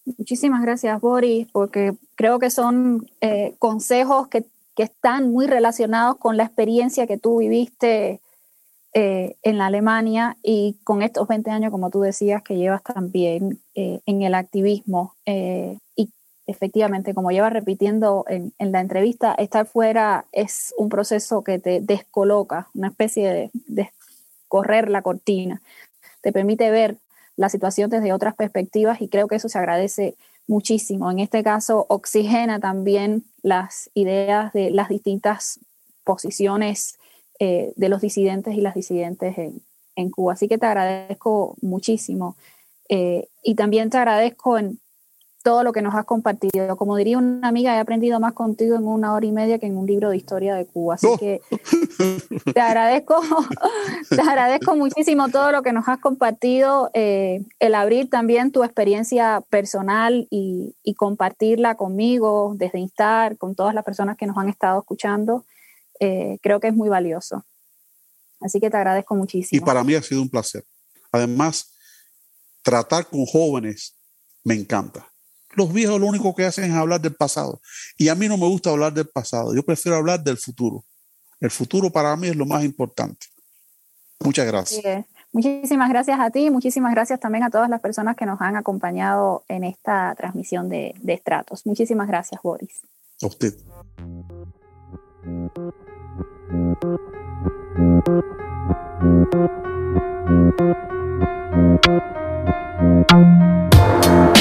Muchísimas 0.05 0.63
gracias, 0.63 1.01
Boris, 1.01 1.47
porque 1.53 1.95
creo 2.17 2.39
que 2.39 2.51
son 2.51 3.09
eh, 3.21 3.55
consejos 3.59 4.29
que, 4.29 4.45
están 4.75 5.31
muy 5.31 5.47
relacionados 5.47 6.17
con 6.17 6.37
la 6.37 6.45
experiencia 6.45 7.07
que 7.07 7.19
tú 7.19 7.39
viviste 7.39 8.21
eh, 8.95 9.37
en 9.43 9.59
la 9.59 9.67
Alemania 9.67 10.37
y 10.43 10.77
con 10.85 11.03
estos 11.03 11.27
20 11.29 11.51
años, 11.51 11.71
como 11.71 11.91
tú 11.91 12.01
decías, 12.01 12.43
que 12.43 12.57
llevas 12.57 12.83
también 12.83 13.61
eh, 13.75 14.01
en 14.07 14.23
el 14.23 14.35
activismo. 14.35 15.15
y 15.27 16.11
efectivamente, 16.47 17.15
como 17.15 17.31
llevas 17.31 17.53
repitiendo 17.53 18.25
en, 18.29 18.53
en, 18.59 18.73
la 18.73 18.81
entrevista, 18.81 19.35
estar 19.35 19.67
fuera 19.67 20.27
es 20.33 20.75
un 20.77 20.89
proceso 20.89 21.43
que 21.43 21.59
te 21.59 21.81
descoloca, 21.81 22.69
una 22.75 22.89
especie 22.89 23.33
de, 23.33 23.51
de 23.67 23.91
correr 24.49 24.91
la 24.91 25.03
cortina. 25.03 25.63
Te 26.21 26.33
permite 26.33 26.71
ver 26.71 26.99
la 27.37 27.49
situación 27.49 27.89
desde 27.89 28.13
otras 28.13 28.35
perspectivas 28.35 29.01
y 29.01 29.09
creo 29.09 29.29
que 29.29 29.37
eso 29.37 29.49
se 29.49 29.59
agradece 29.59 30.17
muchísimo. 30.47 31.11
En 31.11 31.19
este 31.19 31.43
caso, 31.43 31.87
oxigena 31.89 32.61
también 32.61 33.25
las 33.43 33.91
ideas 33.95 34.53
de 34.53 34.71
las 34.71 34.89
distintas 34.89 35.61
posiciones 36.05 36.99
eh, 37.45 37.73
de 37.75 37.89
los 37.89 38.01
disidentes 38.01 38.55
y 38.55 38.61
las 38.61 38.77
disidentes 38.77 39.37
en, 39.37 39.63
en, 39.97 40.11
Cuba. 40.11 40.35
Así 40.35 40.47
que 40.47 40.59
te 40.59 40.67
agradezco 40.67 41.57
muchísimo. 41.61 42.37
Eh, 42.89 43.27
y 43.43 43.57
también 43.57 43.91
te 43.91 43.99
agradezco 43.99 44.59
en 44.59 44.79
todo 45.43 45.65
lo 45.65 45.73
que 45.73 45.83
nos 45.83 45.93
has 45.97 46.05
compartido. 46.05 46.77
Como 46.77 46.95
diría 46.95 47.19
una 47.19 47.49
amiga, 47.49 47.75
he 47.75 47.81
aprendido 47.81 48.21
más 48.21 48.35
contigo 48.35 48.77
en 48.77 48.87
una 48.87 49.13
hora 49.13 49.27
y 49.27 49.33
media 49.33 49.59
que 49.59 49.67
en 49.67 49.77
un 49.77 49.89
libro 49.89 50.11
de 50.11 50.19
historia 50.19 50.55
de 50.55 50.67
Cuba. 50.67 50.95
Así 50.95 51.09
que 51.19 51.41
te 52.55 52.61
agradezco, 52.61 53.21
te 54.09 54.21
agradezco 54.21 54.77
muchísimo 54.77 55.29
todo 55.29 55.51
lo 55.51 55.63
que 55.63 55.73
nos 55.73 55.89
has 55.89 55.99
compartido, 55.99 56.91
eh, 56.95 57.45
el 57.59 57.75
abrir 57.75 58.09
también 58.09 58.53
tu 58.53 58.63
experiencia 58.63 59.43
personal 59.51 60.29
y, 60.31 60.77
compartirla 60.97 61.75
conmigo 61.75 62.55
desde 62.57 62.79
Instar, 62.79 63.37
con 63.37 63.57
todas 63.57 63.75
las 63.75 63.85
personas 63.85 64.17
que 64.17 64.27
nos 64.27 64.39
han 64.39 64.49
estado 64.49 64.79
escuchando. 64.79 65.45
Eh, 66.05 66.39
creo 66.43 66.61
que 66.61 66.69
es 66.69 66.75
muy 66.75 66.89
valioso. 66.89 67.45
Así 68.41 68.59
que 68.61 68.71
te 68.71 68.77
agradezco 68.77 69.15
muchísimo. 69.15 69.57
Y 69.57 69.65
para 69.65 69.85
mí 69.85 69.95
ha 69.95 70.03
sido 70.03 70.23
un 70.23 70.29
placer. 70.29 70.65
Además, 71.13 71.73
tratar 72.63 73.07
con 73.07 73.25
jóvenes 73.25 73.97
me 74.45 74.55
encanta 74.55 75.13
los 75.55 75.73
viejos 75.73 76.01
lo 76.01 76.07
único 76.07 76.35
que 76.35 76.45
hacen 76.45 76.65
es 76.65 76.73
hablar 76.73 77.01
del 77.01 77.15
pasado. 77.15 77.61
Y 77.97 78.09
a 78.09 78.15
mí 78.15 78.29
no 78.29 78.37
me 78.37 78.47
gusta 78.47 78.71
hablar 78.71 78.93
del 78.93 79.09
pasado, 79.09 79.55
yo 79.55 79.63
prefiero 79.63 79.97
hablar 79.97 80.23
del 80.23 80.37
futuro. 80.37 80.85
El 81.41 81.51
futuro 81.51 81.91
para 81.91 82.15
mí 82.17 82.29
es 82.29 82.37
lo 82.37 82.47
más 82.47 82.65
importante. 82.65 83.27
Muchas 84.21 84.47
gracias. 84.47 85.05
Muchísimas 85.33 85.89
gracias 85.89 86.21
a 86.21 86.31
ti, 86.31 86.51
muchísimas 86.51 86.93
gracias 86.93 87.19
también 87.19 87.43
a 87.43 87.51
todas 87.51 87.69
las 87.69 87.81
personas 87.81 88.17
que 88.17 88.27
nos 88.27 88.41
han 88.41 88.55
acompañado 88.55 89.45
en 89.49 89.65
esta 89.65 90.15
transmisión 90.15 90.69
de, 90.69 90.95
de 91.01 91.15
Estratos. 91.15 91.67
Muchísimas 91.67 92.07
gracias, 92.07 92.41
Boris. 92.43 92.83
A 93.23 93.27
usted. 93.27 93.55
Thank 96.53 96.85
you. 104.07 104.32